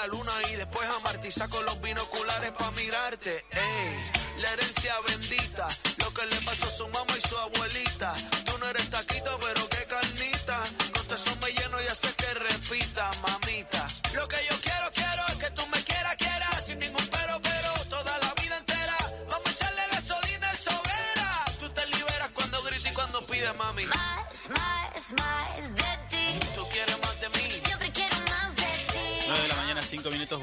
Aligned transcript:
la 0.00 0.06
luna 0.06 0.32
y 0.50 0.56
después 0.56 0.88
a 0.88 0.98
Marte 1.00 1.28
los 1.64 1.80
binoculares 1.82 2.52
para 2.52 2.70
mirarte. 2.70 3.44
Ey, 3.50 4.40
la 4.40 4.50
herencia 4.52 4.94
bendita, 5.06 5.68
lo 5.98 6.14
que 6.14 6.26
le 6.26 6.36
pasó 6.36 6.64
a 6.64 6.70
su 6.70 6.88
mamá 6.88 7.09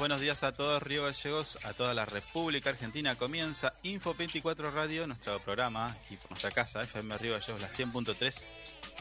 Buenos 0.08 0.22
días 0.22 0.42
a 0.42 0.54
todos 0.54 0.82
Río 0.82 1.04
Gallegos, 1.04 1.58
a 1.66 1.74
toda 1.74 1.92
la 1.92 2.06
República 2.06 2.70
Argentina. 2.70 3.14
Comienza 3.16 3.74
Info 3.82 4.14
24 4.14 4.70
Radio, 4.70 5.06
nuestro 5.06 5.38
programa 5.40 5.90
aquí 5.90 6.16
por 6.16 6.30
nuestra 6.30 6.50
casa, 6.50 6.82
FM 6.82 7.18
Río 7.18 7.34
Gallegos, 7.34 7.60
la 7.60 7.68
100.3, 7.68 8.46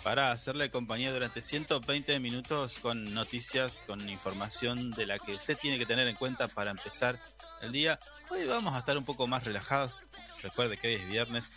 para 0.03 0.31
hacerle 0.31 0.69
compañía 0.69 1.13
durante 1.13 1.41
120 1.41 2.19
minutos 2.19 2.79
con 2.79 3.13
noticias, 3.13 3.85
con 3.87 4.09
información 4.09 4.91
de 4.91 5.05
la 5.05 5.17
que 5.17 5.35
usted 5.35 5.57
tiene 5.57 5.79
que 5.79 5.85
tener 5.85 6.09
en 6.09 6.17
cuenta 6.17 6.49
para 6.49 6.71
empezar 6.71 7.17
el 7.61 7.71
día. 7.71 7.97
Hoy 8.29 8.45
vamos 8.45 8.73
a 8.73 8.79
estar 8.79 8.97
un 8.97 9.05
poco 9.05 9.27
más 9.27 9.45
relajados. 9.45 10.03
Recuerde 10.43 10.77
que 10.77 10.89
hoy 10.89 10.93
es 10.95 11.07
viernes. 11.07 11.55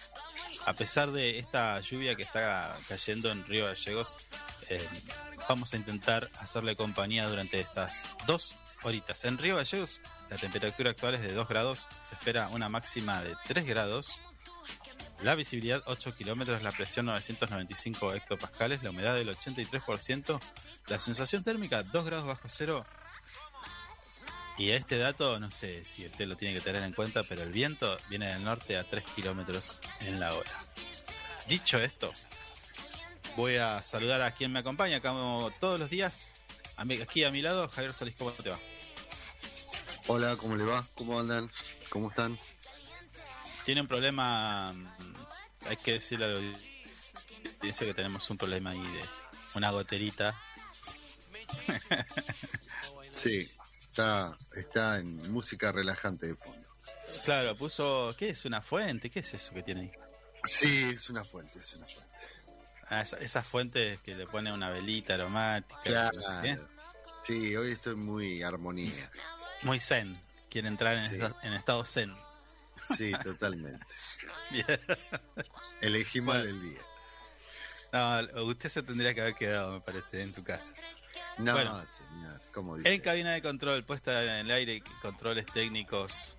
A 0.66 0.74
pesar 0.74 1.10
de 1.10 1.40
esta 1.40 1.80
lluvia 1.80 2.14
que 2.14 2.22
está 2.22 2.78
cayendo 2.86 3.32
en 3.32 3.44
Río 3.44 3.66
Gallegos, 3.66 4.16
eh, 4.68 4.86
vamos 5.48 5.74
a 5.74 5.76
intentar 5.76 6.30
hacerle 6.38 6.76
compañía 6.76 7.28
durante 7.28 7.58
estas 7.58 8.06
dos 8.28 8.54
horitas. 8.82 9.24
En 9.24 9.38
Río 9.38 9.56
Gallegos, 9.56 10.00
la 10.28 10.36
temperatura 10.36 10.90
actual 10.90 11.14
es 11.14 11.22
de 11.22 11.32
2 11.32 11.48
grados, 11.48 11.88
se 12.08 12.14
espera 12.14 12.48
una 12.48 12.68
máxima 12.68 13.22
de 13.22 13.36
3 13.46 13.66
grados, 13.66 14.20
la 15.22 15.34
visibilidad 15.34 15.82
8 15.86 16.14
kilómetros, 16.16 16.62
la 16.62 16.72
presión 16.72 17.06
995 17.06 18.14
hectopascales, 18.14 18.82
la 18.82 18.90
humedad 18.90 19.14
del 19.14 19.28
83%, 19.28 20.40
la 20.86 20.98
sensación 20.98 21.42
térmica 21.42 21.82
2 21.82 22.04
grados 22.04 22.26
bajo 22.26 22.48
cero. 22.48 22.86
Y 24.56 24.70
este 24.70 24.98
dato, 24.98 25.40
no 25.40 25.50
sé 25.50 25.84
si 25.84 26.06
usted 26.06 26.26
lo 26.26 26.36
tiene 26.36 26.54
que 26.54 26.60
tener 26.60 26.82
en 26.82 26.92
cuenta, 26.92 27.22
pero 27.22 27.42
el 27.42 27.52
viento 27.52 27.96
viene 28.08 28.32
del 28.32 28.44
norte 28.44 28.76
a 28.76 28.84
3 28.84 29.04
kilómetros 29.16 29.78
en 30.00 30.20
la 30.20 30.34
hora. 30.34 30.50
Dicho 31.48 31.78
esto, 31.78 32.12
voy 33.36 33.56
a 33.56 33.82
saludar 33.82 34.22
a 34.22 34.32
quien 34.32 34.52
me 34.52 34.58
acompaña, 34.60 35.00
como 35.00 35.50
todos 35.60 35.78
los 35.78 35.90
días. 35.90 36.30
Aquí 36.80 37.24
a 37.24 37.30
mi 37.30 37.42
lado, 37.42 37.68
Javier 37.68 37.92
Solís, 37.92 38.14
¿cómo 38.16 38.32
te 38.32 38.48
va? 38.48 38.58
Hola, 40.06 40.34
¿cómo 40.36 40.56
le 40.56 40.64
va? 40.64 40.86
¿Cómo 40.94 41.20
andan? 41.20 41.50
¿Cómo 41.90 42.08
están? 42.08 42.38
Tiene 43.66 43.82
un 43.82 43.86
problema, 43.86 44.72
mm, 44.72 44.86
hay 45.68 45.76
que 45.76 45.92
decirle 45.92 46.24
a 46.24 46.28
la 46.28 46.40
audiencia 47.58 47.86
que 47.86 47.92
tenemos 47.92 48.30
un 48.30 48.38
problema 48.38 48.70
ahí 48.70 48.80
de 48.80 49.02
una 49.54 49.70
goterita. 49.70 50.40
Sí, 53.12 53.50
está, 53.88 54.38
está 54.54 55.00
en 55.00 55.32
música 55.32 55.72
relajante 55.72 56.28
de 56.28 56.36
fondo. 56.36 56.66
Claro, 57.24 57.56
puso, 57.56 58.14
¿qué 58.16 58.30
es? 58.30 58.44
¿Una 58.44 58.62
fuente? 58.62 59.10
¿Qué 59.10 59.18
es 59.18 59.34
eso 59.34 59.52
que 59.52 59.64
tiene 59.64 59.80
ahí? 59.82 59.92
Sí, 60.44 60.88
es 60.94 61.10
una 61.10 61.24
fuente, 61.24 61.58
es 61.58 61.74
una 61.74 61.86
fuente. 61.86 62.09
Esa- 62.90 63.18
esas 63.18 63.46
fuentes 63.46 64.00
que 64.02 64.16
le 64.16 64.26
pone 64.26 64.52
una 64.52 64.68
velita 64.70 65.14
aromática. 65.14 65.80
Claro. 65.84 66.18
no 66.18 66.42
sé. 66.42 66.58
Sí, 67.24 67.54
hoy 67.56 67.72
estoy 67.72 67.94
muy 67.96 68.42
armonía. 68.42 69.10
Muy 69.62 69.78
zen. 69.78 70.20
Quiere 70.48 70.68
entrar 70.68 70.96
en, 70.96 71.08
Sí. 71.08 71.16
esta- 71.16 71.36
en 71.46 71.52
estado 71.52 71.84
zen. 71.84 72.14
Sí, 72.82 73.12
totalmente. 73.22 73.84
Bien. 74.50 74.80
Elegí 75.80 76.20
mal 76.20 76.40
Bueno. 76.42 76.56
el 76.56 76.62
día. 76.72 76.80
No, 77.92 78.44
usted 78.44 78.68
se 78.68 78.82
tendría 78.82 79.14
que 79.14 79.20
haber 79.20 79.34
quedado, 79.34 79.72
me 79.72 79.80
parece, 79.80 80.22
en 80.22 80.32
su 80.32 80.42
casa. 80.44 80.74
No, 81.38 81.52
Bueno. 81.52 81.84
señor, 81.86 82.40
¿cómo 82.52 82.76
dice? 82.76 82.92
En 82.94 83.00
cabina 83.00 83.32
de 83.32 83.42
control, 83.42 83.84
puesta 83.84 84.22
en 84.22 84.46
el 84.46 84.50
aire, 84.50 84.82
controles 85.02 85.46
técnicos, 85.46 86.36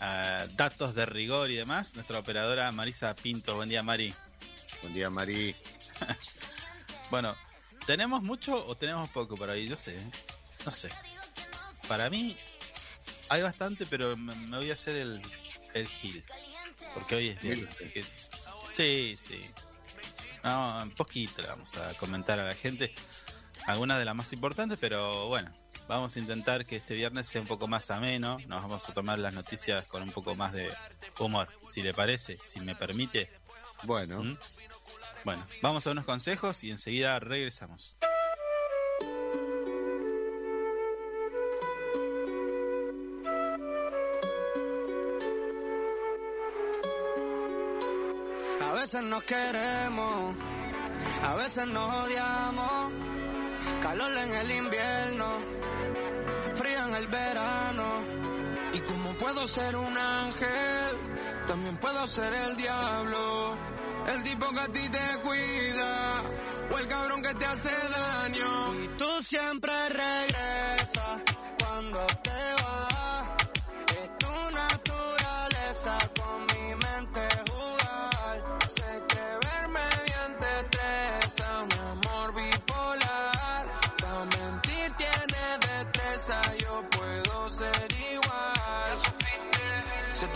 ah, 0.00 0.46
datos 0.56 0.94
de 0.94 1.06
rigor 1.06 1.50
y 1.50 1.56
demás, 1.56 1.94
nuestra 1.94 2.18
operadora 2.18 2.70
Marisa 2.72 3.14
Pinto. 3.14 3.56
Buen 3.56 3.68
día, 3.68 3.82
Mari. 3.82 4.14
Buen 4.82 4.94
día, 4.94 5.10
Mari. 5.10 5.54
Bueno, 7.10 7.36
¿tenemos 7.86 8.20
mucho 8.22 8.66
o 8.66 8.76
tenemos 8.76 9.08
poco 9.10 9.36
por 9.36 9.48
ahí? 9.48 9.68
Yo 9.68 9.76
sé, 9.76 9.96
¿eh? 9.96 10.10
no 10.64 10.72
sé. 10.72 10.90
Para 11.86 12.10
mí 12.10 12.36
hay 13.28 13.42
bastante, 13.42 13.86
pero 13.86 14.16
me, 14.16 14.34
me 14.34 14.56
voy 14.56 14.70
a 14.70 14.72
hacer 14.72 14.96
el, 14.96 15.22
el 15.72 15.86
gil. 15.86 16.24
Porque 16.94 17.14
hoy 17.14 17.28
es 17.28 17.40
viernes, 17.40 17.68
así 17.70 17.88
que... 17.90 18.04
Sí, 18.72 19.16
sí. 19.20 19.40
No, 20.42 20.82
un 20.82 20.90
poquito 20.92 21.42
le 21.42 21.48
vamos 21.48 21.76
a 21.76 21.94
comentar 21.94 22.38
a 22.38 22.44
la 22.44 22.54
gente. 22.54 22.94
Algunas 23.66 23.98
de 23.98 24.04
las 24.04 24.14
más 24.14 24.32
importantes, 24.32 24.78
pero 24.80 25.28
bueno, 25.28 25.50
vamos 25.88 26.14
a 26.16 26.18
intentar 26.18 26.64
que 26.64 26.76
este 26.76 26.94
viernes 26.94 27.28
sea 27.28 27.40
un 27.40 27.46
poco 27.46 27.68
más 27.68 27.90
ameno. 27.90 28.36
Nos 28.46 28.62
vamos 28.62 28.88
a 28.88 28.94
tomar 28.94 29.18
las 29.18 29.34
noticias 29.34 29.86
con 29.88 30.02
un 30.02 30.10
poco 30.10 30.34
más 30.34 30.52
de 30.52 30.70
humor, 31.18 31.48
si 31.70 31.82
le 31.82 31.92
parece, 31.94 32.38
si 32.46 32.60
me 32.60 32.74
permite. 32.74 33.30
Bueno, 33.82 34.22
¿Mm? 34.22 34.36
Bueno, 35.26 35.42
vamos 35.60 35.84
a 35.84 35.90
unos 35.90 36.04
consejos 36.04 36.62
y 36.62 36.70
enseguida 36.70 37.18
regresamos. 37.18 37.96
A 48.60 48.72
veces 48.74 49.02
nos 49.02 49.24
queremos, 49.24 50.36
a 51.20 51.34
veces 51.34 51.66
nos 51.66 52.04
odiamos. 52.04 52.92
Calor 53.82 54.12
en 54.12 54.32
el 54.32 54.50
invierno, 54.52 55.26
frío 56.54 56.86
en 56.86 56.94
el 56.94 57.08
verano. 57.08 57.84
Y 58.74 58.78
como 58.78 59.12
puedo 59.16 59.44
ser 59.48 59.74
un 59.74 59.98
ángel, 59.98 60.96
también 61.48 61.76
puedo 61.78 62.06
ser 62.06 62.32
el 62.32 62.56
diablo. 62.56 63.75
El 64.14 64.22
tipo 64.22 64.48
que 64.50 64.60
a 64.60 64.68
ti 64.68 64.88
te 64.88 65.18
cuida, 65.22 66.22
o 66.72 66.78
el 66.78 66.86
cabrón 66.88 67.22
que 67.22 67.34
te 67.34 67.46
hace 67.46 67.70
daño. 67.88 68.74
Y 68.84 68.88
tú 68.98 69.22
siempre 69.22 69.72
regresas 69.88 71.22
cuando 71.58 72.06
te 72.22 72.55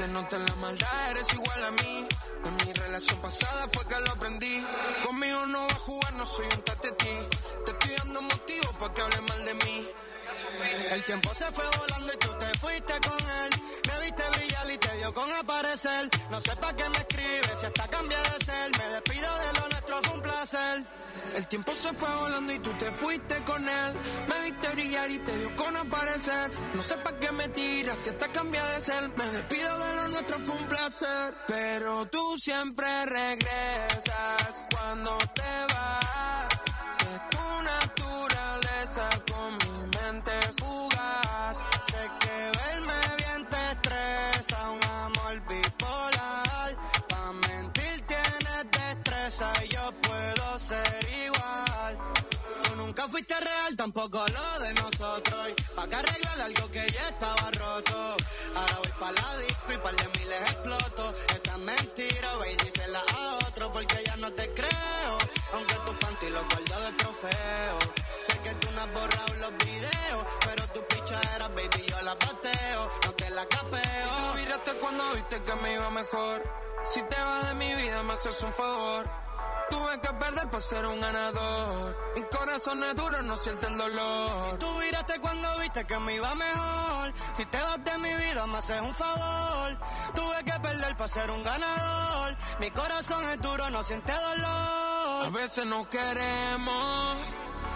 te 0.00 0.08
nota 0.08 0.38
la 0.38 0.55
maldad, 0.56 1.11
eres 1.11 1.32
igual 1.35 1.64
a 1.64 1.70
mí. 1.73 2.08
En 2.47 2.56
mi 2.64 2.73
relación 2.73 3.20
pasada 3.20 3.69
fue 3.73 3.85
que 3.87 4.00
lo 4.00 4.11
aprendí. 4.12 4.67
Conmigo 5.05 5.47
no 5.47 5.58
va 5.58 5.67
a 5.67 5.75
jugar, 5.75 6.12
no 6.14 6.25
soy 6.25 6.47
un 6.47 6.62
tatetí. 6.62 7.14
Te 7.67 7.70
estoy 7.73 7.91
dando 7.99 8.23
motivos 8.23 8.76
para 8.79 8.94
que 8.94 9.02
hable 9.02 9.20
mal 9.20 9.44
de 9.44 9.55
mí. 9.55 9.88
El 10.92 11.04
tiempo 11.04 11.32
se 11.34 11.44
fue 11.46 11.64
volando 11.78 12.12
y 12.12 12.16
tú 12.16 12.28
te 12.38 12.58
fuiste 12.58 12.92
con 13.08 13.19
él. 13.19 13.50
Me 13.88 14.04
viste 14.04 14.22
brillar 14.37 14.70
y 14.70 14.78
te 14.78 14.96
dio 14.96 15.14
con 15.14 15.32
aparecer. 15.32 16.08
No 16.31 16.40
sé 16.40 16.56
para 16.56 16.76
qué 16.76 16.88
me 16.88 16.98
escribes 16.98 17.60
si 17.60 17.66
hasta 17.66 17.88
cambia 17.88 18.19
de 18.19 18.44
ser. 18.44 18.70
Me 18.78 18.88
despido 18.88 19.38
de 19.38 19.60
lo 19.60 19.69
nuestro, 19.69 20.02
fue 20.02 20.14
un 20.14 20.20
placer. 20.20 20.84
El 21.37 21.46
tiempo 21.46 21.72
se 21.72 21.92
fue 21.94 22.14
volando 22.16 22.52
y 22.52 22.58
tú 22.58 22.72
te 22.75 22.90
fuiste 22.90 23.44
con 23.44 23.69
él. 23.69 23.96
Me 24.28 24.40
viste 24.40 24.69
brillar 24.70 25.10
y 25.10 25.19
te 25.20 25.38
dio 25.38 25.56
con 25.56 25.76
aparecer. 25.76 26.50
No 26.75 26.82
sé 26.82 26.96
para 26.98 27.19
qué 27.19 27.32
me 27.32 27.48
tiras 27.48 27.98
si 28.02 28.10
hasta 28.10 28.32
cambia 28.32 28.64
de 28.64 28.81
ser. 28.81 29.08
Me 29.16 29.25
despido 29.26 29.78
de 29.78 29.94
lo 29.94 30.08
nuestro, 30.08 30.38
fue 30.40 30.56
un 30.56 30.66
placer. 30.66 31.34
Pero 31.46 32.06
tú 32.06 32.37
siempre 32.38 32.87
regresas 33.06 34.66
cuando 34.70 35.19
te 35.34 35.75
vas. 35.75 36.48
Es 37.14 37.94
tu 37.94 38.00
con 38.98 39.52
mi 39.58 39.87
mente 39.98 40.32
jugar. 40.60 41.56
Sé 41.87 42.10
que 42.19 42.52
verme 42.58 42.94
bien 43.19 43.46
te 43.48 43.72
estresa, 43.72 44.70
un 44.70 44.84
amor 44.84 45.40
bipolar. 45.48 46.76
Pa' 47.08 47.32
mentir 47.46 48.02
tienes 48.06 48.66
destreza 48.72 49.52
y 49.64 49.69
yo 49.69 49.92
puedo 50.02 50.58
ser 50.58 51.08
igual. 51.25 51.98
Tú 52.64 52.76
nunca 52.76 53.06
fuiste 53.06 53.38
real, 53.38 53.76
tampoco 53.76 54.25
lo 54.26 54.64
de 54.64 54.75
nosotros. 54.75 55.48
Y 55.50 55.75
pa' 55.75 55.87
que 55.88 55.96
arreglar 55.96 56.40
algo 56.40 56.69
que 56.70 56.90
ya 56.90 57.08
estaba 57.10 57.50
roto. 57.52 58.16
Ahora 58.56 58.76
voy 58.82 58.92
pa' 58.98 59.12
la 59.12 59.37
disco 59.46 59.72
y 59.72 59.78
par 59.78 59.94
de 59.94 60.08
miles 60.19 60.40
exploto. 60.50 61.12
Esa 61.37 61.52
es 61.52 61.58
mentira, 61.58 62.37
ve 62.38 62.52
y 62.52 62.56
dísela 62.64 63.02
a 63.16 63.34
otro 63.46 63.70
porque 63.70 64.02
ya 64.04 64.16
no 64.16 64.32
te 64.32 64.52
creo. 64.52 65.19
Aunque 65.54 65.75
tu 65.87 65.96
panty 65.96 66.28
lo 66.31 66.42
guardo 66.44 66.81
de 66.87 66.92
trofeo. 66.94 68.00
No 68.80 68.86
has 68.86 68.92
borrado 68.94 69.34
los 69.40 69.58
videos, 69.66 70.26
pero 70.42 70.66
tu 70.68 70.80
pichadera, 70.86 71.48
baby, 71.48 71.84
yo 71.86 72.00
la 72.00 72.18
pateo. 72.18 72.90
No 73.04 73.12
te 73.12 73.28
la 73.30 73.44
capeo. 73.46 73.80
Tú 74.32 74.38
viraste 74.38 74.72
cuando 74.78 75.12
viste 75.12 75.42
que 75.42 75.54
me 75.56 75.75
iba 75.75 75.90
mejor. 75.90 76.42
Si 76.87 77.02
te 77.02 77.20
vas 77.22 77.49
de 77.49 77.54
mi 77.56 77.75
vida, 77.75 78.02
me 78.04 78.14
haces 78.14 78.40
un 78.42 78.52
favor. 78.54 79.06
Tuve 79.70 80.00
que 80.00 80.08
perder 80.14 80.49
para 80.49 80.60
ser 80.62 80.87
un 80.87 80.99
ganador. 80.99 81.96
Mi 82.16 82.22
corazón 82.22 82.82
es 82.84 82.96
duro, 82.96 83.20
no 83.22 83.37
siente 83.37 83.66
el 83.66 83.76
dolor. 83.76 84.56
Tú 84.58 84.78
viraste 84.80 85.20
cuando 85.20 85.58
viste 85.58 85.84
que 85.87 85.99
me 85.99 86.14
iba 86.14 86.34
mejor. 86.34 87.12
Si 87.37 87.44
te 87.44 87.58
vas 87.58 87.84
de 87.84 87.99
mi 87.99 88.14
vida, 88.14 88.46
me 88.46 88.58
haces 88.58 88.80
un 88.80 88.94
favor. 88.94 89.76
Tuve 90.14 90.42
que 90.44 90.58
perder 90.58 90.96
para 90.96 91.08
ser 91.08 91.30
un 91.30 91.44
ganador. 91.44 92.34
Mi 92.60 92.70
corazón 92.70 93.22
es 93.28 93.40
duro, 93.42 93.68
no 93.68 93.84
siente 93.84 94.10
A 94.10 94.20
dolor. 94.20 95.32
veces 95.32 95.66
nos 95.66 95.87
queremos, 95.88 97.16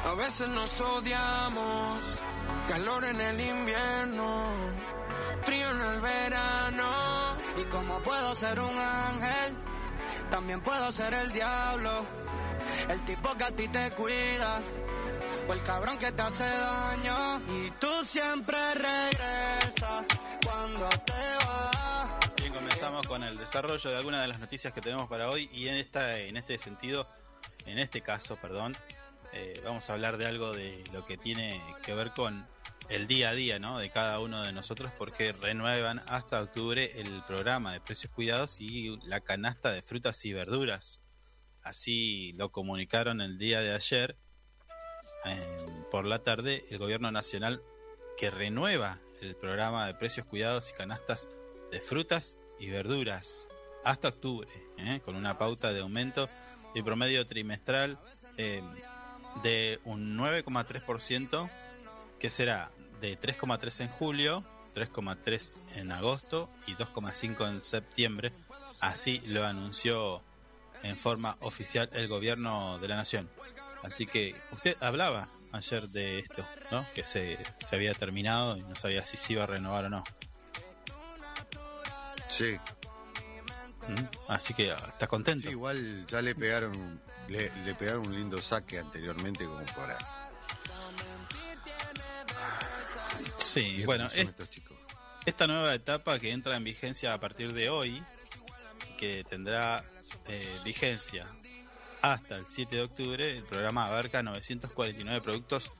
a 0.04 0.14
veces 0.14 0.48
nos 0.48 0.80
odiamos. 0.80 2.22
Calor 2.68 3.04
en 3.04 3.20
el 3.20 3.40
invierno, 3.40 4.52
frío 5.44 5.70
en 5.70 5.80
el 5.80 6.00
verano. 6.00 7.36
Y 7.60 7.64
como 7.64 8.02
puedo 8.02 8.34
ser 8.34 8.58
un 8.60 8.78
ángel, 8.78 9.56
también 10.30 10.60
puedo 10.60 10.92
ser 10.92 11.14
el 11.14 11.32
diablo. 11.32 11.90
El 12.88 13.04
tipo 13.04 13.34
que 13.36 13.44
a 13.44 13.50
ti 13.50 13.68
te 13.68 13.90
cuida. 13.92 14.60
O 15.48 15.52
el 15.52 15.62
cabrón 15.62 15.98
que 15.98 16.10
te 16.12 16.22
hace 16.22 16.44
daño. 16.44 17.40
Y 17.48 17.70
tú 17.72 18.04
siempre 18.04 18.56
regresas 18.74 20.06
cuando 20.44 20.88
te 20.88 21.46
vas. 21.46 22.18
Bien, 22.36 22.52
comenzamos 22.52 23.06
con 23.06 23.22
el 23.22 23.36
desarrollo 23.36 23.90
de 23.90 23.96
algunas 23.96 24.20
de 24.22 24.28
las 24.28 24.38
noticias 24.38 24.72
que 24.72 24.80
tenemos 24.80 25.08
para 25.08 25.28
hoy 25.28 25.50
y 25.52 25.68
en 25.68 25.76
esta, 25.76 26.18
en 26.18 26.36
este 26.36 26.58
sentido, 26.58 27.06
en 27.66 27.78
este 27.78 28.00
caso, 28.00 28.36
perdón, 28.36 28.74
eh, 29.34 29.60
vamos 29.64 29.88
a 29.90 29.94
hablar 29.94 30.16
de 30.16 30.26
algo 30.26 30.52
de 30.52 30.82
lo 30.92 31.04
que 31.04 31.16
tiene 31.16 31.60
que 31.84 31.94
ver 31.94 32.10
con 32.10 32.46
el 32.88 33.06
día 33.06 33.30
a 33.30 33.34
día, 33.34 33.58
¿no? 33.58 33.78
De 33.78 33.90
cada 33.90 34.20
uno 34.20 34.42
de 34.42 34.52
nosotros, 34.52 34.92
porque 34.98 35.32
renuevan 35.32 36.00
hasta 36.06 36.40
octubre 36.40 37.00
el 37.00 37.22
programa 37.26 37.72
de 37.72 37.80
precios 37.80 38.12
cuidados 38.12 38.60
y 38.60 38.96
la 39.06 39.20
canasta 39.20 39.72
de 39.72 39.82
frutas 39.82 40.24
y 40.24 40.32
verduras. 40.32 41.02
Así 41.62 42.32
lo 42.34 42.52
comunicaron 42.52 43.20
el 43.20 43.38
día 43.38 43.60
de 43.60 43.74
ayer 43.74 44.16
eh, 45.24 45.66
por 45.90 46.04
la 46.04 46.22
tarde 46.22 46.66
el 46.70 46.78
gobierno 46.78 47.10
nacional 47.10 47.62
que 48.18 48.30
renueva 48.30 49.00
el 49.22 49.34
programa 49.34 49.86
de 49.86 49.94
precios 49.94 50.26
cuidados 50.26 50.70
y 50.70 50.74
canastas 50.74 51.28
de 51.70 51.80
frutas 51.80 52.38
y 52.60 52.68
verduras 52.68 53.48
hasta 53.84 54.08
octubre, 54.08 54.48
¿eh? 54.78 55.00
con 55.04 55.16
una 55.16 55.38
pauta 55.38 55.72
de 55.72 55.80
aumento 55.80 56.28
de 56.74 56.82
promedio 56.82 57.26
trimestral 57.26 57.98
eh, 58.36 58.62
de 59.42 59.80
un 59.84 60.16
9,3%, 60.18 61.50
que 62.18 62.30
será 62.30 62.70
de 63.00 63.18
3,3 63.18 63.82
en 63.82 63.88
julio, 63.88 64.44
3,3 64.74 65.52
en 65.76 65.92
agosto 65.92 66.50
y 66.66 66.74
2,5 66.74 67.48
en 67.48 67.60
septiembre. 67.60 68.32
Así 68.80 69.20
lo 69.26 69.46
anunció 69.46 70.22
en 70.82 70.96
forma 70.96 71.36
oficial 71.40 71.88
el 71.92 72.08
gobierno 72.08 72.78
de 72.78 72.88
la 72.88 72.96
nación. 72.96 73.30
Así 73.82 74.06
que 74.06 74.34
usted 74.52 74.76
hablaba 74.82 75.28
ayer 75.52 75.88
de 75.88 76.20
esto, 76.20 76.44
¿no? 76.70 76.84
Que 76.94 77.04
se, 77.04 77.38
se 77.60 77.76
había 77.76 77.94
terminado 77.94 78.56
y 78.56 78.62
no 78.62 78.74
sabía 78.74 79.04
si 79.04 79.16
se 79.16 79.34
iba 79.34 79.44
a 79.44 79.46
renovar 79.46 79.84
o 79.84 79.90
no. 79.90 80.04
Sí. 82.28 82.56
Mm, 83.88 84.04
Así 84.28 84.54
que 84.54 84.72
está 84.72 85.06
contento. 85.06 85.44
Sí, 85.44 85.50
igual 85.50 86.06
ya 86.06 86.22
le 86.22 86.34
pegaron, 86.34 87.00
le, 87.28 87.50
le 87.64 87.74
pegaron 87.74 88.06
un 88.06 88.14
lindo 88.14 88.40
saque 88.42 88.78
anteriormente 88.78 89.44
como 89.44 89.64
para. 89.66 89.96
Sí, 93.36 93.82
bueno, 93.84 94.04
cómo 94.04 94.10
son 94.10 94.20
es- 94.20 94.28
estos 94.28 94.50
chicos. 94.50 94.76
esta 95.26 95.46
nueva 95.46 95.74
etapa 95.74 96.18
que 96.18 96.32
entra 96.32 96.56
en 96.56 96.64
vigencia 96.64 97.12
a 97.14 97.20
partir 97.20 97.52
de 97.52 97.70
hoy, 97.70 98.02
que 98.98 99.24
tendrá 99.24 99.84
eh, 100.28 100.60
vigencia 100.64 101.26
hasta 102.02 102.36
el 102.36 102.46
7 102.46 102.76
de 102.76 102.82
octubre, 102.82 103.36
el 103.38 103.44
programa 103.44 103.86
abarca 103.86 104.22
949 104.22 105.20
productos 105.22 105.70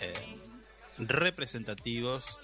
eh, 0.00 0.12
representativos 0.98 2.38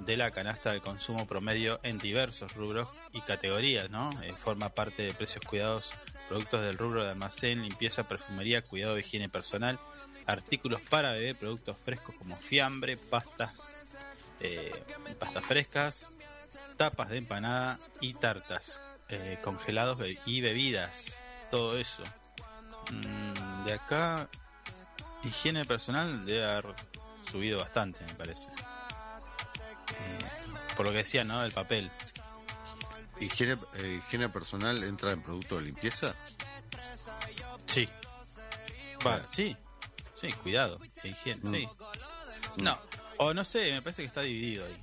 de 0.00 0.16
la 0.16 0.30
canasta 0.30 0.72
de 0.72 0.80
consumo 0.80 1.26
promedio 1.26 1.80
en 1.82 1.98
diversos 1.98 2.52
rubros 2.54 2.88
y 3.12 3.20
categorías, 3.22 3.90
¿no? 3.90 4.10
Eh, 4.22 4.32
forma 4.32 4.68
parte 4.68 5.02
de 5.02 5.14
precios 5.14 5.44
cuidados, 5.44 5.90
productos 6.28 6.62
del 6.62 6.78
rubro 6.78 7.04
de 7.04 7.10
almacén, 7.10 7.62
limpieza, 7.62 8.08
perfumería, 8.08 8.62
cuidado 8.62 8.94
de 8.94 9.00
higiene 9.00 9.28
personal, 9.28 9.78
artículos 10.26 10.80
para 10.82 11.12
bebé, 11.12 11.34
productos 11.34 11.76
frescos 11.82 12.14
como 12.16 12.36
fiambre, 12.36 12.96
pastas, 12.96 13.78
eh, 14.40 14.84
pastas 15.18 15.44
frescas, 15.44 16.12
tapas 16.76 17.08
de 17.08 17.18
empanada 17.18 17.78
y 18.00 18.14
tartas, 18.14 18.80
eh, 19.08 19.38
congelados 19.42 19.98
y 20.26 20.40
bebidas, 20.40 21.20
todo 21.50 21.78
eso. 21.78 22.02
Mm, 22.90 23.64
de 23.64 23.72
acá, 23.72 24.28
higiene 25.24 25.64
personal 25.64 26.24
debe 26.24 26.44
haber 26.44 26.74
subido 27.30 27.58
bastante, 27.58 28.04
me 28.04 28.14
parece. 28.14 28.48
Eh, 29.90 30.48
por 30.76 30.86
lo 30.86 30.92
que 30.92 30.98
decía, 30.98 31.24
¿no? 31.24 31.42
El 31.44 31.52
papel. 31.52 31.90
¿Higiene, 33.20 33.56
eh, 33.74 34.00
higiene 34.04 34.28
personal 34.28 34.82
entra 34.84 35.12
en 35.12 35.22
producto 35.22 35.56
de 35.56 35.62
limpieza? 35.62 36.14
Sí. 37.66 37.88
Va, 39.06 39.26
sí. 39.26 39.56
Sí, 40.14 40.32
cuidado. 40.34 40.78
Higiene, 41.04 41.40
Mm. 41.42 41.54
sí. 41.54 41.68
No. 42.58 42.78
O 43.18 43.34
no 43.34 43.44
sé, 43.44 43.72
me 43.72 43.82
parece 43.82 44.02
que 44.02 44.08
está 44.08 44.20
dividido 44.22 44.64
ahí. 44.66 44.82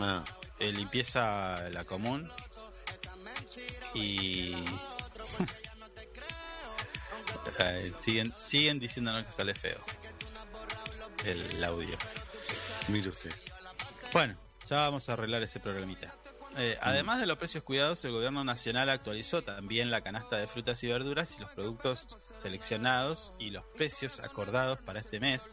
Ah, 0.00 0.24
Eh, 0.60 0.72
limpieza 0.72 1.56
la 1.70 1.84
común 1.86 2.30
y 3.94 4.54
Eh, 7.58 7.92
siguen 7.98 8.32
siguen 8.38 8.78
diciéndonos 8.78 9.24
que 9.26 9.32
sale 9.32 9.54
feo 9.54 9.78
el 11.24 11.64
audio 11.64 11.96
mire 12.88 13.08
usted. 13.10 13.34
bueno 14.12 14.34
ya 14.68 14.76
vamos 14.80 15.08
a 15.08 15.14
arreglar 15.14 15.42
ese 15.42 15.60
problemita 15.60 16.14
Eh, 16.56 16.76
además 16.82 17.20
de 17.20 17.26
los 17.26 17.38
precios 17.38 17.62
cuidados 17.62 18.04
el 18.04 18.12
gobierno 18.12 18.42
nacional 18.42 18.88
actualizó 18.90 19.40
también 19.42 19.90
la 19.90 20.00
canasta 20.00 20.36
de 20.36 20.46
frutas 20.48 20.82
y 20.82 20.88
verduras 20.88 21.36
y 21.38 21.40
los 21.42 21.50
productos 21.52 22.06
seleccionados 22.36 23.32
y 23.38 23.50
los 23.50 23.64
precios 23.76 24.18
acordados 24.20 24.78
para 24.80 24.98
este 24.98 25.20
mes 25.20 25.52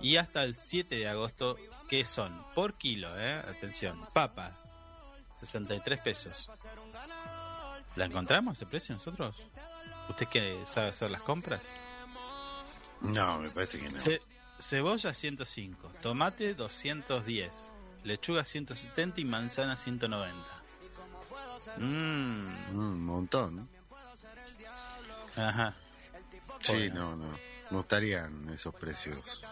y 0.00 0.16
hasta 0.16 0.42
el 0.42 0.56
7 0.56 0.96
de 0.96 1.08
agosto 1.08 1.58
que 1.90 2.06
son 2.06 2.32
por 2.54 2.74
kilo 2.78 3.08
eh 3.18 3.42
atención 3.50 4.02
papa 4.14 4.52
63 5.34 6.00
pesos 6.00 6.48
¿La 7.96 8.06
encontramos 8.06 8.56
ese 8.56 8.66
precio 8.66 8.94
nosotros? 8.94 9.42
¿Usted 10.08 10.26
que 10.28 10.56
sabe 10.64 10.88
hacer 10.88 11.10
las 11.10 11.22
compras? 11.22 11.74
No, 13.00 13.38
me 13.40 13.50
parece 13.50 13.78
que 13.80 13.88
no. 13.88 13.98
Ce- 14.00 14.22
cebolla 14.60 15.12
105, 15.12 15.90
tomate 16.00 16.54
210, 16.54 17.72
lechuga 18.04 18.44
170 18.44 19.20
y 19.20 19.24
manzana 19.24 19.76
190. 19.76 20.36
Mmm, 21.78 22.48
Mm, 22.72 22.78
un 22.78 23.04
montón. 23.04 23.68
ajá. 25.36 25.74
Sí, 26.62 26.72
Bueno. 26.90 27.16
no, 27.16 27.26
no. 27.28 27.38
No 27.70 27.80
estarían 27.80 28.48
esos 28.50 28.74
precios. 28.74 29.42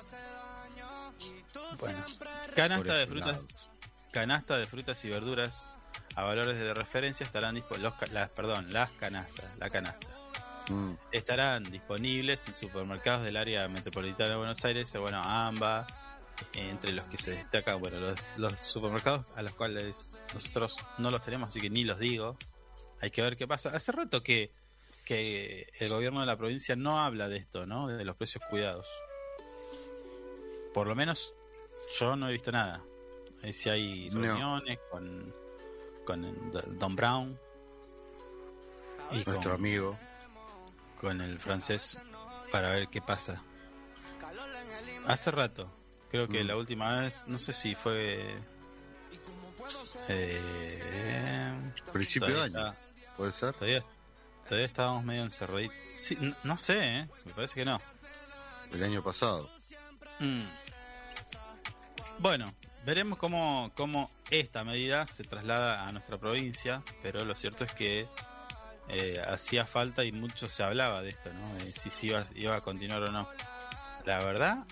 Bueno. 1.79 1.99
Canasta 2.57 2.95
de 2.95 3.07
frutas, 3.07 3.27
lados. 3.43 3.69
canasta 4.11 4.57
de 4.59 4.67
frutas 4.67 5.05
y 5.05 5.11
verduras 5.11 5.69
a 6.17 6.23
valores 6.23 6.59
de 6.59 6.75
referencia 6.75 7.25
estarán 7.25 7.55
disponibles, 7.55 7.93
las, 8.13 8.31
perdón, 8.31 8.73
las 8.73 8.91
canastas, 8.93 9.57
la 9.59 9.71
canasta. 9.71 10.07
Mm, 10.69 10.95
estarán 11.13 11.63
disponibles 11.65 12.47
en 12.49 12.55
supermercados 12.55 13.23
del 13.23 13.37
área 13.37 13.69
metropolitana 13.69 14.31
de 14.31 14.37
Buenos 14.37 14.65
Aires, 14.65 14.93
bueno, 14.99 15.23
AMBA, 15.23 15.87
entre 16.55 16.93
los 16.93 17.07
que 17.09 17.17
se 17.17 17.33
destacan, 17.33 17.81
bueno, 17.81 17.99
los, 18.01 18.21
los 18.39 18.59
supermercados 18.59 19.27
a 19.37 19.43
los 19.43 19.53
cuales 19.53 20.13
nosotros 20.35 20.77
no 20.99 21.11
los 21.11 21.23
tenemos, 21.23 21.49
así 21.49 21.61
que 21.61 21.71
ni 21.71 21.85
los 21.85 21.99
digo. 21.99 22.37
Hay 23.01 23.11
que 23.11 23.23
ver 23.23 23.37
qué 23.37 23.47
pasa. 23.47 23.71
Hace 23.71 23.93
rato 23.93 24.23
que, 24.23 24.53
que 25.05 25.71
el 25.79 25.89
gobierno 25.89 26.21
de 26.21 26.27
la 26.27 26.37
provincia 26.37 26.75
no 26.77 27.01
habla 27.01 27.29
de 27.29 27.37
esto, 27.37 27.65
¿no? 27.67 27.87
De 27.89 28.05
los 28.05 28.17
precios 28.17 28.43
cuidados. 28.51 28.89
Por 30.75 30.87
lo 30.87 30.95
menos 30.95 31.33
yo 31.99 32.17
no 32.17 32.29
he 32.29 32.33
visto 32.33 32.53
nada. 32.53 32.83
Eh, 33.43 33.53
Si 33.53 33.69
hay 33.71 34.11
No. 34.11 34.21
reuniones 34.21 34.79
con, 34.91 35.35
con 36.05 36.25
el 36.25 36.79
Don 36.79 36.97
Brown 36.97 37.39
y 39.13 39.23
con- 39.25 39.33
nuestro 39.35 39.55
amigo. 39.55 39.99
con 41.01 41.21
el 41.21 41.39
francés 41.39 42.01
para 42.51 42.71
ver 42.71 42.89
qué 42.89 43.01
pasa. 43.01 43.43
Hace 45.07 45.31
rato, 45.31 45.71
creo 46.11 46.27
que 46.29 46.43
Mm. 46.45 46.47
la 46.47 46.57
última 46.57 47.01
vez, 47.01 47.25
no 47.27 47.39
sé 47.39 47.53
si 47.53 47.75
fue. 47.75 48.23
Eh, 50.09 51.53
Principio 51.93 52.29
de 52.29 52.43
año. 52.43 52.47
está- 52.47 52.75
¿Puede 53.17 53.33
ser? 53.33 53.53
todavía, 53.55 53.85
todavía 54.45 54.67
estábamos 54.67 55.05
medio 55.05 55.23
encerraditos. 55.25 55.77
Sí, 55.95 56.17
no 56.45 56.57
sé, 56.59 56.99
¿eh? 57.01 57.09
me 57.25 57.33
parece 57.35 57.55
que 57.55 57.65
no. 57.65 57.81
El 58.73 58.83
año 58.85 59.03
pasado. 59.03 59.49
Mm. 60.21 60.43
Bueno, 62.21 62.53
veremos 62.85 63.19
cómo, 63.19 63.71
cómo 63.75 64.11
esta 64.31 64.65
medida 64.65 65.07
se 65.07 65.25
traslada 65.25 65.87
a 65.87 65.93
nuestra 65.93 66.19
provincia, 66.19 66.83
pero 67.03 67.25
lo 67.25 67.35
cierto 67.37 67.65
es 67.65 67.73
que 67.73 68.07
eh, 68.89 69.23
hacía 69.29 69.67
falta 69.67 70.05
y 70.05 70.13
mucho 70.13 70.49
se 70.49 70.63
hablaba 70.63 71.03
de 71.03 71.11
esto, 71.11 71.33
¿no? 71.33 71.55
De 71.57 71.73
si, 71.73 71.91
si 71.91 72.07
iba, 72.09 72.25
iba 72.35 72.57
a 72.57 72.61
continuar 72.63 73.03
o 73.03 73.13
no. 73.13 73.29
La 74.07 74.19
verdad, 74.25 74.65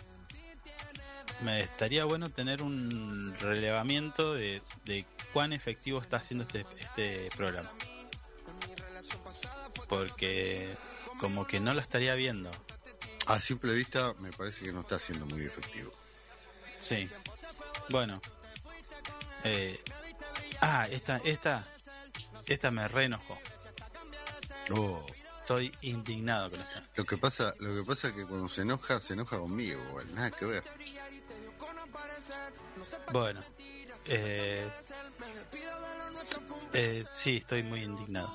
me 1.43 1.61
estaría 1.61 2.05
bueno 2.05 2.31
tener 2.31 2.62
un 2.62 3.35
relevamiento 3.40 4.35
de, 4.35 4.62
de 4.85 5.05
cuán 5.33 5.52
efectivo 5.52 6.00
está 6.00 6.16
haciendo 6.19 6.45
este, 6.45 6.66
este 6.81 7.28
programa. 7.37 7.71
Porque 9.88 10.75
como 11.19 11.47
que 11.47 11.61
no 11.61 11.75
lo 11.75 11.81
estaría 11.81 12.14
viendo. 12.14 12.50
A 13.26 13.40
simple 13.40 13.75
vista, 13.75 14.14
me 14.21 14.33
parece 14.33 14.64
que 14.64 14.73
no 14.73 14.81
está 14.81 14.99
siendo 14.99 15.26
muy 15.26 15.45
efectivo. 15.45 15.93
Sí. 16.81 17.09
Bueno. 17.90 18.21
Eh, 19.45 19.81
ah, 20.61 20.87
esta, 20.90 21.19
esta, 21.19 21.66
esta 22.47 22.71
me 22.71 22.88
reenojó. 22.88 23.38
Oh, 24.71 25.07
Estoy 25.47 25.73
indignado 25.83 26.50
con 26.50 26.61
esto. 26.61 26.81
lo 26.97 27.05
que 27.05 27.16
pasa, 27.19 27.55
lo 27.61 27.73
que 27.73 27.85
pasa 27.85 28.09
es 28.09 28.14
que 28.14 28.26
cuando 28.26 28.49
se 28.49 28.62
enoja, 28.62 28.99
se 28.99 29.12
enoja 29.12 29.38
conmigo, 29.38 29.81
igual, 29.90 30.12
nada 30.12 30.33
que 30.33 30.45
ver. 30.45 30.64
Bueno. 33.12 33.42
Eh, 34.06 34.66
eh, 36.73 37.04
sí, 37.12 37.38
estoy 37.38 37.62
muy 37.62 37.83
indignado. 37.83 38.33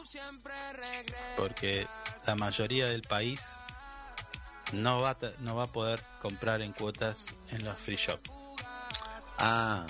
Porque 1.38 1.88
la 2.27 2.36
mayoría 2.36 2.88
del 2.88 3.01
país 3.03 3.53
no 4.74 5.01
va, 5.01 5.17
no 5.39 5.55
va 5.55 5.63
a 5.63 5.67
poder 5.67 6.03
comprar 6.21 6.62
en 6.62 6.74
cuotas 6.74 7.27
en 7.51 7.63
los 7.63 7.77
free 7.77 7.95
shop. 7.95 8.19
Ah, 9.38 9.88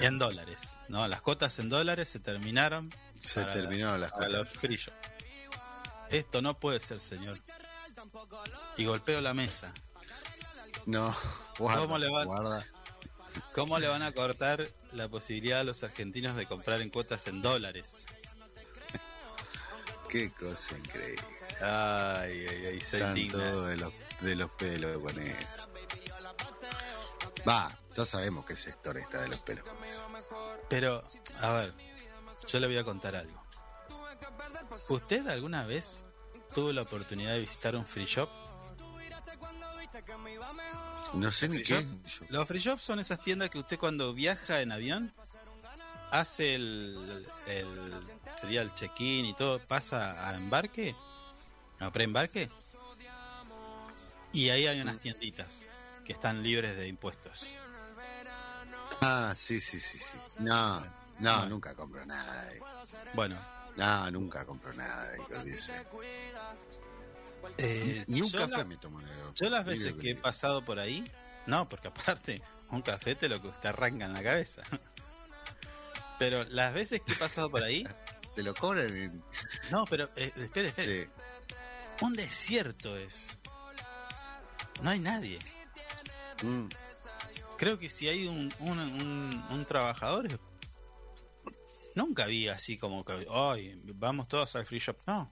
En 0.00 0.18
dólares. 0.18 0.78
¿no? 0.88 1.06
Las 1.06 1.20
cuotas 1.20 1.58
en 1.58 1.68
dólares 1.68 2.08
se 2.08 2.18
terminaron. 2.18 2.90
se 3.18 3.44
terminaron 3.44 4.00
las 4.00 4.12
los 4.28 4.48
free 4.48 4.76
shop. 4.76 4.94
Esto 6.10 6.42
no 6.42 6.58
puede 6.58 6.80
ser, 6.80 7.00
señor. 7.00 7.38
Y 8.76 8.84
golpeo 8.84 9.20
la 9.20 9.32
mesa. 9.32 9.72
No, 10.86 11.14
guarda, 11.58 11.82
¿Cómo 11.82 11.98
le 11.98 12.08
va? 12.10 12.24
guarda. 12.24 12.66
¿Cómo 13.54 13.78
le 13.78 13.88
van 13.88 14.02
a 14.02 14.12
cortar 14.12 14.68
la 14.92 15.08
posibilidad 15.08 15.60
a 15.60 15.64
los 15.64 15.82
argentinos 15.82 16.36
de 16.36 16.46
comprar 16.46 16.80
en 16.82 16.90
cuotas 16.90 17.26
en 17.28 17.40
dólares? 17.40 18.04
Qué 20.08 20.30
cosa 20.32 20.76
increíble. 20.76 21.22
Ay, 21.60 22.46
ay, 22.48 22.66
ay, 22.66 22.80
se 22.80 22.98
Están 22.98 23.28
todos 23.28 23.68
de 23.68 23.76
los, 23.76 23.92
de 24.20 24.36
los 24.36 24.50
pelos 24.52 25.02
con 25.02 25.18
eso. 25.18 25.68
Va, 27.48 27.76
ya 27.94 28.04
sabemos 28.04 28.44
qué 28.46 28.54
sector 28.56 28.96
está 28.98 29.22
de 29.22 29.28
los 29.28 29.40
pelos 29.40 29.64
con 29.64 29.82
eso. 29.84 30.02
Pero, 30.68 31.02
a 31.40 31.50
ver, 31.52 31.74
yo 32.48 32.60
le 32.60 32.66
voy 32.66 32.78
a 32.78 32.84
contar 32.84 33.16
algo. 33.16 33.42
¿Usted 34.88 35.26
alguna 35.28 35.64
vez 35.66 36.06
tuvo 36.54 36.72
la 36.72 36.82
oportunidad 36.82 37.32
de 37.32 37.40
visitar 37.40 37.74
un 37.76 37.86
free 37.86 38.06
shop? 38.06 38.28
No 41.14 41.30
sé 41.30 41.48
ni 41.48 41.56
¿Free 41.62 41.64
qué. 41.66 41.86
shop? 42.06 42.30
Los 42.30 42.48
free 42.48 42.58
shops 42.60 42.82
son 42.82 42.98
esas 43.00 43.20
tiendas 43.22 43.50
que 43.50 43.58
usted 43.58 43.78
cuando 43.78 44.12
viaja 44.14 44.60
en 44.60 44.72
avión 44.72 45.12
hace 46.10 46.54
el, 46.54 47.26
el- 47.46 48.00
sería 48.40 48.62
el 48.62 48.72
check-in 48.74 49.26
y 49.26 49.34
todo, 49.34 49.58
pasa 49.60 50.28
a 50.28 50.34
embarque, 50.34 50.94
a 51.80 51.90
preembarque, 51.90 52.50
y 54.32 54.48
ahí 54.50 54.66
hay 54.66 54.80
unas 54.80 54.98
tienditas 54.98 55.68
que 56.04 56.12
están 56.12 56.42
libres 56.42 56.76
de 56.76 56.88
impuestos. 56.88 57.44
Ah, 59.00 59.32
sí, 59.34 59.58
sí, 59.60 59.80
sí, 59.80 59.98
sí. 59.98 60.18
No, 60.40 60.82
no, 61.18 61.46
nunca 61.48 61.74
compro 61.74 62.04
nada. 62.06 62.42
ahí. 62.48 62.58
Bueno, 63.14 63.36
No, 63.76 64.10
nunca 64.10 64.44
compro 64.44 64.72
nada. 64.74 65.10
ahí, 65.12 65.18
que. 65.44 65.56
Eh, 67.58 68.04
Ni 68.08 68.20
un 68.22 68.28
yo 68.30 68.38
café 68.38 68.58
la- 68.58 68.64
me 68.64 68.76
tomo 68.76 69.00
en 69.00 69.06
el 69.06 69.12
aeropuerto. 69.12 69.44
Yo 69.44 69.50
las 69.50 69.64
veces 69.64 69.94
que 69.94 70.10
he 70.10 70.14
pasado 70.16 70.64
por 70.64 70.78
ahí, 70.78 71.04
no, 71.46 71.68
porque 71.68 71.88
aparte, 71.88 72.42
un 72.70 72.82
café 72.82 73.14
te 73.14 73.28
lo 73.28 73.40
que 73.42 73.48
te 73.60 73.68
arranca 73.68 74.04
en 74.06 74.12
la 74.12 74.22
cabeza. 74.22 74.62
Pero 76.18 76.44
las 76.44 76.72
veces 76.74 77.00
que 77.04 77.12
he 77.12 77.16
pasado 77.16 77.50
por 77.50 77.62
ahí, 77.62 77.86
Te 78.34 78.42
lo 78.42 78.54
cobran 78.54 79.22
no, 79.70 79.84
pero 79.84 80.08
eh, 80.16 80.32
espere, 80.36 80.68
espere, 80.68 81.04
Sí. 81.04 81.10
un 82.00 82.14
desierto 82.14 82.96
es. 82.96 83.36
No 84.82 84.88
hay 84.88 85.00
nadie. 85.00 85.38
Mm. 86.42 86.66
Creo 87.58 87.78
que 87.78 87.90
si 87.90 88.08
hay 88.08 88.26
un, 88.26 88.50
un, 88.60 88.78
un- 88.78 89.44
un 89.50 89.64
trabajador, 89.66 90.28
es- 90.28 90.38
nunca 91.94 92.24
vi 92.24 92.48
así 92.48 92.78
como 92.78 93.04
que, 93.04 93.26
ay, 93.30 93.78
vamos 93.84 94.28
todos 94.28 94.56
al 94.56 94.64
free 94.64 94.78
shop. 94.78 94.96
No, 95.06 95.30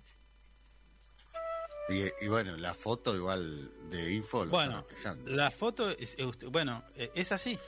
Y, 1.90 2.24
y 2.24 2.28
bueno, 2.28 2.56
la 2.56 2.74
foto 2.74 3.14
igual 3.16 3.70
de 3.90 4.12
info 4.12 4.44
lo 4.44 4.50
Bueno, 4.52 4.84
la 5.26 5.50
foto 5.50 5.90
es, 5.90 6.16
es- 6.18 6.44
bueno, 6.50 6.84
eh, 6.96 7.10
es 7.14 7.32
así. 7.32 7.58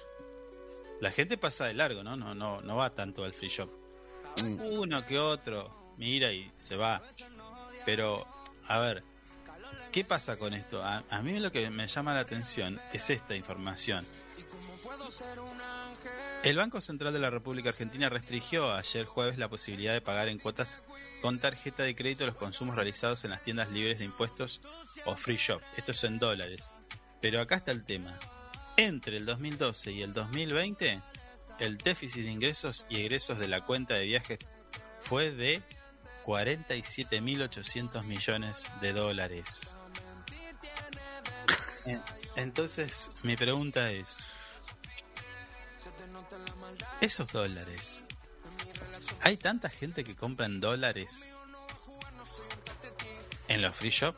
La 1.00 1.10
gente 1.10 1.36
pasa 1.36 1.66
de 1.66 1.74
largo, 1.74 2.02
¿no? 2.04 2.16
No, 2.16 2.34
no, 2.34 2.60
no 2.60 2.76
va 2.76 2.90
tanto 2.94 3.24
al 3.24 3.32
free 3.34 3.48
shop. 3.48 3.68
Mm. 4.42 4.60
Uno 4.78 5.04
que 5.06 5.18
otro 5.18 5.68
mira 5.96 6.32
y 6.32 6.50
se 6.56 6.76
va. 6.76 7.02
Pero, 7.84 8.24
a 8.68 8.78
ver, 8.78 9.02
¿qué 9.90 10.04
pasa 10.04 10.36
con 10.38 10.54
esto? 10.54 10.82
A, 10.82 11.02
a 11.10 11.22
mí 11.22 11.38
lo 11.40 11.50
que 11.50 11.68
me 11.70 11.88
llama 11.88 12.14
la 12.14 12.20
atención 12.20 12.80
es 12.92 13.10
esta 13.10 13.34
información. 13.34 14.06
El 16.44 16.56
Banco 16.56 16.80
Central 16.80 17.12
de 17.12 17.20
la 17.20 17.30
República 17.30 17.68
Argentina 17.70 18.08
restringió 18.08 18.72
ayer 18.72 19.04
jueves 19.06 19.38
la 19.38 19.48
posibilidad 19.48 19.92
de 19.92 20.00
pagar 20.00 20.28
en 20.28 20.38
cuotas 20.38 20.82
con 21.20 21.38
tarjeta 21.38 21.84
de 21.84 21.94
crédito 21.94 22.26
los 22.26 22.34
consumos 22.34 22.74
realizados 22.76 23.24
en 23.24 23.30
las 23.30 23.42
tiendas 23.42 23.70
libres 23.70 23.98
de 24.00 24.04
impuestos 24.06 24.60
o 25.04 25.14
free 25.14 25.36
shop. 25.36 25.60
Esto 25.76 25.92
es 25.92 26.02
en 26.04 26.18
dólares. 26.18 26.74
Pero 27.20 27.40
acá 27.40 27.56
está 27.56 27.70
el 27.70 27.84
tema. 27.84 28.18
Entre 28.76 29.16
el 29.18 29.26
2012 29.26 29.92
y 29.92 30.02
el 30.02 30.12
2020, 30.12 31.00
el 31.60 31.78
déficit 31.78 32.24
de 32.24 32.30
ingresos 32.32 32.86
y 32.88 32.96
egresos 33.00 33.38
de 33.38 33.46
la 33.48 33.64
cuenta 33.64 33.94
de 33.94 34.06
viajes 34.06 34.40
fue 35.02 35.30
de 35.30 35.62
47.800 36.24 38.02
millones 38.04 38.66
de 38.80 38.92
dólares. 38.92 39.76
En- 41.84 42.00
Entonces, 42.36 43.10
mi 43.24 43.36
pregunta 43.36 43.90
es, 43.90 44.28
esos 47.00 47.30
dólares, 47.32 48.04
¿hay 49.20 49.36
tanta 49.36 49.68
gente 49.68 50.04
que 50.04 50.14
compra 50.16 50.46
en 50.46 50.60
dólares 50.60 51.28
en 53.48 53.62
los 53.62 53.74
free 53.76 53.90
shop? 53.90 54.14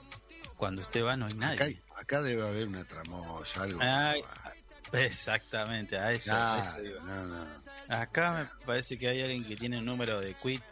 Cuando 0.57 0.83
usted 0.83 1.05
va 1.05 1.17
no 1.17 1.27
hay 1.27 1.33
Acá, 1.33 1.41
nadie. 1.41 1.63
hay- 1.63 1.83
acá 1.97 2.23
debe 2.23 2.47
haber 2.47 2.69
una 2.69 2.85
tramoya, 2.85 3.63
algo. 3.63 3.81
Ay, 3.83 4.23
exactamente, 4.93 5.99
a 5.99 6.13
eso, 6.13 6.33
a 6.35 6.77
eso 6.79 7.01
no, 7.05 7.25
no. 7.27 7.47
Acá 7.89 8.33
me 8.33 8.65
parece 8.67 8.97
que 8.99 9.09
hay 9.09 9.21
alguien 9.23 9.45
que 9.45 9.57
tiene 9.57 9.79
un 9.79 9.85
número 9.85 10.21
de 10.21 10.35
quit 10.35 10.63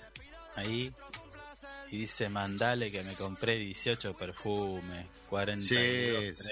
ahí 0.57 0.95
y 1.91 1.99
dice 1.99 2.29
mandale 2.31 2.91
que 2.91 3.03
me 3.03 3.15
compré 3.15 3.57
18 3.57 4.15
perfumes, 4.15 5.07
42 5.29 6.39
Sí, 6.39 6.49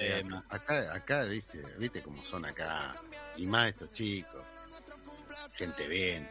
acá, 0.49 0.93
acá, 0.93 1.23
viste, 1.23 1.63
viste 1.79 2.01
cómo 2.01 2.21
son 2.23 2.45
acá. 2.45 2.93
Y 3.37 3.47
más 3.47 3.69
estos 3.69 3.91
chicos. 3.93 4.43
Gente 5.61 5.87
bien. 5.87 6.27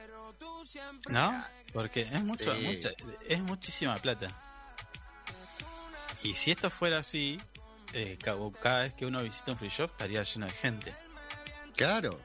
¿No? 1.08 1.44
Porque 1.72 2.02
es 2.02 2.22
mucho, 2.24 2.52
Sí. 2.54 2.60
mucha- 2.62 2.90
es 3.28 3.40
muchísima 3.40 3.96
plata. 3.98 4.28
Y 6.24 6.34
si 6.34 6.50
esto 6.50 6.68
fuera 6.68 6.98
así, 6.98 7.40
eh, 7.92 8.18
ca- 8.22 8.34
cada 8.60 8.82
vez 8.82 8.94
que 8.94 9.06
uno 9.06 9.22
visita 9.22 9.52
un 9.52 9.58
free 9.58 9.68
shop 9.70 9.90
estaría 9.92 10.22
lleno 10.24 10.46
de 10.46 10.52
gente. 10.52 10.94
Claro. 11.76 12.20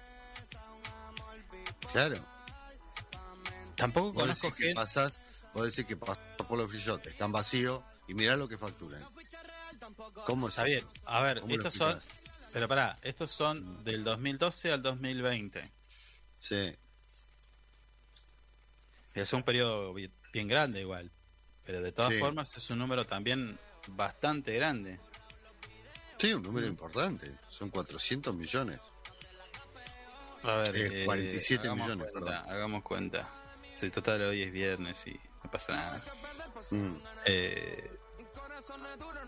Claro. 1.92 2.18
Tampoco 3.76 4.12
Vos 4.14 4.24
conozco 4.24 4.48
decís 4.50 4.66
que 4.66 4.74
pasás, 4.74 5.22
vos 5.54 5.66
decís 5.66 5.86
que 5.86 5.96
pasás 5.96 6.18
por 6.48 6.58
los 6.58 6.70
free 6.70 6.82
shop, 6.82 7.02
están 7.06 7.32
vacíos 7.32 7.84
y 8.08 8.14
mirá 8.16 8.36
lo 8.36 8.48
que 8.48 8.58
facturan. 8.58 9.04
¿Cómo 10.26 10.48
es 10.48 10.54
Está 10.58 10.68
eso? 10.68 10.72
bien. 10.88 11.02
A 11.06 11.22
ver, 11.22 11.42
¿Cómo 11.42 11.54
lo 11.56 11.62
estos 11.62 11.74
son. 11.76 12.02
Pero 12.52 12.68
pará, 12.68 12.98
estos 13.02 13.32
son 13.32 13.84
del 13.84 14.04
2012 14.04 14.72
al 14.72 14.82
2020. 14.82 15.62
Sí. 16.40 16.76
Es 19.16 19.34
un 19.34 19.44
periodo 19.44 19.94
bi- 19.94 20.12
bien 20.34 20.48
grande 20.48 20.82
igual. 20.82 21.12
Pero 21.64 21.82
de 21.82 21.92
todas 21.92 22.12
Sí. 22.14 22.20
formas 22.20 22.56
es 22.58 22.70
un 22.70 22.78
número 22.80 23.06
también 23.06 23.58
bastante 23.88 24.54
grande. 24.54 25.00
Sí, 26.20 26.34
un 26.34 26.44
número 26.44 26.68
importante. 26.68 27.34
Son 27.50 27.70
400 27.70 28.36
millones. 28.36 28.80
A 30.44 30.58
ver, 30.58 30.76
Eh, 30.76 31.06
47 31.06 31.64
hagamos 31.68 31.88
millones, 31.88 32.12
cuenta, 32.12 32.30
perdón. 32.32 32.50
Hagamos 32.56 32.84
cuenta. 32.84 33.30
Si 33.80 33.90
total 33.90 34.22
hoy 34.24 34.44
es 34.44 34.52
viernes 34.52 34.96
y 35.08 35.20
no 35.44 35.50
pasa 35.52 35.74
nada. 35.74 36.04
Mm. 36.72 36.96
Eh, 37.26 37.92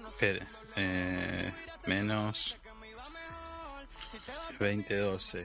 espere, 0.09 0.47
eh, 0.75 1.51
menos 1.87 2.55
2012. 4.59 5.39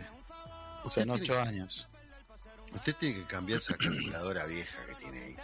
Usted 0.85 0.85
Son 0.85 0.93
tiene 0.95 1.13
8 1.13 1.33
que- 1.33 1.39
años. 1.39 1.89
Usted 2.75 2.95
tiene 2.97 3.17
que 3.21 3.25
cambiar 3.27 3.59
esa 3.59 3.77
calculadora 3.77 4.47
vieja 4.47 4.87
que 4.87 4.95
tiene 4.95 5.19
ahí. 5.25 5.37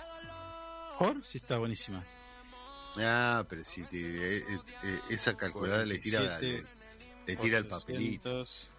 ¿Por? 0.98 1.22
Sí, 1.24 1.38
está 1.38 1.58
buenísima. 1.58 2.02
Ah, 2.98 3.44
pero 3.48 3.62
si 3.62 3.82
te- 3.84 4.38
eh, 4.38 4.42
eh, 4.84 5.00
esa 5.10 5.36
calculadora 5.36 5.84
le 5.84 5.98
tira, 5.98 6.20
le, 6.20 6.26
47, 6.26 6.66
le 7.26 7.36
tira 7.36 7.58
el 7.58 7.66
papelito. 7.66 8.40
800. 8.40 8.72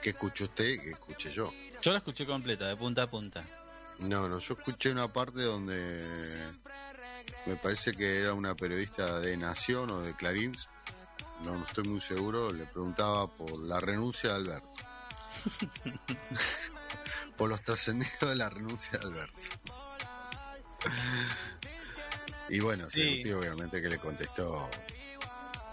qué 0.00 0.10
escuchó 0.10 0.44
usted 0.44 0.64
y 0.64 0.78
qué 0.78 0.90
escuché 0.92 1.32
yo. 1.32 1.52
Yo 1.82 1.90
la 1.90 1.98
escuché 1.98 2.24
completa, 2.24 2.68
de 2.68 2.76
punta 2.76 3.02
a 3.02 3.06
punta. 3.08 3.44
No, 3.98 4.28
no, 4.28 4.38
yo 4.38 4.54
escuché 4.54 4.92
una 4.92 5.12
parte 5.12 5.42
donde 5.42 6.00
me 7.46 7.56
parece 7.56 7.94
que 7.94 8.20
era 8.20 8.32
una 8.32 8.54
periodista 8.54 9.18
de 9.18 9.36
Nación 9.36 9.90
o 9.90 10.02
de 10.02 10.14
Clarín, 10.14 10.54
no, 11.44 11.58
no 11.58 11.64
estoy 11.66 11.84
muy 11.84 12.00
seguro, 12.00 12.52
le 12.52 12.64
preguntaba 12.64 13.26
por 13.26 13.58
la 13.64 13.80
renuncia 13.80 14.30
de 14.30 14.36
Alberto. 14.36 14.73
por 17.36 17.48
los 17.48 17.62
trascendidos 17.62 18.20
de 18.20 18.34
la 18.36 18.48
renuncia 18.50 18.98
de 18.98 19.04
Alberto. 19.06 19.40
Y 22.48 22.60
bueno, 22.60 22.84
Sí. 22.90 23.30
obviamente 23.32 23.80
que 23.80 23.88
le 23.88 23.98
contestó. 23.98 24.68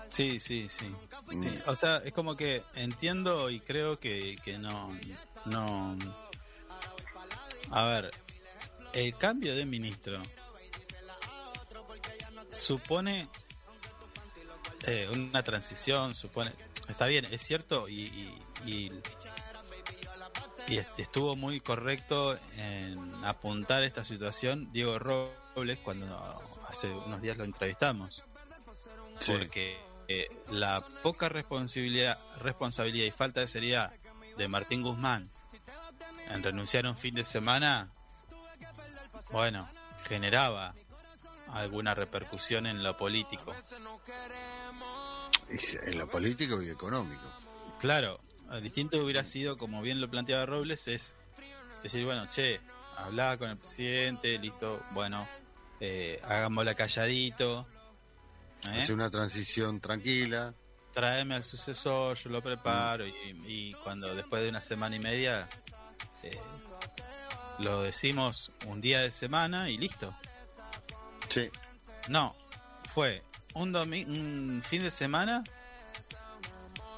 Sí, 0.05 0.39
sí, 0.39 0.67
sí. 0.69 0.93
Mm. 1.31 1.41
Sí, 1.41 1.59
O 1.67 1.75
sea, 1.75 1.97
es 1.97 2.11
como 2.13 2.35
que 2.35 2.63
entiendo 2.75 3.49
y 3.49 3.59
creo 3.59 3.99
que, 3.99 4.37
que 4.43 4.57
no, 4.57 4.97
no. 5.45 5.97
A 7.71 7.83
ver, 7.85 8.11
el 8.93 9.15
cambio 9.17 9.55
de 9.55 9.65
ministro 9.65 10.21
supone 12.51 13.29
eh, 14.87 15.09
una 15.13 15.43
transición, 15.43 16.15
supone. 16.15 16.51
Está 16.89 17.05
bien, 17.05 17.25
es 17.31 17.41
cierto 17.41 17.87
y, 17.87 18.01
y, 18.65 18.69
y- 18.69 19.01
y 20.67 20.77
est- 20.77 20.99
estuvo 20.99 21.35
muy 21.35 21.59
correcto 21.59 22.37
en 22.57 22.99
apuntar 23.25 23.83
esta 23.83 24.03
situación 24.05 24.71
Diego 24.71 24.97
Robles 24.99 25.79
cuando 25.79 26.07
hace 26.67 26.87
unos 26.89 27.21
días 27.21 27.37
lo 27.37 27.43
entrevistamos 27.43 28.23
Sí. 29.19 29.33
porque 29.37 29.79
eh, 30.07 30.27
la 30.49 30.81
poca 31.03 31.29
responsabilidad, 31.29 32.17
responsabilidad 32.39 33.05
y 33.05 33.11
falta 33.11 33.39
de 33.41 33.47
seriedad 33.47 33.93
de 34.37 34.47
Martín 34.47 34.81
Guzmán 34.81 35.29
en 36.29 36.41
renunciar 36.43 36.85
un 36.87 36.97
fin 36.97 37.13
de 37.15 37.23
semana, 37.23 37.91
bueno, 39.31 39.67
generaba 40.07 40.73
alguna 41.49 41.93
repercusión 41.93 42.65
en 42.65 42.83
lo 42.83 42.97
político. 42.97 43.53
En 45.83 45.97
lo 45.97 46.07
político 46.07 46.61
y 46.61 46.69
económico. 46.69 47.21
Claro, 47.79 48.19
distinto 48.59 48.97
hubiera 49.03 49.23
sido, 49.23 49.57
como 49.57 49.81
bien 49.81 50.01
lo 50.01 50.09
planteaba 50.09 50.45
Robles, 50.45 50.87
es 50.87 51.15
decir, 51.83 52.03
bueno, 52.05 52.27
che, 52.27 52.59
hablaba 52.97 53.37
con 53.37 53.49
el 53.49 53.57
presidente, 53.57 54.37
listo, 54.39 54.79
bueno, 54.93 55.25
eh, 55.79 56.19
hagámosla 56.23 56.75
calladito. 56.75 57.67
¿eh? 58.63 58.79
Hace 58.81 58.93
una 58.93 59.09
transición 59.09 59.79
tranquila. 59.79 60.53
tráeme 60.93 61.35
al 61.35 61.43
sucesor, 61.43 62.17
yo 62.17 62.29
lo 62.29 62.41
preparo 62.41 63.07
y, 63.07 63.11
y 63.47 63.73
cuando 63.83 64.13
después 64.13 64.43
de 64.43 64.49
una 64.49 64.59
semana 64.61 64.95
y 64.95 64.99
media 64.99 65.47
eh, 66.23 66.37
lo 67.59 67.81
decimos 67.83 68.51
un 68.67 68.81
día 68.81 68.99
de 68.99 69.11
semana 69.11 69.69
y 69.69 69.77
listo. 69.77 70.13
Sí. 71.29 71.49
No, 72.09 72.35
fue 72.93 73.23
un, 73.53 73.71
domi- 73.73 74.05
un 74.05 74.61
fin 74.67 74.83
de 74.83 74.91
semana 74.91 75.43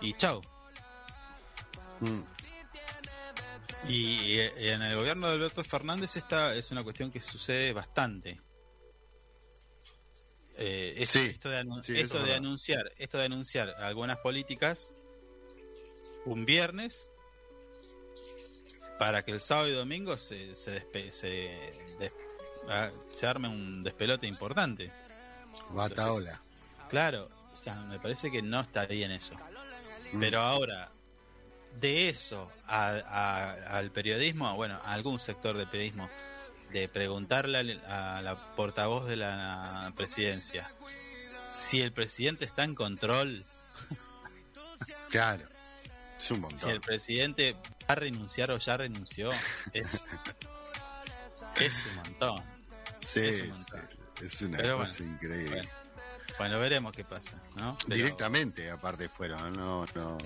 y 0.01 0.13
chau. 0.15 0.41
Mm. 1.99 2.21
Y, 3.89 4.39
en 4.39 4.81
el 4.81 4.95
gobierno 4.95 5.27
de 5.27 5.33
Alberto 5.33 5.63
Fernández 5.63 6.15
esta 6.15 6.55
es 6.55 6.71
una 6.71 6.83
cuestión 6.83 7.11
que 7.11 7.21
sucede 7.21 7.73
bastante. 7.73 8.39
Eh, 10.57 11.03
Sí, 11.05 11.19
esto 11.19 11.49
de, 11.49 11.63
sí, 11.81 11.99
esto 11.99 12.19
anunciar, 12.35 12.91
esto 12.97 13.17
de 13.17 13.25
anunciar 13.25 13.69
algunas 13.79 14.17
políticas 14.19 14.93
un 16.25 16.45
viernes 16.45 17.09
para 18.99 19.25
que 19.25 19.31
el 19.31 19.39
sábado 19.41 19.67
y 19.67 19.71
domingo 19.73 20.15
se 20.15 20.55
se, 20.55 20.79
despe- 20.79 21.11
se, 21.11 21.27
des- 21.99 22.13
ah, 22.69 22.89
se 23.07 23.25
arme 23.27 23.47
un 23.49 23.83
despelote 23.83 24.27
importante. 24.27 24.91
Bataola. 25.71 26.41
Claro, 26.87 27.29
o 27.51 27.55
sea, 27.55 27.75
me 27.85 27.99
parece 27.99 28.29
que 28.31 28.41
no 28.41 28.61
está 28.61 28.85
bien 28.85 29.11
eso. 29.11 29.33
Mm. 30.13 30.19
Pero 30.19 30.39
ahora, 30.39 30.91
de 31.79 32.09
eso 32.09 32.51
a- 32.65 32.89
a- 33.05 33.77
al 33.77 33.91
periodismo, 33.91 34.55
bueno, 34.55 34.79
a 34.83 34.93
algún 34.93 35.19
sector 35.19 35.55
del 35.57 35.67
periodismo, 35.67 36.09
de 36.71 36.87
preguntarle 36.87 37.79
a 37.87 38.21
la 38.23 38.35
portavoz 38.55 39.07
de 39.07 39.15
la 39.17 39.91
presidencia 39.95 40.67
si 41.53 41.81
el 41.81 41.91
presidente 41.91 42.45
está 42.45 42.63
en 42.63 42.73
control, 42.75 43.45
Claro. 45.09 45.43
Es 46.19 46.31
un 46.31 46.37
si 46.37 46.41
montón. 46.41 46.69
el 46.71 46.81
presidente 46.81 47.53
va 47.53 47.59
a 47.89 47.95
renunciar 47.95 48.49
o 48.51 48.57
ya 48.57 48.77
renunció, 48.77 49.29
es, 49.73 50.03
es 51.59 51.85
un 51.85 51.95
montón. 51.95 52.43
Sí, 53.01 53.19
es 53.19 53.41
un 53.41 53.45
sí, 53.45 53.51
montón. 53.51 53.89
es 54.21 54.41
una 54.41 54.57
Pero 54.57 54.77
cosa 54.77 54.97
bueno, 54.99 55.13
increíble. 55.13 55.49
Bueno, 55.57 55.69
bueno, 56.37 56.59
veremos 56.59 56.95
qué 56.95 57.03
pasa, 57.03 57.37
¿no? 57.55 57.77
Pero- 57.85 57.95
Directamente, 57.97 58.71
aparte 58.71 59.09
fueron, 59.09 59.53
no, 59.53 59.85
no. 59.93 60.17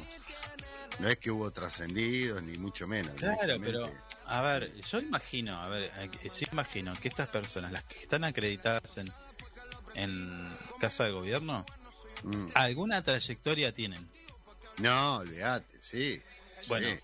No 1.00 1.08
es 1.10 1.18
que 1.18 1.30
hubo 1.32 1.52
trascendidos, 1.52 2.42
ni 2.44 2.58
mucho 2.58 2.88
menos. 2.88 3.14
Claro, 3.16 3.58
pero 3.64 3.90
a 4.26 4.42
ver, 4.42 4.74
yo 4.82 5.00
imagino, 5.00 5.62
a 5.62 5.68
ver, 5.70 5.92
eh, 5.98 6.10
yo 6.24 6.48
imagino 6.52 6.94
que 7.00 7.08
estas 7.08 7.28
personas, 7.30 7.72
las 7.72 7.84
que 7.84 8.00
están 8.00 8.24
acreditadas 8.24 8.98
en, 8.98 9.12
en 9.96 10.50
casa 10.80 11.04
de 11.06 11.12
gobierno, 11.12 11.66
Mm. 12.24 12.48
alguna 12.56 13.04
trayectoria 13.04 13.72
tienen, 13.74 14.10
No, 14.80 15.18
olvídate, 15.18 15.78
sí. 15.82 16.20
Bueno. 16.68 16.88
Sí, 16.90 17.00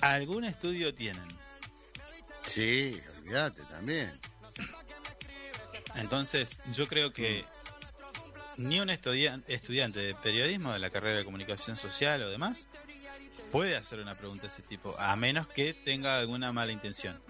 algún 0.00 0.44
estudio 0.44 0.94
tienen. 0.94 1.26
sí, 2.46 3.00
olvídate 3.18 3.60
también. 3.62 4.12
Entonces, 5.96 6.60
yo 6.74 6.86
creo 6.88 7.12
que 7.12 7.44
ni 8.56 8.80
un 8.80 8.88
estudian- 8.90 9.42
estudiante 9.48 9.98
de 10.00 10.14
periodismo 10.14 10.72
de 10.72 10.78
la 10.78 10.90
carrera 10.90 11.18
de 11.18 11.24
comunicación 11.24 11.76
social 11.76 12.22
o 12.22 12.30
demás 12.30 12.66
puede 13.52 13.76
hacer 13.76 14.00
una 14.00 14.14
pregunta 14.16 14.42
de 14.42 14.48
ese 14.48 14.62
tipo, 14.62 14.98
a 14.98 15.14
menos 15.14 15.46
que 15.46 15.74
tenga 15.74 16.18
alguna 16.18 16.52
mala 16.52 16.72
intención. 16.72 17.20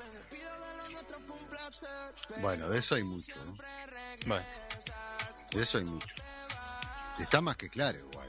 Bueno, 2.41 2.69
de 2.71 2.79
eso 2.79 2.95
hay 2.95 3.03
mucho, 3.03 3.35
¿no? 3.45 3.57
Bueno, 4.27 4.45
De 5.53 5.63
eso 5.63 5.79
hay 5.79 5.85
mucho. 5.85 6.07
Está 7.19 7.41
más 7.41 7.57
que 7.57 7.69
claro 7.69 7.99
igual, 7.99 8.29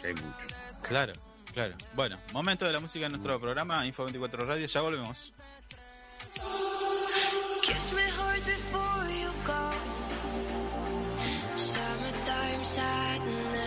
que 0.00 0.08
hay 0.08 0.14
mucho. 0.14 0.54
claro, 0.82 1.12
claro. 1.52 1.76
Bueno, 1.94 2.18
momento 2.32 2.64
de 2.64 2.72
la 2.72 2.80
música 2.80 3.06
en 3.06 3.12
nuestro 3.12 3.38
programa, 3.40 3.86
Info 3.86 4.04
24 4.04 4.44
Radio, 4.46 4.66
ya 4.66 4.80
volvemos. 4.80 5.32
Kiss 7.62 7.92
me 7.92 8.02
hard 8.02 8.44
before 8.44 9.20
you 9.20 9.30
go. 9.46 9.72
Summertime 11.56 12.64
sadness. 12.64 13.57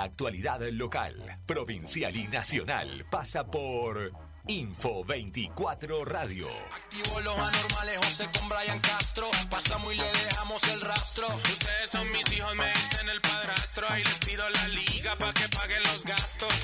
La 0.00 0.06
actualidad 0.06 0.60
local, 0.72 1.14
provincial 1.44 2.16
y 2.16 2.26
nacional 2.26 3.04
pasa 3.10 3.44
por 3.44 4.10
Info 4.46 5.04
24 5.04 6.06
Radio. 6.06 6.48
Activo 6.74 7.20
los 7.20 7.38
anormales, 7.38 7.98
José 7.98 8.26
con 8.38 8.48
Brian 8.48 8.78
Castro. 8.78 9.26
Pasamos 9.50 9.92
y 9.92 9.98
le 9.98 10.10
dejamos 10.24 10.62
el 10.68 10.80
rastro. 10.80 11.26
Ustedes 11.28 11.90
son 11.90 12.10
mis 12.12 12.32
hijos, 12.32 12.56
me 12.56 12.66
dicen 12.72 13.10
el 13.10 13.20
padrastro. 13.20 13.86
Ahí 13.90 14.02
les 14.02 14.18
pido 14.20 14.48
la 14.48 14.68
liga 14.68 15.16
pa' 15.16 15.34
que 15.34 15.46
paguen 15.54 15.82
los 15.82 16.02
gastos. 16.06 16.54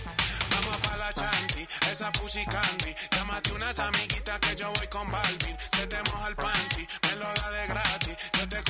Vamos 0.53 0.77
pa' 0.89 0.97
la 0.97 1.13
chanti, 1.13 1.67
esa 1.91 2.11
pussy 2.13 2.45
candy. 2.47 2.95
Llámate 3.11 3.53
unas 3.53 3.79
amiguitas 3.79 4.41
que 4.41 4.57
yo 4.57 4.73
voy 4.73 4.87
con 4.89 5.11
Balvin. 5.11 5.57
Se 5.73 5.87
te 5.87 5.97
moja 6.11 6.29
el 6.29 6.37
panty, 6.37 6.87
me 7.03 7.17
lo 7.17 7.27
da 7.35 7.51
de 7.51 7.67
gratis. 7.67 7.96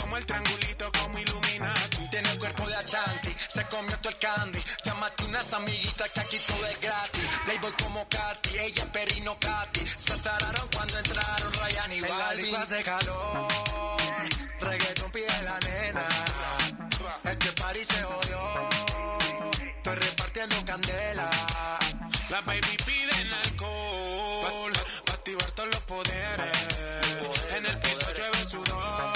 Como 0.06 0.18
el 0.18 0.24
triangulito 0.26 0.92
como 1.02 1.18
Illuminati. 1.18 2.08
Tiene 2.10 2.30
el 2.30 2.38
cuerpo 2.38 2.64
de 2.68 2.76
Achanti, 2.76 3.34
se 3.48 3.64
comió 3.64 3.98
todo 3.98 4.10
el 4.10 4.18
candy. 4.18 4.62
Llámate 4.84 5.24
unas 5.24 5.52
amiguitas 5.52 6.12
que 6.12 6.20
aquí 6.20 6.38
todo 6.46 6.64
es 6.64 6.80
gratis. 6.80 7.28
Playboy 7.44 7.72
como 7.82 8.08
Katy, 8.08 8.56
ella 8.56 8.84
es 8.84 8.88
Perino 8.90 9.36
Katy. 9.40 9.84
Se 9.84 10.12
azararon 10.12 10.68
cuando 10.72 10.96
entraron 10.96 11.52
Ryan 11.54 11.92
y 11.92 12.00
Balvin. 12.02 12.54
hace 12.54 12.82
calor, 12.84 13.48
reggaeton 14.60 15.10
pide 15.10 15.42
la 15.42 15.58
nena. 15.58 16.06
Este 17.24 17.50
party 17.60 17.84
se 17.84 18.00
jodió, 18.04 18.68
estoy 19.58 19.94
repartiendo 19.96 20.64
candela. 20.64 21.30
Las 22.28 22.44
baby 22.44 22.76
piden 22.86 23.32
alcohol 23.32 24.72
pa' 25.04 25.12
activar 25.14 25.50
todos 25.50 25.68
los 25.68 25.80
poderes. 25.80 26.78
En 27.56 27.66
el 27.66 27.76
piso 27.80 28.08
llueve 28.14 28.44
sudor. 28.44 29.15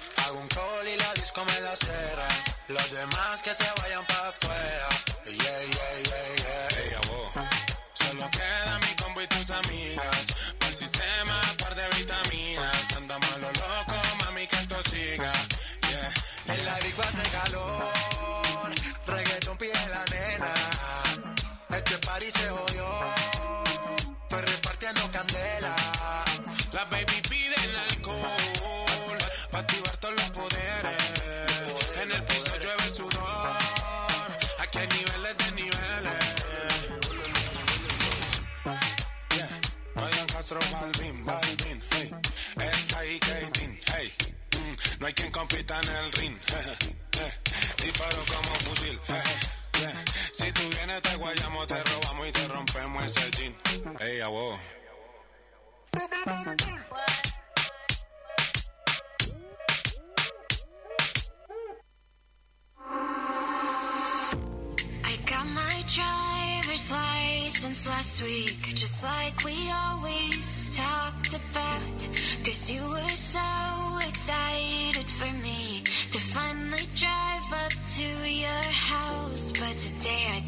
Hago 0.31 0.39
un 0.39 0.47
call 0.47 0.87
y 0.87 0.95
la 0.95 1.13
disco 1.15 1.43
me 1.43 1.59
la 1.59 1.75
cera. 1.75 2.27
Los 2.69 2.89
demás 2.91 3.41
que 3.41 3.53
se 3.53 3.65
vayan 3.81 4.05
para 4.05 4.29
afuera. 4.29 4.87
Yeah, 5.25 5.35
yeah, 5.35 5.93
yeah, 6.07 6.25
yeah. 6.37 6.79
Ey, 6.79 6.93
a 6.93 7.01
vos. 7.09 7.31
Solo 7.91 8.29
queda 8.31 8.79
mi 8.79 8.95
combo 8.95 9.21
y 9.21 9.27
tus 9.27 9.49
amigas. 9.51 10.25
Para 10.57 10.71
el 10.71 10.77
sistema, 10.77 11.41
par 11.59 11.75
de 11.75 11.85
vitaminas. 11.97 12.95
Andamos 12.95 13.37
lo 13.41 13.51
loco, 13.51 13.95
mami, 14.23 14.47
que 14.47 14.55
esto 14.55 14.81
siga. 14.83 15.33
Yeah. 15.89 16.55
En 16.55 16.65
la 16.65 16.79
disco 16.79 17.01
hace 17.01 17.23
calor. 17.29 17.91
Reggaeton 19.07 19.57
pide 19.57 19.87
la 19.89 20.05
nena. 20.05 20.53
Este 21.75 21.97
party 21.97 22.31
se 22.31 22.49
jodió. 22.49 22.70
Quien 45.21 45.31
compita 45.31 45.79
en 45.79 45.89
el 45.89 46.11
ring. 46.13 46.35
Disparo 47.83 48.25
como 48.25 48.55
fusil. 48.65 48.99
Si 50.33 50.51
tú 50.51 50.61
vienes 50.75 51.01
te 51.01 51.15
guayamos, 51.15 51.67
te 51.67 51.83
robamos 51.83 52.27
y 52.27 52.31
te 52.31 52.47
rompemos 52.47 53.03
ese 53.03 53.31
jean. 53.31 53.55
Ey, 53.99 54.21
a 54.21 54.27
vos. 54.27 54.59
I 65.03 65.17
got 65.25 65.45
my 65.47 65.83
driver's 65.87 66.91
license 66.91 67.87
last 67.87 68.21
week, 68.23 68.75
just 68.75 69.03
like 69.03 69.43
we 69.43 69.55
always 69.71 70.77
talked 70.77 71.33
about. 71.33 72.09
Cause 72.45 72.71
you 72.71 72.81
were 72.87 73.15
so 73.15 73.39
excited 74.07 74.70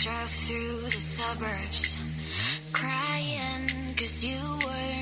drove 0.03 0.29
through 0.29 0.81
the 0.91 0.99
suburbs, 0.99 1.95
crying 2.73 3.95
cause 3.95 4.25
you 4.25 4.37
weren't 4.67 4.92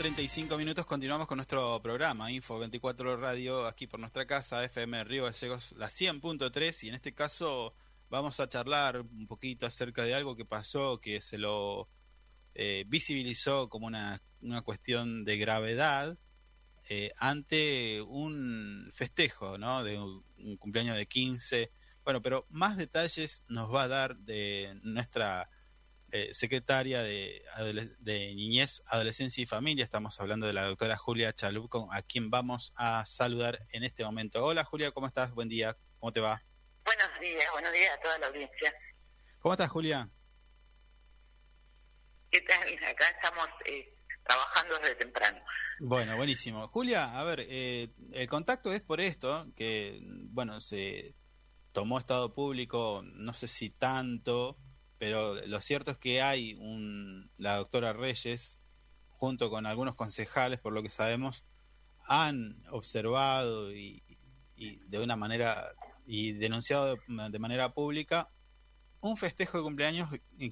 35 0.00 0.56
minutos, 0.56 0.86
continuamos 0.86 1.26
con 1.26 1.36
nuestro 1.36 1.78
programa 1.82 2.32
Info 2.32 2.58
24 2.58 3.18
Radio, 3.18 3.66
aquí 3.66 3.86
por 3.86 4.00
nuestra 4.00 4.26
casa, 4.26 4.64
FM 4.64 5.04
Río 5.04 5.24
Gallegos, 5.24 5.74
la 5.76 5.88
100.3, 5.88 6.84
y 6.84 6.88
en 6.88 6.94
este 6.94 7.12
caso 7.12 7.74
vamos 8.08 8.40
a 8.40 8.48
charlar 8.48 9.02
un 9.02 9.26
poquito 9.26 9.66
acerca 9.66 10.04
de 10.04 10.14
algo 10.14 10.36
que 10.36 10.46
pasó, 10.46 10.98
que 11.02 11.20
se 11.20 11.36
lo 11.36 11.86
eh, 12.54 12.84
visibilizó 12.88 13.68
como 13.68 13.88
una, 13.88 14.22
una, 14.40 14.62
cuestión 14.62 15.22
de 15.22 15.36
gravedad 15.36 16.16
eh, 16.88 17.12
ante 17.18 18.00
un 18.00 18.88
festejo, 18.94 19.58
¿no? 19.58 19.84
De 19.84 19.98
un, 19.98 20.24
un 20.38 20.56
cumpleaños 20.56 20.96
de 20.96 21.04
15. 21.04 21.70
Bueno, 22.04 22.22
pero 22.22 22.46
más 22.48 22.78
detalles 22.78 23.44
nos 23.48 23.70
va 23.70 23.82
a 23.82 23.88
dar 23.88 24.16
de 24.16 24.80
nuestra 24.82 25.50
eh, 26.12 26.34
secretaria 26.34 27.02
de, 27.02 27.44
de, 27.98 28.34
Niñez, 28.34 28.82
Adolescencia 28.86 29.42
y 29.42 29.46
Familia. 29.46 29.84
Estamos 29.84 30.20
hablando 30.20 30.46
de 30.46 30.52
la 30.52 30.64
doctora 30.64 30.96
Julia 30.96 31.32
Chalup, 31.32 31.74
a 31.90 32.02
quien 32.02 32.30
vamos 32.30 32.72
a 32.76 33.04
saludar 33.06 33.60
en 33.72 33.84
este 33.84 34.04
momento. 34.04 34.44
Hola 34.44 34.64
Julia, 34.64 34.90
¿cómo 34.90 35.06
estás? 35.06 35.32
Buen 35.32 35.48
día, 35.48 35.76
¿cómo 35.98 36.12
te 36.12 36.20
va? 36.20 36.42
Buenos 36.84 37.20
días, 37.20 37.46
buenos 37.52 37.72
días 37.72 37.96
a 37.96 38.00
toda 38.00 38.18
la 38.18 38.26
audiencia. 38.26 38.74
¿Cómo 39.38 39.54
estás 39.54 39.70
Julia? 39.70 40.10
¿Qué 42.30 42.40
tal? 42.42 42.60
Acá 42.88 43.08
estamos 43.08 43.48
eh, 43.66 43.94
trabajando 44.24 44.78
desde 44.78 44.94
temprano. 44.96 45.40
Bueno, 45.80 46.16
buenísimo. 46.16 46.68
Julia, 46.68 47.18
a 47.18 47.24
ver, 47.24 47.46
eh, 47.48 47.88
el 48.12 48.28
contacto 48.28 48.72
es 48.72 48.80
por 48.80 49.00
esto, 49.00 49.46
que, 49.56 50.00
bueno, 50.30 50.60
se 50.60 51.14
tomó 51.72 51.98
estado 51.98 52.34
público, 52.34 53.02
no 53.04 53.32
sé 53.34 53.48
si 53.48 53.70
tanto, 53.70 54.58
pero 55.00 55.34
lo 55.46 55.62
cierto 55.62 55.92
es 55.92 55.96
que 55.96 56.20
hay 56.20 56.52
un, 56.60 57.30
la 57.38 57.56
doctora 57.56 57.94
Reyes, 57.94 58.60
junto 59.08 59.48
con 59.48 59.64
algunos 59.64 59.94
concejales, 59.94 60.60
por 60.60 60.74
lo 60.74 60.82
que 60.82 60.90
sabemos, 60.90 61.46
han 62.06 62.62
observado 62.70 63.72
y, 63.72 64.02
de 64.56 64.98
una 64.98 65.16
manera 65.16 65.72
y 66.04 66.32
denunciado 66.32 66.98
de, 67.08 67.38
manera 67.38 67.72
pública 67.72 68.28
un 69.00 69.16
festejo 69.16 69.56
de 69.56 69.64
cumpleaños 69.64 70.10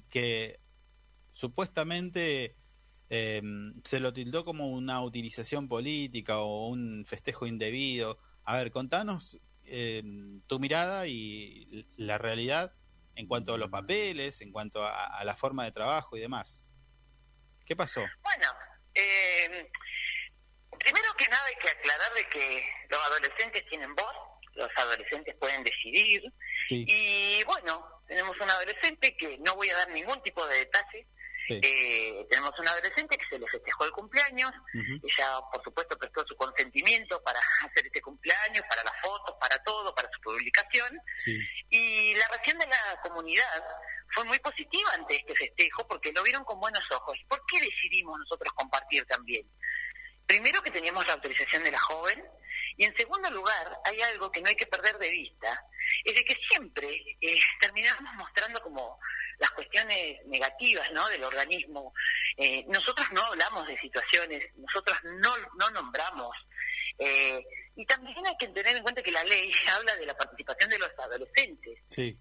que 0.09 0.59
supuestamente 1.31 2.55
eh, 3.07 3.43
se 3.83 3.99
lo 3.99 4.13
tildó 4.13 4.45
como 4.45 4.71
una 4.71 4.99
utilización 5.03 5.67
política 5.67 6.39
o 6.39 6.69
un 6.69 7.05
festejo 7.05 7.45
indebido. 7.45 8.17
A 8.45 8.57
ver, 8.57 8.71
contanos 8.71 9.37
eh, 9.65 10.01
tu 10.47 10.57
mirada 10.57 11.05
y 11.05 11.85
la 11.97 12.17
realidad 12.17 12.73
en 13.19 13.27
cuanto 13.27 13.53
a 13.53 13.57
los 13.57 13.69
papeles, 13.69 14.39
en 14.39 14.51
cuanto 14.51 14.81
a, 14.81 15.21
la 15.25 15.35
forma 15.35 15.65
de 15.65 15.73
trabajo 15.73 16.15
y 16.15 16.21
demás. 16.21 16.65
¿Qué 17.65 17.75
pasó? 17.75 17.99
Bueno, 18.23 18.47
eh, 18.95 19.69
primero 20.79 21.13
que 21.17 21.27
nada 21.27 21.45
hay 21.45 21.55
que 21.55 21.69
aclarar 21.69 22.13
de 22.13 22.25
que 22.29 22.63
los 22.89 22.99
adolescentes 23.07 23.65
tienen 23.67 23.93
voz, 23.93 24.13
los 24.53 24.69
adolescentes 24.77 25.35
pueden 25.35 25.63
decidir 25.65 26.23
y 26.69 27.43
bueno, 27.43 28.03
tenemos 28.07 28.39
un 28.39 28.49
adolescente 28.49 29.15
que 29.17 29.37
no 29.39 29.53
voy 29.55 29.69
a 29.69 29.77
dar 29.77 29.89
ningún 29.89 30.21
tipo 30.23 30.45
de 30.47 30.55
detalle, 30.55 31.07
eh, 31.47 32.27
tenemos 32.29 32.51
una 32.59 32.71
adolescente 32.71 33.17
que 33.17 33.25
se 33.25 33.39
le 33.39 33.47
festejó 33.47 33.85
el 33.85 33.91
cumpleaños, 33.91 34.51
ella 34.73 35.39
por 35.51 35.63
supuesto 35.63 35.97
prestó 35.97 36.25
su 36.27 36.35
consentimiento 36.35 37.21
para 37.23 37.39
hacer 37.65 37.85
este 37.85 38.01
cumpleaños, 38.01 38.63
para 38.69 38.83
las 38.83 39.01
fotos, 39.01 39.35
para 39.39 39.57
todo, 39.63 39.93
para 39.95 40.09
su 40.11 40.19
publicación, 40.21 40.99
y 41.69 42.15
la 42.15 42.27
reacción 42.27 42.57
de 42.59 42.67
la 42.67 42.99
comunidad 43.01 43.63
fue 44.09 44.25
muy 44.25 44.39
positiva 44.39 44.89
ante 44.93 45.15
este 45.15 45.35
festejo 45.35 45.87
porque 45.87 46.11
lo 46.11 46.23
vieron 46.23 46.43
con 46.43 46.59
buenos 46.59 46.83
ojos. 46.91 47.17
¿Por 47.27 47.43
qué 47.45 47.59
decidimos 47.61 48.17
nosotros 48.19 48.53
compartir 48.53 49.05
también? 49.05 49.47
Primero 50.25 50.61
que 50.61 50.71
teníamos 50.71 51.05
la 51.07 51.13
autorización 51.13 51.63
de 51.63 51.71
la 51.71 51.79
joven, 51.79 52.23
y 52.77 52.85
en 52.85 52.95
segundo 52.95 53.29
lugar, 53.31 53.79
hay 53.85 54.01
algo 54.01 54.31
que 54.31 54.41
no 54.41 54.49
hay 54.49 54.55
que 54.55 54.65
perder 54.65 54.97
de 54.97 55.09
vista, 55.09 55.65
es 56.03 56.15
de 56.15 56.23
que 56.23 56.35
siempre 56.49 56.89
eh, 57.21 57.35
terminamos 57.59 58.13
mostrando 58.15 58.61
como 58.61 58.99
las 59.37 59.51
cuestiones 59.51 60.17
negativas 60.25 60.91
¿no? 60.91 61.07
del 61.09 61.23
organismo. 61.23 61.93
Eh, 62.37 62.65
nosotros 62.67 63.07
no 63.11 63.21
hablamos 63.23 63.67
de 63.67 63.77
situaciones, 63.77 64.45
nosotros 64.55 64.97
no, 65.03 65.35
no 65.59 65.69
nombramos. 65.71 66.35
Eh, 66.97 67.45
y 67.75 67.85
también 67.85 68.17
hay 68.27 68.35
que 68.37 68.47
tener 68.49 68.75
en 68.75 68.83
cuenta 68.83 69.01
que 69.01 69.11
la 69.11 69.23
ley 69.23 69.51
habla 69.75 69.95
de 69.95 70.05
la 70.05 70.17
participación 70.17 70.69
de 70.69 70.79
los 70.79 70.91
adolescentes. 70.99 71.79
Sí. 71.89 72.17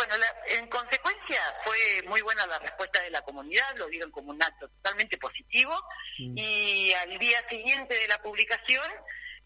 Bueno, 0.00 0.14
en 0.46 0.66
consecuencia 0.68 1.42
fue 1.62 1.76
muy 2.06 2.22
buena 2.22 2.46
la 2.46 2.58
respuesta 2.58 3.02
de 3.02 3.10
la 3.10 3.20
comunidad, 3.20 3.76
lo 3.76 3.86
vieron 3.86 4.10
como 4.10 4.30
un 4.30 4.42
acto 4.42 4.66
totalmente 4.70 5.18
positivo 5.18 5.74
mm. 6.18 6.38
y 6.38 6.92
al 6.94 7.18
día 7.18 7.46
siguiente 7.50 7.94
de 7.94 8.08
la 8.08 8.16
publicación 8.22 8.90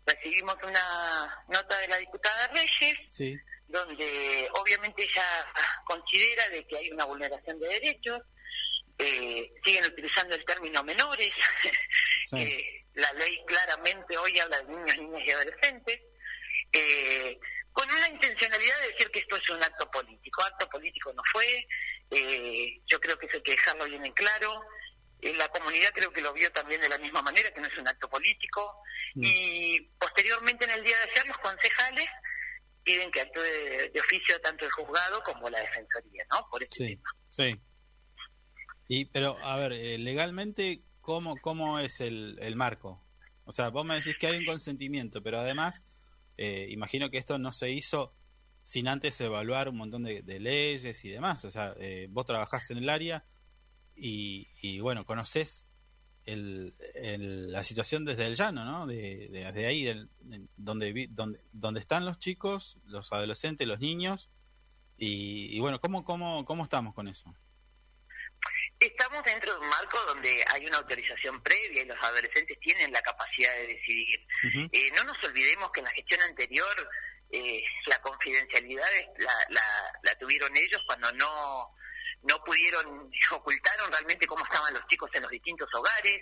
recibimos 0.06 0.54
una 0.62 1.44
nota 1.48 1.76
de 1.78 1.88
la 1.88 1.96
diputada 1.96 2.46
Reyes, 2.54 3.40
donde 3.66 4.48
obviamente 4.52 5.02
ella 5.02 5.52
considera 5.86 6.48
de 6.50 6.64
que 6.68 6.76
hay 6.76 6.88
una 6.92 7.04
vulneración 7.04 7.58
de 7.58 7.66
derechos, 7.66 8.22
eh, 8.96 9.52
siguen 9.64 9.86
utilizando 9.86 10.36
el 10.36 10.44
término 10.44 10.84
menores, 10.84 11.32
la 12.94 13.12
ley 13.14 13.42
claramente 13.44 14.16
hoy 14.16 14.38
habla 14.38 14.60
de 14.60 14.68
niños, 14.68 14.98
niñas 14.98 15.26
y 15.26 15.30
adolescentes. 15.32 16.00
Eh, 16.72 17.40
con 17.74 17.90
una 17.90 18.08
intencionalidad 18.08 18.80
de 18.80 18.92
decir 18.92 19.10
que 19.10 19.18
esto 19.18 19.36
es 19.36 19.50
un 19.50 19.62
acto 19.62 19.90
político. 19.90 20.42
Acto 20.44 20.68
político 20.70 21.12
no 21.12 21.22
fue, 21.30 21.66
eh, 22.12 22.80
yo 22.86 23.00
creo 23.00 23.18
que 23.18 23.26
eso 23.26 23.36
hay 23.36 23.42
que 23.42 23.50
dejarlo 23.50 23.84
bien 23.86 24.06
en 24.06 24.12
claro. 24.12 24.62
Eh, 25.20 25.34
la 25.34 25.48
comunidad 25.48 25.90
creo 25.92 26.12
que 26.12 26.22
lo 26.22 26.32
vio 26.32 26.50
también 26.52 26.80
de 26.80 26.88
la 26.88 26.98
misma 26.98 27.20
manera, 27.22 27.50
que 27.50 27.60
no 27.60 27.66
es 27.66 27.76
un 27.76 27.88
acto 27.88 28.08
político. 28.08 28.80
Mm. 29.16 29.22
Y 29.24 29.80
posteriormente 29.98 30.64
en 30.66 30.70
el 30.70 30.84
día 30.84 30.96
de 30.98 31.10
ayer 31.10 31.26
los 31.26 31.38
concejales 31.38 32.08
piden 32.84 33.10
que 33.10 33.22
actúe 33.22 33.40
de, 33.40 34.00
oficio 34.00 34.40
tanto 34.40 34.64
el 34.64 34.70
juzgado 34.70 35.20
como 35.24 35.50
la 35.50 35.60
defensoría, 35.60 36.24
¿no? 36.30 36.46
Por 36.48 36.62
este 36.62 36.86
sí, 36.86 37.00
Sí. 37.28 37.60
Y, 38.86 39.06
pero, 39.06 39.36
a 39.42 39.58
ver, 39.58 39.72
eh, 39.72 39.98
legalmente, 39.98 40.84
¿cómo, 41.00 41.36
¿cómo 41.40 41.80
es 41.80 42.00
el, 42.00 42.38
el 42.40 42.54
marco? 42.54 43.02
O 43.46 43.52
sea, 43.52 43.70
vos 43.70 43.84
me 43.84 43.96
decís 43.96 44.16
que 44.16 44.28
hay 44.28 44.36
un 44.36 44.44
consentimiento, 44.44 45.22
pero 45.22 45.40
además 45.40 45.82
eh, 46.36 46.68
imagino 46.70 47.10
que 47.10 47.18
esto 47.18 47.38
no 47.38 47.52
se 47.52 47.70
hizo 47.70 48.12
sin 48.62 48.88
antes 48.88 49.20
evaluar 49.20 49.68
un 49.68 49.76
montón 49.76 50.04
de, 50.04 50.22
leyes 50.40 51.04
y 51.04 51.10
demás. 51.10 51.44
O 51.44 51.50
sea, 51.50 51.74
eh, 51.78 52.08
vos 52.10 52.24
trabajás 52.24 52.70
en 52.70 52.78
el 52.78 52.88
área 52.88 53.24
y, 53.94 54.48
y 54.62 54.80
bueno, 54.80 55.04
conoces 55.04 55.66
el, 56.24 56.74
la 57.52 57.62
situación 57.62 58.04
desde 58.04 58.26
el 58.26 58.36
llano, 58.36 58.64
¿no? 58.64 58.86
De, 58.86 59.28
de, 59.28 59.66
ahí, 59.66 60.08
donde, 60.56 61.08
donde, 61.08 61.40
donde 61.52 61.80
están 61.80 62.06
los 62.06 62.18
chicos, 62.18 62.78
los 62.86 63.12
adolescentes, 63.12 63.66
los 63.66 63.80
niños. 63.80 64.30
Y, 64.96 65.54
y 65.54 65.60
bueno, 65.60 65.80
¿cómo, 65.80 66.04
cómo, 66.04 66.44
¿cómo 66.44 66.64
estamos 66.64 66.94
con 66.94 67.08
eso? 67.08 67.34
Estamos 69.14 69.32
dentro 69.32 69.52
de 69.54 69.60
un 69.60 69.68
marco 69.68 69.96
donde 70.06 70.44
hay 70.52 70.66
una 70.66 70.78
autorización 70.78 71.40
previa 71.40 71.82
y 71.82 71.84
los 71.84 72.02
adolescentes 72.02 72.58
tienen 72.58 72.90
la 72.90 73.00
capacidad 73.00 73.54
de 73.54 73.68
decidir. 73.68 74.26
eh, 74.72 74.90
no 74.96 75.04
nos 75.04 75.22
olvidemos 75.22 75.70
que 75.70 75.78
en 75.78 75.84
la 75.84 75.92
gestión 75.92 76.20
anterior 76.22 76.90
eh, 77.30 77.62
la 77.86 77.96
confidencialidad 78.02 78.88
la, 79.18 79.32
la, 80.02 80.18
tuvieron 80.18 80.50
ellos 80.56 80.82
cuando 80.84 81.12
no 81.12 81.76
no 82.22 82.42
pudieron, 82.42 83.08
ocultaron 83.30 83.92
realmente 83.92 84.26
cómo 84.26 84.42
estaban 84.42 84.74
los 84.74 84.84
chicos 84.88 85.08
en 85.14 85.22
los 85.22 85.30
distintos 85.30 85.68
hogares, 85.74 86.20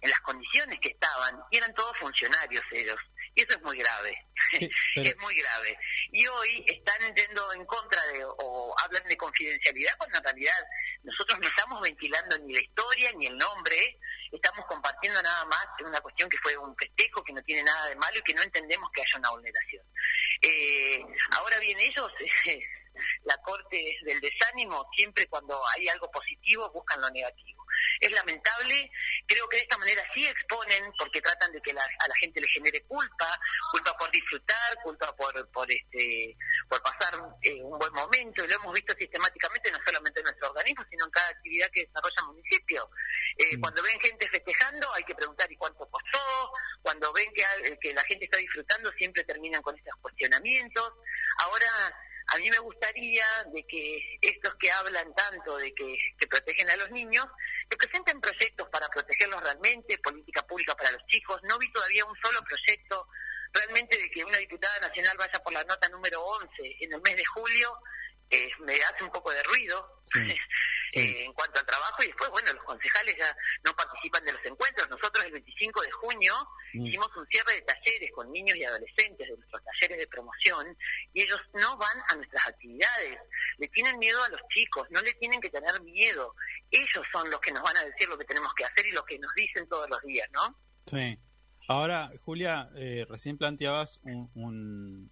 en 0.00 0.10
las 0.10 0.20
condiciones 0.20 0.78
que 0.80 0.90
estaban, 0.90 1.40
y 1.50 1.58
eran 1.58 1.74
todos 1.74 1.96
funcionarios 1.98 2.64
ellos. 2.72 3.00
Y 3.34 3.42
eso 3.42 3.56
es 3.56 3.62
muy 3.62 3.78
grave, 3.78 4.26
es 4.96 5.16
muy 5.18 5.34
grave. 5.36 5.78
Y 6.12 6.26
hoy 6.26 6.64
están 6.66 7.14
yendo 7.14 7.52
en 7.52 7.64
contra 7.66 8.04
de, 8.06 8.24
o 8.24 8.74
hablan 8.84 9.04
de 9.08 9.16
confidencialidad, 9.16 9.92
cuando 9.98 10.18
en 10.18 10.24
realidad 10.24 10.66
nosotros 11.02 11.38
no 11.40 11.48
estamos 11.48 11.80
ventilando 11.80 12.38
ni 12.38 12.54
la 12.54 12.60
historia 12.60 13.12
ni 13.16 13.26
el 13.26 13.36
nombre, 13.36 13.98
estamos 14.32 14.64
compartiendo 14.66 15.20
nada 15.22 15.44
más 15.46 15.66
una 15.84 16.00
cuestión 16.00 16.28
que 16.28 16.38
fue 16.38 16.56
un 16.56 16.76
festejo, 16.76 17.22
que 17.24 17.32
no 17.32 17.42
tiene 17.42 17.62
nada 17.62 17.86
de 17.86 17.96
malo 17.96 18.18
y 18.18 18.22
que 18.22 18.34
no 18.34 18.42
entendemos 18.42 18.88
que 18.92 19.00
haya 19.00 19.18
una 19.18 19.30
vulneración. 19.30 19.84
Eh, 20.42 21.04
ahora 21.36 21.58
bien, 21.58 21.78
ellos... 21.80 22.10
la 23.24 23.36
corte 23.42 23.96
del 24.04 24.20
desánimo, 24.20 24.88
siempre 24.92 25.26
cuando 25.28 25.60
hay 25.76 25.88
algo 25.88 26.10
positivo 26.10 26.70
buscan 26.72 27.00
lo 27.00 27.08
negativo. 27.10 27.57
Es 28.00 28.12
lamentable, 28.12 28.90
creo 29.26 29.48
que 29.48 29.56
de 29.56 29.62
esta 29.62 29.78
manera 29.78 30.02
sí 30.14 30.26
exponen, 30.26 30.92
porque 30.98 31.20
tratan 31.20 31.52
de 31.52 31.60
que 31.60 31.70
a 31.72 31.74
la 31.74 32.14
gente 32.20 32.40
le 32.40 32.48
genere 32.48 32.82
culpa, 32.82 33.40
culpa 33.72 33.96
por 33.96 34.10
disfrutar, 34.10 34.78
culpa 34.82 35.14
por 35.16 35.50
por 35.50 35.70
este 35.70 36.36
por 36.68 36.82
pasar 36.82 37.14
eh, 37.42 37.62
un 37.62 37.78
buen 37.78 37.92
momento, 37.92 38.44
y 38.44 38.48
lo 38.48 38.54
hemos 38.56 38.74
visto 38.74 38.94
sistemáticamente 38.98 39.70
no 39.70 39.78
solamente 39.84 40.20
en 40.20 40.24
nuestro 40.24 40.48
organismo, 40.50 40.84
sino 40.90 41.04
en 41.04 41.10
cada 41.10 41.28
actividad 41.28 41.68
que 41.72 41.84
desarrolla 41.86 42.14
el 42.20 42.26
municipio. 42.26 42.90
Eh, 43.36 43.56
mm. 43.56 43.60
Cuando 43.60 43.82
ven 43.82 44.00
gente 44.00 44.28
festejando, 44.28 44.94
hay 44.94 45.04
que 45.04 45.14
preguntar 45.14 45.50
¿y 45.50 45.56
cuánto 45.56 45.88
costó? 45.88 46.52
Cuando 46.82 47.12
ven 47.12 47.30
que, 47.32 47.44
que 47.80 47.94
la 47.94 48.04
gente 48.04 48.24
está 48.24 48.38
disfrutando, 48.38 48.90
siempre 48.92 49.24
terminan 49.24 49.62
con 49.62 49.76
estos 49.76 49.94
cuestionamientos. 50.00 50.92
Ahora, 51.40 51.68
a 52.28 52.36
mí 52.38 52.50
me 52.50 52.58
gustaría 52.58 53.24
de 53.52 53.64
que 53.66 54.18
estos 54.20 54.54
que 54.56 54.70
hablan 54.70 55.14
tanto 55.14 55.56
de 55.56 55.72
que, 55.72 55.96
que 56.18 56.26
protegen 56.26 56.68
a 56.68 56.76
los 56.76 56.90
niños, 56.90 57.26
que 57.68 57.76
presenten 57.76 58.20
proyectos 58.20 58.68
para 58.68 58.88
protegerlos 58.88 59.42
realmente, 59.42 59.98
política 59.98 60.46
pública 60.46 60.74
para 60.74 60.92
los 60.92 61.04
chicos. 61.06 61.40
No 61.44 61.58
vi 61.58 61.72
todavía 61.72 62.04
un 62.04 62.16
solo 62.20 62.40
proyecto 62.42 63.08
realmente 63.52 63.96
de 63.96 64.10
que 64.10 64.24
una 64.24 64.36
diputada 64.38 64.78
nacional 64.80 65.16
vaya 65.16 65.42
por 65.42 65.54
la 65.54 65.64
nota 65.64 65.88
número 65.88 66.22
11 66.22 66.48
en 66.80 66.92
el 66.92 67.00
mes 67.00 67.16
de 67.16 67.24
julio 67.24 67.78
eh, 68.30 68.48
me 68.60 68.74
hace 68.74 69.04
un 69.04 69.10
poco 69.10 69.30
de 69.30 69.42
ruido 69.44 70.02
eh, 70.92 71.24
en 71.24 71.32
cuanto 71.32 71.60
al 71.60 71.66
trabajo 71.66 72.02
y 72.02 72.06
después, 72.06 72.30
bueno, 72.30 72.52
los 72.52 72.64
concejales 72.64 73.14
ya 73.18 73.36
no 73.64 73.74
participan 73.74 74.24
de 74.24 74.32
los 74.32 74.44
encuentros. 74.44 74.88
Nosotros 74.88 75.24
el 75.24 75.32
25 75.32 75.82
de 75.82 75.90
junio 75.92 76.34
Mm. 76.74 76.84
hicimos 76.84 77.08
un 77.16 77.26
cierre 77.28 77.54
de 77.54 77.62
talleres 77.62 78.10
con 78.14 78.30
niños 78.30 78.54
y 78.58 78.62
adolescentes 78.62 79.26
de 79.26 79.34
nuestros 79.38 79.62
talleres 79.64 79.96
de 79.96 80.06
promoción 80.06 80.76
y 81.14 81.22
ellos 81.22 81.40
no 81.54 81.78
van 81.78 81.96
a 82.10 82.16
nuestras 82.16 82.46
actividades. 82.46 83.16
Le 83.56 83.68
tienen 83.68 83.98
miedo 83.98 84.22
a 84.22 84.28
los 84.28 84.42
chicos, 84.50 84.86
no 84.90 85.00
le 85.00 85.14
tienen 85.14 85.40
que 85.40 85.48
tener 85.48 85.80
miedo. 85.80 86.34
Ellos 86.70 87.06
son 87.10 87.30
los 87.30 87.40
que 87.40 87.52
nos 87.52 87.62
van 87.62 87.74
a 87.78 87.84
decir 87.86 88.06
lo 88.10 88.18
que 88.18 88.26
tenemos 88.26 88.52
que 88.52 88.66
hacer 88.66 88.84
y 88.86 88.92
lo 88.92 89.02
que 89.06 89.18
nos 89.18 89.32
dicen 89.34 89.66
todos 89.66 89.88
los 89.88 90.02
días, 90.02 90.28
¿no? 90.32 90.60
Sí. 90.86 91.18
Ahora, 91.68 92.10
Julia, 92.26 92.68
eh, 92.76 93.06
recién 93.08 93.38
planteabas 93.38 94.00
un, 94.02 94.30
un- 94.34 95.10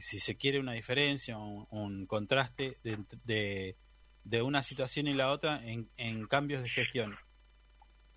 si 0.00 0.18
se 0.18 0.36
quiere 0.36 0.58
una 0.58 0.72
diferencia, 0.72 1.38
un, 1.38 1.66
un 1.70 2.06
contraste 2.06 2.76
de, 2.82 2.98
de, 3.24 3.76
de 4.24 4.42
una 4.42 4.62
situación 4.62 5.06
y 5.08 5.14
la 5.14 5.30
otra 5.30 5.60
en, 5.64 5.90
en 5.96 6.26
cambios 6.26 6.62
de 6.62 6.68
gestión. 6.68 7.18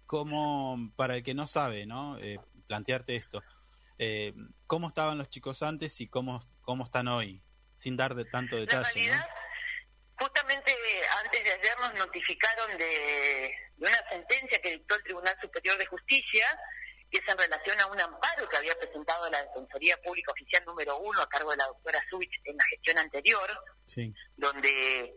¿Cómo, 0.05 0.91
para 0.95 1.15
el 1.15 1.23
que 1.23 1.33
no 1.33 1.47
sabe, 1.47 1.85
¿no? 1.85 2.17
Eh, 2.19 2.39
plantearte 2.67 3.15
esto, 3.15 3.41
eh, 3.97 4.33
¿cómo 4.67 4.87
estaban 4.89 5.17
los 5.17 5.29
chicos 5.29 5.63
antes 5.63 5.99
y 6.01 6.07
cómo, 6.07 6.39
cómo 6.61 6.85
están 6.85 7.07
hoy? 7.07 7.41
Sin 7.73 7.97
dar 7.97 8.13
de 8.13 8.25
tanto 8.25 8.55
detalle, 8.55 8.83
realidad, 8.93 9.27
justamente 10.19 10.75
antes 11.25 11.43
de 11.43 11.51
ayer 11.51 11.75
nos 11.81 11.93
notificaron 11.95 12.77
de, 12.77 13.55
de 13.77 13.87
una 13.87 14.09
sentencia 14.11 14.59
que 14.61 14.71
dictó 14.71 14.95
el 14.95 15.03
Tribunal 15.03 15.35
Superior 15.41 15.77
de 15.77 15.85
Justicia, 15.87 16.45
que 17.13 17.19
es 17.19 17.31
en 17.31 17.37
relación 17.37 17.79
a 17.79 17.85
un 17.85 18.01
amparo 18.01 18.49
que 18.49 18.57
había 18.57 18.73
presentado 18.79 19.29
la 19.29 19.43
Defensoría 19.43 19.95
Pública 20.01 20.31
Oficial 20.31 20.65
número 20.65 20.97
uno 20.97 21.21
a 21.21 21.29
cargo 21.29 21.51
de 21.51 21.57
la 21.57 21.67
doctora 21.67 21.99
Zubich 22.09 22.41
en 22.43 22.57
la 22.57 22.63
gestión 22.63 22.97
anterior, 22.97 23.63
donde 24.35 25.15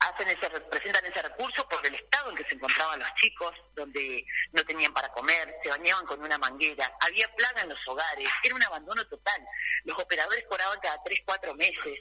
hacen 0.00 0.28
ese, 0.28 0.50
presentan 0.70 1.06
ese 1.06 1.22
recurso 1.22 1.66
por 1.66 1.84
el 1.86 1.94
estado 1.94 2.28
en 2.28 2.36
que 2.36 2.44
se 2.44 2.56
encontraban 2.56 2.98
los 2.98 3.08
chicos, 3.14 3.52
donde 3.74 4.22
no 4.52 4.62
tenían 4.64 4.92
para 4.92 5.08
comer, 5.08 5.56
se 5.62 5.70
bañaban 5.70 6.04
con 6.04 6.22
una 6.22 6.36
manguera, 6.36 6.94
había 7.00 7.26
plaga 7.34 7.62
en 7.62 7.70
los 7.70 7.88
hogares, 7.88 8.28
era 8.44 8.54
un 8.54 8.62
abandono 8.64 9.02
total. 9.08 9.42
Los 9.84 9.98
operadores 9.98 10.44
cobraban 10.46 10.78
cada 10.80 11.02
tres, 11.04 11.20
cuatro 11.24 11.54
meses. 11.54 12.00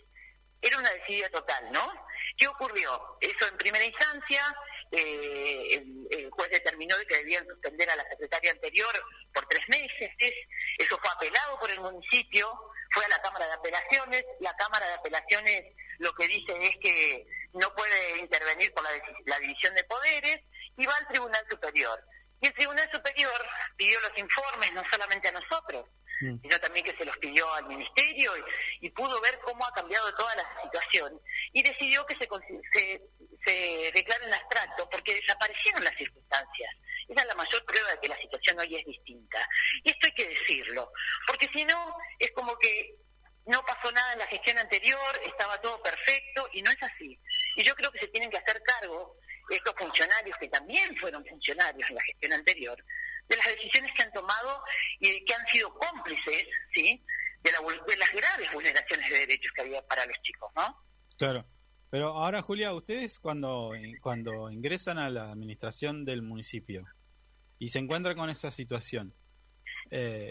Era 0.61 0.79
una 0.79 0.89
desidia 0.89 1.29
total, 1.29 1.71
¿no? 1.71 1.93
¿Qué 2.35 2.45
ocurrió? 2.47 3.17
Eso 3.21 3.47
en 3.47 3.57
primera 3.57 3.85
instancia, 3.85 4.43
eh, 4.91 5.67
el, 5.71 6.07
el 6.11 6.29
juez 6.31 6.49
determinó 6.51 6.97
de 6.97 7.05
que 7.05 7.17
debían 7.17 7.45
suspender 7.47 7.89
a 7.89 7.95
la 7.95 8.09
secretaria 8.09 8.51
anterior 8.51 9.05
por 9.33 9.45
tres 9.47 9.67
meses. 9.69 10.11
Eso 10.77 10.97
fue 10.97 11.09
apelado 11.11 11.59
por 11.59 11.69
el 11.71 11.79
municipio, 11.79 12.47
fue 12.91 13.05
a 13.05 13.09
la 13.09 13.21
Cámara 13.21 13.47
de 13.47 13.53
Apelaciones. 13.53 14.25
La 14.39 14.55
Cámara 14.55 14.87
de 14.87 14.93
Apelaciones 14.93 15.63
lo 15.99 16.13
que 16.13 16.27
dice 16.27 16.53
es 16.61 16.77
que 16.77 17.27
no 17.53 17.73
puede 17.75 18.19
intervenir 18.19 18.73
por 18.73 18.83
la, 19.25 19.39
división 19.39 19.73
de 19.75 19.83
poderes 19.85 20.39
y 20.77 20.85
va 20.85 20.95
al 20.95 21.07
Tribunal 21.07 21.45
Superior. 21.49 22.03
Y 22.39 22.47
el 22.47 22.53
Tribunal 22.53 22.89
Superior 22.91 23.45
pidió 23.75 23.99
los 24.01 24.17
informes 24.17 24.71
no 24.73 24.83
solamente 24.89 25.27
a 25.27 25.31
nosotros, 25.31 25.85
Mm. 26.21 26.41
sino 26.41 26.59
también 26.59 26.85
que 26.85 26.97
se 26.97 27.05
los 27.05 27.15
pidió 27.17 27.51
al 27.53 27.67
Ministerio 27.67 28.31
y, 28.81 28.87
y 28.87 28.89
pudo 28.89 29.21
ver 29.21 29.39
cómo 29.43 29.65
ha 29.65 29.71
cambiado 29.71 30.11
toda 30.15 30.35
la 30.35 30.63
situación 30.63 31.21
y 31.53 31.61
decidió 31.61 32.05
que 32.05 32.15
se, 32.15 32.27
se 33.47 33.91
declare 33.93 34.25
en 34.25 34.33
abstracto 34.33 34.89
porque 34.89 35.15
desaparecieron 35.15 35.83
las 35.83 35.95
circunstancias. 35.95 36.75
Esa 37.07 37.21
es 37.21 37.27
la 37.27 37.35
mayor 37.35 37.65
prueba 37.65 37.91
de 37.91 37.99
que 37.99 38.09
la 38.09 38.19
situación 38.19 38.59
hoy 38.59 38.75
es 38.75 38.85
distinta. 38.85 39.47
Y 39.83 39.91
esto 39.91 40.07
hay 40.07 40.11
que 40.11 40.27
decirlo, 40.27 40.91
porque 41.25 41.47
si 41.53 41.63
no, 41.65 41.95
es 42.19 42.31
como 42.31 42.57
que 42.57 42.95
no 43.45 43.63
pasó 43.65 43.91
nada 43.91 44.13
en 44.13 44.19
la 44.19 44.27
gestión 44.27 44.57
anterior, 44.57 45.21
estaba 45.23 45.59
todo 45.61 45.81
perfecto 45.81 46.49
y 46.53 46.61
no 46.61 46.69
es 46.69 46.83
así. 46.83 47.17
Y 47.55 47.63
yo 47.63 47.73
creo 47.75 47.91
que 47.91 47.99
se 47.99 48.07
tienen 48.07 48.29
que 48.29 48.37
hacer 48.37 48.61
cargo 48.63 49.17
estos 49.49 49.73
funcionarios 49.77 50.37
que 50.37 50.49
también 50.49 50.95
fueron 50.97 51.25
funcionarios 51.25 51.89
en 51.89 51.95
la 51.95 52.03
gestión 52.03 52.33
anterior, 52.33 52.83
de 53.29 53.37
las 53.37 53.45
decisiones 53.47 53.93
que 53.93 54.03
han 54.03 54.11
tomado 54.11 54.61
y 54.99 55.13
de 55.13 55.23
que 55.23 55.33
han 55.33 55.47
sido 55.47 55.73
cómplices, 55.73 56.45
¿sí? 56.73 57.05
De, 57.41 57.51
la 57.53 57.59
de 57.59 57.97
las 57.97 58.11
graves 58.11 58.51
vulneraciones 58.51 59.09
de 59.09 59.19
derechos 59.19 59.51
que 59.53 59.61
había 59.61 59.81
para 59.87 60.05
los 60.05 60.21
chicos, 60.21 60.51
¿no? 60.57 60.83
Claro. 61.17 61.45
Pero 61.89 62.09
ahora, 62.09 62.41
Julia, 62.41 62.73
ustedes 62.73 63.17
cuando, 63.19 63.71
cuando 64.01 64.49
ingresan 64.51 64.97
a 64.97 65.09
la 65.09 65.31
administración 65.31 66.03
del 66.05 66.21
municipio 66.21 66.85
y 67.59 67.69
se 67.69 67.79
encuentran 67.79 68.17
con 68.17 68.29
esa 68.29 68.51
situación, 68.51 69.13
eh, 69.89 70.29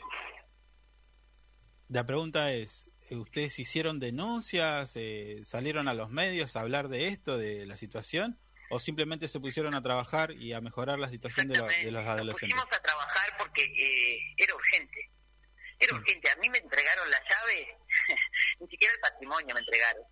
la 1.88 2.04
pregunta 2.04 2.52
es, 2.52 2.90
¿ustedes 3.10 3.58
hicieron 3.58 3.98
denuncias, 4.00 4.92
eh, 4.96 5.40
salieron 5.44 5.88
a 5.88 5.94
los 5.94 6.10
medios 6.10 6.56
a 6.56 6.60
hablar 6.60 6.88
de 6.88 7.06
esto, 7.08 7.38
de 7.38 7.64
la 7.64 7.76
situación, 7.76 8.38
o 8.68 8.80
simplemente 8.80 9.28
se 9.28 9.38
pusieron 9.40 9.74
a 9.74 9.82
trabajar 9.82 10.32
y 10.32 10.52
a 10.52 10.60
mejorar 10.60 10.98
la 10.98 11.08
situación 11.08 11.46
de, 11.48 11.56
la- 11.56 11.66
de 11.68 11.90
los 11.92 12.02
Nos 12.04 12.10
adolescentes? 12.12 12.58
pusimos 12.58 12.76
a 12.76 12.82
trabajar 12.82 13.28
porque 13.38 13.62
eh, 13.64 14.34
era 14.36 14.54
urgente. 14.54 15.10
Era 15.78 15.94
urgente. 15.94 16.30
A 16.30 16.36
mí 16.36 16.48
me 16.48 16.58
entregaron 16.58 17.10
la 17.10 17.22
llave, 17.28 17.78
ni 18.60 18.68
siquiera 18.68 18.94
el 18.94 19.00
patrimonio 19.00 19.54
me 19.54 19.60
entregaron. 19.60 20.02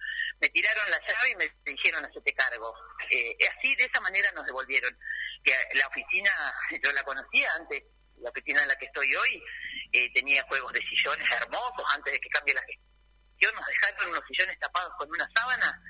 Me 0.41 0.49
tiraron 0.51 0.91
la 0.91 0.99
llave 0.99 1.31
y 1.31 1.37
me 1.37 1.73
dijeron, 1.73 2.05
hacete 2.05 2.33
cargo. 2.35 2.75
Eh, 3.11 3.37
así, 3.57 3.75
de 3.77 3.85
esa 3.85 4.01
manera 4.01 4.31
nos 4.33 4.45
devolvieron. 4.45 4.97
Que 5.43 5.53
la 5.75 5.87
oficina, 5.87 6.31
yo 6.83 6.93
la 6.93 7.03
conocía 7.03 7.49
antes, 7.55 7.83
la 8.19 8.31
oficina 8.31 8.63
en 8.63 8.69
la 8.69 8.75
que 8.77 8.87
estoy 8.87 9.15
hoy, 9.15 9.43
eh, 9.93 10.13
tenía 10.15 10.43
juegos 10.49 10.73
de 10.73 10.81
sillones 10.81 11.31
hermosos 11.31 11.85
antes 11.95 12.13
de 12.13 12.21
que 12.21 12.29
cambie 12.29 12.55
la 12.55 12.63
gestión. 12.63 13.55
Nos 13.55 13.67
dejaron 13.67 14.11
unos 14.11 14.23
sillones 14.29 14.59
tapados 14.59 14.93
con 14.99 15.09
una 15.09 15.29
sábana. 15.35 15.83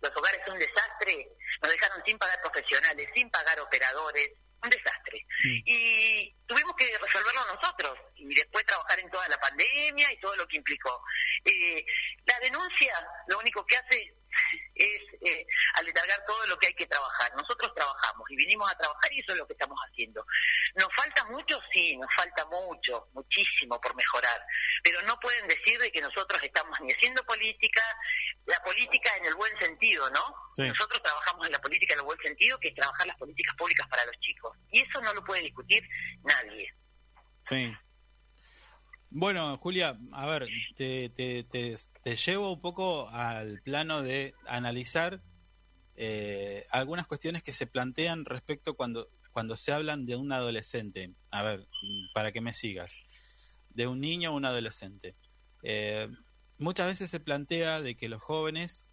Los 0.00 0.12
hogares 0.16 0.40
son 0.44 0.54
un 0.54 0.60
desastre. 0.60 1.28
Nos 1.62 1.70
dejaron 1.70 2.02
sin 2.04 2.18
pagar 2.18 2.40
profesionales, 2.42 3.08
sin 3.14 3.30
pagar 3.30 3.58
operadores. 3.60 4.30
Un 4.64 4.70
desastre. 4.70 5.26
Y 5.44 6.34
tuvimos 6.46 6.74
que 6.74 6.86
resolverlo 6.98 7.54
nosotros 7.54 7.98
y 8.16 8.34
después 8.34 8.64
trabajar 8.64 8.98
en 8.98 9.10
toda 9.10 9.28
la 9.28 9.38
pandemia 9.38 10.10
y 10.10 10.20
todo 10.20 10.34
lo 10.36 10.48
que 10.48 10.56
implicó. 10.56 11.02
Eh, 11.44 11.84
la 12.24 12.40
denuncia 12.40 12.94
lo 13.28 13.38
único 13.38 13.64
que 13.66 13.76
hace 13.76 14.14
es 14.74 15.00
eh, 15.20 15.46
aletargar 15.74 16.24
todo 16.26 16.46
lo 16.46 16.58
que 16.58 16.68
hay 16.68 16.74
que 16.74 16.86
trabajar. 16.86 17.32
Nosotros 17.36 17.72
trabajamos 17.74 18.30
y 18.30 18.36
vinimos 18.36 18.70
a 18.70 18.76
trabajar 18.76 19.12
y 19.12 19.20
eso 19.20 19.32
es 19.32 19.38
lo 19.38 19.46
que 19.46 19.52
estamos 19.54 19.78
haciendo. 19.80 20.24
¿Nos 20.74 20.88
falta 20.94 21.24
mucho? 21.26 21.58
Sí, 21.72 21.96
nos 21.96 22.12
falta 22.14 22.44
mucho, 22.46 23.08
muchísimo 23.12 23.80
por 23.80 23.94
mejorar. 23.94 24.40
Pero 24.82 25.00
no 25.02 25.18
pueden 25.20 25.46
decir 25.48 25.78
de 25.78 25.90
que 25.90 26.00
nosotros 26.00 26.42
estamos 26.42 26.78
ni 26.80 26.92
haciendo 26.92 27.22
política, 27.24 27.82
la 28.46 28.58
política 28.62 29.16
en 29.16 29.26
el 29.26 29.34
buen 29.34 29.56
sentido, 29.58 30.08
¿no? 30.10 30.34
Sí. 30.54 30.62
Nosotros 30.62 31.02
trabajamos 31.02 31.46
en 31.46 31.52
la 31.52 31.60
política 31.60 31.94
en 31.94 32.00
el 32.00 32.06
buen 32.06 32.20
sentido, 32.20 32.58
que 32.58 32.68
es 32.68 32.74
trabajar 32.74 33.06
las 33.06 33.16
políticas 33.16 33.54
públicas 33.56 33.86
para 33.88 34.04
los 34.06 34.18
chicos. 34.20 34.56
Y 34.70 34.80
eso 34.80 35.00
no 35.00 35.12
lo 35.14 35.24
puede 35.24 35.42
discutir 35.42 35.86
nadie. 36.22 36.74
Sí. 37.44 37.74
Bueno, 39.16 39.56
Julia, 39.58 39.96
a 40.10 40.26
ver, 40.26 40.48
te, 40.74 41.08
te, 41.08 41.44
te, 41.44 41.76
te 42.02 42.16
llevo 42.16 42.52
un 42.52 42.60
poco 42.60 43.08
al 43.10 43.62
plano 43.62 44.02
de 44.02 44.34
analizar 44.44 45.22
eh, 45.96 46.66
algunas 46.70 47.06
cuestiones 47.06 47.44
que 47.44 47.52
se 47.52 47.68
plantean 47.68 48.24
respecto 48.24 48.74
cuando, 48.76 49.08
cuando 49.32 49.56
se 49.56 49.72
hablan 49.72 50.04
de 50.04 50.16
un 50.16 50.32
adolescente. 50.32 51.14
A 51.30 51.44
ver, 51.44 51.68
para 52.12 52.32
que 52.32 52.40
me 52.40 52.52
sigas. 52.54 53.00
De 53.70 53.86
un 53.86 54.00
niño 54.00 54.32
o 54.32 54.36
un 54.36 54.46
adolescente. 54.46 55.14
Eh, 55.62 56.08
muchas 56.58 56.88
veces 56.88 57.08
se 57.08 57.20
plantea 57.20 57.82
de 57.82 57.94
que 57.94 58.08
los 58.08 58.20
jóvenes 58.20 58.90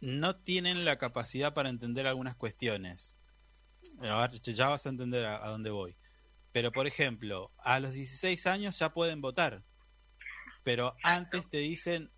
no 0.00 0.36
tienen 0.36 0.84
la 0.84 0.98
capacidad 0.98 1.54
para 1.54 1.68
entender 1.68 2.06
algunas 2.08 2.36
cuestiones. 2.36 3.16
A 4.00 4.28
ver, 4.28 4.40
ya 4.42 4.68
vas 4.68 4.86
a 4.86 4.90
entender 4.90 5.24
a- 5.26 5.44
a 5.44 5.50
dónde 5.50 5.70
voy. 5.70 5.96
Pero, 6.54 6.70
por 6.70 6.86
ejemplo, 6.86 7.50
a 7.58 7.80
los 7.80 7.94
16 7.94 8.46
años 8.46 8.78
ya 8.78 8.94
pueden 8.94 9.20
votar. 9.20 9.64
Pero 10.62 10.94
antes 11.02 11.48
te 11.48 11.56
dicen 11.56 12.12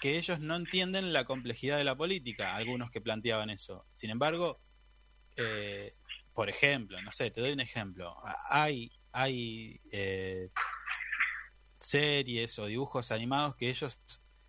que 0.00 0.18
ellos 0.18 0.40
no 0.40 0.56
entienden 0.56 1.12
la 1.12 1.24
complejidad 1.24 1.78
de 1.78 1.84
la 1.84 1.96
política, 1.96 2.56
algunos 2.56 2.90
que 2.90 3.00
planteaban 3.00 3.48
eso. 3.48 3.86
Sin 3.92 4.10
embargo, 4.10 4.60
eh, 5.36 5.94
por 6.34 6.48
ejemplo, 6.48 7.00
no 7.00 7.12
sé, 7.12 7.30
te 7.30 7.40
doy 7.40 7.52
un 7.52 7.60
ejemplo. 7.60 8.12
Hay, 8.50 8.90
hay 9.12 9.80
eh, 9.92 10.50
series 11.78 12.58
o 12.58 12.66
dibujos 12.66 13.12
animados 13.12 13.54
que 13.54 13.70
ellos, 13.70 14.00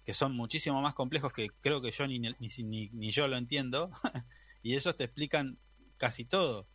que 0.04 0.16
son 0.16 0.36
muchísimo 0.36 0.82
más 0.82 0.96
complejos 0.96 1.32
que 1.32 1.50
creo 1.62 1.80
que 1.80 1.92
yo 1.92 2.08
ni, 2.08 2.18
ni, 2.18 2.34
ni, 2.40 2.90
ni 2.90 3.12
yo 3.12 3.28
lo 3.28 3.38
entiendo, 3.38 3.92
y 4.64 4.74
ellos 4.76 4.96
te 4.96 5.04
explican 5.04 5.60
casi 5.98 6.26
todo. 6.26 6.68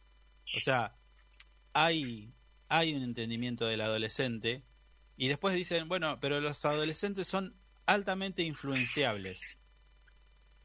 O 0.57 0.61
sea, 0.61 0.97
hay, 1.73 2.33
hay 2.75 2.95
un 2.95 3.03
entendimiento 3.03 3.67
del 3.67 3.83
adolescente 3.83 4.63
y 5.17 5.29
después 5.29 5.55
dicen, 5.55 5.89
bueno, 5.89 6.19
pero 6.21 6.41
los 6.41 6.65
adolescentes 6.65 7.29
son 7.29 7.55
altamente 7.85 8.43
influenciables. 8.43 9.59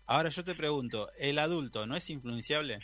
Ahora 0.05 0.29
yo 0.29 0.41
te 0.45 0.55
pregunto, 0.55 1.11
¿el 1.17 1.37
adulto 1.37 1.85
no 1.85 1.97
es 1.97 2.09
influenciable? 2.09 2.79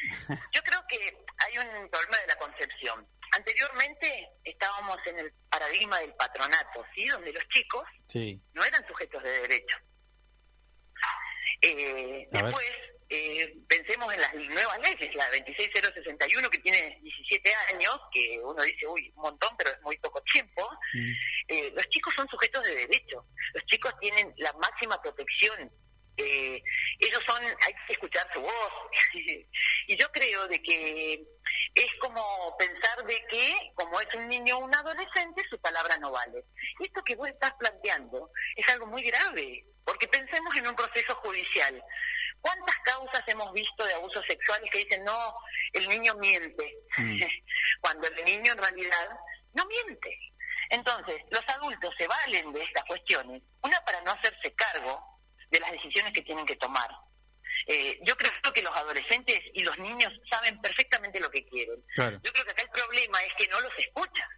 Yo 0.54 0.62
creo 0.62 0.80
que 0.88 0.96
hay 0.96 1.58
un 1.58 1.90
problema 1.90 2.16
de 2.16 2.26
la 2.28 2.36
concepción. 2.36 3.06
Anteriormente 3.36 4.30
estábamos 4.44 4.96
en 5.04 5.18
el 5.18 5.32
paradigma 5.50 5.98
del 6.00 6.14
patronato, 6.14 6.82
¿sí? 6.96 7.06
Donde 7.08 7.34
los 7.34 7.46
chicos 7.48 7.84
Sí. 8.06 8.42
no 8.54 8.64
eran 8.64 8.82
sujetos 8.88 9.22
de 9.22 9.30
derecho. 9.42 9.76
Eh, 11.60 12.26
ver. 12.32 12.54
Eh, 13.12 13.56
pensemos 13.68 14.14
en 14.14 14.20
las 14.20 14.34
nuevas 14.34 14.78
leyes, 14.78 15.14
la 15.16 15.28
26061 15.30 16.48
que 16.48 16.58
tiene 16.58 17.00
17 17.02 17.52
años, 17.72 18.00
que 18.12 18.38
uno 18.40 18.62
dice, 18.62 18.86
uy, 18.86 19.12
un 19.16 19.22
montón, 19.22 19.50
pero 19.58 19.70
es 19.70 19.80
muy 19.82 19.98
poco 19.98 20.22
tiempo. 20.32 20.70
Mm. 20.94 21.12
Eh, 21.48 21.72
los 21.74 21.88
chicos 21.88 22.14
son 22.14 22.28
sujetos 22.28 22.62
de 22.62 22.74
derecho, 22.74 23.26
los 23.54 23.64
chicos 23.66 23.92
tienen 24.00 24.32
la 24.38 24.52
máxima 24.52 25.00
protección. 25.02 25.72
Eh, 26.16 26.62
ellos 27.00 27.22
son, 27.26 27.42
hay 27.42 27.74
que 27.86 27.94
escuchar 27.94 28.28
su 28.32 28.40
voz. 28.42 28.72
y 29.88 29.96
yo 29.96 30.06
creo 30.12 30.46
de 30.46 30.62
que 30.62 31.24
es 31.74 31.94
como 31.98 32.56
pensar 32.58 33.04
de 33.06 33.26
que, 33.26 33.72
como 33.74 34.00
es 34.00 34.14
un 34.14 34.28
niño 34.28 34.58
o 34.58 34.64
un 34.64 34.74
adolescente, 34.74 35.42
su 35.50 35.58
palabra 35.60 35.98
no 35.98 36.12
vale. 36.12 36.44
Y 36.78 36.86
esto 36.86 37.02
que 37.02 37.16
vos 37.16 37.28
estás 37.28 37.54
planteando 37.58 38.30
es 38.54 38.68
algo 38.68 38.86
muy 38.86 39.02
grave, 39.02 39.66
porque 39.90 40.06
pensemos 40.06 40.54
en 40.54 40.68
un 40.68 40.76
proceso 40.76 41.16
judicial. 41.16 41.82
¿Cuántas 42.40 42.78
causas 42.78 43.22
hemos 43.26 43.52
visto 43.52 43.84
de 43.84 43.94
abusos 43.94 44.24
sexuales 44.24 44.70
que 44.70 44.84
dicen, 44.84 45.02
no, 45.02 45.34
el 45.72 45.88
niño 45.88 46.14
miente? 46.14 46.78
Mm. 46.96 47.20
Cuando 47.80 48.06
el 48.06 48.24
niño 48.24 48.52
en 48.52 48.58
realidad 48.58 49.08
no 49.52 49.66
miente. 49.66 50.16
Entonces, 50.68 51.16
los 51.30 51.42
adultos 51.48 51.92
se 51.98 52.06
valen 52.06 52.52
de 52.52 52.62
estas 52.62 52.84
cuestiones, 52.84 53.42
una 53.64 53.80
para 53.84 54.00
no 54.02 54.12
hacerse 54.12 54.54
cargo 54.54 55.20
de 55.50 55.58
las 55.58 55.72
decisiones 55.72 56.12
que 56.12 56.22
tienen 56.22 56.46
que 56.46 56.54
tomar. 56.54 56.88
Eh, 57.66 57.98
yo 58.04 58.16
creo 58.16 58.52
que 58.54 58.62
los 58.62 58.76
adolescentes 58.76 59.40
y 59.54 59.64
los 59.64 59.76
niños 59.78 60.12
saben 60.30 60.60
perfectamente 60.60 61.18
lo 61.18 61.28
que 61.30 61.44
quieren. 61.46 61.84
Claro. 61.96 62.20
Yo 62.22 62.32
creo 62.32 62.44
que 62.44 62.52
acá 62.52 62.62
el 62.62 62.70
problema 62.70 63.24
es 63.24 63.34
que 63.34 63.48
no 63.48 63.60
los 63.60 63.76
escuchan. 63.76 64.28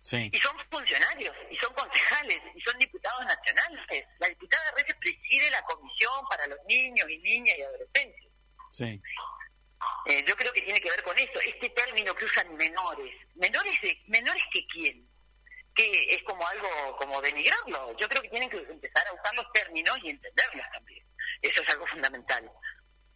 Sí. 0.00 0.30
Y 0.32 0.38
son 0.38 0.56
funcionarios, 0.70 1.34
y 1.50 1.56
son 1.56 1.72
concejales, 1.74 2.40
y 2.54 2.60
son 2.60 2.78
diputados 2.78 3.24
nacionales. 3.24 4.06
La 4.18 4.28
diputada 4.28 4.68
a 4.70 4.74
veces 4.74 4.94
preside 5.00 5.50
la 5.50 5.62
comisión 5.62 6.24
para 6.30 6.46
los 6.46 6.58
niños 6.68 7.10
y 7.10 7.18
niñas 7.18 7.58
y 7.58 7.62
adolescentes. 7.62 8.24
Sí. 8.70 9.02
Eh, 10.06 10.24
yo 10.26 10.34
creo 10.36 10.52
que 10.52 10.62
tiene 10.62 10.80
que 10.80 10.90
ver 10.90 11.02
con 11.02 11.16
eso, 11.18 11.40
este 11.46 11.68
término 11.70 12.14
que 12.14 12.24
usan 12.24 12.54
menores. 12.56 13.14
¿Menores 13.34 13.80
de 13.82 14.00
menores 14.06 14.42
que 14.52 14.66
quién? 14.66 15.08
Que 15.74 16.14
es 16.14 16.22
como 16.22 16.46
algo, 16.46 16.96
como 16.98 17.20
denigrarlo. 17.20 17.96
Yo 17.96 18.08
creo 18.08 18.22
que 18.22 18.28
tienen 18.28 18.50
que 18.50 18.56
empezar 18.56 19.06
a 19.08 19.12
usar 19.12 19.34
los 19.36 19.52
términos 19.52 19.96
y 20.02 20.10
entenderlos 20.10 20.66
también. 20.72 21.04
Eso 21.42 21.62
es 21.62 21.68
algo 21.70 21.86
fundamental. 21.86 22.50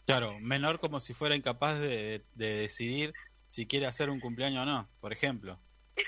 Claro, 0.06 0.38
menor 0.40 0.78
como 0.80 1.00
si 1.00 1.14
fuera 1.14 1.34
incapaz 1.34 1.78
de, 1.78 2.24
de 2.34 2.54
decidir 2.54 3.14
si 3.48 3.66
quiere 3.66 3.86
hacer 3.86 4.10
un 4.10 4.20
cumpleaños 4.20 4.62
o 4.62 4.66
no, 4.66 4.90
por 5.00 5.12
ejemplo. 5.12 5.60
Los 5.96 6.06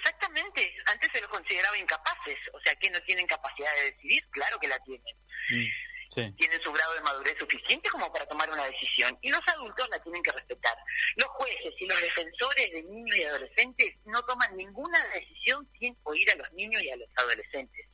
consideraba 1.34 1.76
incapaces, 1.78 2.38
o 2.52 2.60
sea, 2.60 2.74
que 2.76 2.90
no 2.90 3.00
tienen 3.02 3.26
capacidad 3.26 3.74
de 3.76 3.92
decidir, 3.92 4.24
claro 4.30 4.58
que 4.60 4.68
la 4.68 4.78
tienen. 4.80 5.16
Mm, 5.50 5.66
Sí. 6.10 6.32
tienen 6.38 6.60
su 6.62 6.70
grado 6.70 6.94
de 6.94 7.00
madurez 7.00 7.34
suficiente 7.40 7.88
como 7.90 8.12
para 8.12 8.24
tomar 8.26 8.48
una 8.48 8.64
decisión 8.66 9.18
y 9.20 9.30
los 9.30 9.40
adultos 9.48 9.88
la 9.90 9.98
tienen 10.00 10.22
que 10.22 10.30
respetar. 10.30 10.76
Los 11.16 11.26
jueces 11.28 11.72
y 11.76 11.86
los 11.86 12.00
defensores 12.00 12.70
de 12.70 12.82
niños 12.84 13.16
y 13.16 13.24
adolescentes 13.24 13.96
no 14.04 14.22
toman 14.22 14.56
ninguna 14.56 15.02
decisión 15.08 15.68
sin 15.80 15.96
oír 16.04 16.30
a 16.30 16.36
los 16.36 16.52
niños 16.52 16.80
y 16.82 16.90
a 16.90 16.96
los 16.96 17.08
adolescentes. 17.16 17.86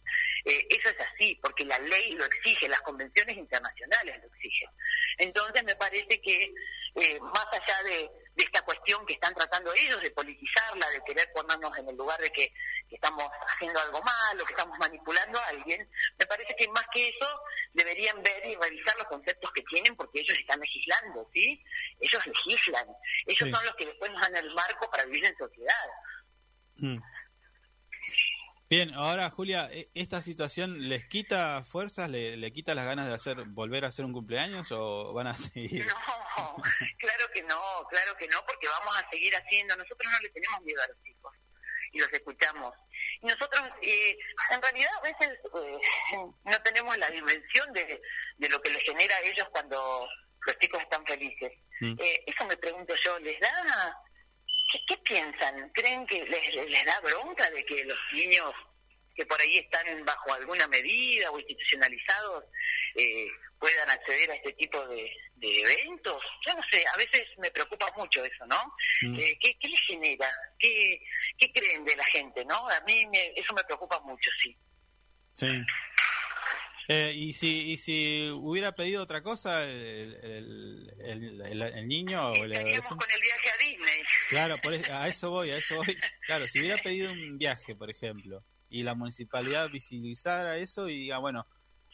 Eh, 0.45 0.67
eso 0.69 0.91
es 0.91 0.97
así, 1.01 1.39
porque 1.43 1.65
la 1.65 1.79
ley 1.79 2.13
lo 2.13 2.25
exige, 2.27 2.69
las 2.69 2.81
convenciones 2.83 3.37
internacionales 3.39 4.19
lo 4.21 4.29
exigen. 4.35 4.69
Entonces 5.17 5.65
me 5.65 5.77
parece 5.77 6.21
que 6.21 6.53
eh, 6.97 7.21
más 7.21 7.47
allá 7.53 7.83
de, 7.85 8.11
de 8.35 8.45
esta 8.45 8.63
cuestión 8.63 9.05
que 9.07 9.15
están 9.15 9.35
tratando 9.35 9.73
ellos, 9.75 10.01
de 10.01 10.11
politizarla, 10.11 10.89
de 10.91 11.03
querer 11.05 11.31
ponernos 11.33 11.77
en 11.79 11.89
el 11.89 11.97
lugar 11.97 12.21
de 12.21 12.31
que, 12.31 12.53
que 12.89 12.95
estamos 12.97 13.25
haciendo 13.49 13.81
algo 13.81 14.01
malo, 14.03 14.45
que 14.45 14.53
estamos 14.53 14.79
manipulando 14.79 15.39
a 15.39 15.47
alguien, 15.49 15.89
me 16.19 16.27
parece 16.27 16.55
que 16.57 16.69
más 16.69 16.85
que 16.93 17.09
eso 17.09 17.43
deberían 17.73 18.23
ver 18.23 18.47
y 18.47 18.55
revisar 18.57 18.97
los 18.97 19.07
conceptos 19.07 19.51
que 19.53 19.63
tienen 19.63 19.95
porque 19.97 20.21
ellos 20.21 20.37
están 20.39 20.61
legislando, 20.61 21.29
¿sí? 21.35 21.63
Ellos 22.01 22.27
legislan, 22.27 22.87
ellos 23.27 23.49
Sí. 23.49 23.55
son 23.55 23.65
los 23.65 23.75
que 23.77 23.87
después 23.87 24.11
nos 24.13 24.21
dan 24.23 24.37
el 24.37 24.55
marco 24.55 24.91
para 24.91 25.05
vivir 25.05 25.25
en 25.27 25.37
sociedad. 25.37 25.89
Mm. 26.77 26.99
Bien, 28.71 28.95
ahora 28.95 29.29
Julia, 29.31 29.69
¿e- 29.73 29.91
¿esta 29.95 30.23
situación 30.23 30.89
les 30.89 31.05
quita 31.05 31.65
fuerzas, 31.65 32.09
le, 32.09 32.37
le 32.37 32.53
quita 32.53 32.73
las 32.77 32.87
ganas 32.87 33.09
de 33.09 33.15
hacer 33.15 33.43
volver 33.49 33.85
a 33.85 33.89
hacer 33.89 34.05
un 34.05 34.13
cumpleaños 34.13 34.71
o 34.71 35.13
van 35.13 35.27
a 35.27 35.37
seguir? 35.37 35.89
No, 35.89 36.57
claro 36.97 37.25
que 37.35 37.43
no, 37.43 37.61
claro 37.91 38.17
que 38.17 38.29
no, 38.29 38.47
porque 38.47 38.69
vamos 38.69 38.97
a 38.97 39.11
seguir 39.11 39.35
haciendo. 39.35 39.75
Nosotros 39.77 40.13
no 40.13 40.19
le 40.21 40.29
tenemos 40.29 40.61
miedo 40.63 40.81
a 40.85 40.87
los 40.87 41.03
chicos 41.03 41.35
y 41.93 41.99
los 41.99 42.13
escuchamos. 42.13 42.73
Y 43.21 43.27
nosotros, 43.27 43.61
eh, 43.83 44.17
en 44.53 44.63
realidad, 44.63 44.91
a 44.99 45.01
veces 45.01 45.31
eh, 45.53 45.79
no 46.45 46.63
tenemos 46.63 46.97
la 46.97 47.11
dimensión 47.11 47.73
de, 47.73 48.01
de 48.39 48.49
lo 48.49 48.63
que 48.63 48.71
les 48.71 48.85
genera 48.85 49.17
a 49.17 49.21
ellos 49.23 49.49
cuando 49.51 50.09
los 50.47 50.59
chicos 50.61 50.81
están 50.81 51.05
felices. 51.05 51.51
Mm. 51.81 51.97
Eh, 51.99 52.25
eso 52.25 52.47
me 52.47 52.57
pregunto 52.57 52.95
yo, 53.05 53.19
¿les 53.19 53.41
da... 53.41 53.97
¿Qué, 54.71 54.79
qué 54.87 54.97
piensan? 54.99 55.71
¿Creen 55.73 56.07
que 56.07 56.25
les, 56.25 56.55
les- 56.55 56.67
les 56.71 56.85
da 56.85 57.01
bronca 57.01 57.49
de 57.51 57.65
que 57.65 57.85
los 57.85 57.99
niños 58.13 58.53
que 59.15 59.27
por 59.27 59.41
ahí 59.41 59.59
están 59.59 60.05
bajo 60.05 60.33
alguna 60.33 60.67
medida 60.69 61.31
o 61.31 61.39
institucionalizados 61.39 62.45
eh, 62.95 63.27
puedan 63.59 63.91
acceder 63.91 64.31
a 64.31 64.35
este 64.35 64.53
tipo 64.53 64.81
de, 64.87 65.11
de 65.35 65.61
eventos. 65.61 66.25
Yo 66.47 66.55
no 66.55 66.63
sé, 66.71 66.83
a 66.95 66.97
veces 66.97 67.27
me 67.39 67.51
preocupa 67.51 67.93
mucho 67.97 68.25
eso, 68.25 68.47
¿no? 68.47 68.57
Mm. 69.03 69.19
Eh, 69.19 69.37
¿qué, 69.41 69.59
¿Qué 69.59 69.69
les 69.69 69.81
genera? 69.81 70.31
¿Qué, 70.59 71.03
¿Qué 71.37 71.53
creen 71.53 71.85
de 71.85 71.97
la 71.97 72.05
gente, 72.05 72.45
no? 72.47 72.67
A 72.69 72.81
mí 72.83 73.05
me- 73.13 73.33
eso 73.37 73.53
me 73.53 73.65
preocupa 73.65 74.01
mucho, 74.01 74.31
sí. 74.43 74.57
Sí. 75.35 75.47
Eh, 76.89 77.13
y 77.15 77.35
si 77.35 77.73
y 77.73 77.79
si 77.79 78.31
hubiera 78.35 78.73
pedido 78.73 79.03
otra 79.03 79.23
cosa 79.23 79.63
el, 79.65 80.15
el, 80.23 80.95
el- 81.01 81.41
el- 81.43 81.63
el 81.63 81.89
niño 81.89 82.29
o 82.31 82.35
Estaríamos 82.35 82.89
con 82.89 83.11
el 83.11 83.21
viaje 83.21 83.51
a 83.51 83.57
Disney. 83.59 84.03
Claro, 84.31 84.57
por 84.59 84.75
e- 84.75 84.93
a 84.93 85.07
eso 85.09 85.31
voy, 85.31 85.51
a 85.51 85.57
eso 85.59 85.77
voy. 85.77 85.97
Claro, 86.27 86.49
si 86.49 86.59
hubiera 86.61 86.77
pedido 86.79 87.13
un 87.13 87.39
viaje, 87.39 87.77
por 87.77 87.91
ejemplo, 87.91 88.45
y 88.69 88.83
la 88.83 88.95
municipalidad 88.95 89.69
visibilizara 89.71 90.57
eso 90.57 90.89
y 90.89 90.99
diga, 90.99 91.19
bueno, 91.19 91.47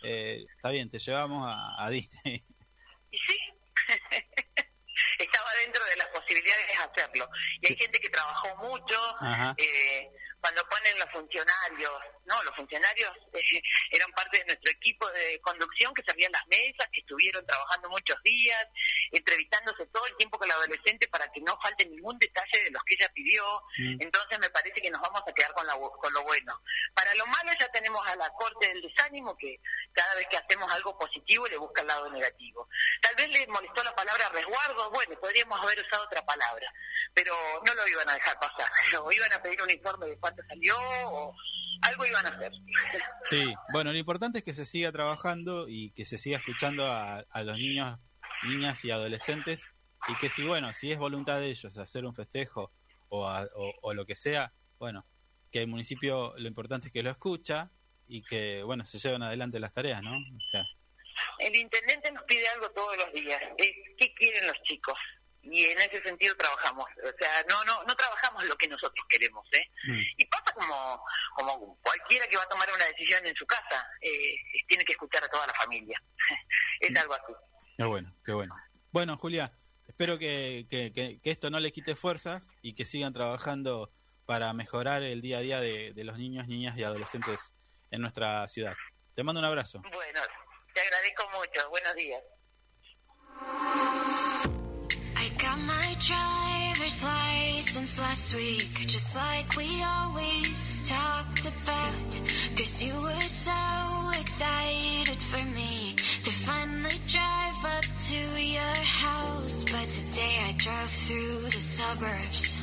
eh, 0.02 0.44
está 0.56 0.70
bien, 0.70 0.88
te 0.90 0.98
llevamos 0.98 1.44
a, 1.46 1.84
a 1.84 1.90
Disney. 1.90 2.42
Y 3.10 3.18
sí, 3.18 3.38
estaba 5.18 5.48
dentro 5.64 5.84
de 5.84 5.96
las 5.96 6.06
posibilidades 6.08 6.66
de 6.68 6.74
hacerlo. 6.74 7.28
Y 7.62 7.66
hay 7.72 7.76
gente 7.76 8.00
que 8.00 8.08
trabajó 8.08 8.56
mucho, 8.68 8.98
Ajá. 9.20 9.54
eh, 9.58 10.10
cuando 10.46 10.62
ponen 10.68 10.96
los 10.96 11.10
funcionarios, 11.10 11.92
no, 12.24 12.40
los 12.44 12.54
funcionarios 12.54 13.10
eh, 13.32 13.40
eran 13.90 14.12
parte 14.12 14.38
de 14.38 14.44
nuestro 14.44 14.70
equipo 14.70 15.10
de 15.10 15.40
conducción 15.40 15.92
que 15.92 16.04
servían 16.06 16.30
las 16.30 16.46
mesas, 16.46 16.86
que 16.92 17.00
estuvieron 17.00 17.44
trabajando 17.44 17.90
muchos 17.90 18.16
días, 18.22 18.64
entrevistándose 19.10 19.86
todo 19.86 20.05
el 20.16 20.18
tiempo 20.18 20.38
con 20.38 20.48
la 20.48 20.54
adolescente 20.54 21.08
para 21.08 21.30
que 21.30 21.40
no 21.40 21.58
falte 21.62 21.86
ningún 21.86 22.18
detalle 22.18 22.64
de 22.64 22.70
los 22.70 22.82
que 22.84 22.94
ella 22.94 23.10
pidió. 23.14 23.44
Mm. 23.78 24.00
Entonces 24.00 24.38
me 24.38 24.50
parece 24.50 24.80
que 24.80 24.90
nos 24.90 25.00
vamos 25.00 25.22
a 25.26 25.32
quedar 25.32 25.52
con, 25.52 25.66
la, 25.66 25.74
con 25.74 26.12
lo 26.12 26.22
bueno. 26.24 26.62
Para 26.94 27.14
lo 27.14 27.26
malo 27.26 27.50
ya 27.58 27.68
tenemos 27.72 28.06
a 28.06 28.16
la 28.16 28.28
corte 28.30 28.68
del 28.68 28.82
desánimo 28.82 29.36
que 29.36 29.60
cada 29.92 30.14
vez 30.14 30.26
que 30.28 30.36
hacemos 30.36 30.72
algo 30.72 30.98
positivo 30.98 31.46
le 31.48 31.58
busca 31.58 31.82
el 31.82 31.88
lado 31.88 32.10
negativo. 32.10 32.68
Tal 33.02 33.14
vez 33.16 33.28
le 33.30 33.46
molestó 33.48 33.82
la 33.84 33.94
palabra 33.94 34.28
resguardo, 34.30 34.90
bueno, 34.90 35.18
podríamos 35.20 35.60
haber 35.60 35.80
usado 35.80 36.04
otra 36.04 36.24
palabra, 36.24 36.72
pero 37.14 37.34
no 37.66 37.74
lo 37.74 37.88
iban 37.88 38.08
a 38.08 38.14
dejar 38.14 38.38
pasar, 38.38 38.70
o 39.02 39.12
iban 39.12 39.32
a 39.32 39.42
pedir 39.42 39.60
un 39.62 39.70
informe 39.70 40.06
de 40.06 40.18
cuánto 40.18 40.42
salió, 40.48 40.76
o 40.78 41.34
algo 41.82 42.06
iban 42.06 42.26
a 42.26 42.30
hacer. 42.30 42.52
Sí, 43.28 43.52
bueno, 43.72 43.90
lo 43.90 43.98
importante 43.98 44.38
es 44.38 44.44
que 44.44 44.54
se 44.54 44.64
siga 44.64 44.92
trabajando 44.92 45.66
y 45.68 45.90
que 45.90 46.04
se 46.04 46.16
siga 46.16 46.38
escuchando 46.38 46.86
a, 46.86 47.18
a 47.28 47.42
los 47.42 47.56
niños, 47.56 47.98
niñas 48.44 48.84
y 48.84 48.92
adolescentes 48.92 49.68
y 50.08 50.14
que 50.16 50.28
si, 50.28 50.44
bueno, 50.46 50.72
si 50.72 50.92
es 50.92 50.98
voluntad 50.98 51.40
de 51.40 51.46
ellos 51.48 51.76
hacer 51.78 52.04
un 52.04 52.14
festejo 52.14 52.72
o, 53.08 53.28
a- 53.28 53.48
o, 53.54 53.74
o 53.82 53.94
lo 53.94 54.04
que 54.06 54.14
sea, 54.14 54.52
bueno, 54.78 55.06
que 55.50 55.60
el 55.62 55.66
municipio 55.68 56.34
lo 56.38 56.48
importante 56.48 56.88
es 56.88 56.92
que 56.92 57.02
lo 57.02 57.10
escucha 57.10 57.70
y 58.06 58.22
que, 58.22 58.62
bueno, 58.62 58.84
se 58.84 58.98
lleven 58.98 59.22
adelante 59.22 59.58
las 59.60 59.72
tareas, 59.72 60.02
¿no? 60.02 60.16
O 60.16 60.40
sea, 60.44 60.62
El 61.38 61.56
intendente 61.56 62.12
nos 62.12 62.22
pide 62.24 62.46
algo 62.48 62.70
todos 62.70 62.96
los 62.98 63.12
días, 63.12 63.40
es 63.58 63.72
qué 63.98 64.14
quieren 64.14 64.46
los 64.46 64.62
chicos. 64.62 64.94
Y 65.48 65.64
en 65.66 65.78
ese 65.78 66.02
sentido 66.02 66.34
trabajamos, 66.36 66.84
o 67.04 67.12
sea, 67.20 67.30
no 67.48 67.64
no 67.64 67.84
no 67.84 67.94
trabajamos 67.94 68.44
lo 68.46 68.56
que 68.56 68.66
nosotros 68.66 69.06
queremos, 69.08 69.46
¿eh? 69.52 69.64
mm, 69.86 70.00
Y 70.16 70.26
pasa 70.26 70.52
como, 70.54 71.04
como 71.36 71.78
cualquiera 71.82 72.26
que 72.26 72.36
va 72.36 72.42
a 72.42 72.48
tomar 72.48 72.68
una 72.74 72.84
decisión 72.86 73.24
en 73.24 73.36
su 73.36 73.46
casa, 73.46 73.86
eh, 74.00 74.34
tiene 74.66 74.84
que 74.84 74.92
escuchar 74.92 75.22
a 75.22 75.28
toda 75.28 75.46
la 75.46 75.54
familia. 75.54 76.02
es 76.80 76.96
algo 76.96 77.14
así. 77.14 77.32
qué 77.78 77.84
bueno, 77.84 78.12
qué 78.24 78.32
bueno. 78.32 78.56
Bueno, 78.90 79.16
Julia, 79.18 79.52
espero 79.96 80.18
que, 80.18 80.66
que, 80.68 80.92
que- 80.92 81.18
que 81.22 81.30
esto 81.30 81.48
no 81.48 81.58
le 81.58 81.72
quite 81.72 81.96
fuerzas 81.96 82.52
y 82.60 82.74
que 82.74 82.84
sigan 82.84 83.14
trabajando 83.14 83.90
para 84.26 84.52
mejorar 84.52 85.02
el 85.02 85.22
día 85.22 85.38
a 85.38 85.40
día 85.40 85.58
de, 85.62 85.94
de 85.94 86.04
los 86.04 86.18
niños, 86.18 86.46
niñas 86.48 86.76
y 86.76 86.82
adolescentes 86.82 87.54
en 87.90 88.02
nuestra 88.02 88.46
ciudad. 88.46 88.74
Te 89.14 89.22
mando 89.24 89.38
un 89.40 89.46
abrazo. 89.46 89.80
Bueno, 89.80 90.20
te 90.74 90.80
agradezco 90.82 91.22
mucho. 91.38 91.70
Buenos 91.70 91.94
días. 91.94 92.20
I 95.16 95.30
got 95.38 95.58
my 95.66 95.96
driver's 95.98 97.02
license 97.02 97.98
last 97.98 98.34
week, 98.34 98.86
just 98.86 99.16
like 99.16 99.56
we 99.56 99.66
always 99.82 100.86
talked 100.86 101.46
about. 101.46 102.20
Cause 102.58 102.82
you 102.84 102.92
were 103.00 103.28
so 103.28 104.10
excited 104.20 105.16
for 105.22 105.42
me 105.56 105.65
drove 110.66 110.90
through 110.90 111.46
the 111.54 111.62
suburbs 111.62 112.58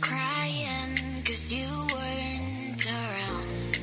crying 0.00 0.94
cause 1.26 1.52
you 1.52 1.66
weren't 1.90 2.86
around. 2.86 3.74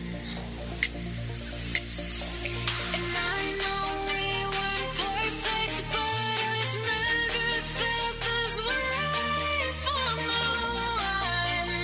And 2.95 3.11
I 3.11 3.43
know 3.59 3.83
we 4.07 4.23
weren't 4.55 4.91
perfect, 5.03 5.77
but 5.91 6.39
I've 6.47 6.75
never 6.95 7.51
felt 7.75 8.15
this 8.23 8.55
way 8.67 9.67
for 9.83 10.07
no 10.31 10.47
one. 11.11 11.75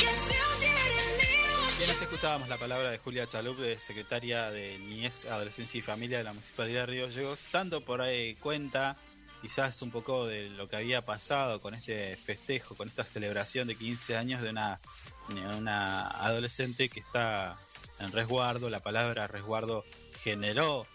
Guess 0.00 0.22
you 0.32 0.46
didn't 0.64 1.12
mean 1.20 1.48
what 1.60 1.76
Bien, 1.76 1.90
así 1.90 2.04
escuchábamos 2.04 2.48
la 2.48 2.56
palabra 2.56 2.90
de 2.90 2.96
Julia 2.96 3.28
Chalup, 3.28 3.58
de 3.58 3.78
secretaria 3.78 4.50
de 4.50 4.78
Niñez, 4.78 5.26
Adolescencia 5.26 5.76
y 5.76 5.82
Familia 5.82 6.16
de 6.16 6.24
la 6.24 6.32
Municipalidad 6.32 6.86
de 6.86 6.86
Río 6.86 7.06
Gallegos, 7.08 7.46
dando 7.52 7.84
por 7.84 8.00
ahí 8.00 8.36
cuenta 8.36 8.96
quizás 9.40 9.82
un 9.82 9.90
poco 9.90 10.26
de 10.26 10.48
lo 10.50 10.68
que 10.68 10.76
había 10.76 11.02
pasado 11.02 11.60
con 11.60 11.74
este 11.74 12.16
festejo, 12.16 12.74
con 12.74 12.88
esta 12.88 13.04
celebración 13.04 13.68
de 13.68 13.76
15 13.76 14.16
años 14.16 14.42
de 14.42 14.50
una, 14.50 16.08
adolescente 16.08 16.88
que 16.88 17.00
está 17.00 17.58
en 17.98 18.12
resguardo. 18.12 18.70
La 18.70 18.80
palabra 18.80 19.26
resguardo 19.26 19.84
generó 20.22 20.86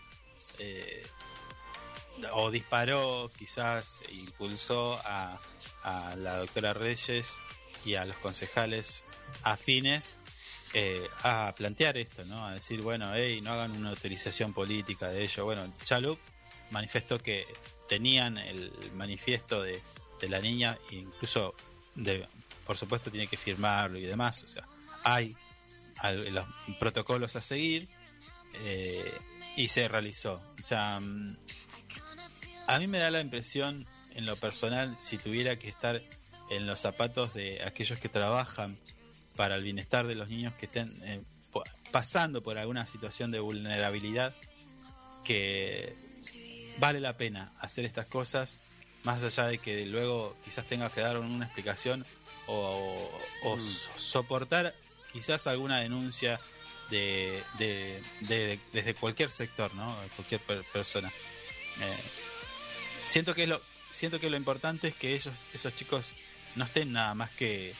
eh, 0.59 1.05
o 2.33 2.51
disparó, 2.51 3.31
quizás 3.37 4.01
impulsó 4.11 4.99
a, 5.03 5.39
a 5.83 6.15
la 6.15 6.37
doctora 6.37 6.73
Reyes 6.73 7.37
y 7.85 7.95
a 7.95 8.05
los 8.05 8.15
concejales 8.17 9.05
afines 9.43 10.19
eh, 10.73 11.07
a 11.23 11.53
plantear 11.55 11.95
esto, 11.97 12.25
¿no? 12.25 12.45
A 12.45 12.53
decir, 12.53 12.81
bueno, 12.81 13.09
hey, 13.13 13.39
no 13.41 13.53
hagan 13.53 13.71
una 13.71 13.91
autorización 13.91 14.53
política 14.53 15.09
de 15.09 15.23
ello. 15.23 15.45
Bueno, 15.45 15.71
Chalup 15.85 16.19
manifestó 16.69 17.17
que 17.17 17.45
tenían 17.87 18.37
el 18.37 18.71
manifiesto 18.93 19.61
de, 19.61 19.81
de 20.19 20.29
la 20.29 20.39
niña, 20.39 20.77
incluso, 20.91 21.53
de, 21.95 22.27
por 22.65 22.77
supuesto, 22.77 23.11
tiene 23.11 23.27
que 23.27 23.37
firmarlo 23.37 23.97
y 23.97 24.03
demás. 24.03 24.43
O 24.43 24.47
sea, 24.47 24.67
hay 25.03 25.35
los 26.31 26.45
protocolos 26.79 27.35
a 27.35 27.41
seguir 27.41 27.87
eh, 28.63 29.11
y 29.55 29.67
se 29.67 29.87
realizó. 29.87 30.41
O 30.57 30.61
sea, 30.61 30.99
mm, 30.99 31.37
a 32.67 32.79
mí 32.79 32.87
me 32.87 32.99
da 32.99 33.11
la 33.11 33.21
impresión, 33.21 33.85
en 34.13 34.25
lo 34.25 34.35
personal, 34.37 34.95
si 34.99 35.17
tuviera 35.17 35.57
que 35.57 35.67
estar 35.67 36.01
en 36.49 36.67
los 36.67 36.79
zapatos 36.79 37.33
de 37.33 37.63
aquellos 37.63 37.99
que 37.99 38.07
trabajan 38.07 38.77
para 39.35 39.55
el 39.55 39.63
bienestar 39.63 40.07
de 40.07 40.15
los 40.15 40.29
niños 40.29 40.53
que 40.55 40.67
estén 40.67 40.89
eh, 41.03 41.21
pasando 41.91 42.41
por 42.41 42.57
alguna 42.57 42.87
situación 42.87 43.31
de 43.31 43.39
vulnerabilidad, 43.39 44.33
que 45.25 45.95
vale 46.77 46.99
la 46.99 47.17
pena 47.17 47.51
hacer 47.59 47.85
estas 47.85 48.05
cosas, 48.07 48.67
más 49.03 49.23
allá 49.23 49.45
de 49.47 49.57
que 49.59 49.85
luego 49.85 50.35
quizás 50.43 50.65
tengas 50.65 50.91
que 50.91 51.01
dar 51.01 51.17
una 51.19 51.45
explicación 51.45 52.05
o, 52.47 53.09
o 53.43 53.59
so- 53.59 53.89
soportar 53.97 54.73
quizás 55.11 55.47
alguna 55.47 55.79
denuncia 55.79 56.39
de, 56.89 57.41
de- 57.57 58.03
de- 58.21 58.59
desde 58.73 58.93
cualquier 58.93 59.31
sector, 59.31 59.73
¿no? 59.73 59.95
Cualquier 60.15 60.41
per- 60.41 60.63
persona. 60.71 61.11
Eh, 61.81 61.97
siento 63.03 63.33
que 63.33 63.43
es 63.43 63.49
lo 63.49 63.61
siento 63.89 64.19
que 64.19 64.29
lo 64.29 64.35
importante 64.37 64.87
es 64.89 64.95
que 64.95 65.13
ellos 65.15 65.45
esos 65.53 65.73
chicos 65.75 66.13
no 66.55 66.65
estén 66.65 66.91
nada 66.91 67.13
más 67.15 67.29
que 67.31 67.73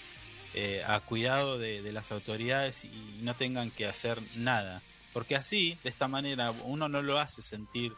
eh, 0.53 0.81
a 0.87 0.99
cuidado 1.01 1.57
de, 1.57 1.81
de 1.81 1.91
las 1.91 2.11
autoridades 2.11 2.85
y 2.85 3.17
no 3.21 3.35
tengan 3.35 3.69
que 3.71 3.85
hacer 3.85 4.17
nada 4.35 4.81
porque 5.11 5.35
así 5.35 5.77
de 5.83 5.89
esta 5.89 6.07
manera 6.07 6.51
uno 6.51 6.87
no 6.87 7.01
lo 7.01 7.19
hace 7.19 7.41
sentir 7.41 7.93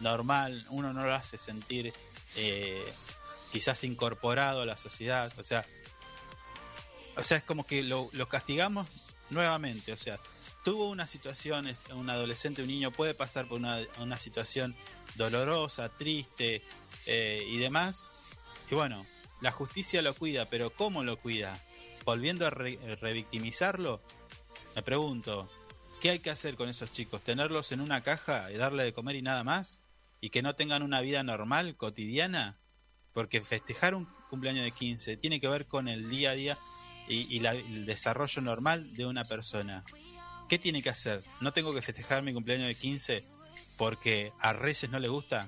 normal 0.00 0.64
uno 0.70 0.92
no 0.92 1.04
lo 1.04 1.14
hace 1.14 1.38
sentir 1.38 1.92
eh, 2.36 2.84
quizás 3.52 3.84
incorporado 3.84 4.62
a 4.62 4.66
la 4.66 4.76
sociedad 4.76 5.32
o 5.38 5.44
sea 5.44 5.64
o 7.16 7.22
sea 7.22 7.38
es 7.38 7.42
como 7.44 7.64
que 7.66 7.82
lo, 7.82 8.08
lo 8.12 8.28
castigamos 8.28 8.88
nuevamente 9.30 9.92
o 9.92 9.96
sea 9.96 10.18
tuvo 10.64 10.88
una 10.90 11.06
situación 11.06 11.66
un 11.94 12.10
adolescente 12.10 12.62
un 12.62 12.68
niño 12.68 12.90
puede 12.90 13.14
pasar 13.14 13.46
por 13.46 13.58
una, 13.58 13.78
una 13.98 14.18
situación 14.18 14.74
dolorosa 15.14 15.90
triste 15.90 16.62
eh, 17.06 17.44
y 17.46 17.58
demás. 17.58 18.08
Y 18.70 18.74
bueno, 18.74 19.06
la 19.42 19.52
justicia 19.52 20.02
lo 20.02 20.14
cuida, 20.14 20.48
pero 20.48 20.70
¿cómo 20.70 21.04
lo 21.04 21.18
cuida? 21.20 21.56
¿Volviendo 22.04 22.46
a 22.46 22.50
re- 22.50 22.78
revictimizarlo? 23.00 24.00
Me 24.74 24.82
pregunto, 24.82 25.48
¿qué 26.00 26.10
hay 26.10 26.18
que 26.18 26.30
hacer 26.30 26.56
con 26.56 26.68
esos 26.68 26.92
chicos? 26.92 27.22
¿Tenerlos 27.22 27.70
en 27.72 27.80
una 27.80 28.02
caja 28.02 28.50
y 28.50 28.56
darle 28.56 28.82
de 28.84 28.92
comer 28.94 29.16
y 29.16 29.22
nada 29.22 29.44
más? 29.44 29.80
¿Y 30.24 30.30
que 30.30 30.40
no 30.40 30.54
tengan 30.54 30.82
una 30.82 31.02
vida 31.02 31.22
normal, 31.22 31.76
cotidiana? 31.76 32.58
Porque 33.12 33.42
festejar 33.42 33.94
un 33.94 34.06
cumpleaños 34.30 34.64
de 34.64 34.70
15 34.70 35.18
tiene 35.18 35.38
que 35.38 35.48
ver 35.48 35.66
con 35.66 35.86
el 35.86 36.08
día 36.08 36.30
a 36.30 36.34
día 36.34 36.58
y, 37.06 37.44
el 37.44 37.84
desarrollo 37.84 38.40
normal 38.40 38.94
de 38.94 39.04
una 39.04 39.26
persona. 39.26 39.84
¿Qué 40.48 40.58
tiene 40.58 40.82
que 40.82 40.88
hacer? 40.88 41.22
¿No 41.42 41.52
tengo 41.52 41.74
que 41.74 41.82
festejar 41.82 42.22
mi 42.22 42.32
cumpleaños 42.32 42.68
de 42.68 42.74
15 42.74 43.22
porque 43.76 44.32
a 44.38 44.54
Reyes 44.54 44.88
no 44.88 44.98
le 44.98 45.08
gusta? 45.08 45.46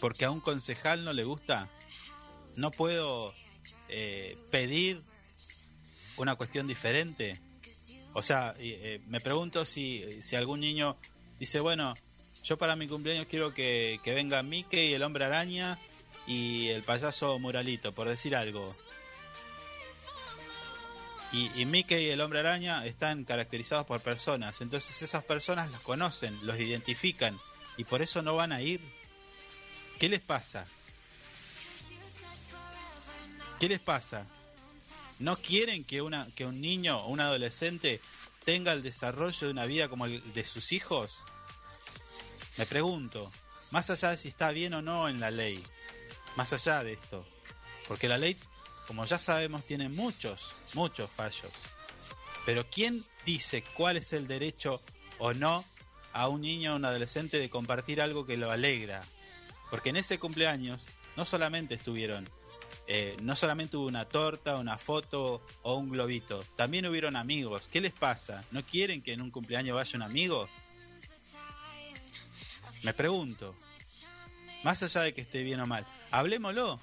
porque 0.00 0.24
a 0.24 0.30
un 0.30 0.38
concejal 0.38 1.02
no 1.02 1.12
le 1.12 1.24
gusta, 1.24 1.68
no 2.54 2.70
puedo 2.70 3.34
eh, 3.88 4.38
pedir 4.52 5.02
una 6.16 6.36
cuestión 6.36 6.68
diferente. 6.68 7.40
O 8.12 8.22
sea, 8.22 8.54
eh, 8.58 9.00
me 9.08 9.18
pregunto 9.18 9.64
si, 9.64 10.04
si 10.22 10.36
algún 10.36 10.60
niño 10.60 10.96
dice, 11.40 11.58
bueno, 11.58 11.94
yo 12.44 12.58
para 12.58 12.76
mi 12.76 12.86
cumpleaños 12.86 13.26
quiero 13.28 13.54
que, 13.54 14.00
que 14.02 14.12
venga 14.12 14.42
Mickey, 14.42 14.92
el 14.92 15.02
hombre 15.02 15.24
araña 15.24 15.78
y 16.26 16.68
el 16.68 16.82
payaso 16.82 17.38
Muralito, 17.38 17.92
por 17.92 18.06
decir 18.06 18.36
algo. 18.36 18.74
Y, 21.32 21.50
y 21.60 21.64
Mickey 21.64 22.04
y 22.04 22.10
el 22.10 22.20
hombre 22.20 22.40
araña 22.40 22.84
están 22.84 23.24
caracterizados 23.24 23.86
por 23.86 24.00
personas, 24.02 24.60
entonces 24.60 25.02
esas 25.02 25.24
personas 25.24 25.70
los 25.70 25.80
conocen, 25.80 26.38
los 26.46 26.60
identifican 26.60 27.40
y 27.76 27.84
por 27.84 28.02
eso 28.02 28.22
no 28.22 28.34
van 28.34 28.52
a 28.52 28.60
ir. 28.60 28.80
¿Qué 29.98 30.08
les 30.08 30.20
pasa? 30.20 30.66
¿Qué 33.58 33.68
les 33.68 33.80
pasa? 33.80 34.26
¿No 35.18 35.36
quieren 35.36 35.84
que, 35.84 36.02
una, 36.02 36.28
que 36.34 36.44
un 36.44 36.60
niño 36.60 36.98
o 36.98 37.08
un 37.08 37.20
adolescente 37.20 38.00
tenga 38.44 38.72
el 38.72 38.82
desarrollo 38.82 39.46
de 39.46 39.50
una 39.50 39.64
vida 39.64 39.88
como 39.88 40.04
el 40.04 40.32
de 40.34 40.44
sus 40.44 40.72
hijos? 40.72 41.22
Me 42.56 42.66
pregunto, 42.66 43.30
más 43.72 43.90
allá 43.90 44.10
de 44.10 44.18
si 44.18 44.28
está 44.28 44.52
bien 44.52 44.74
o 44.74 44.82
no 44.82 45.08
en 45.08 45.18
la 45.18 45.30
ley, 45.30 45.62
más 46.36 46.52
allá 46.52 46.84
de 46.84 46.92
esto, 46.92 47.26
porque 47.88 48.08
la 48.08 48.18
ley, 48.18 48.36
como 48.86 49.04
ya 49.04 49.18
sabemos, 49.18 49.64
tiene 49.64 49.88
muchos, 49.88 50.54
muchos 50.74 51.10
fallos. 51.10 51.52
Pero 52.46 52.64
¿quién 52.70 53.04
dice 53.24 53.64
cuál 53.74 53.96
es 53.96 54.12
el 54.12 54.28
derecho 54.28 54.80
o 55.18 55.32
no 55.32 55.64
a 56.12 56.28
un 56.28 56.42
niño 56.42 56.72
o 56.72 56.76
un 56.76 56.84
adolescente 56.84 57.38
de 57.38 57.50
compartir 57.50 58.00
algo 58.00 58.26
que 58.26 58.36
lo 58.36 58.50
alegra? 58.50 59.02
Porque 59.70 59.90
en 59.90 59.96
ese 59.96 60.18
cumpleaños 60.20 60.86
no 61.16 61.24
solamente 61.24 61.74
estuvieron, 61.74 62.28
eh, 62.86 63.16
no 63.22 63.34
solamente 63.34 63.76
hubo 63.76 63.86
una 63.86 64.04
torta, 64.04 64.58
una 64.58 64.78
foto 64.78 65.44
o 65.62 65.74
un 65.74 65.88
globito, 65.88 66.44
también 66.54 66.86
hubieron 66.86 67.16
amigos. 67.16 67.68
¿Qué 67.72 67.80
les 67.80 67.92
pasa? 67.92 68.44
¿No 68.52 68.62
quieren 68.62 69.02
que 69.02 69.12
en 69.12 69.22
un 69.22 69.30
cumpleaños 69.30 69.74
vaya 69.74 69.96
un 69.96 70.02
amigo? 70.02 70.48
Me 72.84 72.94
pregunto, 72.94 73.56
más 74.62 74.82
allá 74.82 75.00
de 75.02 75.12
que 75.12 75.22
esté 75.22 75.42
bien 75.42 75.58
o 75.60 75.66
mal, 75.66 75.84
hablémoslo. 76.10 76.80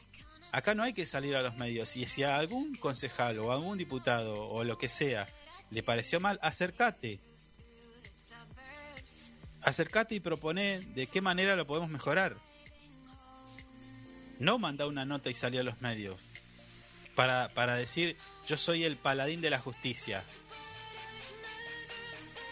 Acá 0.52 0.76
no 0.76 0.84
hay 0.84 0.92
que 0.94 1.06
salir 1.06 1.36
a 1.38 1.42
los 1.42 1.56
medios. 1.56 1.96
Y 1.96 2.06
si 2.08 2.24
a 2.24 2.36
algún 2.36 2.76
concejal 2.76 3.40
o 3.40 3.52
a 3.52 3.56
algún 3.56 3.78
diputado 3.78 4.34
o 4.50 4.64
lo 4.66 4.78
que 4.78 4.90
sea 4.90 5.26
le 5.70 5.82
pareció 5.84 6.20
mal, 6.20 6.38
acércate. 6.42 7.20
Acércate 9.62 10.16
y 10.16 10.20
propone 10.20 10.80
de 10.80 11.08
qué 11.08 11.22
manera 11.22 11.56
lo 11.56 11.66
podemos 11.68 11.90
mejorar. 11.90 12.36
No 14.40 14.58
manda 14.58 14.88
una 14.88 15.06
nota 15.06 15.30
y 15.30 15.36
salir 15.36 15.62
a 15.62 15.64
los 15.64 15.80
medios 15.82 16.18
para, 17.16 17.48
para 17.50 17.76
decir 17.76 18.18
yo 18.48 18.58
soy 18.58 18.84
el 18.84 18.98
paladín 18.98 19.40
de 19.40 19.52
la 19.52 19.60
justicia. 19.60 20.24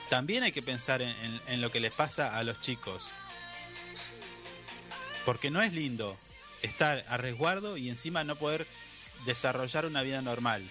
También 0.10 0.44
hay 0.44 0.52
que 0.52 0.62
pensar 0.62 1.02
en, 1.02 1.10
en- 1.10 1.42
en 1.48 1.62
lo 1.62 1.72
que 1.72 1.80
les 1.80 1.92
pasa 1.92 2.38
a 2.38 2.44
los 2.44 2.62
chicos. 2.62 3.10
Porque 5.26 5.52
no 5.52 5.62
es 5.62 5.74
lindo 5.74 6.18
estar 6.62 7.06
a 7.08 7.18
resguardo 7.18 7.78
y 7.78 7.90
encima 7.90 8.24
no 8.24 8.36
poder 8.36 8.68
desarrollar 9.26 9.86
una 9.86 10.02
vida 10.02 10.22
normal. 10.22 10.70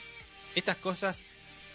Estas 0.55 0.76
cosas 0.76 1.24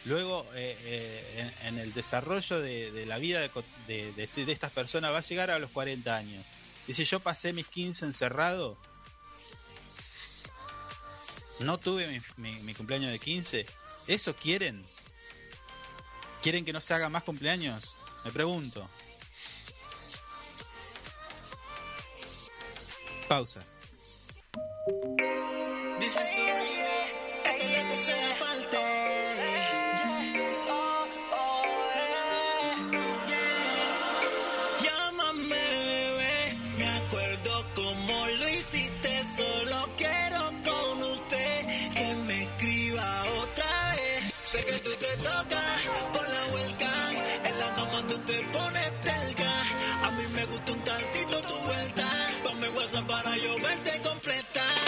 luego 0.06 0.46
eh, 0.54 0.78
eh, 0.84 1.52
en, 1.64 1.78
el 1.78 1.94
desarrollo 1.94 2.60
de, 2.60 3.06
la 3.06 3.18
vida 3.18 3.40
de, 3.40 3.50
de, 3.88 4.24
este, 4.24 4.46
de, 4.46 4.52
estas 4.52 4.72
personas 4.72 5.14
va 5.14 5.20
a 5.20 5.22
llegar 5.22 5.52
a 5.52 5.60
los 5.60 5.70
40 5.72 6.16
años. 6.16 6.46
Y 6.88 6.94
si 6.94 7.06
yo 7.06 7.20
pasé 7.20 7.54
mis 7.54 7.68
15 7.68 8.06
encerrado, 8.06 8.78
no 11.60 11.78
tuve 11.78 12.22
mi, 12.38 12.52
mi 12.62 12.74
cumpleaños 12.74 13.12
de 13.12 13.20
15, 13.20 13.66
¿eso 14.08 14.36
quieren? 14.36 14.84
¿Quieren 16.42 16.66
que 16.66 16.74
no 16.74 16.82
se 16.82 16.94
haga 16.94 17.08
más 17.08 17.24
cumpleaños? 17.24 17.96
Me 18.26 18.32
pregunto. 18.32 18.90
Pausa. 23.28 23.62
Dices 26.00 26.30
tú, 26.36 26.42
esta 27.44 27.56
es 27.56 27.72
la 27.78 27.88
tercera 27.88 28.40
parte. 28.40 28.78
Llámame, 34.84 35.66
bebé. 35.90 36.58
Me 36.78 36.88
acuerdo 36.88 37.66
cómo 37.76 38.28
lo 38.40 38.50
hiciste. 38.50 39.24
Solo 39.38 39.88
quiero 39.98 40.40
con 40.68 41.04
usted 41.04 41.68
que 41.94 42.16
me 42.28 42.44
escriba 42.44 43.24
otra 43.42 43.92
vez. 43.92 44.34
Sé 44.42 44.66
que 44.66 44.74
tú 44.80 44.90
te 44.92 45.18
tocas 45.18 45.80
por 46.12 46.30
la 46.30 46.44
vuelta. 46.52 46.90
En 47.46 47.60
la 47.60 47.74
cama 47.76 48.08
tú 48.08 48.18
te 48.20 48.42
pones. 48.52 48.83
para 53.02 53.36
yo 53.38 53.56
verte 53.60 54.02
completar. 54.04 54.83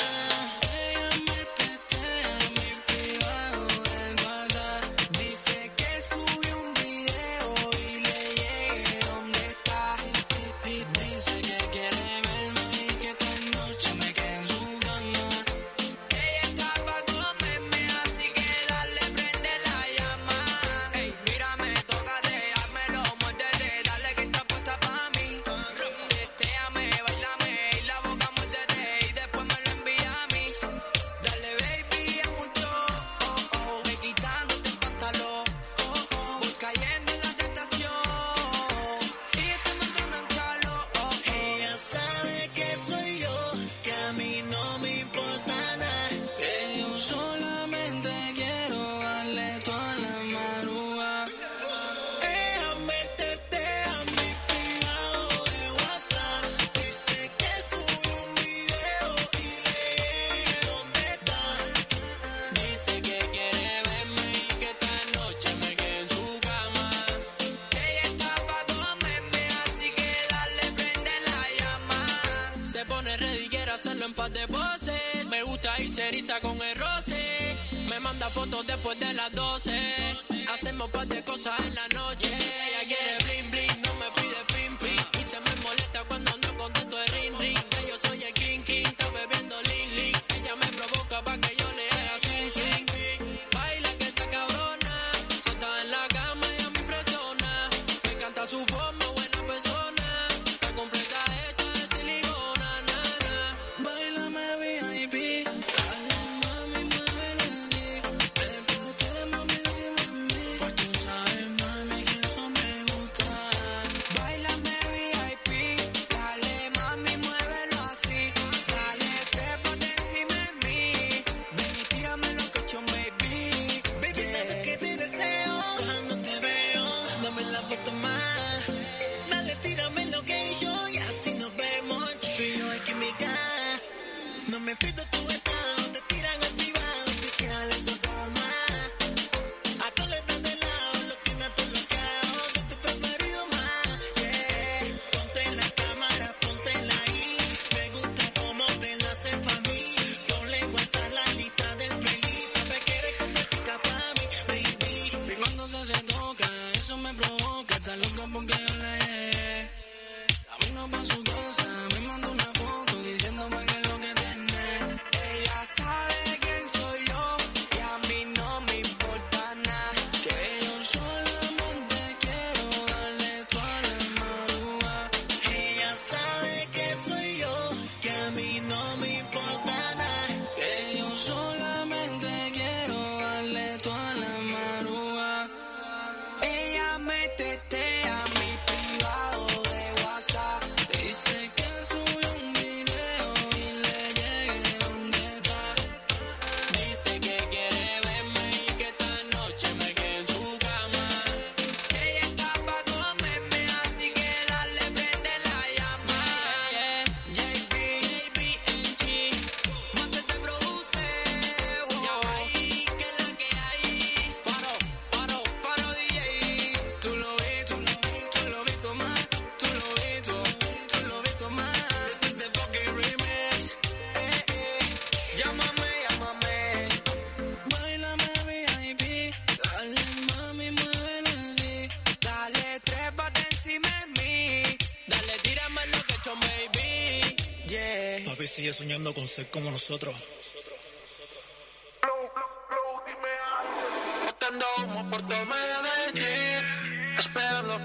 soñando 238.75 239.13
con 239.13 239.27
ser 239.27 239.49
como 239.49 239.71
nosotros. 239.71 240.15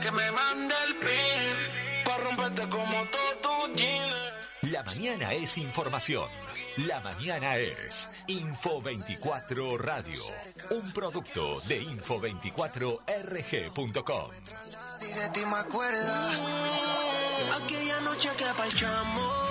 que 0.02 0.12
me 0.12 0.30
mande 0.32 0.74
el 0.86 0.96
pin, 0.96 1.56
para 2.04 2.24
romperte 2.24 2.68
como 2.68 3.06
todo 3.10 3.68
La 4.62 4.82
mañana 4.84 5.34
es 5.34 5.58
información. 5.58 6.30
La 6.76 7.00
mañana 7.00 7.56
es 7.56 8.08
Info24 8.28 9.76
Radio, 9.78 10.22
un 10.70 10.92
producto 10.92 11.60
de 11.62 11.82
info24rg.com. 11.82 14.30
Aquella 17.52 18.00
noche 18.00 18.28
que 18.36 18.44
parchamos 18.56 19.49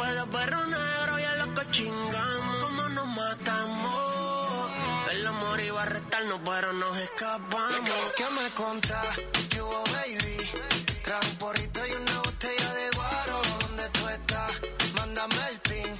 y 0.00 0.02
después 0.02 0.14
de 0.14 0.38
perro 0.38 0.66
negro 0.66 1.18
ya 1.18 1.34
lo 1.44 1.54
que 1.54 1.70
chingamos 1.70 2.56
Como 2.64 2.88
nos 2.88 3.06
matamos 3.08 4.70
El 5.10 5.26
amor 5.26 5.60
iba 5.60 5.82
a 5.82 5.86
restarnos 5.86 6.40
pero 6.44 6.72
nos 6.72 6.96
escapamos 6.98 7.90
¿Qué 8.16 8.24
me 8.30 8.50
contás? 8.54 9.16
¿Qué 9.50 9.60
hubo 9.60 9.84
baby? 9.92 10.36
Trajo 11.04 11.26
un 11.30 11.36
porrito 11.36 11.80
y 11.86 11.92
una 11.92 12.18
botella 12.20 12.74
de 12.74 12.90
guaro 12.96 13.40
¿Dónde 13.60 13.88
tú 13.90 14.08
estás? 14.08 14.52
Mándame 14.96 15.48
el 15.50 15.60
pin 15.60 15.96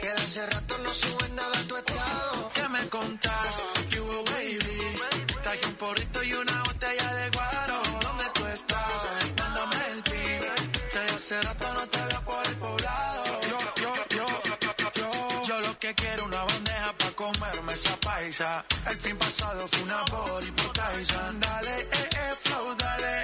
Que 0.00 0.06
de 0.06 0.12
hace 0.12 0.46
rato 0.46 0.78
no 0.78 0.92
sube 0.92 1.28
nada 1.30 1.58
a 1.58 1.62
tu 1.62 1.76
estado 1.76 2.50
¿Qué 2.54 2.68
me 2.68 2.88
contás? 2.88 3.62
¿Qué 3.90 4.00
hubo, 4.00 4.24
baby? 4.26 5.02
Traje 5.42 5.66
un 5.66 5.74
porrito 5.74 6.22
y 6.22 6.32
una 6.34 6.62
botella 6.62 7.14
de 7.14 7.30
guaro. 7.30 7.82
¿Dónde 8.02 8.24
tú 8.34 8.46
estás? 8.46 9.06
Mándame 9.38 9.76
el 9.92 10.02
pin. 10.02 10.40
Que 10.92 10.98
de 10.98 11.10
hace 11.16 11.42
rato 11.42 11.69
comerme 17.20 17.72
esa 17.74 17.94
paisa. 18.00 18.64
El 18.90 18.98
fin 18.98 19.16
pasado 19.18 19.68
fue 19.68 19.82
una 19.82 20.02
body 20.10 20.50
por 20.52 20.72
Tyson. 20.72 21.40
Dale, 21.40 21.76
eh, 21.80 22.08
eh, 22.22 22.34
flow, 22.38 22.74
dale. 22.76 23.14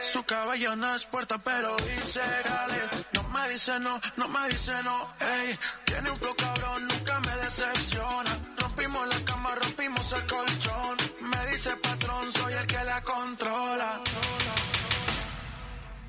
Su 0.00 0.22
cabello 0.24 0.74
no 0.74 0.94
es 0.96 1.04
puerta, 1.04 1.38
pero 1.38 1.76
dice 1.76 2.20
dale. 2.44 2.80
No 3.12 3.22
me 3.34 3.48
dice 3.50 3.78
no, 3.78 4.00
no 4.16 4.28
me 4.28 4.48
dice 4.48 4.72
no, 4.82 5.14
ey. 5.20 5.58
Tiene 5.84 6.10
un 6.10 6.18
flow 6.18 6.34
cabrón, 6.34 6.88
nunca 6.88 7.20
me 7.20 7.36
decepciona. 7.44 8.32
Rompimos 8.58 9.06
la 9.14 9.20
cama, 9.24 9.54
rompimos 9.54 10.12
el 10.12 10.26
colchón. 10.26 10.96
Me 11.20 11.52
dice 11.52 11.70
patrón, 11.76 12.32
soy 12.32 12.52
el 12.52 12.66
que 12.66 12.82
la 12.84 13.00
controla. 13.02 14.00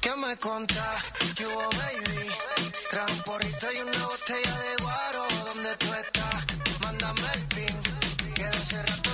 ¿Qué 0.02 0.16
me 0.16 0.38
contás? 0.38 1.02
¿Qué 1.36 1.46
hubo, 1.46 1.70
baby? 1.82 2.18
Porrito 3.26 3.68
y 3.74 3.80
una 3.82 4.06
botella 4.06 4.58
de 4.58 4.84
guaro. 4.84 5.28
¿Dónde 5.46 5.76
tú 5.76 5.94
estás? 5.94 6.27
Que 8.70 9.07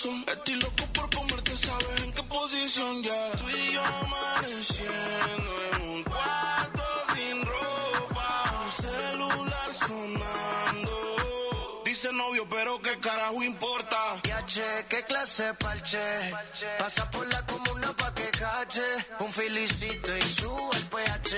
Estoy 0.00 0.54
loco 0.54 0.86
por 0.94 1.10
comerte, 1.10 1.56
¿sabes 1.56 2.04
en 2.04 2.12
qué 2.12 2.22
posición 2.22 3.02
ya? 3.02 3.32
Tú 3.32 3.48
y 3.48 3.72
yo 3.72 3.82
amaneciendo 3.82 5.50
en 5.72 5.82
un 5.90 6.02
cuarto 6.04 6.84
sin 7.16 7.44
ropa. 7.44 8.62
Un 8.62 8.70
celular 8.70 9.74
sonando. 9.74 10.92
Dice 11.84 12.12
novio, 12.12 12.46
pero 12.48 12.80
qué 12.80 12.96
carajo 13.00 13.42
importa. 13.42 13.98
Yache, 14.22 14.62
qué 14.88 15.02
clase 15.02 15.52
parche. 15.54 15.98
Pasa 16.78 17.10
por 17.10 17.26
la 17.26 17.44
comuna 17.46 17.92
pa' 17.96 18.14
que 18.14 18.30
cache. 18.38 18.84
Un 19.18 19.32
felicito 19.32 20.16
y 20.16 20.22
sube 20.22 20.76
el 20.76 20.86
pH. 20.90 21.36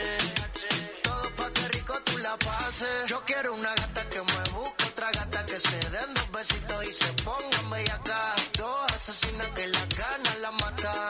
Todo 1.03 1.35
pa' 1.35 1.51
que 1.51 1.69
rico 1.69 1.95
tú 2.05 2.19
la 2.19 2.37
pases. 2.37 3.07
Yo 3.07 3.23
quiero 3.25 3.55
una 3.55 3.75
gata 3.75 4.07
que 4.11 4.21
me 4.21 4.51
busque, 4.53 4.80
que 5.51 5.59
se 5.59 5.91
den 5.91 6.15
dos 6.15 6.31
besitos 6.31 6.87
y 6.87 6.93
se 6.93 7.13
pongan 7.25 7.73
acá. 7.93 8.35
Dos 8.57 8.93
asesinas 8.93 9.49
que 9.57 9.67
las 9.67 9.89
ganas 9.89 10.39
la 10.39 10.53
matan. 10.53 11.09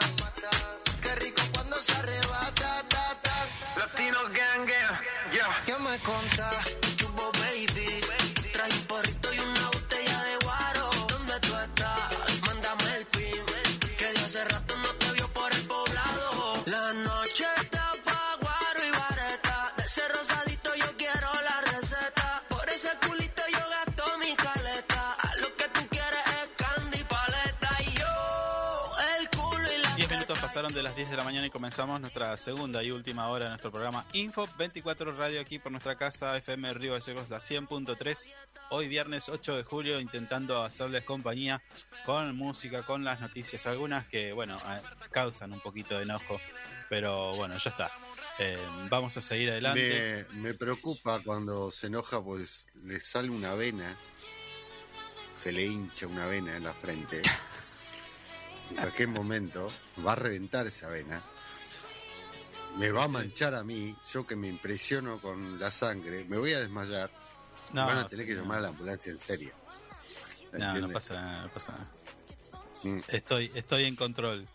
Qué 1.01 1.15
rico 1.17 1.41
cuando 1.53 1.79
se 1.79 1.93
arrebata, 1.93 2.83
ta, 2.89 3.15
ta. 3.21 3.47
Latino 3.77 4.19
gang, 4.33 4.65
gang, 4.65 4.97
yeah. 5.31 5.63
¿Qué 5.65 5.75
me 5.77 5.95
contás? 5.99 6.80
Pasaron 30.61 30.75
de 30.75 30.83
las 30.83 30.95
10 30.95 31.09
de 31.09 31.17
la 31.17 31.23
mañana 31.23 31.47
y 31.47 31.49
comenzamos 31.49 31.99
nuestra 31.99 32.37
segunda 32.37 32.83
y 32.83 32.91
última 32.91 33.29
hora 33.29 33.45
de 33.45 33.49
nuestro 33.49 33.71
programa 33.71 34.05
Info 34.13 34.47
24 34.59 35.11
Radio 35.13 35.41
aquí 35.41 35.57
por 35.57 35.71
nuestra 35.71 35.95
casa 35.95 36.37
FM 36.37 36.71
Río 36.75 36.93
Gallegos, 36.93 37.31
la 37.31 37.37
100.3. 37.37 38.29
Hoy 38.69 38.87
viernes 38.87 39.27
8 39.27 39.57
de 39.57 39.63
julio 39.63 39.99
intentando 39.99 40.61
hacerles 40.61 41.03
compañía 41.03 41.63
con 42.05 42.35
música, 42.35 42.83
con 42.83 43.03
las 43.03 43.21
noticias, 43.21 43.65
algunas 43.65 44.05
que, 44.05 44.33
bueno, 44.33 44.55
causan 45.09 45.51
un 45.51 45.61
poquito 45.61 45.97
de 45.97 46.03
enojo, 46.03 46.39
pero 46.89 47.33
bueno, 47.33 47.57
ya 47.57 47.71
está. 47.71 47.89
Eh, 48.37 48.59
vamos 48.87 49.17
a 49.17 49.21
seguir 49.21 49.49
adelante. 49.49 50.27
Me, 50.33 50.41
me 50.41 50.53
preocupa 50.53 51.21
cuando 51.25 51.71
se 51.71 51.87
enoja, 51.87 52.23
pues 52.23 52.67
le 52.83 52.99
sale 52.99 53.31
una 53.31 53.55
vena, 53.55 53.97
se 55.33 55.51
le 55.51 55.65
hincha 55.65 56.05
una 56.05 56.27
vena 56.27 56.55
en 56.55 56.63
la 56.63 56.73
frente. 56.75 57.23
En 58.71 58.77
cualquier 58.77 59.09
momento 59.09 59.67
va 60.05 60.13
a 60.13 60.15
reventar 60.15 60.65
esa 60.65 60.89
vena. 60.89 61.21
Me 62.77 62.89
va 62.89 63.03
a 63.03 63.07
manchar 63.09 63.53
a 63.53 63.63
mí, 63.65 63.95
yo 64.13 64.25
que 64.25 64.35
me 64.37 64.47
impresiono 64.47 65.19
con 65.19 65.59
la 65.59 65.69
sangre, 65.71 66.23
me 66.25 66.37
voy 66.37 66.53
a 66.53 66.59
desmayar. 66.61 67.11
No, 67.73 67.85
Van 67.85 67.97
a 67.97 68.07
tener 68.07 68.25
sí, 68.25 68.31
que 68.31 68.35
no. 68.37 68.43
llamar 68.43 68.59
a 68.59 68.61
la 68.61 68.67
ambulancia 68.69 69.11
en 69.11 69.17
serio. 69.17 69.51
No, 70.53 70.77
no 70.79 70.89
pasa 70.89 71.15
nada, 71.15 71.41
no 71.43 71.49
pasa 71.49 71.71
nada. 71.73 71.91
Mm. 72.83 72.99
Estoy, 73.09 73.51
estoy 73.55 73.83
en 73.85 73.95
control. 73.95 74.47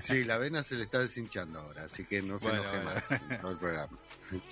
Sí, 0.00 0.24
la 0.24 0.38
vena 0.38 0.64
se 0.64 0.74
le 0.74 0.82
está 0.82 0.98
deshinchando 0.98 1.60
ahora, 1.60 1.84
así 1.84 2.04
que 2.04 2.20
no 2.20 2.36
se 2.36 2.48
Bueno, 2.48 2.62
enoje 2.64 2.76
bueno. 2.78 2.94
más 2.94 3.10
en 3.12 3.40
todo 3.40 3.50
el 3.52 3.58
programa. 3.58 3.98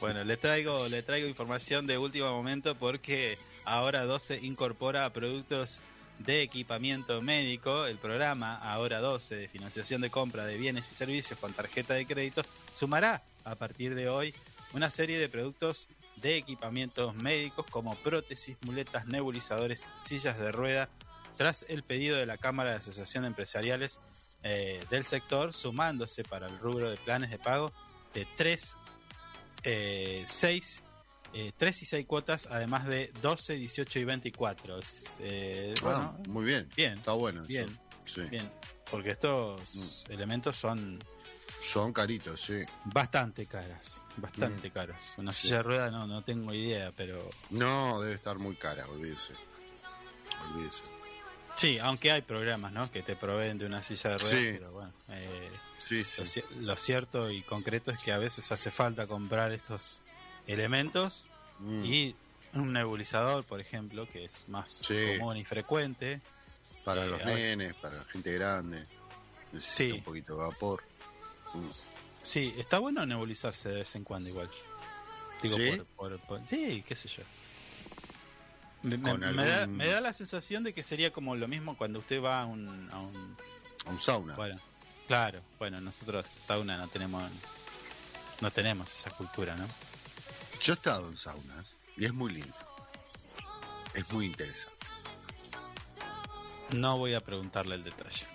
Bueno, 0.00 0.22
le 0.22 0.36
traigo, 0.36 0.88
le 0.88 1.02
traigo 1.02 1.26
información 1.26 1.86
de 1.88 1.98
último 1.98 2.30
momento 2.30 2.76
porque 2.76 3.36
ahora 3.64 4.04
12 4.04 4.38
incorpora 4.42 5.12
productos 5.12 5.82
de 6.20 6.42
equipamiento 6.42 7.20
médico. 7.22 7.86
El 7.86 7.98
programa 7.98 8.54
Ahora 8.56 9.00
12 9.00 9.36
de 9.36 9.48
financiación 9.48 10.00
de 10.00 10.10
compra 10.10 10.44
de 10.44 10.56
bienes 10.56 10.90
y 10.92 10.94
servicios 10.94 11.38
con 11.38 11.52
tarjeta 11.52 11.94
de 11.94 12.06
crédito 12.06 12.42
sumará 12.72 13.22
a 13.44 13.54
partir 13.54 13.94
de 13.94 14.08
hoy 14.08 14.34
una 14.72 14.90
serie 14.90 15.18
de 15.18 15.28
productos 15.28 15.88
de 16.16 16.36
equipamientos 16.36 17.16
médicos 17.16 17.66
como 17.70 17.96
prótesis, 17.96 18.56
muletas, 18.62 19.06
nebulizadores, 19.06 19.88
sillas 19.96 20.38
de 20.38 20.52
rueda, 20.52 20.88
tras 21.36 21.64
el 21.68 21.82
pedido 21.82 22.18
de 22.18 22.26
la 22.26 22.36
Cámara 22.36 22.70
de 22.70 22.76
Asociación 22.76 23.22
de 23.22 23.28
Empresariales 23.28 24.00
eh, 24.42 24.84
del 24.90 25.04
sector, 25.04 25.54
sumándose 25.54 26.22
para 26.22 26.46
el 26.46 26.58
rubro 26.58 26.90
de 26.90 26.98
planes 26.98 27.30
de 27.30 27.38
pago 27.38 27.72
de 28.14 28.26
3 28.36 28.76
eh, 29.64 30.22
6, 30.26 30.82
eh, 31.32 31.52
3 31.56 31.82
y 31.82 31.84
6 31.86 32.06
cuotas, 32.06 32.48
además 32.50 32.86
de 32.86 33.12
12, 33.22 33.54
18 33.54 33.98
y 34.00 34.04
24. 34.04 34.78
Es, 34.78 35.16
eh, 35.20 35.74
Ah, 35.78 35.82
bueno, 35.82 36.18
muy 36.28 36.44
bien. 36.44 36.68
bien, 36.76 36.94
Está 36.94 37.12
bueno. 37.12 37.40
eso. 37.42 37.48
bien, 37.48 37.78
Sí. 38.04 38.22
bien, 38.22 38.50
porque 38.90 39.10
estos 39.10 40.06
elementos 40.08 40.56
son 40.56 40.98
Son 41.62 41.92
caritos, 41.92 42.40
sí. 42.40 42.62
bastante 42.86 43.44
caras, 43.46 44.02
bastante 44.16 44.70
caros. 44.70 45.14
Una 45.18 45.32
Sí. 45.32 45.42
silla 45.42 45.56
de 45.58 45.62
rueda 45.62 45.90
no, 45.90 46.06
no 46.06 46.22
tengo 46.24 46.52
idea, 46.54 46.90
pero 46.96 47.28
No, 47.50 48.00
debe 48.00 48.14
estar 48.14 48.38
muy 48.38 48.56
cara, 48.56 48.86
olvídese. 48.88 49.34
Olvídese. 50.52 50.84
sí, 51.56 51.78
aunque 51.78 52.10
hay 52.10 52.22
programas 52.22 52.72
¿no? 52.72 52.90
que 52.90 53.02
te 53.02 53.14
proveen 53.16 53.58
de 53.58 53.66
una 53.66 53.82
silla 53.82 54.10
de 54.10 54.18
ruedas, 54.18 54.30
Sí. 54.40 54.48
pero 54.52 54.72
bueno, 54.72 54.92
eh, 55.10 55.50
Sí, 55.78 56.02
sí. 56.04 56.42
lo 56.60 56.76
cierto 56.76 57.30
y 57.30 57.42
concreto 57.42 57.90
es 57.90 57.98
que 58.00 58.12
a 58.12 58.18
veces 58.18 58.50
hace 58.52 58.70
falta 58.70 59.06
comprar 59.06 59.52
estos 59.52 60.02
elementos 60.46 61.26
Mm. 61.58 61.84
y 61.84 62.14
un 62.54 62.72
nebulizador, 62.72 63.44
por 63.44 63.60
ejemplo, 63.60 64.08
que 64.08 64.24
es 64.24 64.48
más 64.48 64.70
Sí. 64.70 65.18
común 65.18 65.36
y 65.36 65.44
frecuente. 65.44 66.20
Para 66.84 67.04
Eh, 67.04 67.08
los 67.08 67.24
veces- 67.24 67.56
nenes, 67.56 67.74
para 67.74 67.98
la 67.98 68.04
gente 68.04 68.32
grande. 68.34 68.82
Necesita 69.52 69.76
Sí. 69.76 69.92
un 69.92 70.02
poquito 70.02 70.36
de 70.36 70.42
vapor. 70.44 70.82
Mm. 71.54 71.68
Sí, 72.22 72.54
está 72.58 72.78
bueno 72.78 73.04
nebulizarse 73.06 73.68
de 73.70 73.76
vez 73.76 73.94
en 73.96 74.04
cuando 74.04 74.28
igual. 74.28 74.50
Digo, 75.42 75.56
¿Sí? 75.56 75.70
por, 75.96 76.18
por- 76.18 76.20
por- 76.20 76.46
sí, 76.48 76.82
qué 76.86 76.94
sé 76.94 77.08
yo. 77.08 77.22
Me, 78.82 78.96
me- 78.96 79.10
Con 79.10 79.20
me 79.36 79.46
da, 79.46 79.66
me 79.66 79.86
da 79.88 80.00
la 80.00 80.12
sensación 80.12 80.64
de 80.64 80.72
que 80.72 80.82
sería 80.82 81.12
como 81.12 81.36
lo 81.36 81.46
mismo 81.48 81.76
cuando 81.76 81.98
usted 81.98 82.22
va 82.22 82.40
a 82.42 82.46
un... 82.46 82.88
A 82.92 83.00
un 83.00 83.36
A 83.86 83.90
un 83.90 83.98
sauna. 84.00 84.36
bueno, 84.36 84.58
claro, 85.06 85.40
bueno, 85.58 85.80
nosotros 85.80 86.26
sauna 86.46 86.76
no 86.78 86.88
tenemos 86.88 87.30
no 88.40 88.50
tenemos 88.50 88.90
esa 88.90 89.10
cultura, 89.10 89.54
¿no? 89.56 89.66
Yo 90.62 90.72
he 90.72 90.76
estado 90.76 91.08
en 91.08 91.16
saunas 91.16 91.76
y 91.96 92.04
es 92.04 92.12
muy 92.14 92.32
lindo. 92.32 92.54
Es 93.94 94.10
muy 94.12 94.26
interesante. 94.26 94.76
No 96.70 96.98
voy 96.98 97.14
a 97.14 97.20
preguntarle 97.20 97.74
el 97.76 97.84
detalle. 97.84 98.26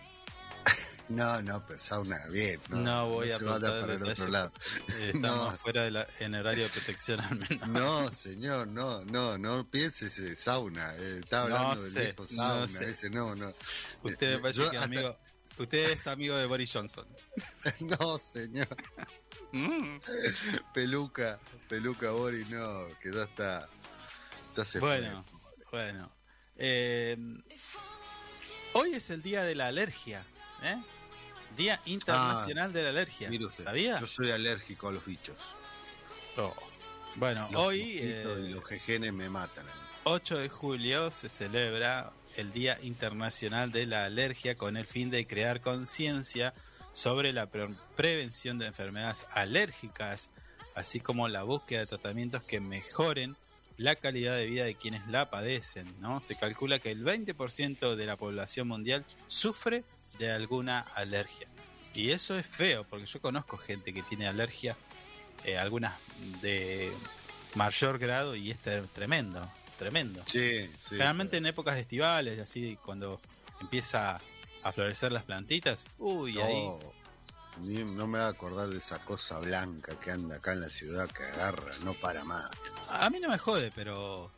No, 1.08 1.40
no, 1.44 1.64
pero 1.68 1.80
sauna 1.80 2.18
bien. 2.32 2.60
No, 2.68 2.78
No, 2.80 3.10
voy 3.10 3.30
a 3.30 3.38
se 3.38 3.44
vaya 3.44 3.60
preguntarle 3.60 3.82
para 3.82 3.94
el 3.94 4.02
el 4.02 4.10
otro 4.12 4.26
detalle. 4.26 4.32
lado. 4.32 4.52
Eh, 4.88 5.12
Estamos 5.14 5.52
No. 5.52 5.58
fuera 5.60 5.84
de 5.84 5.92
la, 5.92 6.08
en 6.20 6.34
horario 6.34 6.64
de 6.64 6.70
protección 6.72 7.20
al 7.22 7.36
menos. 7.38 7.68
No, 7.70 8.12
señor, 8.12 8.68
no, 8.70 9.06
no, 9.06 9.38
no 9.38 9.70
pienses 9.70 10.18
ese 10.18 10.36
sauna. 10.36 10.96
eh, 10.96 11.20
está 11.24 11.44
hablando 11.44 11.76
No 11.76 11.82
del 11.84 11.92
sé, 11.94 12.00
viejo 12.00 12.22
no 12.24 12.28
sauna, 12.28 12.68
sé. 12.68 12.90
ese 12.90 13.10
no, 13.12 13.36
no. 13.36 13.54
Usted 14.02 14.30
me 14.32 14.36
Eh, 14.38 14.42
parece 14.42 14.60
yo 14.62 14.72
que 14.72 14.78
hasta- 14.78 14.86
amigo... 14.86 15.16
Usted 15.60 15.92
es 15.92 16.08
amigo 16.08 16.36
de 16.38 16.48
Boris 16.48 16.72
Johnson. 16.74 17.06
No, 17.82 18.18
señor. 18.18 18.68
Peluca, 20.74 21.40
peluca 21.70 22.12
Boris, 22.12 22.50
no, 22.50 22.88
que 23.02 23.12
ya 23.12 23.24
está. 23.24 23.68
Ya 24.56 24.66
se 24.66 24.80
Bueno, 24.80 25.26
bueno. 25.72 26.12
Eh, 26.58 27.18
hoy 28.74 28.94
es 28.94 29.10
el 29.10 29.22
día 29.22 29.44
de 29.44 29.56
la 29.56 29.68
alergia, 29.68 30.24
¿eh? 30.64 30.78
Día 31.58 31.80
Internacional 31.86 32.74
de 32.74 32.84
la 32.84 32.90
fue. 32.92 33.02
Alergia. 33.02 33.30
Mire 33.30 33.46
usted, 33.46 33.64
¿Sabía? 33.64 34.00
Yo 34.00 34.08
soy 34.08 34.32
alérgico 34.32 34.90
a 34.90 34.92
los 34.92 35.06
bichos. 35.06 35.38
Oh. 36.38 36.54
Bueno, 37.16 37.48
Los 37.52 37.62
hoy, 37.62 37.98
eh, 38.02 38.26
los 38.50 38.66
jejenes 38.66 39.14
me 39.14 39.30
matan. 39.30 39.68
a 39.68 39.74
mí. 39.74 39.82
8 40.04 40.38
de 40.38 40.50
julio, 40.50 41.12
se 41.12 41.30
celebra 41.30 42.12
el 42.36 42.52
Día 42.52 42.78
Internacional 42.82 43.72
de 43.72 43.86
la 43.86 44.06
Alergia 44.06 44.56
con 44.56 44.76
el 44.76 44.86
fin 44.86 45.10
de 45.10 45.26
crear 45.26 45.62
conciencia 45.62 46.54
sobre 46.96 47.34
la 47.34 47.48
pre- 47.48 47.68
prevención 47.98 48.58
de 48.58 48.68
enfermedades 48.68 49.28
alérgicas, 49.34 50.32
así 50.76 51.02
como 51.02 51.28
la 51.28 51.44
búsqueda 51.44 51.82
de 51.82 51.88
tratamientos 51.88 52.42
que 52.44 52.62
mejoren 52.62 53.36
la 53.78 53.98
calidad 53.98 54.38
de 54.38 54.46
vida 54.46 54.64
de 54.64 54.76
quienes 54.76 55.06
la 55.08 55.30
padecen. 55.30 55.94
¿no? 56.00 56.22
Se 56.22 56.36
calcula 56.38 56.80
que 56.80 56.92
el 56.92 57.04
20% 57.04 57.96
de 57.96 58.06
la 58.06 58.16
población 58.16 58.70
mundial 58.70 59.04
sufre 59.28 59.84
de 60.20 60.32
alguna 60.32 60.80
alergia. 60.80 61.48
Y 61.94 62.12
eso 62.12 62.38
es 62.38 62.48
feo, 62.48 62.86
porque 62.86 63.06
yo 63.06 63.20
conozco 63.20 63.58
gente 63.58 63.94
que 63.94 64.02
tiene 64.04 64.28
alergia, 64.28 64.78
eh, 65.44 65.58
algunas 65.58 65.94
de 66.42 66.94
mayor 67.56 68.00
grado, 68.00 68.36
y 68.38 68.52
este 68.52 68.78
es 68.80 68.90
tremendo, 68.92 69.46
tremendo. 69.78 70.24
Sí, 70.28 70.66
sí. 70.82 70.92
Generalmente 70.92 71.36
en 71.38 71.46
épocas 71.46 71.78
estivales, 71.78 72.40
así 72.40 72.78
cuando 72.86 73.20
empieza 73.60 74.22
a 74.66 74.72
florecer 74.74 75.12
las 75.12 75.24
plantitas, 75.24 75.86
uy, 76.00 76.40
ahí. 76.40 76.64
No, 76.66 76.80
ni- 77.60 77.84
no 77.84 78.08
me 78.08 78.18
va 78.20 78.26
a 78.26 78.30
acordar 78.30 78.68
de 78.68 78.78
esa 78.78 78.98
cosa 79.00 79.38
blanca 79.40 79.98
que 80.00 80.10
anda 80.12 80.38
acá 80.38 80.54
en 80.54 80.62
la 80.62 80.70
ciudad 80.70 81.08
que 81.10 81.24
agarra, 81.24 81.72
no 81.84 81.94
para 81.94 82.24
más. 82.24 82.50
A 82.90 83.10
mí 83.12 83.20
no 83.20 83.30
me 83.30 83.38
jode, 83.38 83.72
pero 83.76 84.32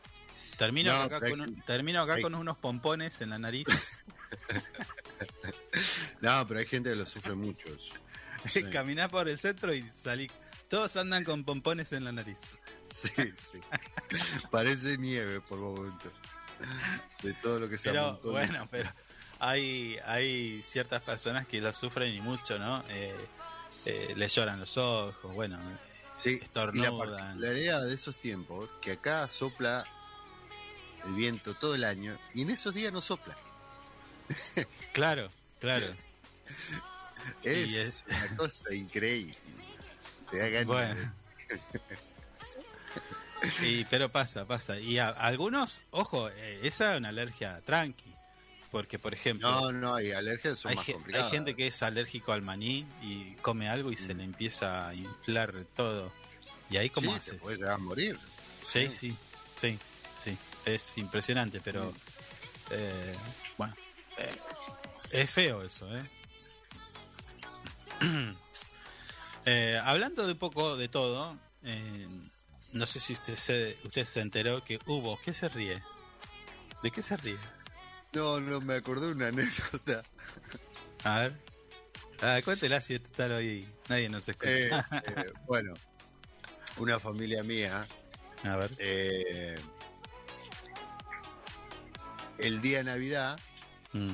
termino 0.57 0.91
No, 0.93 1.03
acá, 1.03 1.19
pero 1.21 1.31
con, 1.31 1.41
un- 1.41 1.61
termino 1.63 2.01
acá 2.01 2.15
hay- 2.15 2.21
con 2.21 2.35
unos 2.35 2.57
pompones 2.57 3.21
en 3.21 3.29
la 3.31 3.39
nariz. 3.39 3.67
No, 6.21 6.45
pero 6.47 6.59
hay 6.59 6.65
gente 6.65 6.89
que 6.89 6.95
lo 6.95 7.05
sufre 7.05 7.33
mucho 7.35 7.69
eso. 7.69 7.93
Sí. 8.49 8.63
Caminás 8.69 9.09
por 9.09 9.27
el 9.27 9.37
centro 9.39 9.73
y 9.73 9.83
salí. 9.91 10.29
Todos 10.69 10.95
andan 10.95 11.23
con 11.23 11.43
pompones 11.43 11.91
en 11.93 12.03
la 12.05 12.11
nariz. 12.11 12.59
Sí, 12.91 13.09
sí. 13.15 13.59
Parece 14.51 14.97
nieve 14.97 15.41
por 15.41 15.57
momentos. 15.59 16.13
De 17.23 17.33
todo 17.35 17.59
lo 17.59 17.67
que 17.69 17.77
se 17.77 17.89
Pero 17.89 18.05
amontona. 18.05 18.31
bueno, 18.33 18.67
pero 18.69 18.89
hay, 19.39 19.97
hay 20.05 20.61
ciertas 20.63 21.01
personas 21.01 21.47
que 21.47 21.61
lo 21.61 21.71
sufren 21.73 22.13
y 22.13 22.21
mucho, 22.21 22.57
¿no? 22.59 22.83
Eh, 22.89 23.15
eh, 23.85 24.13
le 24.15 24.27
lloran 24.27 24.59
los 24.59 24.77
ojos, 24.77 25.33
bueno, 25.33 25.57
Sí, 26.15 26.31
y 26.31 26.39
la 26.39 26.45
estornudan. 26.45 26.97
particularidad 26.97 27.85
de 27.85 27.93
esos 27.93 28.15
tiempos, 28.17 28.69
que 28.81 28.93
acá 28.93 29.27
sopla 29.29 29.85
el 31.05 31.13
viento 31.13 31.53
todo 31.53 31.75
el 31.75 31.83
año 31.83 32.17
y 32.33 32.41
en 32.41 32.49
esos 32.49 32.73
días 32.73 32.91
no 32.91 33.01
sopla. 33.01 33.35
claro, 34.93 35.29
claro. 35.59 35.85
Es, 37.43 38.03
una 38.07 38.35
cosa 38.37 38.73
increíble. 38.73 39.35
Te 40.31 40.39
da 40.39 40.47
ganas 40.49 40.65
Bueno. 40.67 40.95
de- 40.95 41.97
Y, 43.61 43.85
pero 43.85 44.09
pasa, 44.09 44.45
pasa. 44.45 44.79
Y 44.79 44.97
a, 44.97 45.09
algunos, 45.09 45.81
ojo, 45.91 46.29
eh, 46.29 46.59
esa 46.63 46.93
es 46.93 46.97
una 46.99 47.09
alergia 47.09 47.61
tranqui. 47.65 48.06
Porque, 48.71 48.99
por 48.99 49.13
ejemplo, 49.13 49.49
No, 49.49 49.71
no, 49.71 49.95
hay 49.95 50.11
alergias 50.11 50.59
son 50.59 50.71
hay, 50.71 50.75
más 50.75 50.85
complicadas. 50.85 51.31
hay 51.31 51.37
gente 51.37 51.55
que 51.55 51.67
es 51.67 51.81
alérgico 51.83 52.33
al 52.33 52.41
maní 52.41 52.85
y 53.01 53.33
come 53.41 53.69
algo 53.69 53.91
y 53.91 53.97
se 53.97 54.13
le 54.13 54.23
empieza 54.23 54.87
a 54.87 54.93
inflar 54.93 55.53
todo. 55.75 56.11
Y 56.69 56.75
ahí, 56.77 56.89
¿cómo 56.89 57.11
sí, 57.11 57.17
haces? 57.17 57.33
se 57.33 57.39
puede 57.39 57.57
llegar 57.57 57.73
a 57.73 57.77
morir. 57.77 58.19
Sí, 58.61 58.89
sí, 58.93 59.15
sí, 59.55 59.77
sí. 60.21 60.37
Es 60.65 60.97
impresionante, 60.97 61.61
pero. 61.63 61.93
eh, 62.71 63.15
bueno. 63.57 63.73
eh, 64.17 64.35
es 65.11 65.29
feo 65.29 65.63
eso, 65.63 65.87
¿eh? 65.97 66.03
Eh, 69.49 69.79
hablando 69.81 70.25
de 70.25 70.33
un 70.33 70.37
poco 70.37 70.75
de 70.75 70.89
todo, 70.89 71.37
eh, 71.63 72.05
no 72.73 72.85
sé 72.85 72.99
si 72.99 73.13
usted 73.13 73.37
se, 73.37 73.77
usted 73.85 74.03
se 74.03 74.19
enteró 74.19 74.61
que 74.61 74.77
hubo. 74.87 75.17
¿Qué 75.21 75.33
se 75.33 75.47
ríe? 75.47 75.81
¿De 76.83 76.91
qué 76.91 77.01
se 77.01 77.15
ríe? 77.15 77.37
No, 78.13 78.39
no, 78.39 78.61
me 78.61 78.75
acordé 78.75 79.07
de 79.07 79.11
una 79.13 79.27
anécdota. 79.29 80.03
A 81.03 81.19
ver. 81.19 81.33
Ah, 82.21 82.39
cuéntela 82.43 82.81
si 82.81 82.95
está 82.95 83.27
hoy. 83.27 83.67
Nadie 83.89 84.09
nos 84.09 84.27
escucha. 84.27 84.49
Eh, 84.49 84.69
eh, 85.17 85.31
bueno, 85.45 85.73
una 86.77 86.99
familia 86.99 87.43
mía, 87.43 87.85
A 88.43 88.55
ver. 88.57 88.71
eh, 88.79 89.55
el 92.39 92.61
día 92.61 92.79
de 92.79 92.83
Navidad 92.85 93.39
Mm. 93.93 94.11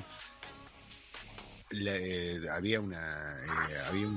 había 2.51 2.79
una 2.79 3.37
eh, 3.43 3.77
había 3.89 4.07
un, 4.07 4.15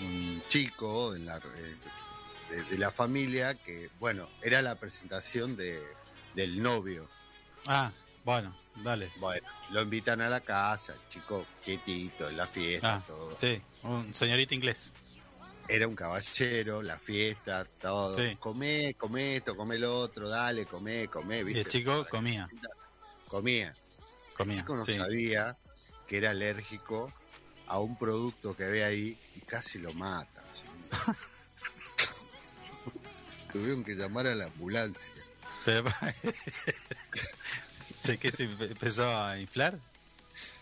un 0.00 0.42
chico 0.48 1.14
en 1.14 1.24
la, 1.26 1.38
de, 1.38 2.62
de 2.64 2.76
la 2.78 2.90
familia 2.90 3.54
que 3.54 3.88
bueno 4.00 4.28
era 4.42 4.62
la 4.62 4.74
presentación 4.74 5.56
de 5.56 5.80
del 6.34 6.60
novio 6.60 7.08
Ah, 7.68 7.92
bueno, 8.24 8.54
dale. 8.82 9.10
bueno 9.18 9.46
lo 9.70 9.82
invitan 9.82 10.20
a 10.20 10.28
la 10.28 10.40
casa 10.40 10.92
el 10.94 11.00
chico 11.08 11.46
quietito 11.64 12.28
en 12.28 12.36
la 12.36 12.46
fiesta 12.46 12.96
Ah, 12.96 13.02
todo 13.06 13.36
sí, 13.38 13.60
un 13.82 14.12
señorito 14.14 14.54
inglés. 14.54 14.92
era 15.68 15.88
un 15.88 15.94
caballero 15.96 16.82
la 16.82 16.98
fiesta 16.98 17.64
todo 17.80 18.16
Sí. 18.16 18.36
comé 18.36 18.94
comé 18.94 19.36
esto 19.36 19.56
comé 19.56 19.78
lo 19.78 19.98
otro 19.98 20.28
dale 20.28 20.64
comé 20.66 21.08
comé 21.08 21.40
Y 21.40 21.44
¿viste? 21.44 21.60
el 21.60 21.66
chico 21.68 22.06
comía, 22.08 22.48
comía 23.26 23.68
el 23.68 24.34
comía. 24.34 24.56
chico 24.56 24.76
no 24.76 24.84
sí. 24.84 24.96
sabía 24.96 25.56
que 26.06 26.18
era 26.18 26.30
alérgico 26.30 27.12
a 27.68 27.80
un 27.80 27.98
producto 27.98 28.56
que 28.56 28.64
ve 28.68 28.84
ahí 28.84 29.18
y 29.34 29.40
casi 29.40 29.80
lo 29.80 29.92
matan. 29.92 30.44
¿sí? 30.52 30.62
Tuvieron 33.52 33.82
que 33.82 33.94
llamar 33.94 34.28
a 34.28 34.34
la 34.36 34.44
ambulancia. 34.44 35.10
Pero, 35.64 35.82
¿Se, 38.06 38.18
¿Qué 38.18 38.30
se 38.30 38.44
empezó 38.44 39.16
a 39.16 39.38
inflar? 39.38 39.78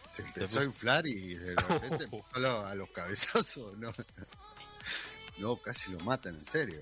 Se 0.08 0.22
empezó 0.22 0.60
a 0.60 0.64
inflar 0.64 1.06
y 1.06 1.34
de 1.34 1.54
repente 1.56 2.04
empezó 2.12 2.66
a 2.68 2.74
los, 2.74 2.88
cabezazos. 2.90 3.76
No, 3.78 3.92
no, 5.38 5.56
casi 5.56 5.90
lo 5.92 6.00
matan, 6.00 6.36
en 6.36 6.44
serio. 6.44 6.80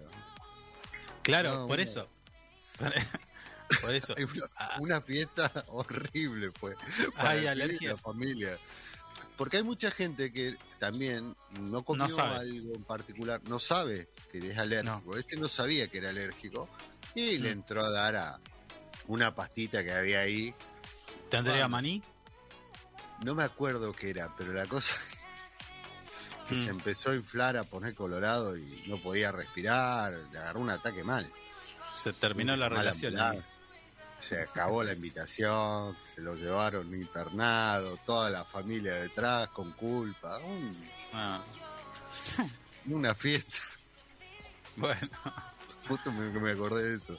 Claro, 1.22 1.52
No, 1.60 1.68
por 1.68 1.80
eso. 1.80 2.08
Por, 2.78 3.94
eso. 3.94 4.14
Hay 4.18 4.24
una, 4.24 4.44
Ah. 4.56 4.76
una 4.80 5.00
fiesta 5.00 5.50
horrible 5.68 6.50
fue. 6.50 6.74
Hay 7.16 7.38
el 7.38 7.42
pibe 7.42 7.44
y 7.44 7.46
alergias. 7.48 7.92
La 7.92 7.96
familia. 7.98 8.58
Porque 9.36 9.56
hay 9.56 9.62
mucha 9.62 9.90
gente 9.90 10.32
que 10.32 10.56
también 10.78 11.34
no 11.52 11.82
comió 11.84 12.04
algo 12.22 12.74
en 12.74 12.84
particular, 12.84 13.40
no 13.48 13.58
sabe 13.58 14.08
que 14.30 14.38
es 14.50 14.58
alérgico. 14.58 15.16
Este 15.16 15.36
no 15.36 15.48
sabía 15.48 15.88
que 15.88 15.98
era 15.98 16.10
alérgico 16.10 16.68
y 17.14 17.38
le 17.38 17.48
Mm. 17.48 17.52
entró 17.58 17.84
a 17.84 17.90
dar 17.90 18.16
a 18.16 18.40
una 19.08 19.34
pastita 19.34 19.82
que 19.84 19.92
había 19.92 20.20
ahí. 20.20 20.54
¿Tendría 21.30 21.68
maní? 21.68 22.02
No 23.24 23.34
me 23.34 23.44
acuerdo 23.44 23.92
qué 23.92 24.10
era, 24.10 24.34
pero 24.36 24.52
la 24.52 24.66
cosa 24.66 24.94
que 26.48 26.54
Mm. 26.54 26.64
se 26.64 26.70
empezó 26.70 27.10
a 27.10 27.14
inflar, 27.14 27.56
a 27.56 27.64
poner 27.64 27.94
colorado 27.94 28.56
y 28.56 28.84
no 28.86 29.00
podía 29.00 29.30
respirar, 29.32 30.12
le 30.32 30.38
agarró 30.38 30.60
un 30.60 30.70
ataque 30.70 31.04
mal. 31.04 31.30
Se 31.92 32.12
terminó 32.12 32.56
la 32.56 32.68
relación. 32.68 33.16
ambulancia. 33.18 33.44
Se 34.20 34.40
acabó 34.40 34.84
la 34.84 34.92
invitación, 34.92 35.96
se 35.98 36.20
lo 36.20 36.34
llevaron 36.36 36.92
internado, 36.94 37.96
toda 38.06 38.30
la 38.30 38.44
familia 38.44 38.94
detrás 38.94 39.48
con 39.48 39.72
culpa. 39.72 40.38
Un- 40.38 40.90
Ah, 41.12 41.42
una 42.86 43.14
fiesta. 43.14 43.58
bueno. 44.76 45.08
Justo 45.88 46.12
me, 46.12 46.28
me 46.40 46.52
acordé 46.52 46.88
de 46.90 46.94
eso. 46.96 47.18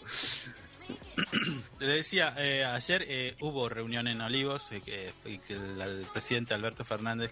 Le 1.79 1.87
decía, 1.87 2.33
eh, 2.37 2.65
ayer 2.65 3.05
eh, 3.07 3.35
hubo 3.41 3.69
reunión 3.69 4.07
en 4.07 4.21
Olivos, 4.21 4.71
eh, 4.71 4.81
que, 4.81 5.13
el, 5.53 6.05
presidente 6.11 6.53
Alberto 6.53 6.83
Fernández, 6.83 7.31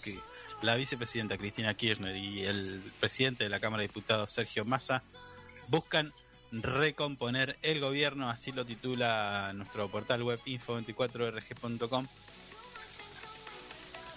la 0.62 0.76
vicepresidenta 0.76 1.38
Cristina 1.38 1.74
Kirchner 1.74 2.16
y 2.16 2.43
el 2.43 2.82
presidente 2.99 3.43
de 3.43 3.49
la 3.49 3.60
Cámara 3.60 3.82
de 3.82 3.88
Diputados 3.88 4.32
Sergio 4.32 4.66
Massa 4.66 5.02
buscan 5.70 6.12
recomponer 6.52 7.58
el 7.62 7.80
gobierno, 7.80 8.30
así 8.30 8.52
lo 8.52 8.66
titula 8.66 9.54
nuestro 9.56 9.89
portal 9.89 10.24
web 10.24 10.39
info24rg.com. 10.45 12.08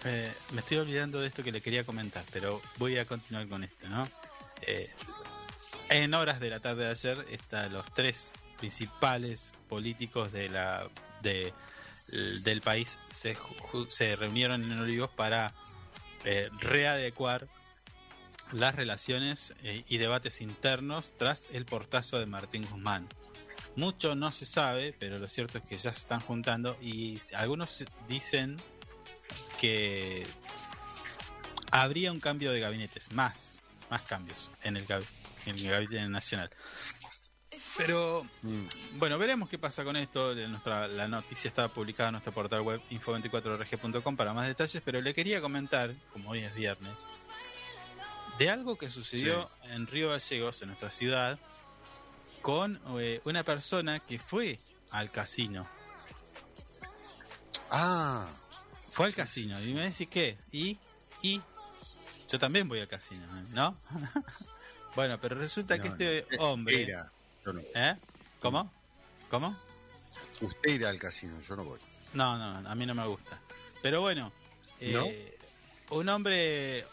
Eh, 0.06 0.32
me 0.52 0.60
estoy 0.60 0.78
olvidando 0.78 1.20
de 1.20 1.28
esto 1.28 1.42
que 1.42 1.52
le 1.52 1.60
quería 1.60 1.84
comentar, 1.84 2.24
pero 2.32 2.60
voy 2.78 2.98
a 2.98 3.06
continuar 3.06 3.48
con 3.48 3.64
esto, 3.64 3.88
¿no? 3.88 4.08
En 5.88 6.14
horas 6.14 6.40
de 6.40 6.50
la 6.50 6.60
tarde 6.60 6.84
de 6.84 6.90
ayer, 6.90 7.26
está 7.30 7.68
los 7.68 7.92
tres 7.94 8.34
principales 8.58 9.52
políticos 9.68 10.32
de 10.32 10.48
la 10.48 10.88
de, 11.22 11.52
del 12.42 12.60
país 12.60 12.98
se, 13.10 13.36
se 13.88 14.16
reunieron 14.16 14.62
en 14.70 14.78
Olivos 14.78 15.10
para 15.10 15.54
eh, 16.24 16.48
readecuar 16.60 17.48
las 18.52 18.74
relaciones 18.74 19.54
eh, 19.62 19.84
y 19.88 19.98
debates 19.98 20.40
internos 20.40 21.14
tras 21.16 21.48
el 21.52 21.64
portazo 21.64 22.18
de 22.18 22.26
Martín 22.26 22.66
Guzmán. 22.70 23.08
Mucho 23.76 24.14
no 24.14 24.30
se 24.30 24.46
sabe, 24.46 24.94
pero 24.98 25.18
lo 25.18 25.26
cierto 25.26 25.58
es 25.58 25.64
que 25.64 25.76
ya 25.76 25.92
se 25.92 25.98
están 25.98 26.20
juntando 26.20 26.78
y 26.80 27.18
algunos 27.34 27.84
dicen 28.08 28.56
que 29.60 30.24
habría 31.70 32.12
un 32.12 32.20
cambio 32.20 32.52
de 32.52 32.60
gabinetes, 32.60 33.10
más, 33.12 33.66
más 33.90 34.02
cambios 34.02 34.52
en 34.62 34.76
el, 34.76 34.86
en 35.46 35.56
el 35.56 35.68
gabinete 35.68 36.08
nacional. 36.08 36.50
Pero 37.76 38.24
Mm. 38.42 38.66
bueno, 38.98 39.18
veremos 39.18 39.48
qué 39.48 39.58
pasa 39.58 39.82
con 39.84 39.96
esto. 39.96 40.34
Nuestra, 40.34 40.86
la 40.86 41.08
noticia 41.08 41.48
está 41.48 41.68
publicada 41.68 42.10
en 42.10 42.12
nuestro 42.12 42.32
portal 42.32 42.60
web 42.62 42.80
info24rg.com 42.90 44.16
para 44.16 44.32
más 44.32 44.46
detalles, 44.46 44.80
pero 44.84 45.00
le 45.00 45.12
quería 45.12 45.40
comentar, 45.40 45.92
como 46.12 46.30
hoy 46.30 46.40
es 46.40 46.54
viernes, 46.54 47.08
de 48.38 48.50
algo 48.50 48.76
que 48.78 48.88
sucedió 48.90 49.50
en 49.64 49.86
Río 49.86 50.10
Gallegos, 50.10 50.62
en 50.62 50.68
nuestra 50.68 50.90
ciudad, 50.90 51.38
con 52.42 52.80
eh, 53.00 53.20
una 53.24 53.42
persona 53.42 53.98
que 54.00 54.18
fue 54.18 54.58
al 54.90 55.10
casino. 55.10 55.66
Ah, 57.70 58.28
Fue 58.92 59.06
al 59.06 59.14
casino 59.14 59.60
y 59.60 59.74
me 59.74 59.82
decís 59.82 60.06
qué, 60.08 60.38
y, 60.52 60.78
y 61.22 61.40
yo 62.30 62.38
también 62.38 62.68
voy 62.68 62.78
al 62.78 62.86
casino, 62.86 63.26
¿no? 63.52 63.76
bueno, 64.94 65.18
pero 65.20 65.34
resulta 65.34 65.80
que 65.80 65.88
este 65.88 66.26
no. 66.36 66.44
hombre... 66.52 66.82
Era, 66.82 67.10
yo 67.44 67.52
no. 67.52 67.60
¿Eh? 67.74 67.96
¿Cómo? 68.40 68.70
¿Cómo? 69.30 69.56
Usted 70.40 70.70
irá 70.70 70.88
al 70.90 70.98
casino, 70.98 71.40
yo 71.40 71.56
no 71.56 71.64
voy. 71.64 71.80
No, 72.12 72.36
no, 72.38 72.68
a 72.68 72.74
mí 72.74 72.86
no 72.86 72.94
me 72.94 73.06
gusta. 73.06 73.38
Pero 73.82 74.00
bueno, 74.00 74.32
¿No? 74.80 75.04
eh, 75.06 75.38
un 75.90 76.08
hombre, 76.08 76.84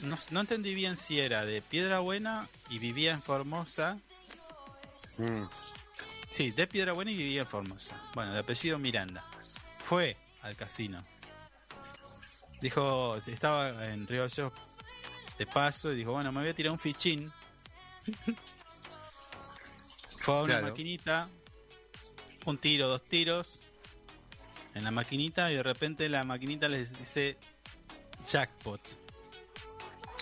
no, 0.00 0.16
no 0.30 0.40
entendí 0.40 0.74
bien 0.74 0.96
si 0.96 1.20
era 1.20 1.44
de 1.44 1.62
Piedra 1.62 2.00
Buena 2.00 2.48
y 2.70 2.78
vivía 2.78 3.12
en 3.12 3.22
Formosa. 3.22 3.98
Mm. 5.18 5.44
Sí, 6.30 6.50
de 6.50 6.66
Piedra 6.66 6.92
Buena 6.92 7.10
y 7.10 7.16
vivía 7.16 7.42
en 7.42 7.46
Formosa. 7.46 8.00
Bueno, 8.14 8.32
de 8.32 8.40
apellido 8.40 8.78
Miranda. 8.78 9.24
Fue 9.84 10.16
al 10.42 10.56
casino. 10.56 11.04
Dijo, 12.60 13.16
estaba 13.26 13.88
en 13.88 14.06
Río 14.06 14.26
de 15.38 15.46
paso 15.46 15.92
y 15.92 15.96
dijo, 15.96 16.12
bueno, 16.12 16.30
me 16.32 16.40
voy 16.40 16.50
a 16.50 16.54
tirar 16.54 16.72
un 16.72 16.78
fichín. 16.78 17.32
Fue 20.22 20.34
a 20.34 20.42
una 20.42 20.46
Claro. 20.54 20.66
maquinita, 20.68 21.28
un 22.46 22.58
tiro, 22.58 22.88
dos 22.88 23.02
tiros 23.04 23.58
en 24.74 24.84
la 24.84 24.90
maquinita 24.90 25.50
y 25.50 25.56
de 25.56 25.62
repente 25.62 26.08
la 26.08 26.22
maquinita 26.24 26.68
les 26.68 26.96
dice 26.96 27.36
jackpot. 28.24 28.80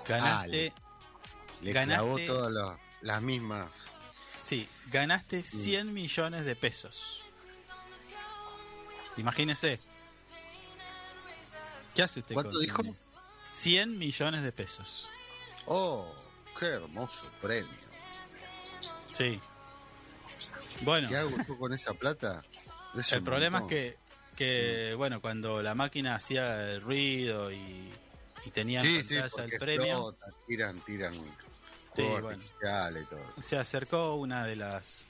Ganaste, 0.09 0.73
Le 1.61 1.73
Ganaste- 1.73 1.87
clavó 1.87 2.19
todas 2.27 2.51
las, 2.53 2.79
las 3.03 3.21
mismas. 3.23 3.91
sí, 4.43 4.67
ganaste 4.91 5.43
100 5.43 5.93
millones 5.93 6.45
de 6.47 6.57
pesos. 6.57 7.23
Imagínese. 9.19 9.79
¿Qué 11.95 12.03
hace 12.03 12.21
usted 12.21 12.35
¿Cuánto 12.35 12.53
con 12.53 12.63
dijo? 12.63 12.83
100 12.83 12.97
100 13.51 13.99
millones 13.99 14.43
de 14.43 14.53
pesos. 14.53 15.11
Oh, 15.67 16.07
qué 16.59 16.67
hermoso 16.67 17.25
premio. 17.43 17.69
Sí. 19.13 19.41
Bueno, 20.83 21.09
¿Qué 21.09 21.17
hago 21.17 21.31
yo 21.47 21.59
con 21.59 21.73
esa 21.73 21.93
plata? 21.95 22.43
El 23.13 23.23
problema 23.23 23.59
es 23.61 23.65
que, 23.67 23.99
que 24.37 24.95
bueno, 24.97 25.21
cuando 25.21 25.63
la 25.63 25.75
máquina 25.75 26.15
hacía 26.15 26.71
el 26.71 26.81
ruido 26.81 27.53
y, 27.53 27.91
y 28.45 28.51
tenía 28.51 28.81
en 28.81 28.87
Sí, 28.87 29.03
sí, 29.03 29.15
pantalla 29.21 29.31
porque 29.31 29.55
el 29.55 29.61
premio, 29.61 29.97
flotan, 29.99 30.35
tiran, 30.47 30.81
tiran 30.81 31.19
Sí, 31.95 32.03
bueno. 32.21 32.39
y 32.43 33.05
todo. 33.07 33.27
se 33.43 33.59
acercó 33.59 34.15
una 34.15 34.47
de 34.47 34.57
las 34.57 35.09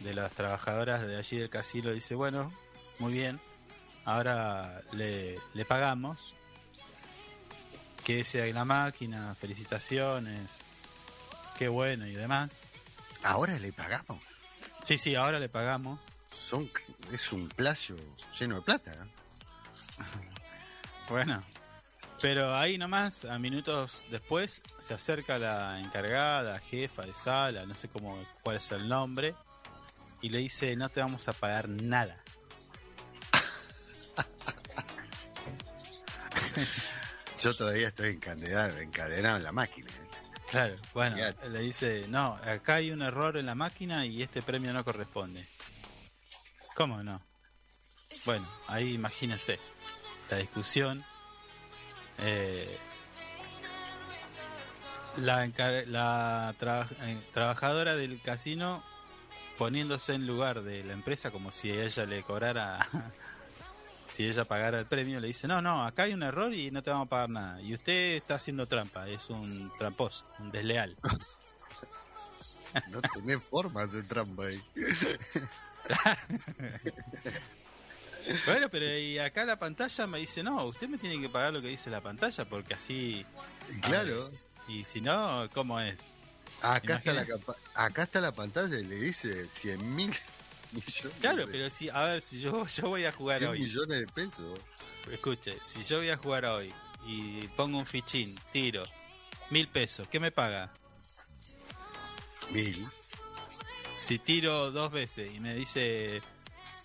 de 0.00 0.12
las 0.12 0.32
trabajadoras 0.32 1.06
de 1.06 1.16
allí 1.16 1.38
del 1.38 1.48
casino 1.48 1.90
y 1.90 1.94
dice, 1.94 2.14
bueno, 2.14 2.52
muy 2.98 3.12
bien, 3.14 3.40
ahora 4.04 4.82
le, 4.92 5.38
le 5.54 5.64
pagamos, 5.64 6.34
que 8.04 8.22
sea 8.24 8.46
en 8.46 8.54
la 8.56 8.64
máquina, 8.66 9.34
felicitaciones, 9.34 10.58
qué 11.58 11.68
bueno 11.68 12.06
y 12.06 12.12
demás. 12.12 12.62
Ahora 13.22 13.58
le 13.58 13.72
pagamos. 13.72 14.20
Sí, 14.86 14.98
sí, 14.98 15.16
ahora 15.16 15.40
le 15.40 15.48
pagamos. 15.48 15.98
Son, 16.30 16.70
es 17.10 17.32
un 17.32 17.48
playo 17.48 17.96
lleno 18.38 18.56
de 18.56 18.62
plata. 18.62 19.08
Bueno, 21.08 21.44
pero 22.20 22.56
ahí 22.56 22.78
nomás, 22.78 23.24
a 23.24 23.38
minutos 23.38 24.04
después, 24.10 24.60
se 24.78 24.92
acerca 24.92 25.38
la 25.38 25.78
encargada, 25.80 26.58
jefa 26.58 27.02
de 27.02 27.14
sala, 27.14 27.64
no 27.64 27.76
sé 27.76 27.88
cómo, 27.88 28.20
cuál 28.42 28.56
es 28.56 28.72
el 28.72 28.88
nombre, 28.88 29.36
y 30.20 30.30
le 30.30 30.38
dice, 30.38 30.74
no 30.74 30.88
te 30.88 31.00
vamos 31.00 31.28
a 31.28 31.32
pagar 31.32 31.68
nada. 31.68 32.20
Yo 37.40 37.54
todavía 37.54 37.86
estoy 37.86 38.10
encadenado, 38.10 38.78
encadenado 38.78 39.36
en 39.36 39.44
la 39.44 39.52
máquina. 39.52 39.90
¿eh? 39.90 40.05
Claro, 40.50 40.76
bueno, 40.94 41.16
le 41.50 41.60
dice, 41.60 42.06
no, 42.08 42.34
acá 42.44 42.76
hay 42.76 42.92
un 42.92 43.02
error 43.02 43.36
en 43.36 43.46
la 43.46 43.54
máquina 43.54 44.06
y 44.06 44.22
este 44.22 44.42
premio 44.42 44.72
no 44.72 44.84
corresponde. 44.84 45.46
¿Cómo 46.74 47.02
no? 47.02 47.20
Bueno, 48.24 48.48
ahí 48.68 48.94
imagínense 48.94 49.58
la 50.30 50.36
discusión. 50.38 51.04
eh, 52.18 52.78
la 55.16 55.46
la 55.86 56.54
eh, 57.02 57.18
trabajadora 57.32 57.96
del 57.96 58.20
casino 58.20 58.82
poniéndose 59.56 60.14
en 60.14 60.26
lugar 60.26 60.62
de 60.62 60.84
la 60.84 60.92
empresa 60.92 61.30
como 61.30 61.50
si 61.50 61.70
ella 61.70 62.04
le 62.06 62.22
cobrara, 62.22 62.86
si 64.16 64.26
ella 64.26 64.46
pagara 64.46 64.78
el 64.78 64.86
premio, 64.86 65.20
le 65.20 65.26
dice, 65.28 65.46
no, 65.46 65.60
no, 65.60 65.84
acá 65.84 66.04
hay 66.04 66.14
un 66.14 66.22
error 66.22 66.54
y 66.54 66.70
no 66.70 66.82
te 66.82 66.88
vamos 66.88 67.06
a 67.06 67.10
pagar 67.10 67.28
nada. 67.28 67.60
Y 67.60 67.74
usted 67.74 68.16
está 68.16 68.36
haciendo 68.36 68.66
trampa, 68.66 69.06
es 69.06 69.28
un 69.28 69.70
tramposo, 69.76 70.24
un 70.38 70.50
desleal. 70.50 70.96
No 72.90 73.00
tenés 73.00 73.42
forma 73.42 73.86
de 73.86 74.02
trampa 74.02 74.46
ahí. 74.46 74.62
Bueno, 78.44 78.68
pero 78.68 78.86
y 78.98 79.20
acá 79.20 79.44
la 79.44 79.56
pantalla 79.56 80.04
me 80.08 80.18
dice, 80.18 80.42
no, 80.42 80.64
usted 80.64 80.88
me 80.88 80.98
tiene 80.98 81.20
que 81.20 81.28
pagar 81.28 81.52
lo 81.52 81.62
que 81.62 81.68
dice 81.68 81.90
la 81.90 82.00
pantalla 82.00 82.44
porque 82.44 82.74
así... 82.74 83.24
Claro, 83.82 84.32
Y 84.66 84.82
si 84.82 85.00
no, 85.00 85.44
¿cómo 85.54 85.78
es? 85.78 86.00
acá 86.60 86.96
está, 86.96 87.12
la 87.12 87.24
acá 87.74 88.02
está 88.02 88.20
la 88.20 88.32
pantalla 88.32 88.80
y 88.80 88.84
le 88.84 88.96
dice 88.96 89.46
100 89.46 89.94
mil 89.94 90.12
millones. 90.72 91.18
Claro, 91.20 91.46
de- 91.46 91.52
pero 91.52 91.70
si, 91.70 91.88
a 91.88 92.04
ver, 92.04 92.20
si 92.20 92.40
yo, 92.40 92.66
yo 92.76 92.88
voy 92.88 93.04
a 93.04 93.12
jugar 93.12 93.38
100 93.38 93.50
hoy, 93.50 93.60
millones 93.60 94.00
de 94.00 94.06
pesos. 94.06 94.58
escuche, 95.10 95.58
si 95.64 95.82
yo 95.82 95.98
voy 95.98 96.10
a 96.10 96.16
jugar 96.16 96.44
hoy 96.46 96.72
y 97.06 97.46
pongo 97.56 97.78
un 97.78 97.86
fichín, 97.86 98.34
tiro, 98.52 98.82
mil 99.50 99.68
pesos, 99.68 100.08
¿qué 100.08 100.18
me 100.20 100.30
paga? 100.32 100.72
Mil. 102.50 102.86
Si 103.96 104.18
tiro 104.18 104.70
dos 104.70 104.90
veces 104.92 105.30
y 105.34 105.40
me 105.40 105.54
dice 105.54 106.22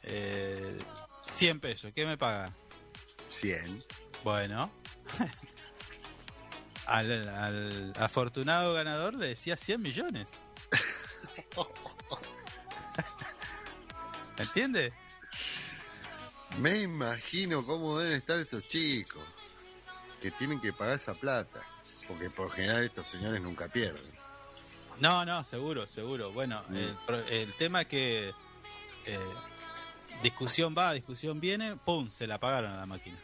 eh, 0.04 0.78
100 1.26 1.60
pesos, 1.60 1.92
¿qué 1.94 2.06
me 2.06 2.18
paga? 2.18 2.52
100. 3.30 3.84
Bueno. 4.24 4.72
al, 6.86 7.30
al 7.30 7.94
afortunado 8.00 8.74
ganador 8.74 9.14
le 9.16 9.28
decía 9.28 9.58
100 9.58 9.82
millones. 9.82 10.32
¿Entiendes? 14.38 14.94
Me 16.60 16.80
imagino 16.80 17.66
cómo 17.66 17.98
deben 18.00 18.18
estar 18.18 18.40
estos 18.40 18.68
chicos 18.68 19.24
que 20.22 20.32
tienen 20.32 20.60
que 20.60 20.74
pagar 20.74 20.96
esa 20.96 21.14
plata. 21.14 21.62
Porque 22.08 22.30
por 22.30 22.52
general 22.52 22.84
estos 22.84 23.08
señores 23.08 23.42
nunca 23.42 23.68
pierden. 23.68 24.04
No, 25.00 25.26
no, 25.26 25.44
seguro, 25.44 25.88
seguro. 25.88 26.32
Bueno, 26.32 26.62
Mm. 26.70 27.14
el 27.30 27.54
tema 27.56 27.82
es 27.82 27.88
que 27.88 28.34
eh, 29.06 29.20
discusión 30.22 30.76
va, 30.78 30.94
discusión 30.94 31.40
viene, 31.40 31.76
¡pum! 31.76 32.10
Se 32.12 32.28
la 32.28 32.40
pagaron 32.40 32.72
a 32.72 32.78
la 32.78 32.86
máquina. 32.86 33.18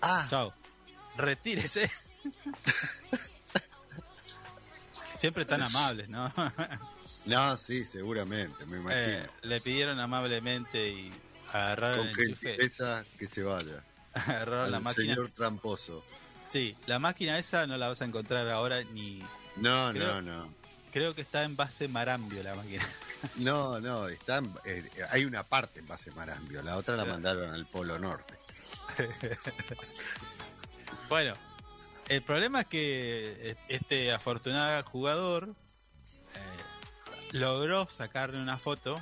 Ah, 0.00 0.26
Chao. 0.30 0.54
Retírese. 1.16 1.90
Siempre 5.16 5.44
tan 5.44 5.62
amables, 5.62 6.08
¿no? 6.08 6.32
no, 7.26 7.56
sí, 7.56 7.84
seguramente, 7.84 8.64
me 8.66 8.76
imagino. 8.78 9.18
Eh, 9.18 9.26
le 9.42 9.60
pidieron 9.60 9.98
amablemente 10.00 10.88
y 10.88 11.12
agarraron 11.52 12.06
Con 12.06 12.14
gentileza 12.14 13.04
que 13.18 13.26
se 13.26 13.42
vaya. 13.42 13.82
Agarraron 14.14 14.70
la 14.70 14.80
máquina. 14.80 15.14
señor 15.14 15.30
tramposo. 15.30 16.04
Sí, 16.50 16.76
la 16.86 16.98
máquina 16.98 17.38
esa 17.38 17.66
no 17.66 17.76
la 17.78 17.88
vas 17.88 18.02
a 18.02 18.04
encontrar 18.04 18.48
ahora 18.48 18.82
ni. 18.92 19.22
No, 19.56 19.90
Creo- 19.92 20.20
no, 20.20 20.22
no. 20.22 20.54
Creo 20.92 21.14
que 21.14 21.22
está 21.22 21.44
en 21.44 21.56
base 21.56 21.88
Marambio 21.88 22.42
la 22.42 22.54
máquina. 22.54 22.86
No, 23.36 23.78
no, 23.78 24.08
están, 24.08 24.52
eh, 24.64 24.84
hay 25.10 25.24
una 25.24 25.44
parte 25.44 25.78
en 25.78 25.86
base 25.86 26.10
Marambio, 26.10 26.60
la 26.60 26.76
otra 26.76 26.96
la 26.96 27.04
Claro. 27.04 27.14
mandaron 27.20 27.54
al 27.54 27.64
Polo 27.66 27.96
Norte. 27.96 28.34
Bueno, 31.08 31.36
el 32.08 32.22
problema 32.22 32.62
es 32.62 32.66
que 32.66 33.50
eh, 33.50 33.56
este 33.68 34.12
afortunado 34.12 34.82
jugador 34.84 35.50
eh, 35.50 35.54
logró 37.32 37.88
sacarle 37.88 38.40
una 38.40 38.58
foto 38.58 39.00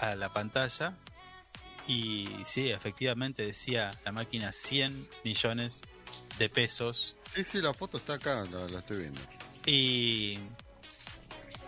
a 0.00 0.14
la 0.16 0.32
pantalla 0.32 0.94
y 1.86 2.28
sí, 2.44 2.70
efectivamente 2.70 3.44
decía 3.46 3.98
la 4.04 4.12
máquina 4.12 4.52
100 4.52 5.08
millones 5.24 5.82
de 6.38 6.48
pesos 6.48 7.16
Sí, 7.34 7.44
sí, 7.44 7.60
la 7.60 7.74
foto 7.74 7.98
está 7.98 8.14
acá, 8.14 8.44
la, 8.50 8.66
la 8.68 8.78
estoy 8.80 8.98
viendo. 8.98 9.20
y, 9.66 10.38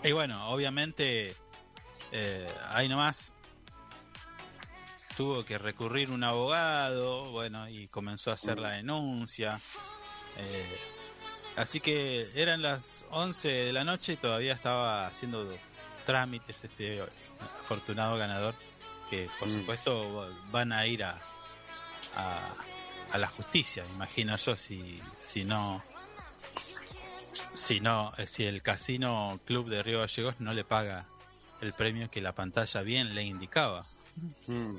y 0.02 0.12
bueno, 0.12 0.48
obviamente 0.50 1.34
eh, 2.12 2.48
ahí 2.70 2.88
nomás 2.88 3.32
tuvo 5.16 5.44
que 5.44 5.58
recurrir 5.58 6.10
un 6.10 6.24
abogado, 6.24 7.30
bueno, 7.30 7.68
y 7.68 7.88
comenzó 7.88 8.30
a 8.30 8.34
hacer 8.34 8.58
la 8.58 8.70
denuncia. 8.70 9.60
eh, 10.38 10.78
así 11.60 11.80
que 11.80 12.30
eran 12.34 12.62
las 12.62 13.04
11 13.10 13.48
de 13.48 13.72
la 13.72 13.84
noche 13.84 14.14
y 14.14 14.16
todavía 14.16 14.52
estaba 14.54 15.06
haciendo 15.06 15.48
trámites 16.06 16.64
este 16.64 17.02
afortunado 17.62 18.16
ganador, 18.16 18.54
que 19.08 19.28
por 19.38 19.48
Mm. 19.48 19.52
supuesto 19.52 20.28
van 20.50 20.72
a 20.72 20.86
ir 20.86 21.04
a, 21.04 21.18
a, 22.16 22.50
a 23.12 23.18
la 23.18 23.28
justicia, 23.28 23.84
imagino 23.92 24.36
yo, 24.36 24.56
si, 24.56 25.00
si 25.16 25.44
no 25.44 25.82
si 27.52 27.80
no, 27.80 28.12
eh, 28.16 28.26
si 28.26 28.44
el 28.44 28.62
casino 28.62 29.40
club 29.44 29.68
de 29.68 29.82
Río 29.82 29.98
Gallegos 30.00 30.36
no 30.38 30.52
le 30.54 30.64
paga 30.64 31.04
el 31.60 31.72
premio 31.72 32.08
que 32.10 32.20
la 32.20 32.32
pantalla 32.32 32.80
bien 32.82 33.14
le 33.14 33.24
indicaba. 33.24 33.84
Mm. 34.46 34.76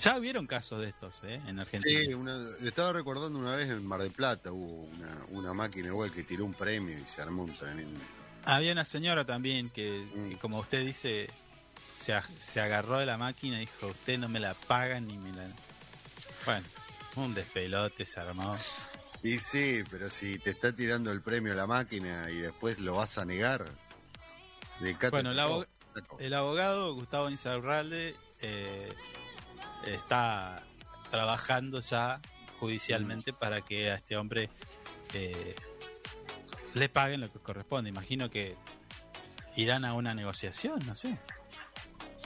Ya 0.00 0.16
hubieron 0.18 0.46
casos 0.46 0.80
de 0.80 0.88
estos, 0.88 1.22
¿eh? 1.24 1.40
En 1.46 1.58
Argentina. 1.60 2.00
Sí, 2.00 2.14
una- 2.14 2.42
estaba 2.62 2.92
recordando 2.92 3.38
una 3.38 3.54
vez 3.56 3.70
en 3.70 3.84
Mar 3.86 4.00
del 4.00 4.10
Plata 4.12 4.50
hubo 4.52 4.84
una, 4.84 5.18
una 5.30 5.52
máquina 5.54 5.88
igual 5.88 6.10
que 6.10 6.22
tiró 6.22 6.44
un 6.44 6.54
premio 6.54 6.98
y 6.98 7.04
se 7.06 7.20
armó 7.22 7.42
un 7.42 7.54
tremendo. 7.56 8.00
Había 8.44 8.72
una 8.72 8.84
señora 8.86 9.24
también 9.26 9.68
que, 9.70 9.90
Mm. 10.14 10.28
que 10.30 10.36
como 10.38 10.58
usted 10.60 10.84
dice, 10.86 11.28
se, 11.94 12.14
se 12.38 12.60
agarró 12.60 12.98
de 12.98 13.06
la 13.06 13.18
máquina 13.18 13.56
y 13.58 13.60
dijo, 13.66 13.88
usted 13.88 14.18
no 14.18 14.28
me 14.28 14.40
la 14.40 14.54
paga 14.54 15.00
ni 15.00 15.18
me 15.18 15.32
la... 15.32 15.46
Bueno, 16.46 16.66
un 17.16 17.34
despelote 17.34 18.06
se 18.06 18.20
armó. 18.20 18.56
Y 19.22 19.38
sí, 19.38 19.82
pero 19.90 20.08
si 20.08 20.38
te 20.38 20.50
está 20.50 20.72
tirando 20.72 21.10
el 21.12 21.20
premio 21.20 21.52
a 21.52 21.56
la 21.56 21.66
máquina 21.66 22.30
y 22.30 22.38
después 22.38 22.78
lo 22.78 22.94
vas 22.94 23.18
a 23.18 23.26
negar. 23.26 23.66
dedicate 24.78 25.10
Bueno, 25.10 25.32
el 26.18 26.32
abogado 26.34 26.94
Gustavo 26.94 27.28
Insaurralde 27.28 28.14
eh, 28.40 28.88
está 29.86 30.62
trabajando 31.10 31.80
ya 31.80 32.20
judicialmente 32.58 33.32
para 33.32 33.62
que 33.62 33.90
a 33.90 33.94
este 33.94 34.16
hombre 34.16 34.50
eh, 35.14 35.54
le 36.74 36.88
paguen 36.88 37.20
lo 37.20 37.32
que 37.32 37.38
corresponde. 37.38 37.90
Imagino 37.90 38.30
que 38.30 38.56
irán 39.56 39.84
a 39.84 39.94
una 39.94 40.14
negociación, 40.14 40.84
no 40.86 40.94
sé. 40.94 41.18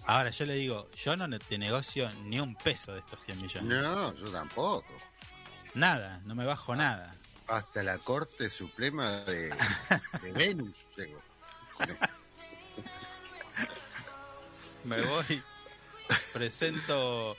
Ahora 0.06 0.30
yo 0.30 0.44
le 0.44 0.54
digo, 0.54 0.90
yo 0.92 1.16
no 1.16 1.38
te 1.38 1.56
negocio 1.56 2.10
ni 2.24 2.38
un 2.38 2.54
peso 2.56 2.92
de 2.92 3.00
estos 3.00 3.20
100 3.20 3.40
millones. 3.40 3.82
No, 3.82 4.14
yo 4.14 4.30
tampoco. 4.30 4.84
Nada, 5.74 6.20
no 6.24 6.34
me 6.34 6.44
bajo 6.44 6.76
nada. 6.76 7.14
Hasta 7.48 7.82
la 7.82 7.98
Corte 7.98 8.50
Suprema 8.50 9.10
de, 9.24 9.50
de 10.22 10.32
Venus 10.34 10.86
llego. 10.96 11.20
Me 14.84 15.00
voy, 15.00 15.42
presento, 16.32 17.36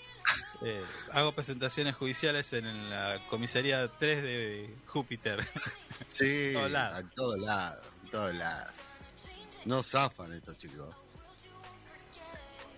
eh, 0.61 0.83
hago 1.11 1.31
presentaciones 1.33 1.95
judiciales 1.95 2.53
en 2.53 2.89
la 2.89 3.19
comisaría 3.29 3.87
3 3.99 4.21
de 4.23 4.75
Júpiter. 4.87 5.45
Sí, 6.07 6.53
lados. 6.69 6.99
a 7.03 7.09
todos 7.15 7.39
lados, 7.39 7.85
a 8.07 8.11
todos 8.11 8.33
lados. 8.35 8.71
No 9.65 9.81
zafan 9.83 10.33
estos 10.33 10.57
chicos. 10.57 10.95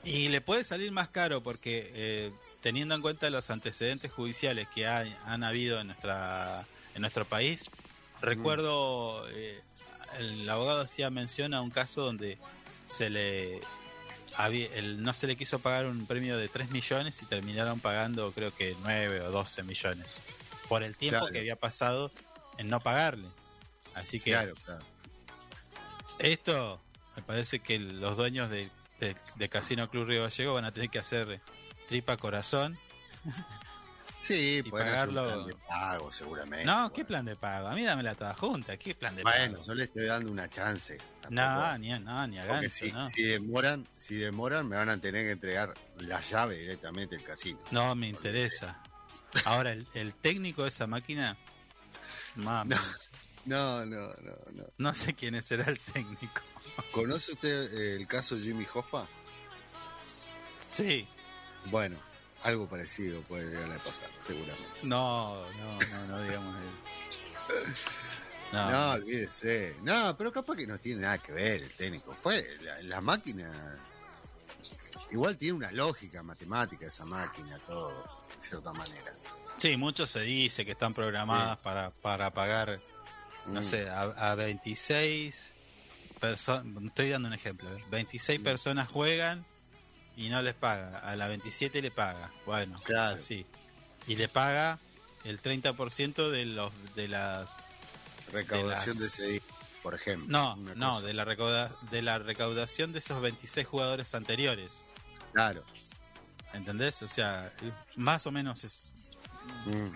Y 0.04 0.30
le 0.30 0.40
puede 0.41 0.64
salir 0.64 0.91
más 0.91 1.10
caro 1.10 1.41
porque 1.44 1.91
eh, 1.94 2.32
teniendo 2.62 2.95
en 2.95 3.02
cuenta 3.02 3.30
los 3.30 3.49
antecedentes 3.49 4.12
judiciales 4.12 4.68
que 4.74 4.88
hay- 4.88 5.16
han 5.26 5.44
habido 5.44 5.80
en 5.82 5.88
nuestra 5.88 6.64
en 6.95 7.02
nuestro 7.02 7.26
país, 7.26 7.70
recuerdo 8.22 9.28
eh, 9.30 9.60
el 10.20 10.49
abogado 10.49 10.82
hacía 10.82 11.10
mención 11.10 11.54
a 11.54 11.62
un 11.62 11.70
caso 11.70 12.02
donde 12.04 12.38
se 12.88 13.10
le 13.10 13.60
había- 14.38 14.73
el- 14.76 15.01
no 15.03 15.14
se 15.14 15.27
le 15.27 15.35
quiso 15.35 15.59
pagar 15.59 15.85
un 15.88 16.05
premio 16.05 16.38
de 16.38 16.47
3 16.47 16.69
millones 16.72 17.22
y 17.22 17.26
terminaron 17.26 17.80
pagando 17.80 18.31
creo 18.31 18.53
que 18.55 18.76
9 18.81 19.22
o 19.22 19.31
12 19.31 19.64
millones 19.64 20.22
por 20.69 20.84
el 20.84 20.95
tiempo 20.95 21.19
Claro. 21.19 21.34
que 21.34 21.39
había 21.39 21.55
pasado 21.55 22.11
en 22.57 22.69
no 22.69 22.80
pagarle. 22.80 23.27
Así 23.95 24.19
que 24.19 24.31
Claro, 24.31 24.53
claro. 24.64 24.84
esto 26.19 26.80
me 27.15 27.22
parece 27.23 27.59
que 27.59 27.80
los 27.80 28.18
dueños 28.18 28.49
de, 28.49 28.69
de- 28.99 29.15
de 29.35 29.49
Casino 29.49 29.89
Club 29.89 30.07
Río 30.07 30.23
Gallego 30.23 30.53
van 30.53 30.65
a 30.65 30.72
tener 30.72 30.89
que 30.89 30.99
hacer 30.99 31.41
tripa 31.88 32.18
corazón. 32.18 32.77
Sí, 34.19 34.64
Y 34.65 34.69
pueden 34.69 34.88
hacer 34.88 35.10
un 35.10 35.14
plan 35.15 35.45
de 35.45 35.56
pago 35.68 36.11
seguramente. 36.11 36.65
No, 36.65 36.73
bueno. 36.76 36.91
¿qué 36.94 37.06
plan 37.06 37.23
de 37.26 37.35
pago? 37.35 37.68
A 37.68 37.76
mí 37.76 37.84
dámela 37.84 38.15
toda 38.15 38.34
junta. 38.34 38.76
¿Qué 38.77 38.95
plan 38.95 39.15
de 39.15 39.22
Bueno, 39.23 39.53
pago? 39.57 39.64
yo 39.68 39.76
le 39.76 39.84
estoy 39.84 40.06
dando 40.06 40.31
una 40.31 40.49
chance. 40.49 40.98
No, 41.30 41.77
ni, 41.77 41.89
no, 41.99 42.27
ni 42.27 42.39
a 42.39 42.41
Porque 42.48 42.61
ganso, 42.61 42.85
si, 42.85 42.91
no. 42.91 43.10
si 43.10 43.23
demoran, 43.23 43.85
si 43.95 44.15
demoran, 44.15 44.68
me 44.68 44.76
van 44.76 44.89
a 44.89 44.99
tener 44.99 45.26
que 45.26 45.31
entregar 45.34 45.73
la 45.99 46.19
llave 46.22 46.57
directamente 46.57 47.15
del 47.15 47.23
casino. 47.26 47.60
No 47.72 47.94
me 47.95 48.07
interesa. 48.07 48.81
Ahora, 49.45 49.72
el, 49.73 49.85
el 49.94 50.14
técnico 50.15 50.64
de 50.64 50.69
esa 50.69 50.88
máquina, 50.88 51.38
mami, 52.38 52.73
No, 53.45 53.85
no, 53.85 54.07
no, 54.15 54.34
no. 54.53 54.64
no 54.77 54.94
sé 54.95 55.14
quién 55.14 55.39
será 55.44 55.65
el 55.65 55.80
técnico. 55.80 56.41
¿Conoce 56.91 57.34
usted 57.34 57.73
eh, 57.73 57.95
el 57.98 58.07
caso 58.07 58.35
Jimmy 58.38 58.65
Hoffa? 58.73 59.06
Sí, 60.72 61.07
Bueno, 61.65 61.98
algo 62.48 62.68
parecido 62.68 63.22
puede 63.24 63.45
llegar 63.52 63.72
a 63.72 63.84
pasar, 63.84 64.10
seguramente. 64.26 64.68
no, 64.84 65.45
no, 65.52 65.78
no, 65.78 66.07
no 66.07 66.24
digamos 66.24 66.56
eso. 66.57 67.84
No, 68.53 68.72
No, 68.72 68.91
olvídese. 68.91 69.76
No, 69.82 70.15
pero 70.18 70.32
capaz 70.32 70.56
que 70.56 70.65
no 70.65 70.78
tiene 70.80 71.02
nada 71.02 71.18
que 71.18 71.34
ver 71.34 71.64
el 71.64 71.72
técnico. 71.72 72.15
Fue 72.24 72.41
la, 72.61 72.82
la 72.84 73.02
máquina. 73.02 73.52
Igual 75.11 75.36
tiene 75.36 75.53
una 75.57 75.72
lógica 75.74 76.24
matemática 76.24 76.88
esa 76.88 77.03
máquina, 77.03 77.57
todo, 77.68 77.90
de 77.90 78.48
cierta 78.48 78.72
manera. 78.72 79.14
Sí, 79.57 79.76
mucho 79.76 80.07
se 80.07 80.22
dice 80.22 80.64
que 80.65 80.72
están 80.72 80.94
programadas 80.94 81.61
para, 81.61 81.91
para 81.91 82.32
pagar, 82.32 82.80
no 83.48 83.60
Mm. 83.60 83.64
sé, 83.64 83.90
a, 83.90 84.03
a 84.32 84.36
26 84.36 85.53
personas, 86.22 86.84
estoy 86.86 87.10
dando 87.10 87.28
un 87.28 87.34
ejemplo, 87.34 87.68
¿eh? 87.76 87.84
26 87.91 88.40
personas 88.40 88.88
juegan 88.88 89.45
y 90.18 90.27
no 90.30 90.41
les 90.41 90.53
paga, 90.56 90.99
a 90.99 91.15
la 91.15 91.27
27 91.27 91.81
le 91.81 91.91
paga, 91.91 92.30
bueno, 92.45 92.80
Claro. 92.84 93.15
así. 93.18 93.45
Y 94.07 94.15
le 94.18 94.27
paga 94.27 94.80
el 95.23 95.41
30% 95.41 96.30
de 96.30 96.45
los 96.45 96.72
de 96.95 97.07
las 97.07 97.68
Recaudación 98.34 98.95
De 98.98 99.03
de, 99.03 99.06
las- 99.06 99.14
ese 99.19 99.27
día, 99.27 99.41
por 99.84 99.95
ejemplo. 99.95 100.27
no, 100.27 100.56
no, 100.76 100.94
cosa. 100.95 101.06
de 101.07 101.14
la 101.14 101.23
recauda, 101.26 101.72
de 101.91 102.02
la 102.02 102.19
recaudación 102.19 102.91
de 102.91 102.99
esos 102.99 103.22
26 103.22 103.65
jugadores 103.65 104.14
anteriores. 104.15 104.85
Claro. 105.34 105.64
¿Entendés? 106.53 107.02
O 107.03 107.07
sea, 107.07 107.52
más 107.95 108.27
o 108.27 108.31
menos 108.31 108.64
es 108.65 108.94
Mm. 109.65 109.89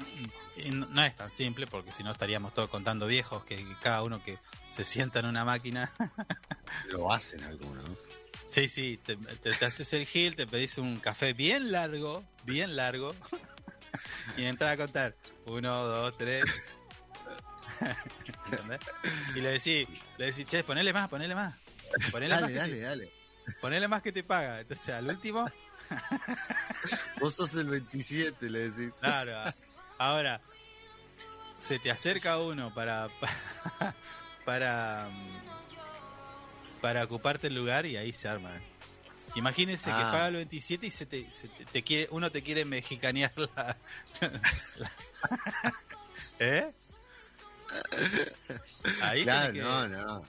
No, 0.94 1.04
es 1.04 1.18
tan 1.18 1.32
simple 1.34 1.68
porque 1.68 1.92
si 1.92 2.04
no 2.04 2.12
estaríamos 2.14 2.54
todos 2.54 2.70
contando 2.70 3.06
viejos 3.06 3.44
que 3.44 3.66
cada 3.82 4.02
uno 4.04 4.24
que 4.24 4.38
se 4.70 4.86
sienta 4.86 5.20
en 5.20 5.26
una 5.26 5.44
máquina. 5.44 5.92
Lo 6.90 7.12
hacen 7.12 7.44
algunos, 7.44 7.84
¿no? 7.90 7.98
Sí, 8.52 8.68
sí, 8.68 9.00
te, 9.04 9.16
te- 9.16 9.54
te 9.54 9.66
haces 9.66 9.94
el 9.94 10.06
gil, 10.06 10.36
te 10.36 10.46
pedís 10.46 10.78
un 10.78 11.00
café 11.00 11.32
bien 11.34 11.72
largo, 11.72 12.24
bien 12.44 12.76
largo, 12.76 13.16
y 14.38 14.44
entras 14.44 14.74
a 14.74 14.78
contar. 14.78 15.16
Uno, 15.46 15.74
dos, 15.86 16.18
tres. 16.18 16.44
¿Entendés? 18.46 18.80
y 19.36 19.40
le 19.42 19.50
decís, 19.52 19.88
le 20.18 20.26
decís, 20.26 20.46
che, 20.46 20.64
ponele 20.64 20.92
más, 20.94 21.08
ponele 21.08 21.34
más. 21.34 21.56
Ponele 22.12 22.34
más, 22.34 22.42
Dale, 22.42 22.54
que 22.54 22.60
dale, 22.60 22.74
te, 22.74 22.80
dale. 22.82 23.12
ponele 23.62 23.88
más 23.88 24.02
que 24.02 24.12
te 24.12 24.24
paga. 24.24 24.60
Entonces, 24.60 24.90
al 24.90 25.08
último, 25.08 25.50
Vos 27.20 27.36
sos 27.36 27.54
el 27.56 27.68
27, 27.68 28.50
le 28.50 28.70
decís. 28.70 28.94
Claro. 29.00 29.54
Ahora, 29.98 30.42
se 31.58 31.80
te 31.80 31.90
acerca 31.92 32.38
uno 32.40 32.74
para 32.74 33.08
para 33.20 33.96
para, 34.46 35.10
para 36.82 37.04
ocuparte 37.04 37.48
el 37.48 37.56
lugar 37.56 37.86
y 37.86 37.98
ahí 37.98 38.12
se 38.14 38.28
arma. 38.28 38.52
Imagínense 39.36 39.86
que 39.90 39.96
Ah. 39.96 40.12
paga 40.12 40.28
el 40.28 40.36
27 40.36 40.88
y 40.88 40.92
se 40.92 41.06
te, 41.06 41.32
se 41.32 41.48
te- 41.48 41.66
te 41.66 41.84
quiere, 41.84 42.08
uno 42.12 42.30
te 42.32 42.42
quiere 42.44 42.66
mexicanear 42.66 43.32
la, 43.38 43.78
la- 44.80 44.92
¿Eh? 46.40 46.72
Ahí 49.02 49.24
claro, 49.24 49.54
que- 49.54 49.60
no, 49.62 49.88
no. 49.88 50.26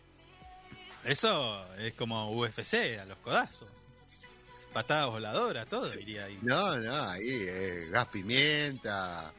Eso 1.04 1.74
es 1.76 1.94
como 1.94 2.30
UFC, 2.30 2.98
a 3.00 3.04
los 3.06 3.18
codazos. 3.18 3.68
Patadas 4.72 5.08
voladoras, 5.10 5.66
todo 5.66 5.92
iría 5.98 6.24
ahí. 6.26 6.38
No, 6.42 6.76
no, 6.76 6.94
ahí 7.10 7.26
eh, 7.28 7.88
gas 7.90 8.06
pimienta, 8.06 9.32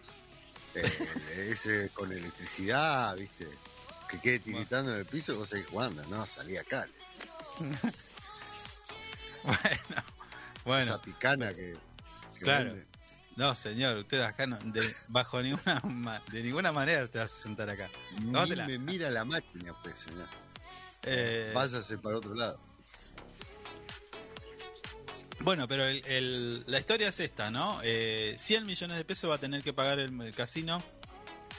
eh, 0.76 1.48
ese 1.52 1.90
con 1.94 2.12
electricidad, 2.12 3.16
¿viste? 3.16 3.48
Que 4.14 4.20
quede 4.20 4.40
tiritando 4.40 4.92
en 4.94 5.00
el 5.00 5.06
piso, 5.06 5.36
vos 5.36 5.50
seguís 5.50 5.66
jugando, 5.68 6.04
¿no? 6.08 6.26
Salí 6.28 6.56
acá. 6.58 6.88
Bueno, 9.44 9.60
bueno. 10.64 10.84
Esa 10.86 11.02
picana 11.02 11.54
que, 11.54 11.76
que 12.38 12.40
Claro. 12.46 12.72
vende. 12.72 12.86
No, 13.36 13.54
señor, 13.56 13.98
usted 13.98 14.22
acá 14.22 14.48
no, 14.48 14.58
de, 14.58 14.82
bajo 15.10 15.42
ninguna 15.42 16.22
de 16.32 16.44
ninguna 16.44 16.72
manera 16.72 17.06
te 17.10 17.18
vas 17.20 17.34
a 17.34 17.36
sentar 17.36 17.70
acá. 17.70 17.90
Ni 18.22 18.32
me 18.56 18.78
mira 18.78 19.10
la 19.10 19.26
máquina, 19.26 19.76
pues, 19.84 20.00
señor. 20.00 20.30
Eh, 21.04 21.52
Váyase 21.54 21.98
para 21.98 22.18
otro 22.18 22.34
lado. 22.36 22.58
bueno, 25.42 25.68
pero 25.68 25.84
el- 25.86 26.06
el- 26.06 26.64
la 26.72 26.80
historia 26.80 27.10
es 27.10 27.20
esta, 27.20 27.52
¿no? 27.52 27.82
Eh, 27.84 28.36
100 28.38 28.66
millones 28.66 28.96
de 28.96 29.04
pesos 29.04 29.30
va 29.30 29.36
a 29.36 29.40
tener 29.40 29.62
que 29.62 29.74
pagar 29.74 30.00
el, 30.00 30.22
el 30.22 30.34
casino, 30.34 30.82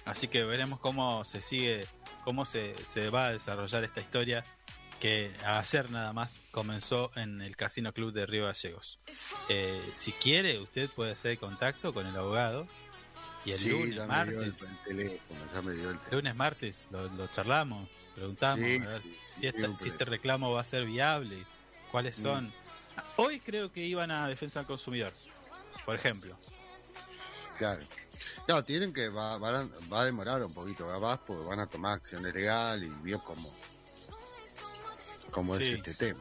así 0.07 0.29
que 0.29 0.43
veremos 0.45 0.81
cómo 0.81 1.25
se 1.27 1.43
sigue, 1.43 1.87
cómo 2.25 2.45
se, 2.47 2.75
se 2.85 3.11
va 3.11 3.27
a 3.27 3.33
desarrollar 3.33 3.85
esta 3.85 4.01
historia 4.01 4.43
que 5.01 5.33
a 5.45 5.59
hacer 5.59 5.91
nada 5.91 6.13
más 6.13 6.41
comenzó 6.51 7.11
en 7.17 7.41
el 7.43 7.57
Casino 7.57 7.93
Club 7.93 8.13
de 8.13 8.27
Río 8.27 8.47
Gallegos. 8.47 8.99
Eh, 9.49 9.81
si 9.95 10.13
quiere, 10.13 10.59
usted 10.61 10.89
puede 10.91 11.13
hacer 11.13 11.39
contacto 11.39 11.93
con 11.93 12.07
el 12.07 12.17
abogado 12.17 12.67
y 13.45 13.53
el 13.53 13.59
sí, 13.59 13.69
lunes, 13.71 13.95
ya 13.97 14.07
me 14.07 14.25
dio 14.31 14.41
el, 14.43 14.47
martes, 14.53 14.63
el 14.63 14.79
teléfono, 14.85 15.41
ya 15.53 15.63
me 15.63 15.73
dio 15.75 15.91
el 15.91 15.97
teléfono. 15.99 16.17
lunes, 16.17 16.37
martes, 16.37 16.89
lo, 16.91 17.09
lo 17.11 17.27
charlamos, 17.27 17.89
preguntamos 18.15 18.65
Sí, 18.65 18.77
a 18.77 18.87
ver 18.89 19.03
sí, 19.03 19.11
si, 19.29 19.47
esta- 19.49 19.59
siempre. 19.61 19.83
si 19.85 19.89
este 19.91 20.05
reclamo 20.07 20.51
va 20.53 20.61
a 20.63 20.65
ser 20.65 20.87
viable, 20.87 21.45
cuáles 21.91 22.17
son. 22.17 22.51
Hoy 23.17 23.41
creo 23.41 23.73
que 23.73 23.85
iban 23.85 24.11
a 24.11 24.29
defensa 24.29 24.61
del 24.61 24.67
consumidor, 24.69 25.13
por 25.85 25.97
ejemplo. 25.97 26.39
Claro. 27.59 27.83
No, 28.49 28.65
tienen 28.65 28.93
que, 28.93 29.09
va, 29.09 29.39
van 29.39 29.55
a, 29.55 29.89
va 29.93 30.03
a 30.03 30.05
demorar 30.05 30.43
un 30.43 30.53
poquito 30.53 30.87
más 31.01 31.19
porque 31.27 31.45
van 31.45 31.61
a 31.61 31.67
tomar 31.67 31.95
acciones 31.95 32.35
legales 32.35 32.91
y 32.91 33.03
vio 33.03 33.23
cómo, 33.23 33.55
cómo 35.31 35.57
es 35.57 35.67
este 35.67 35.95
tema. 35.95 36.21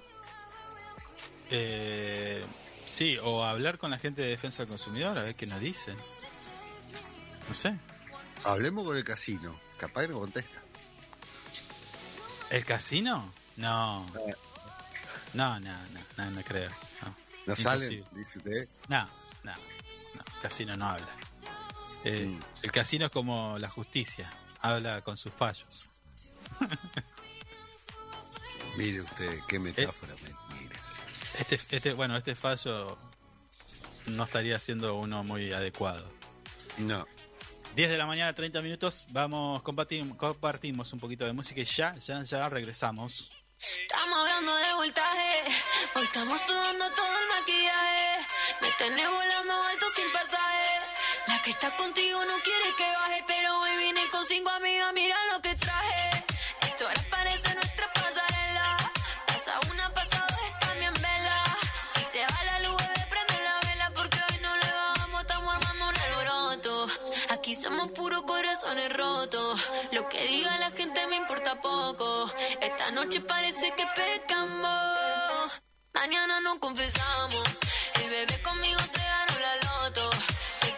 Eh, 1.52 2.44
sí, 2.88 3.18
o 3.22 3.44
hablar 3.44 3.78
con 3.78 3.91
la 3.91 3.98
gente 3.98 4.22
de 4.22 4.30
defensa 4.30 4.64
del 4.64 4.70
consumidor, 4.70 5.18
a 5.18 5.24
ver 5.24 5.36
qué 5.36 5.45
nos 5.45 5.60
dicen. 5.60 5.95
No 7.48 7.53
sé. 7.53 7.76
Hablemos 8.45 8.86
con 8.86 8.98
el 8.98 9.03
casino, 9.03 9.60
capaz 9.78 10.07
no 10.07 10.20
contesta. 10.20 10.61
¿El 12.49 12.65
casino? 12.65 13.34
No. 13.57 14.06
No, 15.34 15.60
no, 15.60 15.60
no, 15.60 15.99
no, 16.18 16.32
no 16.32 16.41
creo. 16.44 16.70
No, 17.02 17.15
¿No 17.48 17.56
salen? 17.56 18.03
Dice 18.11 18.38
usted. 18.38 18.68
no, 18.88 19.10
no, 19.44 19.52
no, 19.52 20.22
el 20.36 20.41
casino 20.41 20.78
no 20.78 20.86
habla. 20.86 21.07
Eh, 22.04 22.26
Mm. 22.26 22.42
El 22.62 22.72
casino 22.72 23.06
es 23.06 23.12
como 23.12 23.58
la 23.60 23.70
justicia, 23.70 24.32
habla 24.60 25.02
con 25.02 25.18
sus 25.18 25.34
fallos. 25.34 25.88
Mire 28.78 29.02
usted, 29.02 29.40
qué 29.48 29.60
metáfora 29.60 30.14
me 30.16 30.60
mira. 30.60 30.76
Este, 31.40 31.60
este, 31.76 31.94
bueno, 31.94 32.18
este 32.18 32.36
fallo 32.36 32.98
no 34.08 34.24
estaría 34.24 34.60
siendo 34.60 34.96
uno 34.96 35.24
muy 35.24 35.54
adecuado. 35.54 36.12
No. 36.80 37.06
10 37.76 37.90
de 37.90 37.98
la 37.98 38.06
mañana, 38.06 38.34
30 38.34 38.62
minutos, 38.62 39.06
vamos, 39.10 39.62
compartimos, 39.64 40.18
compartimos 40.18 40.94
un 40.94 41.00
poquito 41.00 41.26
de 41.26 41.34
música 41.34 41.62
y 41.62 41.66
ya, 41.66 41.96
ya, 41.98 42.24
ya 42.24 42.50
regresamos. 42.50 43.32
Estamos 43.60 44.18
hablando 44.20 44.56
de 44.56 44.74
voltaje. 44.74 45.44
Hoy 45.96 46.04
estamos 46.04 46.42
sudando 46.42 46.86
todo 46.96 47.08
el 47.08 47.40
maquillaje. 47.40 48.28
Me 48.62 48.72
tenés 48.74 49.10
volando 49.10 49.54
alto 49.64 49.86
sin 49.96 50.12
pasaje. 50.12 50.83
La 51.28 51.41
que 51.41 51.52
está 51.52 51.76
contigo 51.76 52.24
no 52.26 52.36
quiere 52.44 52.76
que 52.76 52.84
baje. 52.84 53.24
Pero 53.28 53.60
hoy 53.62 53.78
vine 53.78 54.02
con 54.12 54.26
cinco 54.26 54.50
amigas. 54.50 54.94
Mira 54.94 55.16
lo 55.32 55.41
que 55.41 55.56
traje. 55.56 56.26
Esto 56.62 56.86
ahora 56.88 57.02
parece 57.10 57.54
nuestra 57.54 57.91
pasarela. 57.94 58.78
Pasa 59.28 59.60
una, 59.72 59.94
pasa 59.94 60.26
dos, 60.30 60.45
está 60.52 60.74
bien 60.76 60.94
vela. 60.94 61.44
Si 61.95 62.04
se 62.12 62.20
va 62.22 62.44
la 62.45 62.60
luz, 62.60 62.76
bebé, 62.78 63.08
prende 63.10 63.44
la 63.44 63.60
vela. 63.70 63.91
Porque 63.95 64.18
hoy 64.18 64.40
no 64.41 64.56
le 64.58 64.72
bajamos, 64.72 65.22
estamos 65.22 65.56
armando 65.56 65.86
un 65.90 65.98
alboroto. 65.98 66.88
Aquí 67.30 67.56
somos 67.56 67.91
puros 67.91 68.24
corazones 68.24 68.91
rotos. 68.94 69.62
Lo 69.91 70.08
que 70.10 70.26
diga 70.26 70.58
la 70.60 70.72
gente 70.72 71.08
me 71.08 71.16
importa 71.18 71.60
poco. 71.62 72.32
Esta 72.62 72.91
noche 72.91 73.22
parece 73.22 73.74
que 73.76 73.86
pecamos. 73.95 75.62
Mañana 75.94 76.41
no 76.41 76.60
confesamos. 76.60 77.44
El 78.02 78.10
bebé 78.10 78.41
conmigo 78.41 78.80
se 78.80 79.02
ganó 79.02 79.40
la 79.40 79.56
loto. 79.66 80.10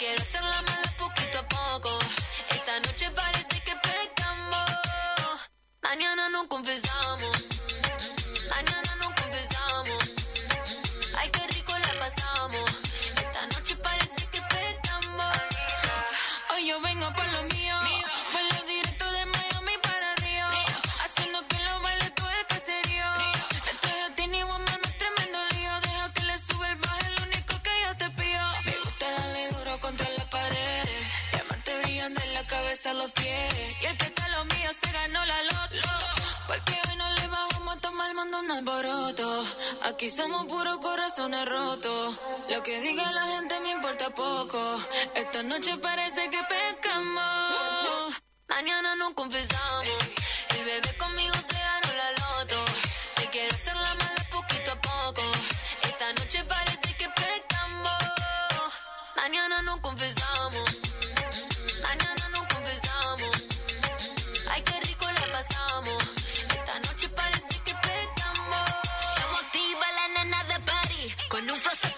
Quiero 0.06 0.22
hacer 0.22 0.44
la 0.44 0.62
mala 0.62 0.94
poquito 1.00 1.40
a 1.40 1.48
poco. 1.48 1.98
Esta 2.52 2.80
noche 2.80 3.10
parece 3.10 3.60
que 3.62 3.74
pecamos. 3.88 4.70
Mañana 5.82 6.30
no 6.30 6.48
confesamos. 6.48 7.36
Mañana 8.48 8.92
no 9.02 9.08
confesamos. 9.16 10.04
Ay, 11.18 11.30
qué 11.32 11.48
rico 11.48 11.72
la 11.72 11.94
pasamos. 12.06 12.70
Esta 13.16 13.48
noche 13.48 13.76
parece 13.78 14.30
que 14.30 14.42
petamos. 14.44 15.38
Hoy 16.54 16.68
yo 16.68 16.80
vengo 16.82 16.95
los 32.84 33.12
pies. 33.12 33.54
Y 33.82 33.86
el 33.86 33.98
que 33.98 34.06
está 34.06 34.28
lo 34.30 34.44
mío 34.46 34.70
se 34.74 34.92
ganó 34.92 35.26
la 35.26 35.44
loto. 35.44 35.90
Porque 36.46 36.74
hoy 36.90 36.96
no 36.98 37.10
le 37.10 37.28
bajamos 37.28 37.78
a 37.78 37.80
tomar 37.80 38.10
el 38.10 38.16
mundo 38.16 38.40
un 38.40 38.52
alboroto. 38.52 39.44
Aquí 39.84 40.10
somos 40.10 40.46
puros 40.48 40.80
corazones 40.80 41.46
rotos. 41.46 42.16
Lo 42.50 42.64
que 42.64 42.82
diga 42.82 43.10
la 43.12 43.26
gente 43.28 43.60
me 43.62 43.72
importa 43.72 44.10
poco. 44.10 44.78
Esta 45.16 45.42
noche 45.44 45.78
parece 45.78 46.30
que 46.30 46.42
pecamos. 46.44 48.22
Mañana 48.50 48.96
no 48.98 49.16
confesamos. 49.16 50.00
El 50.58 50.66
bebé 50.66 50.98
conmigo 50.98 51.34
se 51.34 51.58
ganó 51.58 51.90
la 52.02 52.12
loto. 52.12 52.66
Te 53.16 53.30
quiero 53.30 53.56
hacer 53.56 53.76
la 53.76 53.94
mala 53.96 54.28
poquito 54.30 54.72
a 54.74 54.82
poco. 54.82 55.22
Esta 55.84 56.12
noche 56.14 56.44
parece 56.44 56.94
que 56.98 57.08
pecamos. 57.08 58.04
Mañana 59.16 59.62
no 59.62 59.82
confesamos. 59.82 60.76
Mañana 61.88 62.30
no 62.34 62.48
confesamos. 62.54 63.36
Ay, 64.52 64.62
qué 64.64 64.80
rico 64.88 65.06
la 65.18 65.26
pasamos. 65.38 66.04
Esta 66.58 66.80
noche 66.80 67.10
parece 67.10 67.54
que 67.66 67.74
pecamos. 67.88 68.70
Llamo 69.18 69.38
activa 69.44 69.86
la 70.00 70.08
nena 70.24 70.44
de 70.46 70.60
Party 70.62 71.16
con 71.30 71.50
un 71.50 71.58
flow 71.60 71.95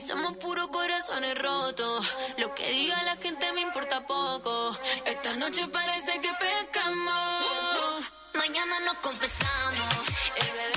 Somos 0.00 0.36
puros 0.36 0.68
corazones 0.68 1.38
rotos. 1.38 2.06
Lo 2.38 2.54
que 2.54 2.70
diga 2.70 3.02
la 3.04 3.16
gente 3.16 3.52
me 3.52 3.62
importa 3.62 4.06
poco. 4.06 4.76
Esta 5.04 5.34
noche 5.36 5.66
parece 5.68 6.20
que 6.20 6.30
pescamos. 6.34 8.12
Mañana 8.34 8.80
nos 8.80 8.96
confesamos. 8.96 9.94
El 10.36 10.52
bebé 10.52 10.75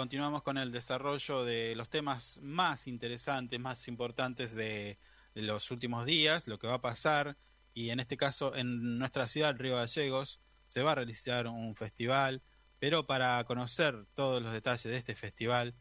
Continuamos 0.00 0.42
con 0.42 0.56
el 0.56 0.72
desarrollo 0.72 1.44
de 1.44 1.74
los 1.76 1.90
temas 1.90 2.40
más 2.40 2.86
interesantes, 2.86 3.60
más 3.60 3.86
importantes 3.86 4.54
de, 4.54 4.98
los 5.34 5.70
últimos 5.70 6.06
días, 6.06 6.46
lo 6.46 6.58
que 6.58 6.66
va 6.66 6.76
a 6.76 6.80
pasar. 6.80 7.36
Y 7.74 7.90
en 7.90 8.00
este 8.00 8.16
caso, 8.16 8.56
en 8.56 8.98
nuestra 8.98 9.28
ciudad, 9.28 9.54
Río 9.58 9.76
Gallegos, 9.76 10.40
se 10.64 10.82
va 10.82 10.92
a 10.92 10.94
realizar 10.94 11.48
un 11.48 11.76
festival. 11.76 12.40
Pero 12.78 13.06
para 13.06 13.44
conocer 13.44 14.06
todos 14.14 14.42
los 14.42 14.54
detalles 14.54 14.84
de 14.84 14.96
este 14.96 15.14
festival, 15.14 15.74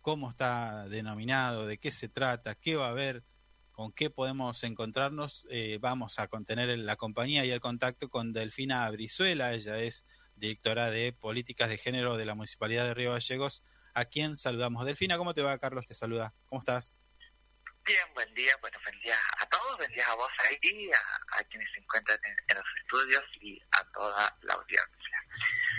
cómo 0.00 0.30
está 0.30 0.88
denominado, 0.88 1.66
de 1.66 1.78
qué 1.78 1.90
se 1.90 2.08
trata, 2.08 2.54
qué 2.54 2.76
va 2.76 2.86
a 2.86 2.90
haber, 2.90 3.24
con 3.72 3.90
qué 3.90 4.08
podemos 4.08 4.62
encontrarnos, 4.62 5.48
eh, 5.50 5.78
vamos 5.80 6.20
a 6.20 6.28
contener 6.28 6.78
la 6.78 6.94
compañía 6.94 7.44
y 7.44 7.50
el 7.50 7.58
contacto 7.58 8.08
con 8.08 8.32
Delfina 8.32 8.88
Brizuela. 8.92 9.52
Ella 9.52 9.80
es 9.80 10.04
directora 10.36 10.90
de 10.90 11.12
Políticas 11.12 11.68
de 11.68 11.78
Género 11.78 12.16
de 12.16 12.26
la 12.26 12.34
Municipalidad 12.34 12.84
de 12.84 12.94
Río 12.94 13.12
Gallegos, 13.12 13.62
a 13.94 14.04
quien 14.04 14.36
saludamos. 14.36 14.84
Delfina, 14.84 15.16
¿cómo 15.16 15.34
te 15.34 15.42
va? 15.42 15.58
Carlos 15.58 15.86
te 15.86 15.94
saluda. 15.94 16.34
¿Cómo 16.46 16.60
estás? 16.60 17.00
Bien, 17.86 18.06
buen 18.14 18.32
día, 18.34 18.52
bueno, 18.62 18.78
buen 18.82 18.98
día 19.02 19.16
a 19.38 19.46
todos, 19.46 19.76
buen 19.76 19.92
día 19.92 20.06
a 20.08 20.14
vos 20.14 20.30
ahí, 20.48 20.90
a, 20.90 21.38
a 21.38 21.44
quienes 21.44 21.70
se 21.70 21.80
encuentran 21.80 22.18
en, 22.24 22.34
en 22.48 22.56
los 22.56 22.66
estudios 22.80 23.22
y 23.42 23.60
a 23.72 23.84
toda 23.92 24.38
la 24.42 24.54
audiencia. 24.54 25.22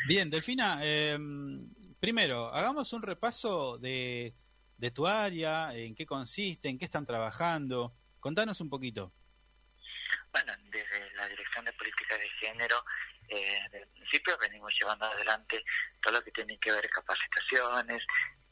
Bien, 0.08 0.30
Delfina, 0.30 0.80
eh, 0.84 1.18
primero, 2.00 2.54
hagamos 2.54 2.94
un 2.94 3.02
repaso 3.02 3.80
de, 3.80 4.36
de 4.78 4.92
tu 4.92 5.08
área, 5.08 5.76
en 5.76 5.96
qué 5.96 6.06
consiste, 6.06 6.70
en 6.70 6.78
qué 6.78 6.86
están 6.86 7.08
trabajando. 7.08 7.96
Contanos 8.20 8.62
un 8.62 8.70
poquito. 8.70 9.12
Bueno, 10.32 10.54
desde 10.66 11.12
la 11.16 11.28
Dirección 11.28 11.66
de 11.66 11.74
Política 11.74 12.18
de 12.20 12.30
Género 12.40 12.76
eh, 13.30 13.60
del 13.72 13.88
municipio 13.90 14.38
venimos 14.40 14.74
llevando 14.80 15.06
adelante 15.06 15.64
todo 16.02 16.14
lo 16.14 16.24
que 16.24 16.32
tiene 16.32 16.58
que 16.60 16.72
ver 16.72 16.90
capacitaciones, 16.90 18.04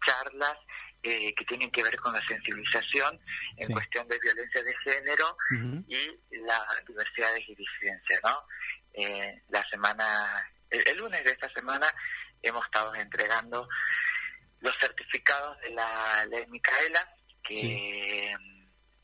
charlas 0.06 0.56
eh, 1.04 1.34
que 1.36 1.46
tienen 1.46 1.70
que 1.72 1.84
ver 1.84 1.98
con 1.98 2.14
la 2.14 2.26
sensibilización 2.26 3.20
en 3.58 3.68
Sí. 3.68 3.74
cuestión 3.74 4.08
de 4.08 4.18
violencia 4.20 4.64
de 4.64 4.76
género 4.78 5.38
y 5.88 6.20
las 6.46 6.86
diversidades 6.88 7.44
y 7.48 7.56
disidencias, 7.56 8.20
¿no? 8.24 8.48
Eh, 8.94 9.42
la 9.50 9.64
semana, 9.70 10.06
el, 10.70 10.82
el 10.88 10.98
lunes 10.98 11.24
de 11.24 11.32
esta 11.32 11.50
semana 11.54 11.88
hemos 12.42 12.64
estado 12.66 12.94
entregando 12.96 13.68
los 14.62 14.78
certificados 14.80 15.60
de 15.62 15.72
la 15.72 16.26
ley 16.30 16.46
Micaela 16.48 17.06
que, 17.44 18.34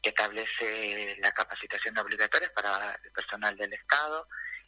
que 0.02 0.10
establece 0.10 1.18
la 1.20 1.32
capacitación 1.34 1.98
obligatoria 1.98 2.50
para 2.54 2.98
el 3.04 3.12
personal 3.12 3.58
del 3.58 3.74
Estado. 3.74 4.28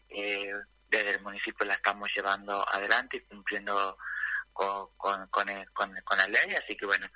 Eh, 0.09 0.51
desde 0.91 1.11
el 1.11 1.21
municipio 1.21 1.65
la 1.65 1.75
estamos 1.75 2.11
llevando 2.13 2.63
adelante 2.69 3.17
y 3.17 3.21
cumpliendo 3.21 3.97
con, 4.53 4.85
con, 4.97 5.47
con, 5.73 6.17
la 6.17 6.27
ley, 6.27 6.55
así 6.61 6.75
que 6.75 6.85
bueno, 6.85 7.07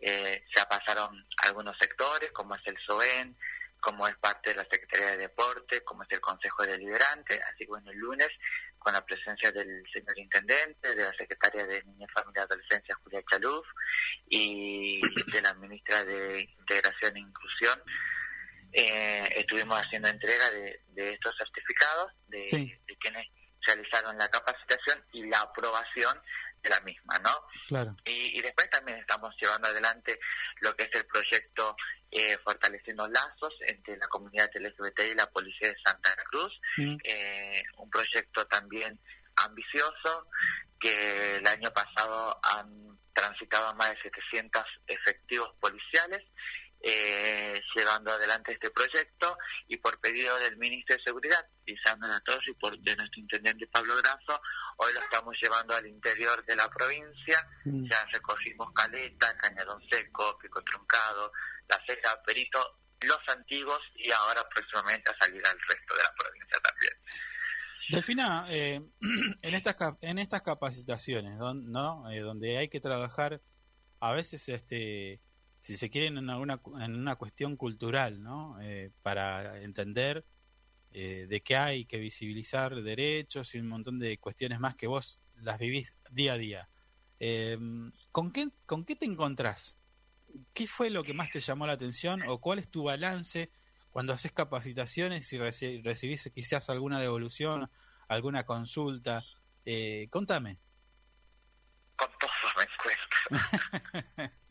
eh, 0.00 0.44
ya 0.56 0.66
pasaron 0.66 1.26
algunos 1.42 1.76
sectores, 1.78 2.30
como 2.30 2.54
es 2.54 2.62
el 2.66 2.78
SOEN, 2.78 3.36
como 3.80 4.06
es 4.08 4.16
parte 4.16 4.50
de 4.50 4.56
la 4.56 4.66
Secretaría 4.70 5.10
de 5.10 5.16
Deporte, 5.18 5.82
como 5.82 6.04
es 6.04 6.08
el 6.12 6.20
Consejo 6.20 6.62
Deliberante, 6.62 7.38
así 7.42 7.64
que 7.64 7.66
bueno, 7.66 7.90
el 7.90 7.98
lunes 7.98 8.28
con 8.78 8.94
la 8.94 9.04
presencia 9.04 9.50
del 9.50 9.82
señor 9.92 10.18
intendente, 10.18 10.94
de 10.94 11.04
la 11.04 11.12
secretaria 11.12 11.66
de 11.66 11.82
Niñez, 11.84 12.08
Familia 12.14 12.42
y 12.42 12.44
Adolescencia, 12.44 12.94
Julia 13.02 13.22
Chaluf, 13.30 13.66
y 14.28 15.00
de 15.32 15.42
la 15.42 15.52
ministra 15.54 16.04
de 16.04 16.48
Integración 16.58 17.16
e 17.16 17.20
Inclusión, 17.20 17.82
eh, 18.74 19.24
estuvimos 19.36 19.80
haciendo 19.80 20.08
entrega 20.08 20.50
de, 20.50 21.12
estos 21.12 21.34
certificados 21.36 22.12
de, 22.28 22.78
de 22.86 22.96
quienes 22.96 23.26
realizaron 23.66 24.16
la 24.18 24.28
capacitación 24.28 25.02
y 25.12 25.26
la 25.26 25.40
aprobación 25.40 26.20
de 26.62 26.70
la 26.70 26.80
misma, 26.80 27.18
¿no? 27.18 27.30
Claro. 27.68 27.94
Y, 28.04 28.40
después 28.40 28.68
también 28.70 28.98
estamos 28.98 29.34
llevando 29.40 29.68
adelante 29.68 30.18
lo 30.60 30.74
que 30.74 30.84
es 30.84 30.94
el 30.94 31.06
proyecto 31.06 31.76
eh, 32.10 32.36
Fortaleciendo 32.42 33.06
Lazos 33.08 33.54
entre 33.60 33.96
la 33.96 34.06
comunidad 34.08 34.50
LGBT 34.54 35.00
y 35.10 35.14
la 35.14 35.26
Policía 35.30 35.68
de 35.68 35.76
Santa 35.84 36.14
Cruz, 36.30 36.52
Mm. 36.76 36.96
eh, 37.04 37.62
un 37.78 37.90
proyecto 37.90 38.46
también 38.46 38.98
ambicioso 39.36 40.28
que 40.78 41.36
el 41.36 41.46
año 41.46 41.70
pasado 41.72 42.40
han 42.42 42.98
transitado 43.12 43.74
más 43.74 43.90
de 43.90 44.02
700 44.02 44.64
efectivos 44.86 45.50
policiales 45.60 46.22
eh, 46.86 47.62
llevando 47.74 48.12
adelante 48.12 48.52
este 48.52 48.70
proyecto 48.70 49.38
y 49.68 49.78
por 49.78 49.98
pedido 50.00 50.36
del 50.38 50.58
ministro 50.58 50.96
de 50.96 51.02
Seguridad, 51.02 51.46
Isabel 51.64 52.10
todos 52.24 52.46
y 52.46 52.52
por 52.52 52.78
de 52.78 52.94
nuestro 52.96 53.20
intendente 53.20 53.66
Pablo 53.68 53.94
Grasso, 53.96 54.40
hoy 54.76 54.92
lo 54.92 55.00
estamos 55.00 55.34
llevando 55.40 55.74
al 55.74 55.86
interior 55.86 56.44
de 56.44 56.56
la 56.56 56.68
provincia, 56.68 57.48
Mm. 57.64 57.88
ya 57.90 58.04
recogimos 58.12 58.70
Caleta, 58.74 59.34
Cañadón 59.38 59.82
Seco, 59.90 60.38
Pico 60.38 60.62
Truncado, 60.62 61.32
La 61.68 61.80
Ceja, 61.86 62.22
Perito, 62.22 62.58
Los 63.00 63.20
Antiguos 63.28 63.80
y 63.96 64.10
ahora 64.10 64.46
próximamente 64.54 65.10
a 65.10 65.24
salir 65.24 65.42
al 65.46 65.58
resto 65.58 65.94
de 65.94 66.02
la 66.02 66.14
provincia 66.18 66.58
también. 66.62 66.92
Delfina, 67.88 68.46
eh, 68.50 68.80
en 69.42 69.54
estas 69.54 69.76
en 70.02 70.18
estas 70.18 70.42
capacitaciones, 70.42 71.38
¿no? 71.38 72.10
Eh, 72.10 72.20
donde 72.20 72.58
hay 72.58 72.68
que 72.68 72.80
trabajar, 72.80 73.40
a 74.00 74.12
veces, 74.12 74.48
este, 74.50 75.20
si 75.64 75.78
se 75.78 75.88
quieren 75.88 76.18
en 76.18 76.28
alguna 76.28 76.60
en 76.82 76.94
una 76.94 77.16
cuestión 77.16 77.56
cultural, 77.56 78.22
¿no? 78.22 78.60
Eh, 78.60 78.90
para 79.00 79.62
entender 79.62 80.26
eh, 80.90 81.26
de 81.26 81.42
qué 81.42 81.56
hay 81.56 81.86
que 81.86 81.98
visibilizar 81.98 82.74
derechos 82.82 83.54
y 83.54 83.60
un 83.60 83.68
montón 83.68 83.98
de 83.98 84.18
cuestiones 84.18 84.60
más 84.60 84.76
que 84.76 84.86
vos 84.88 85.22
las 85.36 85.58
vivís 85.58 85.94
día 86.10 86.34
a 86.34 86.36
día. 86.36 86.68
Eh, 87.18 87.56
¿con 88.12 88.30
qué 88.30 88.50
con 88.66 88.84
qué 88.84 88.94
te 88.94 89.06
encontrás? 89.06 89.78
¿Qué 90.52 90.66
fue 90.66 90.90
lo 90.90 91.02
que 91.02 91.14
más 91.14 91.30
te 91.30 91.40
llamó 91.40 91.66
la 91.66 91.72
atención 91.72 92.20
o 92.28 92.42
cuál 92.42 92.58
es 92.58 92.68
tu 92.68 92.82
balance 92.82 93.50
cuando 93.88 94.12
haces 94.12 94.32
capacitaciones 94.32 95.32
y 95.32 95.38
reci- 95.38 95.82
recibís 95.82 96.30
quizás 96.34 96.68
alguna 96.68 97.00
devolución, 97.00 97.70
alguna 98.06 98.44
consulta? 98.44 99.24
Eh, 99.64 100.08
contame. 100.10 100.60
Con 101.96 102.10
todo 102.20 102.30
me 102.58 102.64
encuentro. 102.64 104.34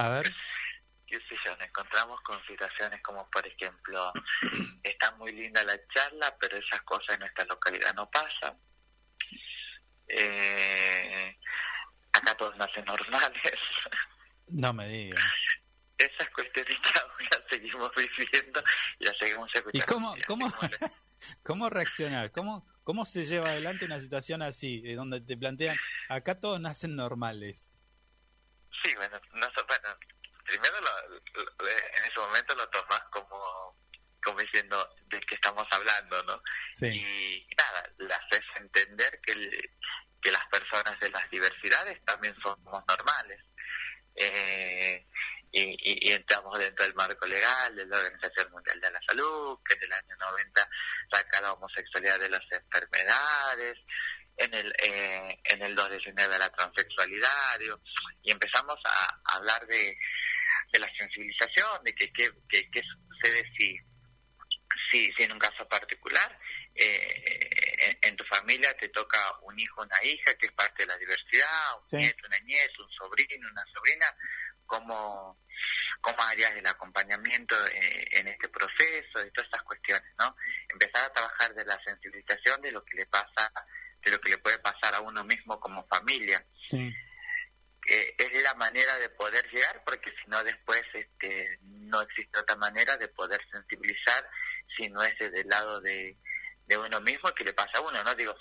A 0.00 0.08
ver. 0.08 0.24
qué 1.06 1.16
sé 1.28 1.36
yo, 1.44 1.56
nos 1.56 1.66
encontramos 1.66 2.20
con 2.22 2.40
situaciones 2.46 3.02
como, 3.02 3.28
por 3.30 3.46
ejemplo, 3.46 4.12
está 4.82 5.10
muy 5.16 5.32
linda 5.32 5.62
la 5.64 5.76
charla, 5.88 6.34
pero 6.40 6.56
esas 6.56 6.80
cosas 6.82 7.14
en 7.14 7.20
nuestra 7.20 7.44
localidad 7.44 7.92
no 7.94 8.08
pasan. 8.10 8.58
Eh, 10.06 11.36
acá 12.12 12.34
todos 12.34 12.56
nacen 12.56 12.84
normales. 12.84 13.60
No 14.48 14.72
me 14.72 14.88
digas. 14.88 15.20
Esas 15.98 16.30
cuestiones 16.30 16.78
que 16.78 16.98
aún 17.00 17.28
las 17.30 17.42
seguimos 17.50 17.90
viviendo 17.94 18.62
y 19.00 19.04
las 19.04 19.18
seguimos 19.18 19.50
escuchando. 19.54 19.78
¿Y 19.78 19.86
cómo, 19.86 20.14
cómo, 20.26 20.52
cómo 21.42 21.68
reaccionar? 21.68 22.30
¿Cómo, 22.32 22.66
¿Cómo 22.84 23.04
se 23.04 23.26
lleva 23.26 23.50
adelante 23.50 23.84
una 23.84 24.00
situación 24.00 24.40
así, 24.40 24.80
donde 24.94 25.20
te 25.20 25.36
plantean, 25.36 25.76
acá 26.08 26.40
todos 26.40 26.58
nacen 26.58 26.96
normales? 26.96 27.76
Sí, 28.82 28.94
bueno, 28.96 29.20
no, 29.32 29.48
bueno 29.68 29.98
primero 30.44 30.80
lo- 30.80 31.08
lo- 31.44 31.68
en 31.68 32.04
ese 32.04 32.18
momento 32.18 32.54
lo 32.56 32.68
tomás 32.70 33.00
como, 33.10 33.76
como 34.22 34.38
diciendo 34.40 34.96
de 35.06 35.20
qué 35.20 35.34
estamos 35.34 35.64
hablando, 35.70 36.22
¿no? 36.24 36.42
Sí. 36.74 36.86
Y 36.88 37.54
nada, 37.56 37.88
le 37.98 38.12
haces 38.14 38.40
entender 38.56 39.20
que, 39.22 39.32
el- 39.32 39.70
que 40.20 40.30
las 40.32 40.44
personas 40.46 40.98
de 41.00 41.10
las 41.10 41.28
diversidades 41.30 42.04
también 42.04 42.34
somos 42.42 42.82
normales. 42.88 43.40
Eh, 44.16 45.06
y, 45.52 45.62
y- 45.62 46.08
y 46.08 46.12
entramos 46.12 46.58
dentro 46.58 46.84
del 46.84 46.94
marco 46.94 47.26
legal 47.26 47.74
de 47.74 47.86
la 47.86 47.96
Organización 47.96 48.50
Mundial 48.52 48.80
de 48.80 48.90
la 48.90 49.00
Salud, 49.08 49.58
que 49.64 49.74
en 49.74 49.82
el 49.84 49.92
año 49.92 50.16
90 50.18 50.68
saca 51.10 51.40
la 51.40 51.52
homosexualidad 51.52 52.18
de 52.20 52.28
las 52.30 52.42
enfermedades, 52.52 53.78
en 54.40 54.54
el 54.54 54.74
eh, 54.82 55.38
en 55.44 55.62
el 55.62 55.74
2019 55.74 56.38
la 56.38 56.50
transexualidad, 56.50 57.58
digo, 57.58 57.80
y 58.22 58.30
empezamos 58.32 58.76
a 58.84 59.36
hablar 59.36 59.66
de, 59.66 59.96
de 60.72 60.78
la 60.78 60.88
sensibilización, 60.96 61.82
de 61.84 61.94
que, 61.94 62.12
que, 62.12 62.28
que, 62.48 62.70
que 62.70 62.82
sucede 62.82 63.42
si, 63.56 63.76
si, 64.90 65.12
si 65.12 65.22
en 65.22 65.32
un 65.32 65.38
caso 65.38 65.66
particular 65.68 66.38
eh, 66.74 67.50
en, 67.82 67.98
en 68.02 68.16
tu 68.16 68.24
familia 68.24 68.74
te 68.76 68.88
toca 68.88 69.18
un 69.42 69.58
hijo, 69.58 69.82
una 69.82 70.04
hija, 70.04 70.34
que 70.34 70.46
es 70.46 70.52
parte 70.52 70.82
de 70.84 70.86
la 70.86 70.96
diversidad, 70.96 71.78
un 71.78 71.84
Sí. 71.84 71.96
nieto, 71.96 72.26
una 72.26 72.38
nieta, 72.40 72.82
un 72.82 72.90
sobrino, 72.92 73.48
una 73.50 73.64
sobrina, 73.72 74.06
cómo, 74.66 75.38
cómo 76.00 76.22
harías 76.22 76.54
el 76.54 76.66
acompañamiento 76.66 77.54
eh, 77.68 78.06
en 78.12 78.28
este 78.28 78.48
proceso, 78.48 79.18
de 79.18 79.30
todas 79.32 79.46
estas 79.46 79.62
cuestiones, 79.64 80.12
¿no? 80.18 80.34
Empezar 80.72 81.04
a 81.04 81.12
trabajar 81.12 81.54
de 81.54 81.64
la 81.64 81.78
sensibilización 81.84 82.62
de 82.62 82.72
lo 82.72 82.84
que 82.84 82.96
le 82.98 83.06
pasa, 83.06 83.52
de 84.04 84.10
lo 84.10 84.20
que 84.20 84.30
le 84.30 84.38
puede 84.38 84.58
pasar 84.58 84.94
a 84.94 85.00
uno 85.00 85.24
mismo 85.24 85.58
como 85.60 85.86
familia. 85.86 86.44
Sí. 86.66 86.92
eh, 87.88 88.14
es 88.18 88.42
la 88.42 88.54
manera 88.54 88.98
de 88.98 89.08
poder 89.10 89.44
llegar 89.50 89.82
porque 89.84 90.10
si 90.10 90.28
no 90.28 90.42
después 90.44 90.82
este 90.94 91.58
no 91.62 92.00
existe 92.02 92.38
otra 92.38 92.56
manera 92.56 92.96
de 92.96 93.08
poder 93.08 93.40
sensibilizar 93.50 94.28
si 94.76 94.88
no 94.88 95.02
es 95.02 95.18
del 95.18 95.48
lado 95.48 95.80
de, 95.80 96.16
de 96.66 96.78
uno 96.78 97.00
mismo 97.00 97.32
que 97.32 97.44
le 97.44 97.52
pasa 97.52 97.78
a 97.78 97.80
uno 97.80 98.02
no 98.04 98.14
digo 98.14 98.34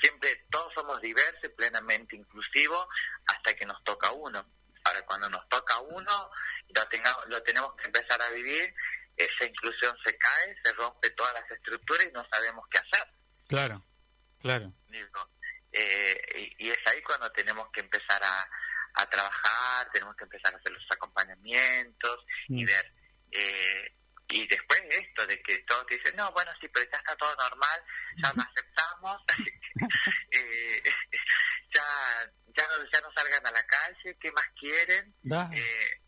siempre 0.00 0.46
todos 0.50 0.72
somos 0.74 1.00
diversos 1.00 1.44
y 1.44 1.48
plenamente 1.48 2.16
inclusivos 2.16 2.86
hasta 3.26 3.54
que 3.54 3.66
nos 3.66 3.82
toca 3.84 4.12
uno. 4.12 4.46
Ahora 4.84 5.02
cuando 5.06 5.28
nos 5.30 5.48
toca 5.48 5.78
uno 5.80 6.30
lo 6.74 6.88
tengamos 6.88 7.24
lo 7.28 7.42
tenemos 7.42 7.74
que 7.76 7.86
empezar 7.86 8.20
a 8.22 8.30
vivir 8.30 8.74
esa 9.16 9.44
inclusión 9.44 9.96
se 10.04 10.16
cae 10.16 10.56
se 10.62 10.72
rompe 10.72 11.10
todas 11.10 11.32
las 11.34 11.50
estructuras 11.50 12.06
y 12.06 12.12
no 12.12 12.26
sabemos 12.30 12.64
qué 12.70 12.78
hacer. 12.78 13.08
Claro, 13.48 13.84
claro. 14.44 14.72
digo, 14.88 15.30
eh, 15.72 16.20
y, 16.36 16.66
y 16.66 16.70
es 16.70 16.78
ahí 16.86 17.00
cuando 17.02 17.30
tenemos 17.32 17.66
que 17.72 17.80
empezar 17.80 18.22
a, 18.22 18.48
a 19.02 19.06
trabajar, 19.10 19.90
tenemos 19.92 20.14
que 20.16 20.24
empezar 20.24 20.54
a 20.54 20.58
hacer 20.58 20.70
los 20.72 20.84
acompañamientos 20.90 22.24
y 22.48 22.62
Mm. 22.62 22.66
ver, 22.66 22.92
eh, 23.32 23.96
y 24.28 24.46
después 24.46 24.82
esto 24.90 25.26
de 25.26 25.40
que 25.42 25.58
todos 25.60 25.84
te 25.86 25.96
dicen, 25.96 26.16
no, 26.16 26.30
bueno, 26.32 26.50
sí, 26.60 26.68
pero 26.68 26.88
ya 26.90 26.98
está 26.98 27.16
todo 27.16 27.34
normal, 27.36 27.82
ya 28.22 28.32
lo 28.34 28.42
aceptamos, 28.42 29.22
eh, 30.32 30.82
ya, 31.74 31.84
ya, 32.56 32.66
no, 32.68 32.84
ya 32.92 33.00
no 33.00 33.12
salgan 33.16 33.46
a 33.46 33.50
la 33.50 33.66
calle, 33.66 34.16
¿qué 34.20 34.30
más 34.32 34.48
quieren? 34.60 35.14
Eh, 35.54 36.00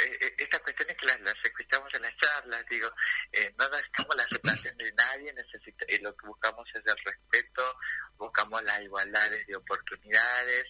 eh, 0.00 0.34
estas 0.38 0.60
cuestiones 0.60 0.96
que 0.96 1.06
las, 1.06 1.20
las 1.20 1.34
escuchamos 1.42 1.92
en 1.94 2.02
las 2.02 2.16
charlas, 2.16 2.64
digo, 2.70 2.90
eh, 3.32 3.54
no 3.58 3.68
necesitamos 3.68 4.16
la 4.16 4.22
aceptación 4.24 4.76
de 4.76 4.92
nadie, 4.92 5.32
necesita, 5.32 5.84
eh, 5.88 6.00
lo 6.02 6.16
que 6.16 6.26
buscamos 6.26 6.68
es 6.74 6.82
el 6.84 7.04
respeto, 7.04 7.78
buscamos 8.16 8.62
las 8.64 8.80
igualdades 8.80 9.46
de 9.46 9.56
oportunidades 9.56 10.64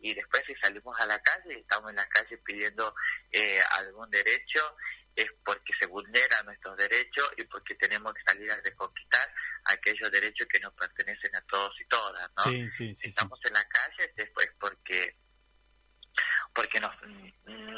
y 0.00 0.14
después 0.14 0.42
si 0.46 0.54
salimos 0.56 0.98
a 1.00 1.06
la 1.06 1.18
calle 1.20 1.54
y 1.54 1.60
estamos 1.60 1.90
en 1.90 1.96
la 1.96 2.06
calle 2.06 2.38
pidiendo 2.38 2.94
eh, 3.30 3.60
algún 3.78 4.10
derecho 4.10 4.76
es 5.14 5.32
porque 5.42 5.72
se 5.78 5.86
vulneran 5.86 6.44
nuestros 6.44 6.76
derechos 6.76 7.32
y 7.38 7.44
porque 7.44 7.74
tenemos 7.76 8.12
que 8.12 8.22
salir 8.26 8.50
a 8.50 8.56
reconquistar 8.56 9.32
aquellos 9.64 10.10
derechos 10.10 10.46
que 10.46 10.60
nos 10.60 10.74
pertenecen 10.74 11.34
a 11.34 11.40
todos 11.42 11.72
y 11.80 11.86
todas, 11.86 12.30
¿no? 12.36 12.42
Sí, 12.44 12.70
sí, 12.70 12.88
sí, 12.88 12.94
sí. 12.94 13.08
estamos 13.08 13.40
en 13.44 13.54
la 13.54 13.64
calle 13.66 14.12
después 14.14 14.48
porque 14.60 15.16
porque 16.56 16.80
nos, 16.80 16.90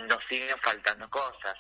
nos 0.09 0.25
siguen 0.29 0.57
faltando 0.63 1.11
cosas 1.11 1.55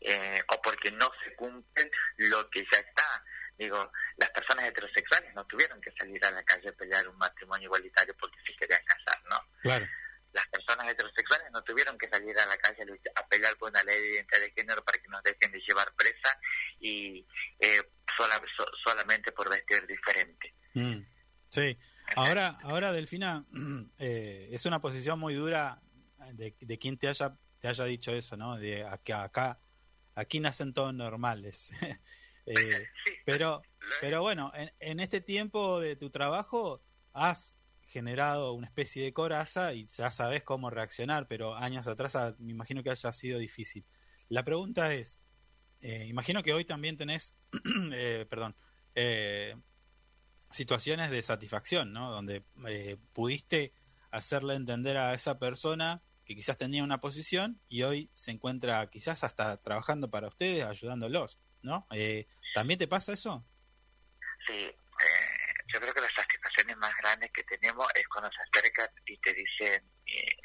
eh, 0.00 0.42
o 0.48 0.60
porque 0.60 0.90
no 0.90 1.08
se 1.22 1.34
cumplen 1.36 1.88
lo 2.16 2.50
que 2.50 2.66
ya 2.70 2.78
está. 2.80 3.24
Digo, 3.56 3.90
las 4.16 4.28
personas 4.30 4.66
heterosexuales 4.66 5.32
no 5.34 5.46
tuvieron 5.46 5.80
que 5.80 5.92
salir 5.96 6.22
a 6.26 6.32
la 6.32 6.42
calle 6.42 6.68
a 6.68 6.72
pelear 6.72 7.06
un 7.08 7.16
matrimonio 7.16 7.66
igualitario 7.66 8.14
porque 8.18 8.36
se 8.44 8.52
querían 8.56 8.82
casar, 8.84 9.22
¿no? 9.30 9.36
Claro. 9.62 9.86
Las 10.32 10.46
personas 10.48 10.88
heterosexuales 10.90 11.46
no 11.52 11.62
tuvieron 11.62 11.96
que 11.96 12.08
salir 12.08 12.36
a 12.36 12.46
la 12.46 12.56
calle 12.56 12.82
a 13.14 13.26
pelear 13.28 13.56
por 13.56 13.70
una 13.70 13.84
ley 13.84 14.00
de 14.00 14.14
identidad 14.16 14.40
de 14.40 14.50
género 14.50 14.84
para 14.84 14.98
que 14.98 15.08
nos 15.08 15.22
dejen 15.22 15.52
de 15.52 15.60
llevar 15.60 15.94
presa 15.94 16.36
y 16.80 17.24
eh, 17.60 17.82
sola- 18.16 18.42
so- 18.56 18.66
solamente 18.84 19.30
por 19.30 19.48
vestir 19.48 19.86
diferente. 19.86 20.52
Mm, 20.74 21.02
Sí. 21.50 21.78
Ahora, 22.16 22.58
ahora 22.64 22.90
Delfina, 22.90 23.44
eh, 24.00 24.48
es 24.50 24.66
una 24.66 24.80
posición 24.80 25.20
muy 25.20 25.34
dura 25.34 25.80
de, 26.36 26.56
de 26.60 26.78
quien 26.78 26.96
te 26.96 27.08
haya, 27.08 27.36
te 27.58 27.68
haya 27.68 27.84
dicho 27.84 28.12
eso, 28.12 28.36
¿no? 28.36 28.56
De 28.56 28.84
acá, 28.84 29.24
acá, 29.24 29.60
aquí 30.14 30.40
nacen 30.40 30.72
todos 30.72 30.94
normales. 30.94 31.72
Eh, 32.46 32.86
pero, 33.24 33.62
pero 34.02 34.20
bueno, 34.20 34.52
en, 34.54 34.70
en 34.78 35.00
este 35.00 35.22
tiempo 35.22 35.80
de 35.80 35.96
tu 35.96 36.10
trabajo, 36.10 36.82
has 37.14 37.56
generado 37.86 38.52
una 38.52 38.66
especie 38.66 39.04
de 39.04 39.12
coraza 39.12 39.72
y 39.72 39.86
ya 39.86 40.10
sabes 40.10 40.42
cómo 40.42 40.68
reaccionar, 40.68 41.26
pero 41.28 41.54
años 41.54 41.86
atrás 41.86 42.16
ah, 42.16 42.34
me 42.38 42.52
imagino 42.52 42.82
que 42.82 42.90
haya 42.90 43.12
sido 43.12 43.38
difícil. 43.38 43.86
La 44.28 44.44
pregunta 44.44 44.92
es, 44.92 45.22
eh, 45.80 46.06
imagino 46.06 46.42
que 46.42 46.52
hoy 46.52 46.64
también 46.64 46.96
tenés, 46.96 47.36
eh, 47.92 48.26
perdón, 48.28 48.56
situaciones 50.50 51.10
de 51.10 51.22
satisfacción, 51.22 51.92
¿no? 51.92 52.10
Donde 52.10 52.42
pudiste 53.12 53.72
hacerle 54.10 54.54
entender 54.54 54.96
a 54.96 55.14
esa 55.14 55.38
persona 55.38 56.02
que 56.24 56.34
quizás 56.34 56.56
tenía 56.56 56.82
una 56.82 57.00
posición 57.00 57.60
y 57.68 57.82
hoy 57.82 58.10
se 58.14 58.30
encuentra 58.30 58.88
quizás 58.90 59.24
hasta 59.24 59.62
trabajando 59.62 60.10
para 60.10 60.28
ustedes, 60.28 60.64
ayudándolos, 60.64 61.38
¿no? 61.62 61.86
Eh, 61.92 62.26
¿También 62.54 62.78
te 62.78 62.88
pasa 62.88 63.12
eso? 63.12 63.46
Sí, 64.46 64.54
eh, 64.54 64.74
yo 65.72 65.80
creo 65.80 65.92
que 65.92 66.00
las 66.00 66.12
satisfacciones 66.12 66.76
más 66.78 66.94
grandes 66.96 67.30
que 67.32 67.44
tenemos 67.44 67.86
es 67.94 68.06
cuando 68.08 68.30
se 68.30 68.58
acercan 68.58 68.88
y 69.06 69.18
te 69.18 69.32
dicen, 69.34 69.90
eh, 70.06 70.36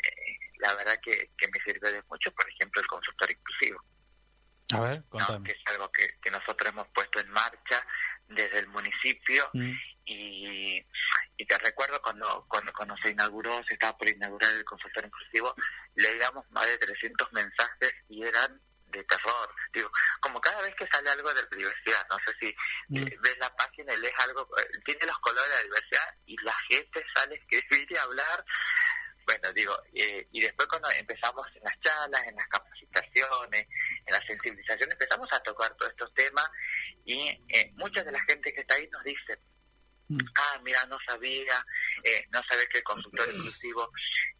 la 0.59 0.75
verdad 0.75 0.99
que, 1.01 1.31
que 1.37 1.47
me 1.47 1.59
sirve 1.61 1.91
de 1.91 2.03
mucho, 2.09 2.31
por 2.31 2.49
ejemplo, 2.49 2.81
el 2.81 2.87
consultor 2.87 3.31
inclusivo. 3.31 3.83
A 4.73 4.81
ver, 4.81 4.99
¿no? 4.99 5.09
contame. 5.09 5.47
que 5.47 5.53
es 5.53 5.63
algo 5.67 5.91
que, 5.91 6.19
que 6.21 6.29
nosotros 6.29 6.69
hemos 6.69 6.87
puesto 6.89 7.19
en 7.19 7.29
marcha 7.31 7.85
desde 8.29 8.59
el 8.59 8.67
municipio 8.67 9.49
Mm. 9.53 9.71
y, 10.05 10.85
y 11.37 11.45
te 11.45 11.57
recuerdo 11.59 12.01
cuando, 12.01 12.45
cuando 12.47 12.71
cuando 12.73 12.95
se 12.97 13.09
inauguró, 13.11 13.61
se 13.67 13.73
estaba 13.73 13.97
por 13.97 14.07
inaugurar 14.09 14.51
el 14.53 14.63
consultorio 14.63 15.07
inclusivo, 15.07 15.55
leíamos 15.95 16.45
más 16.51 16.65
de 16.67 16.77
300 16.77 17.31
mensajes 17.33 17.93
y 18.09 18.23
eran 18.23 18.61
de 18.87 19.03
terror. 19.03 19.53
Digo, 19.71 19.91
como 20.19 20.41
cada 20.41 20.61
vez 20.63 20.73
que 20.75 20.87
sale 20.87 21.09
algo 21.11 21.31
de 21.33 21.45
diversidad, 21.55 22.07
no 22.09 22.17
sé 22.25 22.33
si 22.39 22.55
Mm. 22.89 22.97
eh, 23.07 23.17
ves 23.21 23.37
la 23.39 23.55
página 23.55 23.93
y 23.93 23.97
lees 23.97 24.19
algo, 24.19 24.47
eh, 24.57 24.67
tiene 24.83 25.05
los 25.05 25.19
colores 25.19 25.49
de 25.49 25.55
la 25.57 25.63
diversidad 25.63 26.15
y 26.25 26.35
la 26.43 26.53
gente 26.69 27.05
sale 27.15 27.35
a 27.35 27.37
escribir 27.55 27.87
y 27.91 27.97
hablar. 27.97 28.45
Bueno, 29.25 29.53
digo, 29.53 29.73
eh, 29.93 30.27
y 30.31 30.41
después 30.41 30.67
cuando 30.67 30.89
empezamos 30.91 31.45
en 31.55 31.63
las 31.63 31.79
charlas, 31.81 32.27
en 32.27 32.35
las 32.35 32.47
capacitaciones, 32.47 33.67
en 34.05 34.13
la 34.13 34.21
sensibilización, 34.25 34.91
empezamos 34.91 35.31
a 35.31 35.39
tocar 35.41 35.75
todos 35.77 35.91
estos 35.91 36.13
temas 36.13 36.49
y 37.05 37.29
eh, 37.49 37.71
mucha 37.75 38.03
de 38.03 38.11
la 38.11 38.19
gente 38.21 38.51
que 38.53 38.61
está 38.61 38.75
ahí 38.75 38.89
nos 38.91 39.03
dice, 39.03 39.39
ah, 40.35 40.61
mira, 40.63 40.83
no 40.87 40.97
sabía, 41.07 41.65
eh, 42.03 42.25
no 42.31 42.41
sabía 42.47 42.65
que 42.67 42.79
el 42.79 42.83
consultorio 42.83 43.35
inclusivo 43.35 43.91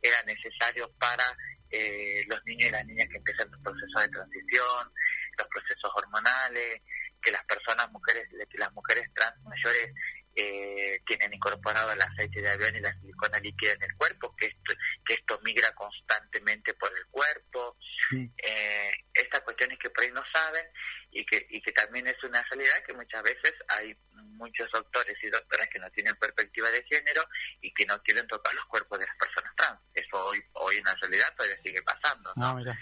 era 0.02 0.22
necesario 0.24 0.92
para 0.94 1.24
eh, 1.70 2.24
los 2.28 2.44
niños 2.46 2.70
y 2.70 2.72
las 2.72 2.86
niñas 2.86 3.08
que 3.10 3.18
empiezan 3.18 3.52
los 3.52 3.62
procesos 3.62 4.02
de 4.02 4.10
transición, 4.10 4.94
los 5.38 5.48
procesos 5.48 5.92
hormonales, 5.96 6.82
que 7.22 7.32
las 7.32 7.44
personas 7.44 7.92
mujeres, 7.92 8.28
que 8.50 8.58
las 8.58 8.74
mujeres 8.74 9.08
trans 9.14 9.36
mayores 9.44 9.94
eh, 10.40 11.02
tienen 11.06 11.34
incorporado 11.34 11.92
el 11.92 12.02
aceite 12.02 12.42
de 12.42 12.50
avión 12.50 12.76
y 12.76 12.80
la 12.80 12.94
silicona 13.00 13.40
líquida 13.40 13.74
en 13.74 13.84
el 13.84 13.96
cuerpo, 13.96 14.36
que 14.36 14.48
esto, 14.48 14.74
que 15.06 15.14
esto 15.14 15.40
migra 15.44 15.72
constantemente 15.74 16.74
por 16.76 16.92
el 16.98 17.06
cuerpo, 17.08 17.78
eh, 18.12 18.92
estas 19.14 19.42
cuestiones 19.42 19.78
que 19.78 19.90
por 19.90 20.04
ahí 20.04 20.12
no 20.12 20.24
saben 20.34 20.66
y 21.12 21.26
que, 21.26 21.46
y 21.50 21.62
que 21.62 21.72
también 21.72 22.08
es 22.08 22.24
una 22.24 22.42
realidad 22.44 22.84
que 22.86 22.94
muchas 22.94 23.24
veces 23.24 23.54
hay 23.78 23.98
muchos 24.12 24.70
doctores 24.72 25.16
y 25.22 25.30
doctoras 25.30 25.68
que 25.68 25.80
no 25.80 25.90
tienen 25.92 26.16
perspectiva 26.16 26.70
de 26.72 26.84
género 26.84 27.22
y 27.62 27.74
que 27.74 27.86
no 27.86 28.02
quieren 28.02 28.26
tocar 28.28 28.54
los 28.54 28.66
cuerpos 28.66 29.00
de 29.00 29.06
las 29.06 29.16
personas 29.16 29.54
trans. 29.56 29.80
Eso 29.94 30.26
hoy, 30.26 30.42
hoy 30.54 30.78
en 30.78 30.84
la 30.86 30.96
realidad 30.96 31.34
todavía 31.36 31.62
sigue 31.64 31.82
pasando. 31.82 32.32
Ah, 32.38 32.54
mira. 32.56 32.78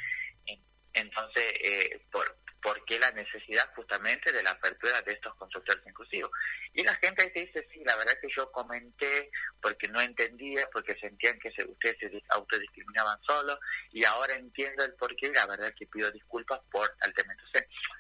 Entonces, 0.94 1.54
eh, 1.62 2.06
¿por, 2.12 2.38
¿por 2.62 2.84
qué 2.86 3.00
la 3.00 3.12
necesidad 3.12 3.70
justamente 3.76 4.32
de 4.32 4.44
la 4.44 4.52
apertura 4.52 5.02
de 5.02 5.14
estos 5.14 5.34
consultores 5.36 5.86
inclusivos? 5.86 6.32
Y 6.74 6.84
la 6.84 6.94
gente 6.96 7.30
te 7.30 7.46
dice, 7.46 7.68
sí, 7.72 7.82
la 7.86 7.96
verdad 7.96 8.18
que 8.22 8.30
yo 8.30 8.52
comenté 8.52 9.30
porque 9.62 9.88
no 9.88 10.02
entendía, 10.02 10.68
porque 10.72 10.98
sentían 11.00 11.40
que 11.40 11.52
se, 11.52 11.66
ustedes 11.66 11.98
se 12.00 12.24
autodiscriminaban 12.30 13.18
solos 13.24 13.60
y 13.92 14.04
ahora 14.06 14.36
entiendo 14.36 14.84
el 14.84 14.94
porqué 14.96 15.28
y 15.28 15.34
la 15.34 15.46
verdad 15.46 15.74
que 15.78 15.88
pido 15.88 16.12
disculpas 16.12 16.60
por 16.72 16.90
el 17.06 17.14
tema. 17.14 17.36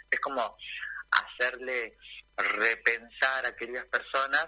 Es 0.09 0.19
como 0.19 0.57
hacerle 1.11 1.97
repensar 2.35 3.45
a 3.45 3.49
aquellas 3.49 3.85
personas 3.85 4.47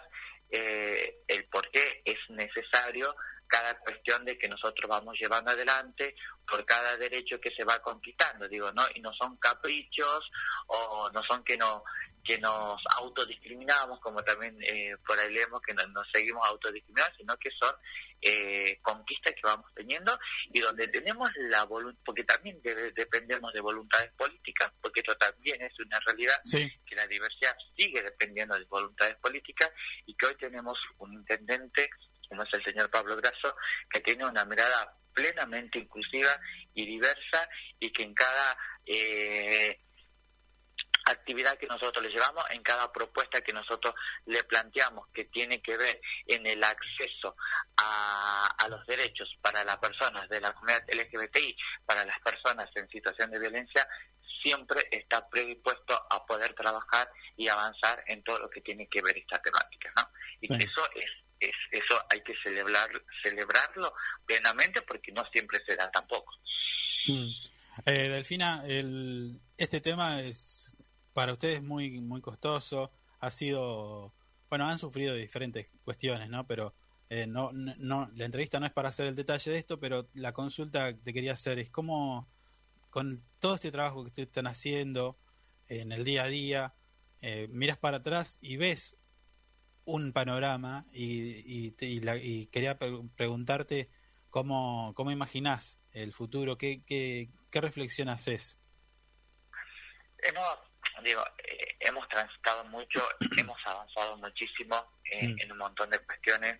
eh, 0.52 1.22
el 1.28 1.46
por 1.46 1.70
qué 1.72 2.02
es 2.06 2.18
necesario 2.30 3.16
cada 3.50 3.78
cuestión 3.80 4.24
de 4.24 4.38
que 4.38 4.48
nosotros 4.48 4.88
vamos 4.88 5.18
llevando 5.20 5.52
adelante 5.52 6.16
por 6.48 6.64
cada 6.66 6.96
derecho 6.98 7.40
que 7.42 7.52
se 7.54 7.66
va 7.66 7.80
conquistando, 7.80 8.48
digo, 8.48 8.72
¿no? 8.72 8.84
Y 8.96 9.02
no 9.02 9.12
son 9.14 9.36
caprichos 9.38 10.32
o 10.68 11.10
no 11.14 11.22
son 11.24 11.44
que 11.44 11.58
no 11.58 11.84
que 12.24 12.38
nos 12.38 12.78
autodiscriminamos, 12.98 14.00
como 14.02 14.22
también 14.24 14.56
eh, 14.62 14.96
por 15.08 15.18
ahí 15.18 15.34
leemos 15.34 15.62
que 15.62 15.74
no- 15.74 15.88
nos 15.88 16.06
seguimos 16.14 16.46
autodiscriminando, 16.48 17.16
sino 17.18 17.36
que 17.38 17.50
son 17.60 17.74
eh, 18.22 18.78
conquistas 18.82 19.34
que 19.34 19.42
vamos 19.44 19.72
teniendo 19.74 20.20
y 20.52 20.60
donde 20.60 20.88
tenemos 20.90 21.30
la 21.50 21.64
voluntad, 21.64 22.02
porque 22.06 22.26
también 22.26 22.62
de- 22.62 22.92
dependemos 22.92 23.54
de 23.54 23.62
voluntades 23.62 24.12
políticas, 24.18 24.70
porque 24.82 25.00
esto 25.00 25.16
también 25.16 25.62
es 25.62 25.72
una 25.80 25.98
realidad, 26.02 26.36
Sí. 26.44 26.70
que 26.86 26.96
la 26.96 27.08
diversidad 27.08 27.56
sigue 27.78 28.04
dependiendo 28.04 28.60
de 28.60 28.66
voluntades 28.66 29.16
políticas 29.16 29.72
y 30.06 30.14
que 30.16 30.26
hoy 30.26 30.36
tenemos 30.36 30.78
un 30.98 31.14
intendente, 31.14 31.90
como 32.30 32.44
es 32.44 32.54
el 32.54 32.64
señor 32.64 32.90
Pablo 32.90 33.18
Grasso, 33.18 33.56
que 33.90 34.00
tiene 34.02 34.26
una 34.26 34.46
mirada 34.46 34.96
plenamente 35.14 35.80
inclusiva 35.80 36.30
y 36.74 36.86
diversa 36.86 37.50
y 37.80 37.92
que 37.92 38.04
en 38.04 38.14
cada 38.14 38.58
eh, 38.86 39.80
actividad 41.06 41.58
que 41.58 41.66
nosotros 41.68 42.04
le 42.04 42.12
llevamos, 42.12 42.44
en 42.52 42.62
cada 42.62 42.92
propuesta 42.92 43.42
que 43.42 43.52
nosotros 43.52 43.94
le 44.28 44.44
planteamos 44.44 45.08
que 45.12 45.26
tiene 45.26 45.60
que 45.62 45.76
ver 45.76 46.00
en 46.28 46.46
el 46.46 46.64
acceso 46.64 47.36
a, 47.78 48.48
a 48.60 48.68
los 48.70 48.86
derechos 48.86 49.28
para 49.42 49.64
las 49.64 49.78
personas 49.78 50.30
de 50.30 50.40
la 50.40 50.54
comunidad 50.54 50.84
LGBTI, 50.88 51.58
para 51.86 52.06
las 52.06 52.20
personas 52.20 52.70
en 52.76 52.88
situación 52.90 53.32
de 53.32 53.40
violencia, 53.40 53.88
siempre 54.42 54.88
está 54.92 55.28
predispuesto 55.28 55.96
a 56.12 56.26
poder 56.26 56.54
trabajar 56.54 57.10
y 57.36 57.48
avanzar 57.48 58.04
en 58.08 58.24
todo 58.24 58.40
lo 58.40 58.50
que 58.50 58.62
tiene 58.62 58.88
que 58.88 59.02
ver 59.02 59.18
esta 59.18 59.42
temática, 59.42 59.92
¿no? 59.98 60.10
Y 60.40 60.48
Sí. 60.48 60.58
que 60.58 60.64
eso 60.64 60.90
es, 60.96 61.12
es 61.40 61.56
eso 61.72 61.94
hay 62.10 62.22
que 62.22 62.36
celebrar 62.36 62.90
celebrarlo 63.24 63.94
plenamente 64.26 64.82
porque 64.82 65.12
no 65.12 65.24
siempre 65.32 65.60
se 65.66 65.76
da 65.76 65.90
tampoco. 65.92 66.34
Mm. 67.08 67.30
Eh, 67.86 68.10
Delfina, 68.10 68.64
el, 68.68 69.40
este 69.58 69.82
tema 69.82 70.22
es 70.22 70.84
para 71.14 71.34
ustedes 71.34 71.62
muy 71.62 72.00
muy 72.02 72.22
costoso. 72.22 72.92
Ha 73.20 73.32
sido, 73.32 74.14
bueno, 74.50 74.68
han 74.68 74.80
sufrido 74.80 75.16
diferentes 75.16 75.70
cuestiones, 75.84 76.30
¿no? 76.30 76.46
Pero 76.48 76.74
eh, 77.10 77.26
no, 77.26 77.52
no, 77.52 78.10
la 78.16 78.26
entrevista 78.26 78.60
no 78.60 78.68
es 78.68 78.72
para 78.72 78.90
hacer 78.90 79.08
el 79.08 79.16
detalle 79.16 79.52
de 79.52 79.58
esto, 79.58 79.80
pero 79.80 80.08
la 80.14 80.32
consulta 80.32 80.94
que 80.94 81.02
te 81.02 81.14
quería 81.14 81.34
hacer 81.34 81.58
es 81.58 81.70
cómo, 81.70 82.30
con 82.90 83.24
todo 83.40 83.56
este 83.56 83.72
trabajo 83.72 84.04
que 84.04 84.10
ustedes 84.10 84.28
están 84.28 84.48
haciendo 84.48 85.18
en 85.68 85.92
el 85.92 86.04
día 86.04 86.24
a 86.24 86.28
día, 86.28 86.76
eh, 87.22 87.48
miras 87.50 87.78
para 87.78 87.98
atrás 87.98 88.38
y 88.42 88.58
ves 88.58 88.96
un 89.94 90.14
panorama 90.14 90.86
y, 90.92 91.68
y, 91.70 91.76
y 91.80 92.00
la- 92.02 92.18
y 92.18 92.48
quería 92.48 92.78
pre- 92.78 93.02
preguntarte 93.16 93.90
cómo, 94.30 94.94
cómo 94.96 95.12
imaginás 95.12 95.82
el 95.92 96.14
futuro, 96.14 96.58
qué, 96.58 96.84
qué, 96.86 97.30
qué 97.52 97.62
reflexión 97.62 98.10
haces. 98.10 98.60
Hemos, 100.22 100.44
digo, 101.04 101.22
eh, 101.38 101.76
hemos 101.80 102.08
transitado 102.10 102.66
mucho, 102.66 103.02
hemos 103.38 103.58
avanzado 103.66 104.18
muchísimo 104.18 104.76
en, 105.12 105.34
Mm. 105.36 105.40
en 105.42 105.52
un 105.52 105.58
montón 105.58 105.90
de 105.90 106.00
cuestiones. 106.00 106.60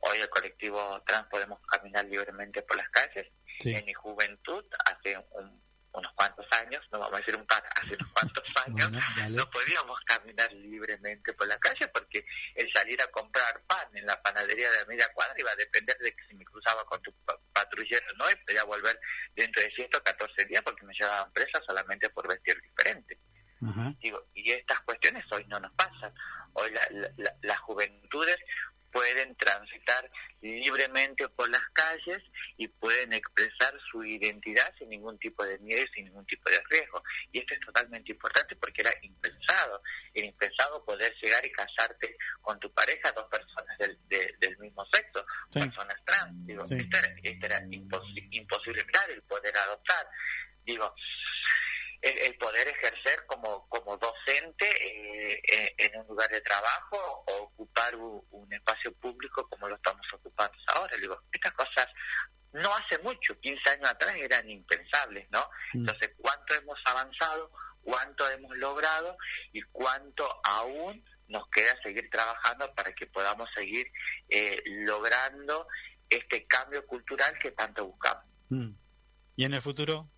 Hoy 0.00 0.18
el 0.18 0.28
colectivo 0.30 1.02
trans 1.06 1.26
podemos 1.28 1.58
caminar 1.66 2.04
libremente 2.06 2.62
por 2.62 2.76
las 2.76 2.88
calles. 2.88 3.26
Sí. 3.58 3.74
En 3.74 3.84
mi 3.84 3.92
juventud, 3.92 4.64
hace 4.86 5.18
un- 5.32 5.61
unos 5.94 6.12
cuantos 6.14 6.46
años, 6.52 6.80
no 6.90 6.98
vamos 6.98 7.14
a 7.14 7.18
decir 7.18 7.36
un 7.36 7.46
par, 7.46 7.62
hace 7.76 7.94
unos 7.94 8.08
cuantos 8.12 8.44
años, 8.66 8.90
Bueno, 8.90 9.28
no 9.30 9.50
podíamos 9.50 10.00
caminar 10.02 10.52
libremente 10.52 11.32
por 11.34 11.46
la 11.46 11.58
calle 11.58 11.86
porque 11.88 12.24
el 12.54 12.72
salir 12.72 13.00
a 13.02 13.06
comprar 13.08 13.62
pan 13.66 13.88
en 13.94 14.06
la 14.06 14.20
panadería 14.22 14.70
de 14.70 14.78
la 14.78 14.84
media 14.86 15.06
cuadra 15.14 15.34
iba 15.38 15.50
a 15.50 15.56
depender 15.56 15.96
de 15.98 16.12
que 16.14 16.24
si 16.28 16.34
me 16.34 16.44
cruzaba 16.44 16.84
con 16.86 17.00
tu 17.02 17.12
pa- 17.24 17.38
patrullero 17.52 18.06
no 18.16 18.30
y 18.30 18.34
podía 18.46 18.64
volver 18.64 18.98
dentro 19.34 19.62
de 19.62 19.70
114 19.70 20.44
días 20.46 20.62
porque 20.62 20.86
me 20.86 20.94
llevaban 20.94 21.32
presa 21.32 21.60
solamente 21.66 22.08
por 22.10 22.26
vestir 22.28 22.60
diferente. 22.62 23.18
Digo, 24.00 24.26
y 24.34 24.50
estas 24.50 24.80
cuestiones 24.80 25.24
hoy 25.30 25.44
no 25.46 25.60
nos 25.60 25.72
pasan. 25.74 26.12
Hoy 26.54 26.70
la- 26.72 26.88
la- 26.90 27.12
la- 27.16 27.36
las 27.42 27.58
juventudes 27.60 28.36
pueden 28.92 29.34
transitar 29.36 30.10
libremente 30.40 31.28
por 31.30 31.48
las 31.50 31.66
calles 31.70 32.18
y 32.56 32.68
pueden 32.68 33.12
expresar 33.12 33.74
su 33.90 34.04
identidad 34.04 34.72
sin 34.78 34.90
ningún 34.90 35.18
tipo 35.18 35.44
de 35.44 35.58
miedo 35.60 35.82
y 35.82 35.94
sin 35.94 36.04
ningún 36.06 36.26
tipo 36.26 36.48
de 36.50 36.60
riesgo. 36.70 37.02
Y 37.32 37.38
esto 37.40 37.54
es 37.54 37.60
totalmente 37.60 38.12
importante 38.12 38.54
porque 38.56 38.82
era 38.82 38.92
impensado. 39.02 39.82
Era 40.12 40.26
impensado 40.26 40.84
poder 40.84 41.14
llegar 41.22 41.44
y 41.46 41.50
casarte 41.52 42.16
con 42.40 42.58
tu 42.60 42.72
pareja, 42.74 43.10
dos 43.12 43.26
personas 43.30 43.78
del, 43.78 43.98
de- 44.08 44.34
del 44.40 44.58
mismo 44.58 44.84
sexo, 44.92 45.24
Sí. 45.50 45.60
personas 45.60 45.96
trans. 46.04 46.46
Digo, 46.46 46.66
Sí. 46.66 46.74
esto 46.76 46.98
era, 46.98 47.14
esto 47.22 47.46
era 47.46 47.60
impos- 47.66 48.28
imposible 48.30 48.84
mirar 48.84 49.10
el 49.10 49.22
poder 49.22 49.56
adoptar. 49.56 50.06
Digo, 50.64 50.94
el, 52.02 52.36
poder 52.36 52.68
ejercer 52.68 53.24
como, 53.26 53.68
como 53.68 53.96
docente 53.96 54.68
eh, 54.68 55.74
en 55.78 56.00
un 56.00 56.06
lugar 56.08 56.28
de 56.30 56.40
trabajo 56.40 57.24
o 57.28 57.42
ocupar 57.44 57.94
un, 57.96 58.22
espacio 58.52 58.92
público 58.96 59.48
como 59.48 59.66
lo 59.68 59.76
estamos 59.76 60.06
ocupando 60.12 60.56
ahora. 60.74 60.94
digo, 60.98 61.18
estas 61.32 61.52
cosas 61.52 61.86
no 62.52 62.70
hace 62.74 62.98
mucho, 62.98 63.38
15 63.40 63.70
años 63.70 63.88
atrás 63.88 64.14
eran 64.16 64.48
impensables, 64.50 65.26
¿no? 65.30 65.40
Mm. 65.72 65.78
Entonces, 65.78 66.10
¿cuánto 66.18 66.54
hemos 66.54 66.78
avanzado? 66.84 67.50
¿Cuánto 67.82 68.28
hemos 68.30 68.56
logrado? 68.58 69.16
¿Y 69.52 69.62
cuánto 69.72 70.28
aún 70.44 71.02
nos 71.28 71.48
queda 71.48 71.74
seguir 71.82 72.10
trabajando 72.10 72.72
para 72.74 72.92
que 72.92 73.06
podamos 73.06 73.48
seguir 73.56 73.90
eh, 74.28 74.62
logrando 74.66 75.66
este 76.10 76.46
cambio 76.46 76.86
cultural 76.86 77.32
que 77.40 77.52
tanto 77.52 77.86
buscamos? 77.86 78.26
Mm. 78.50 78.70
¿Y 79.36 79.44
en 79.44 79.54
el 79.54 79.62
futuro? 79.62 80.10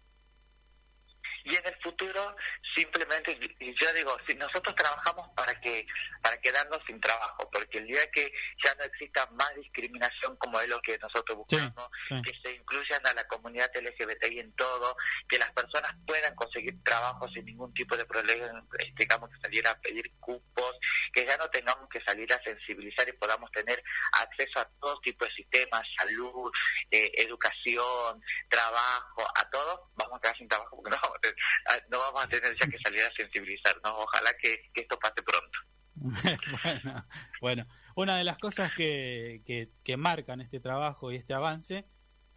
Y 1.44 1.54
en 1.54 1.66
el 1.66 1.76
futuro 1.82 2.34
simplemente 2.74 3.38
yo 3.60 3.92
digo 3.92 4.16
si 4.26 4.34
nosotros 4.34 4.74
trabajamos 4.74 5.28
para 5.36 5.58
que 5.60 5.86
para 6.22 6.40
quedarnos 6.40 6.80
sin 6.86 6.98
trabajo 7.00 7.48
porque 7.52 7.78
el 7.78 7.86
día 7.86 8.10
que 8.10 8.32
ya 8.62 8.74
no 8.76 8.84
exista 8.84 9.28
más 9.32 9.54
discriminación 9.56 10.36
como 10.36 10.58
es 10.60 10.68
lo 10.68 10.80
que 10.80 10.98
nosotros 10.98 11.38
buscamos 11.38 11.88
que 12.08 12.32
se 12.42 12.52
incluyan 12.52 13.06
a 13.06 13.12
la 13.12 13.26
comunidad 13.28 13.70
LGBTI 13.74 14.40
en 14.40 14.52
todo 14.54 14.96
que 15.28 15.38
las 15.38 15.50
personas 15.52 15.94
puedan 16.06 16.34
conseguir 16.34 16.82
trabajo 16.82 17.28
sin 17.28 17.44
ningún 17.44 17.72
tipo 17.74 17.96
de 17.96 18.06
problema 18.06 18.64
tengamos 18.96 19.30
que 19.30 19.40
salir 19.42 19.66
a 19.68 19.78
pedir 19.80 20.10
cupos 20.20 20.76
que 21.12 21.26
ya 21.26 21.36
no 21.36 21.48
tengamos 21.50 21.88
que 21.90 22.00
salir 22.04 22.32
a 22.32 22.42
sensibilizar 22.42 23.06
y 23.08 23.12
podamos 23.12 23.50
tener 23.52 23.82
acceso 24.12 24.60
a 24.60 24.68
todo 24.80 24.98
tipo 25.00 25.26
de 25.26 25.32
sistemas 25.32 25.82
salud 25.98 26.50
eh, 26.90 27.12
educación 27.16 28.22
trabajo 28.48 29.22
a 29.36 29.50
todo 29.50 29.90
vamos 29.94 30.16
a 30.16 30.20
quedar 30.22 30.38
sin 30.38 30.48
trabajo 30.48 30.76
porque 30.76 30.90
no 30.90 30.96
vamos 31.02 31.18
a 31.18 31.20
tener 31.20 31.34
no 31.90 31.98
vamos 31.98 32.24
a 32.24 32.28
tener 32.28 32.55
ya 32.55 32.66
que 32.69 32.78
salir 32.78 33.02
a 33.02 33.12
sensibilizarnos. 33.12 33.93
Ojalá 33.97 34.31
que, 34.40 34.70
esto 34.74 34.98
pase 34.98 35.23
pronto. 35.23 35.59
bueno, 36.62 37.06
bueno, 37.40 37.66
una 37.94 38.16
de 38.16 38.24
las 38.24 38.39
cosas 38.39 38.74
que, 38.74 39.43
que, 39.82 39.97
marcan 39.97 40.40
este 40.40 40.61
trabajo 40.61 41.12
y 41.12 41.16
este 41.16 41.35
avance 41.35 41.86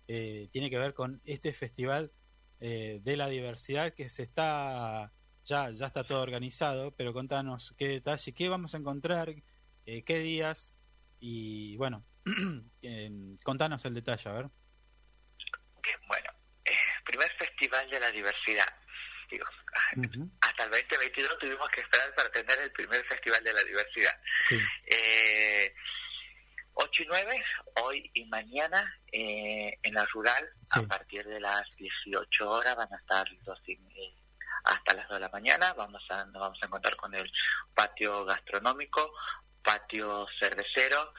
eh, 0.08 0.48
tiene 0.52 0.70
que 0.70 0.78
ver 0.78 0.94
con 0.94 1.22
este 1.26 1.54
festival 1.54 2.12
eh, 2.60 3.00
de 3.02 3.18
la 3.18 3.28
diversidad 3.28 3.94
que 3.94 4.10
se 4.10 4.24
está 4.24 5.12
ya 5.44 5.72
ya 5.72 5.88
está 5.88 6.04
todo 6.04 6.22
organizado, 6.22 6.94
pero 6.96 7.14
contanos 7.14 7.74
qué 7.78 7.88
detalle, 7.88 8.34
qué 8.34 8.50
vamos 8.50 8.76
a 8.76 8.78
encontrar, 8.78 9.34
eh, 9.86 10.04
qué 10.04 10.20
días 10.20 10.76
y 11.20 11.78
bueno, 11.78 12.06
contanos 13.44 13.86
el 13.86 13.94
detalle, 13.94 14.30
a 14.30 14.34
ver. 14.34 14.50
bueno, 16.08 16.30
primer 17.06 17.30
festival 17.32 17.90
de 17.90 18.00
la 18.00 18.12
diversidad 18.12 18.68
hasta 20.42 20.64
el 20.64 20.72
2022 20.72 21.40
tuvimos 21.40 21.70
que 21.70 21.82
esperar 21.82 22.14
para 22.16 22.30
tener 22.30 22.60
el 22.60 22.72
primer 22.72 23.04
Festival 23.06 23.44
de 23.44 23.54
la 23.54 23.64
Diversidad. 23.64 24.20
Eh, 24.86 25.74
8 26.80 27.04
y 27.04 27.06
9, 27.08 27.44
hoy 27.82 28.12
y 28.14 28.26
mañana, 28.26 29.00
eh, 29.12 29.80
en 29.82 29.94
la 29.94 30.06
rural, 30.06 30.48
a 30.72 30.82
partir 30.84 31.26
de 31.26 31.40
las 31.40 31.64
18 31.76 32.50
horas 32.50 32.76
van 32.76 32.94
a 32.94 32.98
estar 32.98 33.28
dos 33.44 33.60
hasta 34.64 34.94
las 34.94 35.08
2 35.08 35.16
de 35.16 35.22
la 35.22 35.30
mañana. 35.30 35.74
Vamos 35.74 36.04
a, 36.10 36.24
nos 36.26 36.42
vamos 36.42 36.60
a 36.62 36.66
encontrar 36.68 36.96
con 36.96 37.14
el 37.16 37.32
patio 37.74 38.26
gastronómico, 38.26 39.12
patio 39.64 40.28
cervecero 40.40 41.14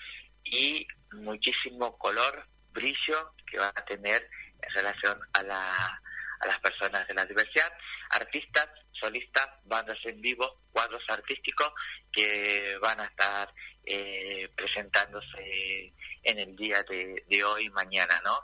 y 0.45 0.87
muchísimo 1.13 1.99
color, 1.99 2.47
brillo 2.71 3.35
que 3.45 3.59
va 3.59 3.69
a 3.75 3.85
tener 3.85 4.31
en 4.63 4.75
relación 4.75 5.19
a 5.33 5.43
la 5.43 6.03
a 6.41 6.47
las 6.47 6.59
personas 6.61 7.07
de 7.07 7.15
la 7.15 7.25
diversidad, 7.25 7.73
artistas, 8.11 8.69
solistas, 8.93 9.49
bandas 9.65 9.99
en 10.05 10.21
vivo, 10.21 10.63
cuadros 10.73 11.03
artísticos 11.09 11.71
que 12.13 12.77
van 12.81 13.01
a 13.01 13.05
estar 13.05 13.53
eh, 13.85 14.49
presentándose 14.57 15.93
en 16.23 16.39
el 16.39 16.57
día 16.57 16.83
de, 16.85 17.45
hoy 17.45 17.67
y 17.67 17.71
mañana, 17.71 18.21
¿no? 18.25 18.43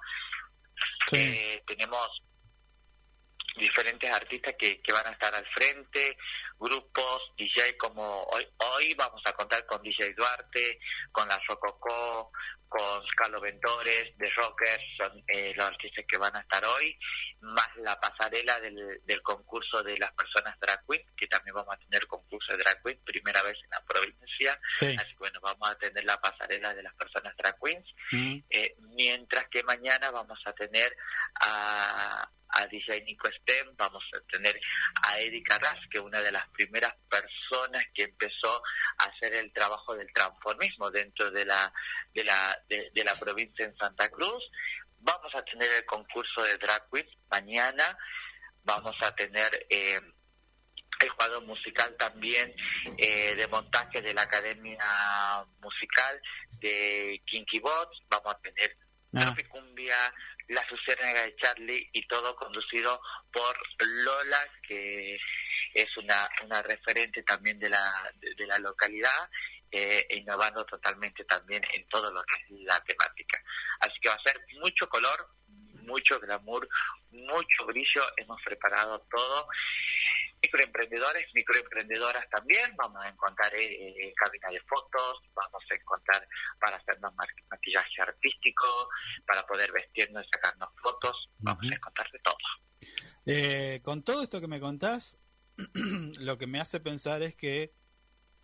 Eh, 1.12 1.62
tenemos 1.66 2.22
diferentes 3.56 4.10
artistas 4.10 4.54
que, 4.58 4.80
que 4.80 4.92
van 4.92 5.06
a 5.06 5.10
estar 5.10 5.34
al 5.34 5.46
frente, 5.46 6.16
grupos, 6.58 7.32
DJ 7.36 7.76
como 7.76 8.22
hoy, 8.24 8.46
hoy 8.56 8.94
vamos 8.94 9.22
a 9.26 9.32
contar 9.32 9.64
con 9.66 9.82
DJ 9.82 10.14
Duarte, 10.14 10.80
con 11.12 11.28
la 11.28 11.40
Rococó, 11.46 12.32
con 12.74 13.02
Carlos 13.16 13.40
Ventores, 13.40 14.18
de 14.18 14.28
Rockers, 14.30 14.82
son 14.96 15.22
eh, 15.28 15.52
los 15.54 15.64
artistas 15.64 16.04
que 16.08 16.16
van 16.16 16.34
a 16.34 16.40
estar 16.40 16.64
hoy, 16.64 16.98
más 17.40 17.68
la 17.76 17.94
pasarela 18.00 18.58
del, 18.58 19.00
del 19.04 19.22
concurso 19.22 19.80
de 19.84 19.96
las 19.96 20.10
personas 20.12 20.58
drag 20.60 20.84
queen, 20.84 21.06
que 21.16 21.28
también 21.28 21.54
vamos 21.54 21.72
a 21.72 21.78
tener 21.78 22.04
concurso 22.08 22.50
de 22.52 22.58
drag 22.58 22.82
queen, 22.82 23.00
primera 23.04 23.40
vez 23.44 23.56
en 23.62 23.70
la 23.70 23.84
provincia, 23.84 24.58
así 24.80 25.12
que 25.12 25.18
bueno, 25.20 25.38
vamos 25.40 25.70
a 25.70 25.78
tener 25.78 26.04
la 26.04 26.20
pasarela 26.20 26.74
de 26.74 26.82
las 26.82 26.94
personas 26.94 27.36
drag 27.36 27.56
queens, 27.62 27.94
mm. 28.10 28.38
eh, 28.50 28.74
mientras 28.96 29.48
que 29.48 29.62
mañana 29.62 30.10
vamos 30.10 30.40
a 30.44 30.52
tener 30.52 30.96
a 31.42 32.28
a 32.54 32.66
DJ 32.66 33.02
Nico 33.04 33.28
Stem, 33.28 33.74
vamos 33.76 34.04
a 34.14 34.20
tener 34.30 34.58
a 35.06 35.18
Erika 35.18 35.58
Ras, 35.58 35.78
que 35.90 35.98
es 35.98 36.04
una 36.04 36.20
de 36.20 36.32
las 36.32 36.46
primeras 36.48 36.94
personas 37.08 37.84
que 37.94 38.04
empezó 38.04 38.62
a 38.98 39.04
hacer 39.04 39.34
el 39.34 39.52
trabajo 39.52 39.94
del 39.94 40.12
transformismo 40.12 40.90
dentro 40.90 41.30
de 41.30 41.44
la, 41.44 41.72
de 42.12 42.24
la, 42.24 42.64
de, 42.68 43.04
la 43.04 43.14
provincia 43.16 43.64
en 43.64 43.76
Santa 43.76 44.08
Cruz. 44.08 44.42
Vamos 45.00 45.34
a 45.34 45.42
tener 45.42 45.70
el 45.70 45.84
concurso 45.84 46.42
de 46.42 46.56
Drag 46.58 46.88
Queen 46.90 47.06
mañana, 47.30 47.96
vamos 48.62 48.96
a 49.02 49.14
tener... 49.14 49.66
Eh, 49.68 50.00
el 51.00 51.12
cuadro 51.14 51.42
musical 51.42 51.94
también 51.98 52.54
eh, 52.96 53.34
de 53.34 53.48
montaje 53.48 54.00
de 54.00 54.14
la 54.14 54.22
Academia 54.22 54.78
Musical 55.60 56.20
de 56.60 57.20
Kinky 57.26 57.58
Bots, 57.58 58.00
vamos 58.08 58.32
a 58.32 58.38
tener 58.40 58.76
ah. 59.14 59.36
Cumbia, 59.48 59.96
la 60.48 60.64
Luciérnaga 60.70 61.22
de 61.22 61.36
Charlie 61.36 61.90
y 61.92 62.06
todo 62.06 62.34
conducido 62.36 63.00
por 63.32 63.56
Lola, 63.78 64.48
que 64.62 65.18
es 65.74 65.96
una, 65.96 66.28
una 66.44 66.62
referente 66.62 67.22
también 67.22 67.58
de 67.58 67.70
la, 67.70 68.12
de, 68.20 68.46
la 68.46 68.58
localidad, 68.58 69.30
eh, 69.70 70.06
innovando 70.10 70.64
totalmente 70.64 71.24
también 71.24 71.62
en 71.72 71.86
todo 71.88 72.12
lo 72.12 72.22
que 72.24 72.34
es 72.34 72.60
la 72.62 72.80
temática. 72.84 73.42
Así 73.80 73.98
que 74.00 74.08
va 74.08 74.14
a 74.14 74.22
ser 74.22 74.40
mucho 74.60 74.88
color, 74.88 75.28
mucho 75.86 76.18
glamour, 76.20 76.68
mucho 77.10 77.66
brillo, 77.66 78.02
hemos 78.16 78.40
preparado 78.42 79.06
todo. 79.10 79.48
Microemprendedores, 80.42 81.26
microemprendedoras 81.34 82.28
también, 82.28 82.74
vamos 82.76 83.04
a 83.04 83.08
encontrar 83.08 83.54
eh, 83.54 83.64
eh, 83.64 84.12
cabina 84.14 84.48
de 84.50 84.60
fotos, 84.60 85.22
vamos 85.34 85.62
a 85.70 85.74
encontrar 85.74 86.28
para 86.60 86.76
hacernos 86.76 87.12
maquillaje 87.50 88.02
artístico, 88.02 88.88
para 89.26 89.46
poder 89.46 89.72
vestirnos 89.72 90.24
y 90.26 90.28
sacarnos 90.30 90.68
fotos, 90.82 91.30
vamos 91.38 91.64
a 91.70 91.74
encontrar 91.74 92.10
de 92.10 92.18
todo. 92.18 92.36
Eh, 93.26 93.80
con 93.82 94.02
todo 94.02 94.22
esto 94.22 94.40
que 94.40 94.48
me 94.48 94.60
contás, 94.60 95.18
lo 96.20 96.36
que 96.36 96.46
me 96.46 96.60
hace 96.60 96.80
pensar 96.80 97.22
es 97.22 97.34
que 97.34 97.72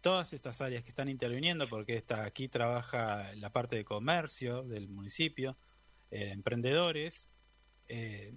todas 0.01 0.33
estas 0.33 0.61
áreas 0.61 0.83
que 0.83 0.91
están 0.91 1.09
interviniendo, 1.09 1.69
porque 1.69 1.97
está, 1.97 2.25
aquí 2.25 2.49
trabaja 2.49 3.33
la 3.35 3.53
parte 3.53 3.77
de 3.77 3.85
comercio 3.85 4.63
del 4.63 4.89
municipio, 4.89 5.59
eh, 6.11 6.31
emprendedores, 6.33 7.31
eh, 7.89 8.35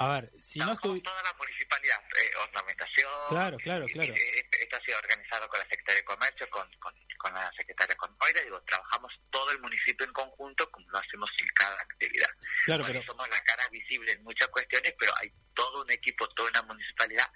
a 0.00 0.20
ver, 0.20 0.30
si 0.38 0.60
no 0.60 0.72
estoy... 0.72 1.00
Toda 1.02 1.22
la 1.24 1.34
municipalidad, 1.34 2.00
eh, 2.22 2.36
ornamentación... 2.40 3.10
Claro, 3.30 3.56
claro, 3.56 3.86
claro. 3.86 4.14
esto 4.14 4.76
ha 4.76 4.84
sido 4.84 4.96
organizado 4.96 5.48
con 5.48 5.58
la 5.58 5.64
Secretaría 5.68 6.00
de 6.00 6.04
Comercio, 6.04 6.50
con, 6.50 6.70
con, 7.18 7.34
la 7.34 7.50
Secretaria 7.56 7.96
con 7.96 8.16
Moira, 8.20 8.40
digo, 8.42 8.62
trabajamos 8.62 9.12
todo 9.30 9.50
el 9.50 9.60
municipio 9.60 10.06
en 10.06 10.12
conjunto 10.12 10.70
como 10.70 10.88
lo 10.90 10.98
hacemos 10.98 11.28
en 11.38 11.48
cada 11.48 11.74
actividad. 11.74 12.28
Claro, 12.64 12.84
pero... 12.86 13.02
Somos 13.02 13.28
la 13.28 13.40
cara 13.42 13.68
visible 13.70 14.12
en 14.12 14.22
muchas 14.22 14.46
cuestiones, 14.48 14.94
pero 14.96 15.12
hay 15.16 15.32
todo 15.52 15.82
un 15.82 15.90
equipo, 15.90 16.28
toda 16.28 16.50
una 16.50 16.62
municipalidad 16.62 17.26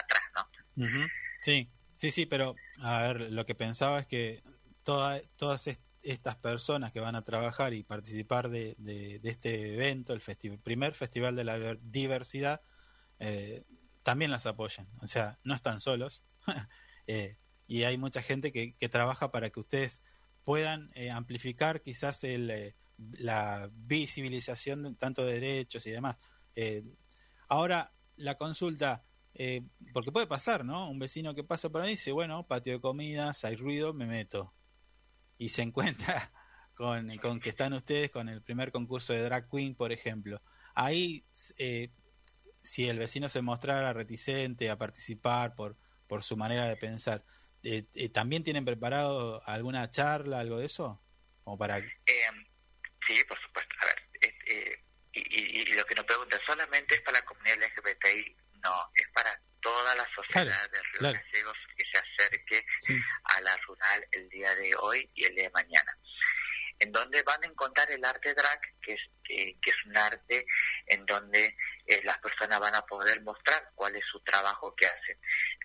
atrás, 0.00 0.22
¿no? 0.36 0.48
Sí, 1.40 1.68
sí, 1.94 2.12
sí, 2.12 2.26
pero 2.26 2.54
a 2.82 3.02
ver, 3.02 3.32
lo 3.32 3.44
que 3.44 3.56
pensaba 3.56 3.98
es 3.98 4.06
que 4.06 4.42
toda, 4.84 5.20
todas 5.36 5.66
estas 5.66 5.84
estas 6.02 6.36
personas 6.36 6.92
que 6.92 7.00
van 7.00 7.14
a 7.14 7.22
trabajar 7.22 7.74
y 7.74 7.84
participar 7.84 8.48
de, 8.48 8.76
este 9.22 9.74
evento, 9.74 10.12
el 10.12 10.20
primer 10.58 10.94
festival 10.94 11.36
de 11.36 11.44
la 11.44 11.74
diversidad, 11.76 12.60
eh, 13.18 13.64
también 14.02 14.30
las 14.30 14.46
apoyen. 14.46 14.88
O 15.00 15.06
sea, 15.06 15.38
no 15.44 15.54
están 15.54 15.80
solos. 15.80 16.24
Eh, 17.08 17.36
y 17.66 17.82
hay 17.82 17.98
mucha 17.98 18.22
gente 18.22 18.52
que, 18.52 18.76
que, 18.76 18.88
trabaja 18.88 19.32
para 19.32 19.50
que 19.50 19.58
ustedes 19.58 20.04
puedan 20.44 20.92
eh, 20.94 21.10
amplificar 21.10 21.82
quizás 21.82 22.22
el, 22.22 22.76
la 22.96 23.68
visibilización 23.72 24.84
de 24.84 24.94
tanto 24.94 25.26
de 25.26 25.32
derechos 25.32 25.84
y 25.88 25.90
demás. 25.90 26.16
ahora, 27.48 27.92
la 28.14 28.38
consulta, 28.38 29.04
porque 29.92 30.12
puede 30.12 30.28
pasar, 30.28 30.64
¿no? 30.64 30.88
Un 30.88 31.00
vecino 31.00 31.34
que 31.34 31.42
pasa 31.42 31.70
por 31.70 31.80
ahí 31.80 31.90
dice, 31.90 32.12
bueno, 32.12 32.46
patio 32.46 32.74
de 32.74 32.80
comidas, 32.80 33.44
hay 33.44 33.56
ruido, 33.56 33.92
me 33.92 34.06
meto 34.06 34.54
y 35.42 35.48
se 35.48 35.62
encuentra 35.62 36.30
con, 36.74 37.16
con, 37.18 37.40
que 37.40 37.50
están 37.50 37.72
ustedes 37.72 38.10
con 38.10 38.28
el 38.28 38.42
primer 38.42 38.70
concurso 38.70 39.12
de 39.12 39.22
Drag 39.22 39.50
Queen, 39.50 39.74
por 39.74 39.92
ejemplo. 39.92 40.40
Ahí, 40.74 41.26
eh, 41.58 41.90
si 42.62 42.88
el 42.88 42.98
vecino 42.98 43.28
se 43.28 43.42
mostrara 43.42 43.92
reticente 43.92 44.70
a 44.70 44.78
participar 44.78 45.56
por, 45.56 45.76
por 46.06 46.22
su 46.22 46.36
manera 46.36 46.68
de 46.68 46.76
pensar, 46.76 47.24
eh, 47.64 47.86
eh, 47.94 48.08
¿también 48.08 48.44
tienen 48.44 48.64
preparado 48.64 49.42
alguna 49.44 49.90
charla, 49.90 50.38
algo 50.38 50.58
de 50.58 50.66
eso? 50.66 51.02
Como 51.42 51.58
para... 51.58 51.78
Eh, 51.78 51.90
sí, 53.04 53.16
por 53.28 53.40
supuesto. 53.40 53.74
A 53.80 53.86
ver, 53.86 53.96
eh, 54.46 54.78
y, 55.12 55.60
y, 55.60 55.64
lo 55.74 55.84
que 55.84 55.96
nos 55.96 56.04
pregunta, 56.04 56.38
¿solamente 56.46 56.94
es 56.94 57.00
para 57.02 57.18
la 57.18 57.24
comunidad 57.24 57.56
LGBTI? 57.56 58.36
No, 58.62 58.90
es 58.94 59.08
para 59.12 59.42
toda 59.62 59.94
la 59.94 60.06
sociedad 60.14 60.70
de 60.70 60.82
Río 60.82 61.12
Gallegos 61.12 61.56
que 61.76 61.84
se 61.84 61.98
acerque 61.98 62.66
a 63.21 63.21
el 64.12 64.28
día 64.28 64.54
de 64.54 64.74
hoy 64.80 65.10
y 65.14 65.24
el 65.24 65.34
día 65.34 65.44
de 65.44 65.50
mañana 65.50 65.98
en 66.82 66.90
donde 66.90 67.22
van 67.22 67.42
a 67.44 67.46
encontrar 67.46 67.88
el 67.92 68.04
arte 68.04 68.34
drag, 68.34 68.60
que 68.80 68.94
es, 68.94 69.02
que, 69.22 69.56
es 69.64 69.86
un 69.86 69.96
arte 69.96 70.44
en 70.86 71.06
donde 71.06 71.56
eh, 71.86 72.00
las 72.02 72.18
personas 72.18 72.58
van 72.58 72.74
a 72.74 72.82
poder 72.82 73.22
mostrar 73.22 73.70
cuál 73.76 73.94
es 73.94 74.04
su 74.04 74.18
trabajo 74.20 74.74
que 74.74 74.86
hacen, 74.86 75.16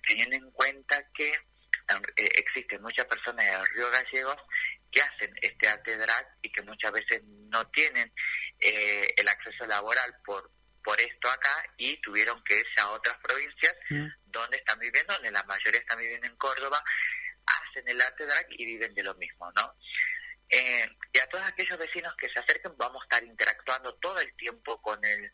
teniendo 0.06 0.36
en 0.36 0.52
cuenta 0.52 1.04
que 1.12 1.30
eh, 1.32 2.30
existen 2.36 2.84
muchas 2.84 3.06
personas 3.06 3.46
en 3.48 3.54
el 3.56 3.68
Río 3.68 3.90
Gallegos 3.90 4.38
que 4.92 5.02
hacen 5.02 5.34
este 5.42 5.68
arte 5.68 5.98
drag 5.98 6.38
y 6.44 6.52
que 6.52 6.62
muchas 6.62 6.92
veces 6.92 7.24
no 7.24 7.68
tienen 7.72 8.14
eh, 8.60 9.08
el 9.18 9.28
acceso 9.28 9.66
laboral 9.66 10.16
por 10.24 10.52
por 10.88 11.02
esto 11.02 11.30
acá 11.30 11.64
y 11.76 11.98
tuvieron 11.98 12.42
que 12.46 12.58
irse 12.58 12.80
a 12.80 12.92
otras 12.92 13.18
provincias 13.18 13.76
mm. 13.90 14.08
donde 14.28 14.56
están 14.56 14.80
viviendo, 14.80 15.14
donde 15.16 15.32
la 15.32 15.44
mayoría 15.44 15.82
están 15.82 16.00
viviendo 16.00 16.28
en 16.28 16.36
Córdoba, 16.38 16.82
hacen 17.78 17.88
el 17.88 18.02
arte 18.02 18.26
drag 18.26 18.48
y 18.50 18.66
viven 18.66 18.94
de 18.94 19.04
lo 19.04 19.16
mismo, 19.16 19.52
¿no? 19.56 19.76
Eh, 20.50 20.86
y 21.12 21.20
a 21.20 21.28
todos 21.28 21.46
aquellos 21.46 21.78
vecinos 21.78 22.16
que 22.16 22.30
se 22.30 22.40
acerquen 22.40 22.72
vamos 22.78 23.02
a 23.02 23.06
estar 23.06 23.24
interactuando 23.30 23.94
todo 23.96 24.18
el 24.22 24.34
tiempo 24.36 24.82
con 24.82 25.04
el 25.04 25.30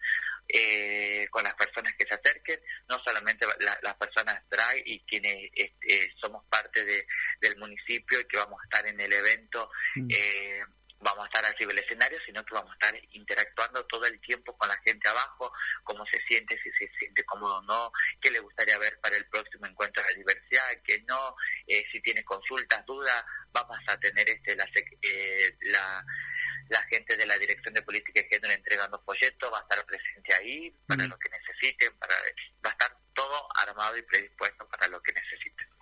eh, 0.47 1.27
con 1.29 1.43
las 1.43 1.53
personas 1.53 1.93
que 1.93 2.07
se 2.07 2.15
acerquen 2.15 2.59
no 2.89 2.99
solamente 3.05 3.45
las 3.83 3.95
personas 3.95 4.41
drag 4.49 4.81
y 4.85 5.01
quienes 5.01 5.51
este, 5.53 6.15
somos 6.19 6.43
parte 6.49 6.83
de, 6.83 7.05
del 7.41 7.57
municipio 7.57 8.21
y 8.21 8.25
que 8.25 8.37
vamos 8.37 8.59
a 8.59 8.63
estar 8.63 8.87
en 8.87 8.99
el 8.99 9.13
evento 9.13 9.69
mm. 9.97 10.07
eh, 10.09 10.63
vamos 11.03 11.23
a 11.23 11.27
estar 11.27 11.45
arriba 11.45 11.69
del 11.73 11.83
escenario, 11.83 12.19
sino 12.25 12.43
que 12.43 12.53
vamos 12.53 12.71
a 12.71 12.73
estar 12.73 13.01
interactuando 13.11 13.85
todo 13.85 14.05
el 14.05 14.19
tiempo 14.21 14.57
con 14.57 14.69
la 14.69 14.77
gente 14.83 15.07
abajo, 15.07 15.51
cómo 15.83 16.05
se 16.05 16.21
siente, 16.21 16.57
si 16.61 16.71
se 16.71 16.91
siente 16.97 17.23
cómodo 17.25 17.57
o 17.57 17.61
no, 17.63 17.91
qué 18.21 18.31
le 18.31 18.39
gustaría 18.39 18.77
ver 18.77 18.99
para 18.99 19.15
el 19.15 19.25
próximo 19.27 19.65
encuentro 19.65 20.01
de 20.03 20.09
la 20.09 20.17
diversidad, 20.17 20.81
qué 20.83 21.03
no, 21.07 21.35
eh, 21.67 21.83
si 21.91 22.01
tiene 22.01 22.23
consultas, 22.23 22.85
dudas, 22.85 23.23
vamos 23.51 23.77
a 23.87 23.97
tener 23.97 24.27
este 24.29 24.55
la, 24.55 24.67
eh, 25.01 25.57
la, 25.61 26.05
la 26.69 26.81
gente 26.83 27.17
de 27.17 27.25
la 27.25 27.37
Dirección 27.37 27.73
de 27.73 27.81
Política 27.81 28.21
y 28.21 28.33
Género 28.33 28.53
entregando 28.53 29.01
folletos, 29.05 29.51
va 29.51 29.59
a 29.59 29.61
estar 29.61 29.85
presente 29.85 30.33
ahí 30.35 30.71
para 30.87 31.05
lo 31.05 31.17
que 31.17 31.29
necesiten, 31.29 31.97
para, 31.97 32.15
va 32.65 32.69
a 32.69 32.73
estar 32.73 32.97
todo 33.13 33.47
armado 33.61 33.97
y 33.97 34.01
predispuesto 34.03 34.67
para 34.67 34.87
lo 34.87 35.01
que 35.01 35.13
necesiten. 35.13 35.72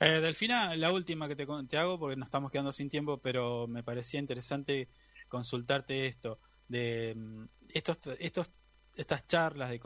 Eh, 0.00 0.20
Delfina, 0.20 0.74
la 0.76 0.90
última 0.92 1.28
que 1.28 1.36
te, 1.36 1.46
te, 1.68 1.78
hago, 1.78 1.98
porque 1.98 2.16
nos 2.16 2.26
estamos 2.26 2.50
quedando 2.50 2.72
sin 2.72 2.88
tiempo, 2.88 3.18
pero 3.18 3.66
me 3.68 3.82
parecía 3.82 4.20
interesante 4.20 4.88
consultarte 5.28 6.06
esto, 6.06 6.40
de 6.68 7.14
mm, 7.16 7.44
estos, 7.70 7.98
estos, 8.18 8.50
estas 8.96 9.26
charlas 9.26 9.70
de 9.70 9.80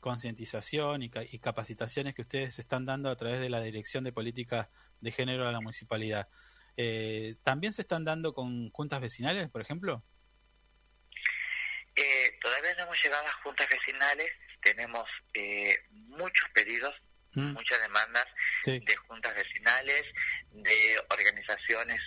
concientización 0.00 1.02
y, 1.02 1.10
capacitaciones 1.10 2.14
que 2.14 2.22
ustedes 2.22 2.58
están 2.58 2.84
dando 2.84 3.10
a 3.10 3.16
través 3.16 3.40
de 3.40 3.50
la 3.50 3.60
Dirección 3.60 4.04
de 4.04 4.12
Política 4.12 4.70
de 5.00 5.10
Género 5.10 5.48
a 5.48 5.52
la 5.52 5.60
Municipalidad. 5.60 6.28
Eh, 6.76 7.36
¿También 7.42 7.72
se 7.72 7.82
están 7.82 8.04
dando 8.04 8.34
con 8.34 8.70
juntas 8.70 9.00
vecinales, 9.00 9.48
por 9.50 9.62
ejemplo? 9.62 10.04
Eh, 11.94 12.38
todavía 12.40 12.74
no 12.74 12.84
hemos 12.84 13.02
llegado 13.02 13.26
a 13.26 13.42
juntas 13.42 13.66
vecinales, 13.70 14.30
tenemos 14.60 15.08
eh, 15.34 15.74
muchos 15.90 16.48
pedidos 16.54 16.94
Mm. 17.36 17.52
muchas 17.52 17.80
demandas 17.82 18.24
de 18.64 18.96
juntas 19.06 19.34
vecinales, 19.34 20.02
de 20.50 20.98
organizaciones 21.10 22.00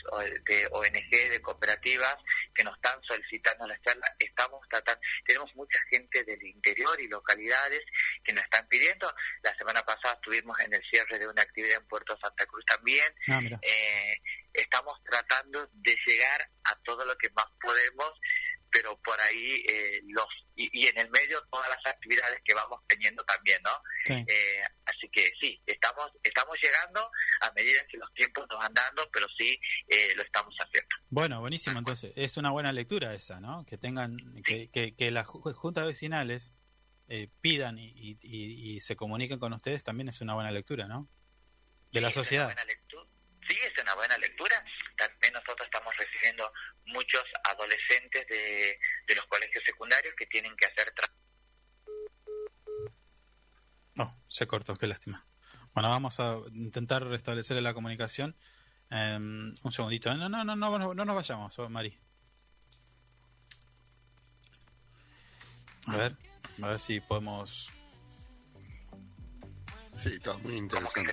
de 0.43 0.67
ONG, 0.71 1.29
de 1.29 1.39
cooperativas 1.41 2.17
que 2.53 2.63
nos 2.63 2.73
están 2.75 2.99
solicitando 3.03 3.67
las 3.67 3.79
charlas. 3.83 4.09
Estamos 4.17 4.67
tratando, 4.67 4.99
tenemos 5.23 5.55
mucha 5.55 5.77
gente 5.91 6.23
del 6.23 6.41
interior 6.41 6.99
y 6.99 7.07
localidades 7.07 7.81
que 8.23 8.33
nos 8.33 8.43
están 8.43 8.67
pidiendo. 8.67 9.13
La 9.43 9.55
semana 9.55 9.83
pasada 9.83 10.15
estuvimos 10.15 10.59
en 10.61 10.73
el 10.73 10.81
cierre 10.89 11.19
de 11.19 11.27
una 11.27 11.43
actividad 11.43 11.77
en 11.77 11.87
Puerto 11.87 12.17
Santa 12.19 12.45
Cruz 12.47 12.65
también. 12.65 13.13
Ah, 13.27 13.39
eh, 13.61 14.21
estamos 14.51 14.99
tratando 15.03 15.69
de 15.73 15.95
llegar 16.07 16.49
a 16.63 16.75
todo 16.83 17.05
lo 17.05 17.15
que 17.19 17.29
más 17.35 17.45
podemos 17.61 18.13
pero 18.71 18.97
por 19.01 19.19
ahí 19.21 19.63
eh, 19.69 20.01
los 20.07 20.25
y, 20.55 20.87
en 20.87 20.97
el 20.97 21.09
medio 21.09 21.41
todas 21.49 21.69
las 21.69 21.93
actividades 21.93 22.41
que 22.43 22.53
vamos 22.53 22.79
teniendo 22.87 23.23
también, 23.23 23.61
¿no? 23.63 23.71
Eh, 24.13 24.61
así 24.85 25.07
que 25.09 25.31
sí, 25.39 25.61
estamos 25.65 26.11
estamos 26.21 26.57
llegando 26.61 27.09
a 27.41 27.51
medida 27.53 27.85
que 27.89 27.97
los 27.97 28.13
tiempos 28.13 28.45
nos 28.49 28.59
van 28.59 28.73
dando, 28.73 29.09
pero 29.11 29.25
sí 29.37 29.59
eh, 29.87 30.13
lo 30.15 30.23
estamos 30.23 30.53
haciendo. 30.59 30.95
Bueno, 31.09 31.39
buenísimo, 31.39 31.79
entonces 31.79 32.11
es 32.15 32.37
una 32.37 32.51
buena 32.51 32.71
lectura 32.73 33.13
esa, 33.13 33.39
¿no? 33.39 33.65
Que 33.65 33.77
tengan, 33.77 34.17
que, 34.43 34.69
que, 34.69 34.95
que 34.95 35.11
las 35.11 35.25
juntas 35.27 35.85
vecinales 35.85 36.53
pidan 37.41 37.79
y, 37.79 38.19
y, 38.21 38.79
se 38.81 38.95
comuniquen 38.95 39.39
con 39.39 39.51
ustedes 39.53 39.83
también 39.83 40.09
es 40.09 40.21
una 40.21 40.35
buena 40.35 40.51
lectura, 40.51 40.87
¿no? 40.87 41.09
De 41.91 42.01
la 42.01 42.11
sociedad. 42.11 42.55
Sí, 43.49 43.57
es 43.65 43.81
una 43.81 43.95
buena 43.95 44.15
lectura. 44.19 44.63
También 44.95 45.33
nosotros 45.33 45.61
estamos 45.65 45.95
recibiendo 45.97 46.51
muchos 46.89 47.23
adolescentes 47.43 48.25
de, 48.27 48.77
los 49.15 49.25
colegios 49.27 49.63
secundarios 49.65 50.13
que 50.15 50.25
tienen 50.25 50.55
que 50.55 50.65
hacer... 50.65 50.93
No, 53.95 54.23
se 54.27 54.47
cortó, 54.47 54.77
qué 54.77 54.87
lástima. 54.87 55.25
Bueno, 55.73 55.89
vamos 55.89 56.19
a 56.19 56.37
intentar 56.53 57.03
restablecer 57.03 57.61
la 57.61 57.73
comunicación. 57.73 58.35
Em, 58.89 59.53
un 59.63 59.71
segundito. 59.71 60.13
No, 60.15 60.29
no, 60.29 60.43
no, 60.43 60.55
no, 60.55 60.79
no, 60.79 60.93
no 60.93 61.05
nos 61.05 61.15
vayamos, 61.15 61.57
oh, 61.59 61.69
Mari. 61.69 61.99
A 65.87 65.97
ver, 65.97 66.15
a 66.61 66.67
ver 66.67 66.79
si 66.79 66.99
podemos 67.01 67.71
Sí, 70.01 70.13
está 70.13 70.37
muy 70.37 70.55
interesante. 70.55 71.11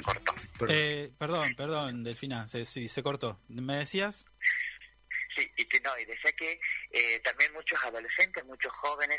Eh, 0.69 1.13
perdón, 1.19 1.55
perdón, 1.57 2.05
Delfina, 2.05 2.47
sí, 2.47 2.87
se 2.89 3.03
cortó. 3.03 3.41
¿Me 3.49 3.75
decías? 3.75 4.27
Sí, 5.37 5.53
y, 5.57 5.65
que 5.67 5.79
no, 5.81 5.91
y 5.99 6.05
decía 6.07 6.33
que 6.33 6.59
eh, 6.91 7.21
también 7.21 7.53
muchos 7.53 7.79
adolescentes, 7.85 8.43
muchos 8.47 8.73
jóvenes 8.73 9.19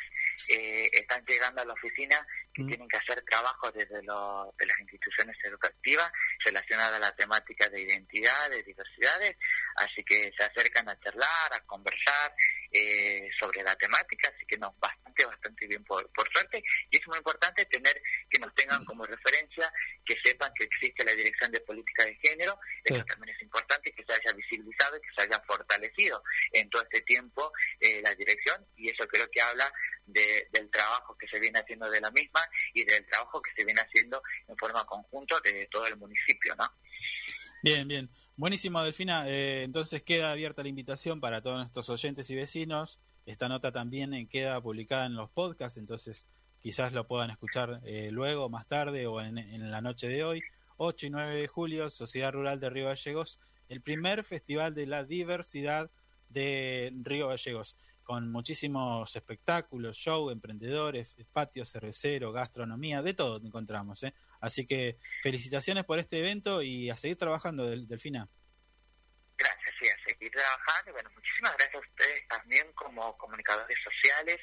eh, 0.50 0.90
están 0.92 1.24
llegando 1.26 1.62
a 1.62 1.66
la 1.66 1.74
oficina 1.74 2.26
que 2.52 2.64
mm. 2.64 2.68
tienen 2.68 2.88
que 2.88 2.98
hacer 2.98 3.22
trabajos 3.22 3.72
desde 3.74 4.02
lo, 4.02 4.52
de 4.58 4.66
las 4.66 4.80
instituciones 4.80 5.38
educativas 5.44 6.12
relacionadas 6.44 6.96
a 6.96 7.00
la 7.00 7.16
temática 7.16 7.70
de 7.70 7.82
identidad, 7.82 8.50
de 8.50 8.64
diversidades, 8.64 9.36
así 9.76 10.04
que 10.04 10.32
se 10.36 10.44
acercan 10.44 10.90
a 10.90 11.00
charlar, 11.00 11.54
a 11.54 11.60
conversar 11.68 12.34
eh, 12.72 13.28
sobre 13.38 13.62
la 13.62 13.76
temática, 13.76 14.32
así 14.36 14.46
que 14.48 14.58
no, 14.58 14.76
bastante, 15.18 15.26
bastante 15.26 15.68
bien 15.68 15.84
por, 15.84 16.10
por 16.12 16.30
suerte, 16.32 16.62
y 16.90 16.98
es 16.98 17.08
muy 17.08 17.18
importante 17.18 17.66
tener 17.66 18.02
que 18.30 18.40
nos 18.40 18.54
tengan 18.54 18.84
como 18.86 19.06
referencia, 19.06 19.72
que 20.06 20.16
sepan 20.24 20.52
que 20.54 20.66
existe 20.66 21.04
la 21.04 21.14
Dirección 21.14 21.52
de 21.52 21.60
Política 21.62 22.06
de 22.06 22.16
Género, 22.16 22.60
eso 22.84 23.04
también 23.06 23.36
es 23.36 23.42
importante, 23.42 23.92
que 23.92 24.04
se 24.04 24.14
haya 24.14 24.34
visibilizado 24.34 24.98
y 24.98 25.02
que 25.02 25.10
se 25.16 25.22
haya 25.24 25.42
fortalecido 25.48 26.24
en 26.52 26.70
todo 26.70 26.82
este 26.84 27.02
tiempo 27.02 27.52
eh, 27.80 28.02
la 28.04 28.14
dirección, 28.16 28.66
y 28.76 28.90
eso 28.90 29.08
creo 29.08 29.30
que 29.30 29.42
habla 29.42 29.72
de, 30.06 30.48
del 30.52 30.70
trabajo 30.70 31.18
que 31.18 31.28
se 31.28 31.40
viene 31.40 31.60
haciendo 31.60 31.90
de 31.90 32.02
la 32.02 32.12
misma 32.12 32.42
y 32.74 32.84
del 32.84 33.06
trabajo 33.08 33.42
que 33.42 33.52
se 33.56 33.66
viene 33.66 33.82
haciendo 33.82 34.22
en 34.48 34.58
forma 34.58 34.86
conjunta 34.86 35.40
de 35.44 35.66
todo 35.68 35.88
el 35.88 35.98
municipio, 35.98 36.56
¿no? 36.56 36.68
Bien, 37.64 37.88
bien. 37.88 38.10
Buenísimo, 38.36 38.84
Delfina. 38.84 39.28
Eh, 39.28 39.64
entonces 39.64 40.04
queda 40.04 40.32
abierta 40.32 40.62
la 40.62 40.70
invitación 40.70 41.20
para 41.20 41.42
todos 41.42 41.58
nuestros 41.58 41.90
oyentes 41.90 42.30
y 42.30 42.36
vecinos. 42.36 43.00
Esta 43.28 43.50
nota 43.50 43.74
también 43.74 44.14
eh, 44.14 44.26
queda 44.30 44.62
publicada 44.62 45.06
en 45.06 45.16
los 45.16 45.30
podcasts, 45.30 45.78
entonces 45.78 46.26
quizás 46.62 46.94
lo 46.94 47.06
puedan 47.08 47.30
escuchar 47.30 47.82
eh, 47.84 48.10
luego, 48.10 48.48
más 48.48 48.66
tarde 48.68 49.06
o 49.06 49.20
en, 49.20 49.70
la 49.70 49.82
noche 49.82 50.08
de 50.08 50.24
hoy. 50.24 50.42
8 50.78 51.08
y 51.08 51.10
9 51.10 51.36
de 51.36 51.48
julio, 51.48 51.90
Sociedad 51.90 52.32
Rural 52.32 52.62
de 52.62 52.70
Río 52.70 52.86
Gallegos, 52.86 53.40
el 53.68 53.82
primer 53.82 54.24
festival 54.24 54.74
de 54.74 54.86
la 54.88 55.04
diversidad 55.04 55.92
de 56.30 56.94
Río 57.04 57.28
Gallegos 57.28 57.76
con 58.08 58.32
muchísimos 58.32 59.14
espectáculos, 59.14 59.98
show, 59.98 60.30
emprendedores, 60.30 61.14
patios 61.34 61.70
cervecero, 61.70 62.32
gastronomía, 62.32 63.02
de 63.02 63.14
todo 63.14 63.46
encontramos. 63.46 64.02
¿eh? 64.04 64.14
Así 64.40 64.66
que 64.66 64.98
felicitaciones 65.22 65.84
por 65.84 66.00
este 66.00 66.20
evento 66.20 66.62
y 66.62 66.90
a 66.90 66.96
seguir 66.96 67.18
trabajando, 67.18 67.66
del, 67.66 67.86
Delfina. 67.86 68.30
Gracias, 69.38 69.76
sí, 69.78 69.86
seguir 70.18 70.32
trabajando. 70.32 70.94
Bueno, 70.94 71.10
muchísimas 71.16 71.54
gracias 71.58 71.76
a 71.76 71.80
ustedes 71.80 72.28
también 72.28 72.72
como 72.74 73.18
comunicadores 73.18 73.78
sociales 73.82 74.40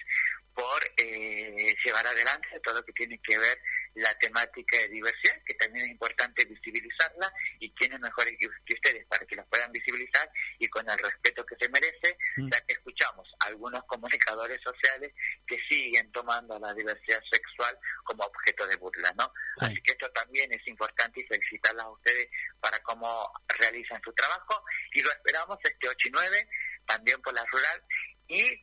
por 0.55 0.93
eh, 0.97 1.75
llevar 1.85 2.07
adelante 2.07 2.49
todo 2.63 2.75
lo 2.75 2.85
que 2.85 2.93
tiene 2.93 3.21
que 3.21 3.37
ver 3.39 3.59
la 3.95 4.17
temática 4.19 4.79
de 4.79 4.89
diversidad, 4.89 5.43
que 5.45 5.55
también 5.55 5.85
es 5.87 5.91
importante 5.91 6.45
visibilizarla 6.45 7.33
y 7.59 7.71
quiénes 7.73 8.01
mejores 8.01 8.35
que, 8.39 8.49
que 8.65 8.75
ustedes 8.75 9.07
para 9.07 9.27
que 9.27 9.37
la 9.37 9.45
puedan 9.47 9.71
visibilizar 9.73 10.31
y 10.59 10.69
con 10.69 10.89
el 10.89 10.99
respeto 10.99 11.45
que 11.45 11.57
se 11.61 11.69
merece, 11.69 12.17
ya 12.37 12.61
que 12.67 12.75
escuchamos 12.75 13.29
a 13.41 13.49
algunos 13.49 13.83
comunicadores 13.85 14.61
sociales 14.63 15.13
que 15.47 15.59
siguen 15.59 16.11
tomando 16.13 16.59
la 16.59 16.73
diversidad 16.75 17.21
sexual 17.31 17.77
como 18.05 18.25
objeto 18.25 18.67
de 18.67 18.77
burla, 18.77 19.13
¿no? 19.19 19.33
Así 19.61 19.77
que 19.83 19.93
esto 19.93 20.11
también 20.11 20.53
es 20.53 20.67
importante 20.67 21.21
y 21.21 21.27
felicitarlas 21.27 21.85
a 21.85 21.91
ustedes 21.91 22.29
para 22.61 22.79
cómo 22.81 23.33
realizan 23.49 24.01
su 24.03 24.13
trabajo. 24.13 24.65
Y 24.93 25.03
lo 25.03 25.11
esperamos 25.11 25.59
este 25.63 25.89
8 25.89 26.09
y 26.09 26.11
9 26.11 26.49
también 26.87 27.21
por 27.23 27.35
la 27.35 27.45
rural 27.45 27.83
y 28.29 28.63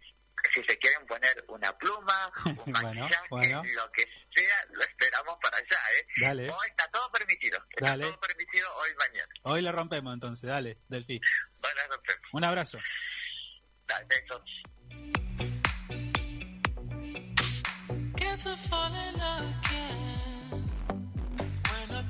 si 0.54 0.64
se 0.64 0.78
quieren 0.78 1.06
poner 1.08 1.44
una 1.48 1.78
pluma, 1.78 2.32
un 2.46 2.56
Bueno, 2.66 3.02
maquillaje, 3.02 3.28
bueno. 3.30 3.64
lo 3.76 3.92
que 3.92 4.04
sea, 4.36 4.66
lo 4.74 4.82
esperamos 4.82 5.38
para 5.42 5.58
allá, 5.58 5.80
¿eh? 6.00 6.08
Dale. 6.22 6.50
Hoy 6.50 6.68
está 6.70 6.88
todo 6.92 7.12
permitido. 7.12 7.60
Está 7.70 7.86
Dale. 7.92 8.04
todo 8.06 8.20
permitido 8.20 8.76
hoy 8.76 8.90
mañana. 9.00 9.34
Hoy 9.44 9.62
la 9.62 9.72
rompemos 9.72 10.14
entonces, 10.14 10.50
dale, 10.50 10.78
Delfi. 10.88 11.20
Buenas 11.60 11.90
noches. 11.90 12.18
Un 12.34 12.44
abrazo. 12.44 12.78
Dale, 13.88 14.06
besos. 14.06 14.42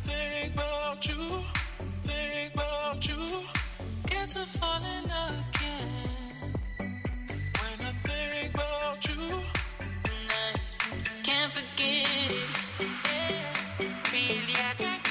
Think 0.06 0.54
about 0.56 1.06
you, 1.08 1.44
think 2.04 2.54
about 2.54 3.08
you. 3.08 3.44
Guess 4.08 4.36
I'm 4.38 4.46
falling 4.48 5.06
again. 5.06 6.21
When 8.54 8.64
I 8.64 8.96
think 8.98 9.08
about 9.08 9.08
you, 9.08 9.40
and 9.80 10.32
I 10.32 11.24
can't 11.24 11.52
forget 11.52 12.32
it. 12.32 12.50
Yeah. 13.06 14.02
Feel 14.04 14.42
the 14.48 15.11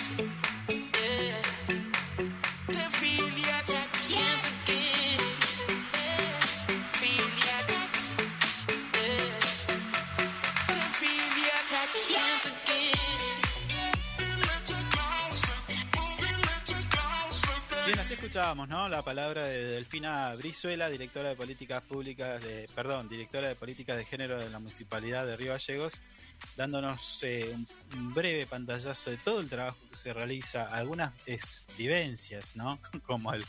escuchábamos, 18.30 18.68
¿no? 18.68 18.88
La 18.88 19.02
palabra 19.02 19.44
de 19.46 19.64
Delfina 19.72 20.32
Brizuela, 20.36 20.88
directora 20.88 21.30
de 21.30 21.34
políticas 21.34 21.82
públicas 21.82 22.40
de, 22.40 22.68
perdón, 22.76 23.08
directora 23.08 23.48
de 23.48 23.56
políticas 23.56 23.96
de 23.96 24.04
género 24.04 24.38
de 24.38 24.48
la 24.50 24.60
municipalidad 24.60 25.26
de 25.26 25.34
Río 25.34 25.50
Gallegos, 25.50 26.00
dándonos 26.56 27.24
eh, 27.24 27.52
un, 27.96 28.14
breve 28.14 28.46
pantallazo 28.46 29.10
de 29.10 29.16
todo 29.16 29.40
el 29.40 29.48
trabajo 29.48 29.78
que 29.90 29.96
se 29.96 30.12
realiza, 30.12 30.72
algunas 30.72 31.12
es, 31.26 31.64
vivencias, 31.76 32.54
¿no? 32.54 32.78
Como 33.04 33.34
el, 33.34 33.44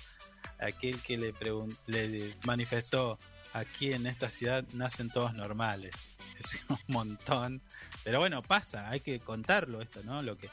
aquel 0.60 1.00
que 1.00 1.16
le, 1.16 1.32
le 1.86 2.34
manifestó 2.46 3.20
aquí 3.54 3.94
en 3.94 4.08
esta 4.08 4.32
ciudad 4.32 4.66
nacen 4.74 5.12
todos 5.12 5.36
normales. 5.36 6.14
Es 6.40 6.60
un 6.70 6.80
montón. 6.88 7.62
Pero 8.04 8.18
bueno, 8.18 8.42
pasa, 8.42 8.90
hay 8.90 9.02
que 9.02 9.20
contarlo 9.20 9.80
esto, 9.80 10.02
¿no? 10.04 10.24
Lo 10.24 10.40
que, 10.40 10.50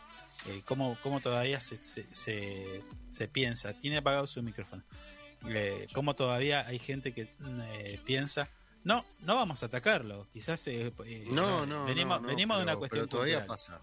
eh, 0.47 0.62
cómo, 0.65 0.97
cómo 1.02 1.20
todavía 1.20 1.60
se, 1.60 1.77
se, 1.77 2.06
se, 2.15 2.82
se 3.10 3.28
piensa. 3.28 3.73
Tiene 3.74 3.98
apagado 3.98 4.27
su 4.27 4.43
micrófono. 4.43 4.82
Eh, 5.48 5.86
cómo 5.93 6.15
todavía 6.15 6.66
hay 6.66 6.78
gente 6.78 7.12
que 7.12 7.23
eh, 7.73 8.01
piensa, 8.05 8.48
no, 8.85 9.05
no 9.23 9.36
vamos 9.36 9.62
a 9.62 9.66
atacarlo. 9.66 10.27
Quizás 10.32 10.66
eh, 10.69 10.93
eh, 11.06 11.28
No, 11.31 11.65
no, 11.66 11.85
venimos, 11.85 12.20
no, 12.23 12.28
venimos 12.28 12.56
de 12.59 12.62
una 12.65 12.77
cuestión 12.77 13.02
pero 13.06 13.09
todavía 13.09 13.47
cultural. 13.47 13.59
pasa. 13.59 13.82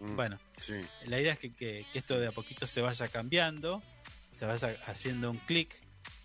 Mm, 0.00 0.16
Bueno, 0.16 0.40
sí. 0.60 0.74
la 1.06 1.20
idea 1.20 1.32
es 1.34 1.38
que, 1.38 1.52
que- 1.54 1.86
que 1.92 1.98
esto 1.98 2.18
de 2.18 2.26
a 2.28 2.32
poquito 2.32 2.66
se 2.66 2.80
vaya 2.80 3.08
cambiando, 3.08 3.82
se 4.32 4.44
vaya 4.46 4.76
haciendo 4.86 5.30
un 5.30 5.38
clic 5.38 5.74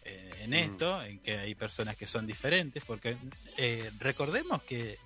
en 0.05 0.49
Mm. 0.51 0.53
esto, 0.53 1.03
en 1.03 1.19
que 1.19 1.37
hay 1.37 1.53
personas 1.55 1.95
que 1.95 2.07
son 2.07 2.25
diferentes, 2.25 2.83
porque 2.83 3.15
recordemos 3.99 4.63
que 4.63 4.97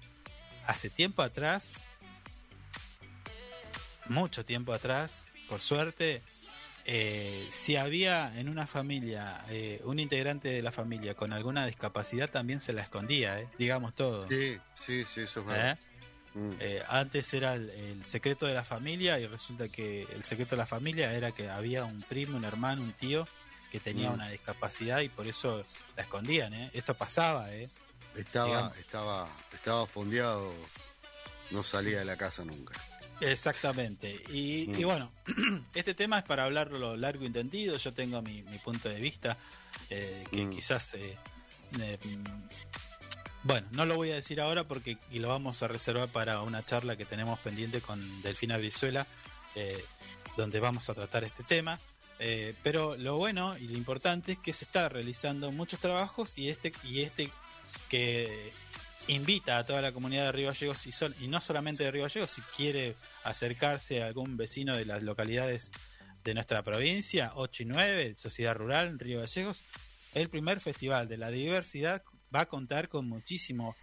hace 0.66 0.90
tiempo 0.90 1.22
atrás, 1.22 1.80
mucho 4.06 4.44
tiempo 4.46 4.74
atrás, 4.74 5.28
por 5.48 5.62
suerte, 5.62 6.22
eh, 6.86 7.48
si 7.50 7.76
había 7.78 8.38
en 8.40 8.50
una 8.50 8.68
familia 8.68 9.44
eh, 9.50 9.82
un 9.86 10.00
integrante 10.00 10.50
de 10.50 10.62
la 10.62 10.72
familia 10.72 11.16
con 11.16 11.32
alguna 11.34 11.66
discapacidad, 11.66 12.30
también 12.30 12.60
se 12.60 12.74
la 12.74 12.82
escondía, 12.82 13.40
eh, 13.40 13.48
digamos 13.58 13.94
todo. 13.96 14.28
Sí, 14.30 14.58
sí, 14.76 15.04
sí, 15.06 15.22
eso 15.22 15.40
es 15.42 15.46
verdad. 15.46 15.80
Mm. 16.34 16.52
Eh, 16.60 16.84
antes 16.90 17.32
era 17.34 17.54
el, 17.54 17.70
el 17.70 18.04
secreto 18.06 18.46
de 18.48 18.54
la 18.56 18.64
familia 18.64 19.20
y 19.20 19.28
resulta 19.28 19.68
que 19.70 20.02
el 20.14 20.24
secreto 20.24 20.52
de 20.52 20.58
la 20.58 20.66
familia 20.66 21.14
era 21.14 21.32
que 21.32 21.48
había 21.50 21.86
un 21.86 22.02
primo, 22.02 22.36
un 22.38 22.44
hermano, 22.44 22.82
un 22.82 22.92
tío 22.94 23.28
que 23.72 23.80
tenía 23.80 24.10
Mm. 24.10 24.14
una 24.14 24.30
discapacidad 24.30 25.00
y 25.02 25.10
por 25.10 25.28
eso 25.28 25.64
la 25.96 26.04
escondían. 26.04 26.54
¿eh? 26.54 26.70
Esto 26.74 26.96
pasaba, 26.96 27.52
¿eh? 27.54 27.70
Estaba, 28.16 28.48
digamos. 28.48 28.78
estaba, 28.78 29.30
estaba 29.54 29.86
fondeado, 29.88 30.52
no 31.52 31.64
salía 31.64 32.00
de 32.00 32.06
la 32.06 32.18
casa 32.18 32.44
nunca. 32.46 32.74
Exactamente. 33.22 34.22
Y, 34.32 34.66
Mm. 34.68 34.80
y 34.80 34.84
bueno, 34.84 35.12
este 35.74 35.94
tema 35.94 36.20
es 36.20 36.24
para 36.24 36.46
hablarlo 36.46 36.98
largo 36.98 37.24
y 37.24 37.28
entendido. 37.28 37.78
Yo 37.78 37.94
tengo 37.94 38.22
mi, 38.22 38.44
mi 38.44 38.58
punto 38.60 38.90
de 38.90 39.00
vista, 39.00 39.38
eh, 39.90 40.24
que 40.32 40.46
Mm. 40.46 40.50
quizás... 40.52 40.94
eh, 40.96 41.18
eh, 41.80 41.98
mm, 42.04 42.24
bueno, 43.46 43.68
no 43.72 43.86
lo 43.86 43.96
voy 43.96 44.10
a 44.12 44.16
decir 44.16 44.40
ahora 44.40 44.66
porque 44.68 44.98
y 45.12 45.20
lo 45.20 45.28
vamos 45.28 45.64
a 45.64 45.68
reservar 45.68 46.08
para 46.08 46.42
una 46.42 46.64
charla 46.64 46.96
que 46.96 47.04
tenemos 47.06 47.40
pendiente 47.42 47.82
con 47.82 48.22
Delfina 48.22 48.58
Brizuela, 48.58 49.06
eh, 49.56 49.84
donde 50.38 50.60
vamos 50.62 50.90
a 50.90 50.94
tratar 50.94 51.24
este 51.26 51.44
tema. 51.44 51.78
Eh, 52.20 52.54
pero 52.64 52.96
lo 52.96 53.18
bueno 53.18 53.58
y 53.58 53.68
lo 53.68 53.76
importante 53.78 54.34
es 54.34 54.40
que 54.40 54.54
se 54.54 54.64
está 54.64 54.88
realizando 54.88 55.52
muchos 55.52 55.80
trabajos 55.82 56.38
y 56.38 56.48
este 56.48 56.72
y 56.84 57.02
este 57.02 57.30
que 57.90 58.54
invita 59.08 59.58
a 59.58 59.66
toda 59.66 59.82
la 59.82 59.92
comunidad 59.92 60.26
de 60.26 60.32
Río 60.32 60.48
Gallegos 60.48 60.86
y, 60.88 61.24
y 61.24 61.28
no 61.28 61.42
solamente 61.42 61.84
de 61.84 61.92
Río 61.92 62.04
Gallegos, 62.04 62.32
si 62.32 62.42
quiere 62.56 62.96
acercarse 63.24 64.02
a 64.02 64.08
algún 64.08 64.38
vecino 64.38 64.76
de 64.76 64.86
las 64.86 65.04
localidades 65.04 65.72
de 66.24 66.34
nuestra 66.34 66.64
provincia, 66.64 67.32
8 67.36 67.64
y 67.64 67.66
9, 67.66 68.14
Sociedad 68.18 68.56
Rural, 68.56 68.98
Río 68.98 69.20
Gallegos, 69.20 69.64
el 70.14 70.30
primer 70.30 70.62
festival 70.62 71.08
de 71.08 71.18
la 71.18 71.30
diversidad 71.30 72.04
va 72.34 72.42
a 72.42 72.46
contar 72.46 72.88
con 72.88 73.08
muchísimo 73.08 73.76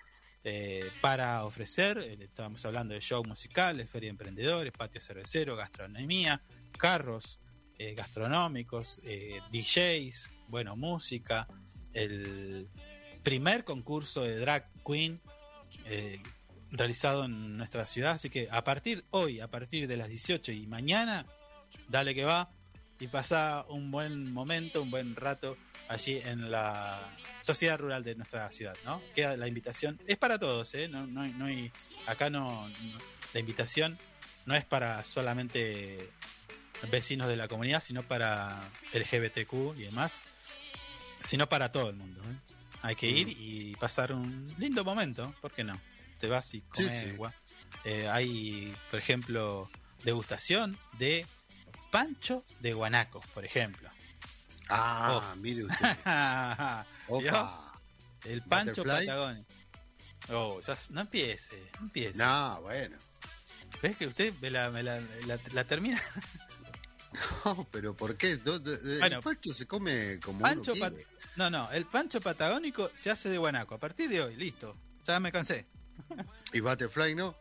eh, 0.42 0.88
para 1.00 1.44
ofrecer. 1.44 1.98
Eh, 1.98 2.16
Estábamos 2.20 2.64
hablando 2.64 2.94
de 2.94 3.00
show 3.00 3.22
musicales, 3.24 3.90
feria 3.90 4.06
de 4.08 4.12
emprendedores, 4.12 4.72
patio 4.72 5.00
cervecero, 5.00 5.56
gastronomía, 5.56 6.40
carros 6.78 7.40
eh, 7.78 7.94
gastronómicos, 7.94 9.00
eh, 9.04 9.40
DJs, 9.50 10.30
bueno, 10.48 10.76
música, 10.76 11.48
el 11.92 12.68
primer 13.22 13.64
concurso 13.64 14.22
de 14.22 14.36
drag 14.38 14.68
queen 14.84 15.20
eh, 15.86 16.22
realizado 16.70 17.24
en 17.24 17.56
nuestra 17.56 17.86
ciudad. 17.86 18.12
Así 18.12 18.30
que 18.30 18.48
a 18.50 18.64
partir 18.64 19.04
hoy, 19.10 19.40
a 19.40 19.48
partir 19.48 19.86
de 19.88 19.96
las 19.96 20.08
18 20.08 20.52
y 20.52 20.66
mañana, 20.66 21.26
dale 21.88 22.14
que 22.14 22.24
va 22.24 22.50
y 22.98 23.08
pasa 23.08 23.64
un 23.68 23.90
buen 23.90 24.32
momento, 24.32 24.82
un 24.82 24.90
buen 24.90 25.16
rato 25.16 25.56
allí 25.88 26.18
en 26.24 26.50
la 26.50 27.00
sociedad 27.42 27.78
rural 27.78 28.04
de 28.04 28.14
nuestra 28.14 28.50
ciudad, 28.50 28.76
¿no? 28.84 29.00
Queda 29.14 29.36
la 29.36 29.48
invitación, 29.48 29.98
es 30.06 30.16
para 30.18 30.38
todos, 30.38 30.74
¿eh? 30.74 30.88
No, 30.88 31.06
no 31.06 31.26
no 31.26 31.46
hay- 31.46 31.72
acá 32.06 32.30
no, 32.30 32.68
no- 32.68 32.98
la 33.32 33.40
invitación 33.40 33.98
no 34.46 34.54
es 34.54 34.64
para 34.64 35.02
solamente 35.04 36.10
vecinos 36.90 37.28
de 37.28 37.36
la 37.36 37.48
comunidad, 37.48 37.82
sino 37.82 38.02
para 38.02 38.56
LGBTQ 38.92 39.74
y 39.78 39.82
demás, 39.82 40.20
sino 41.20 41.48
para 41.48 41.70
todo 41.72 41.90
el 41.90 41.96
mundo. 41.96 42.20
¿eh? 42.24 42.36
Hay 42.82 42.96
que 42.96 43.08
ir 43.08 43.28
y 43.28 43.76
pasar 43.76 44.12
un 44.12 44.54
lindo 44.58 44.84
momento, 44.84 45.34
¿por 45.40 45.50
qué 45.52 45.64
no? 45.64 45.78
Te 46.18 46.28
vas 46.28 46.54
y 46.54 46.60
comes 46.62 46.92
sí. 47.00 47.10
agua. 47.10 47.32
Eh, 47.84 48.08
hay, 48.08 48.74
por 48.90 48.98
ejemplo, 48.98 49.70
degustación 50.04 50.76
de 50.98 51.26
pancho 51.90 52.44
de 52.60 52.72
guanaco, 52.72 53.22
por 53.34 53.44
ejemplo. 53.44 53.88
Ah, 54.68 55.34
mire 55.40 55.64
usted. 55.64 55.86
Opa. 57.08 57.72
El 58.24 58.42
pancho 58.42 58.84
patagónico. 58.84 59.46
Oh, 60.30 60.60
ya 60.60 60.76
no 60.90 61.00
empiece, 61.00 61.70
no 61.80 61.86
empiece. 61.86 62.18
No, 62.18 62.60
bueno. 62.62 62.96
¿Ves 63.82 63.96
que 63.96 64.06
usted 64.06 64.32
me 64.40 64.50
la, 64.50 64.70
me 64.70 64.82
la- 64.82 65.00
la- 65.26 65.38
la 65.52 65.64
termina? 65.64 66.00
No, 67.44 67.66
pero 67.72 67.92
¿por 67.96 68.16
qué? 68.16 68.36
Bueno, 68.36 69.16
el 69.16 69.22
pancho 69.22 69.52
se 69.52 69.66
come 69.66 70.20
como 70.20 70.40
Pancho 70.40 70.72
uno 70.74 70.80
pat- 70.80 70.94
quiere. 70.94 71.09
No, 71.36 71.48
no, 71.50 71.70
el 71.72 71.86
pancho 71.86 72.20
patagónico 72.20 72.90
se 72.92 73.10
hace 73.10 73.28
de 73.28 73.38
guanaco. 73.38 73.74
A 73.74 73.78
partir 73.78 74.08
de 74.10 74.20
hoy, 74.22 74.36
listo. 74.36 74.76
Ya 75.04 75.18
me 75.20 75.32
cansé. 75.32 75.66
Y 76.52 76.60
Butterfly, 76.60 77.14
¿no? 77.14 77.34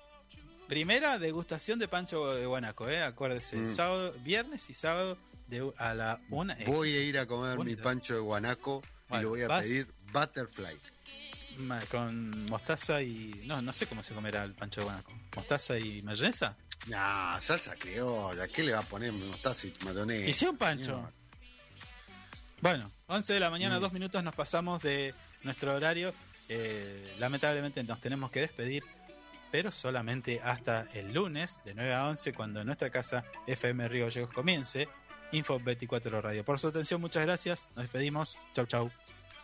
Primera 0.68 1.18
degustación 1.18 1.80
de 1.80 1.88
pancho 1.88 2.34
de 2.36 2.45
guanaco, 2.45 2.88
¿eh? 2.88 3.02
Acuérdese, 3.02 3.57
Mm. 3.57 3.70
sábado, 3.70 4.14
viernes 4.24 4.70
y 4.70 4.74
sábado 4.74 5.18
de, 5.48 5.72
a 5.78 5.94
la 5.95 6.20
una. 6.30 6.56
Voy 6.68 6.94
a 6.94 7.02
ir 7.02 7.18
a 7.18 7.26
comer 7.26 7.57
mi 7.60 7.76
pancho 7.76 8.14
de 8.14 8.20
guanaco 8.20 8.84
y 9.11 9.18
lo 9.18 9.30
voy 9.30 9.41
a 9.41 9.48
vas- 9.48 9.64
pedir 9.64 9.91
Butterfly. 10.14 10.78
con 11.90 12.45
mostaza 12.45 13.02
y. 13.02 13.41
No, 13.48 13.61
no 13.61 13.74
sé 13.74 13.88
cómo 13.88 14.03
se 14.03 14.14
comerá 14.14 14.44
el 14.44 14.53
pancho 14.53 14.82
de 14.82 14.86
guanaco. 14.86 15.11
¿Mostaza 15.36 15.78
y 15.80 16.02
mayonesa? 16.03 16.56
Nah, 16.88 17.40
salsa 17.40 17.76
criolla. 17.76 18.48
¿Qué 18.48 18.64
le 18.64 18.72
va 18.72 18.80
a 18.80 18.84
poner 18.84 19.11
mostaza 19.11 19.68
y 19.68 19.74
mayonesa? 19.84 20.49
Un 20.49 20.57
pancho. 20.57 21.11
Bueno, 22.61 22.91
11 23.10 23.34
de 23.34 23.40
la 23.40 23.49
mañana, 23.49 23.77
Mm. 23.77 23.81
dos 23.81 23.94
minutos 23.94 24.23
nos 24.23 24.34
pasamos 24.36 24.81
de 24.81 25.14
nuestro 25.44 25.76
horario. 25.76 26.14
Eh, 26.48 27.15
lamentablemente 27.19 27.84
nos 27.84 27.99
tenemos 28.02 28.31
que 28.31 28.40
despedir, 28.41 28.84
pero 29.52 29.72
solamente 29.72 30.41
hasta 30.44 30.88
el 30.94 31.14
lunes 31.14 31.61
de 31.65 31.73
9 31.76 31.94
a 31.94 32.07
11 32.07 32.34
cuando 32.34 32.61
en 32.61 32.65
nuestra 32.68 32.90
casa 32.90 33.23
FM 33.48 33.88
Río 33.88 34.06
Gallegos 34.06 34.31
comience 34.31 34.88
Info 35.31 35.60
24 35.60 36.22
Radio. 36.22 36.44
Por 36.45 36.60
su 36.60 36.68
atención, 36.68 37.02
muchas 37.02 37.23
gracias. 37.26 37.68
Nos 37.76 37.84
despedimos. 37.86 38.38
Chau, 38.53 38.65
chau. 38.65 38.91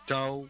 Chau. 0.07 0.49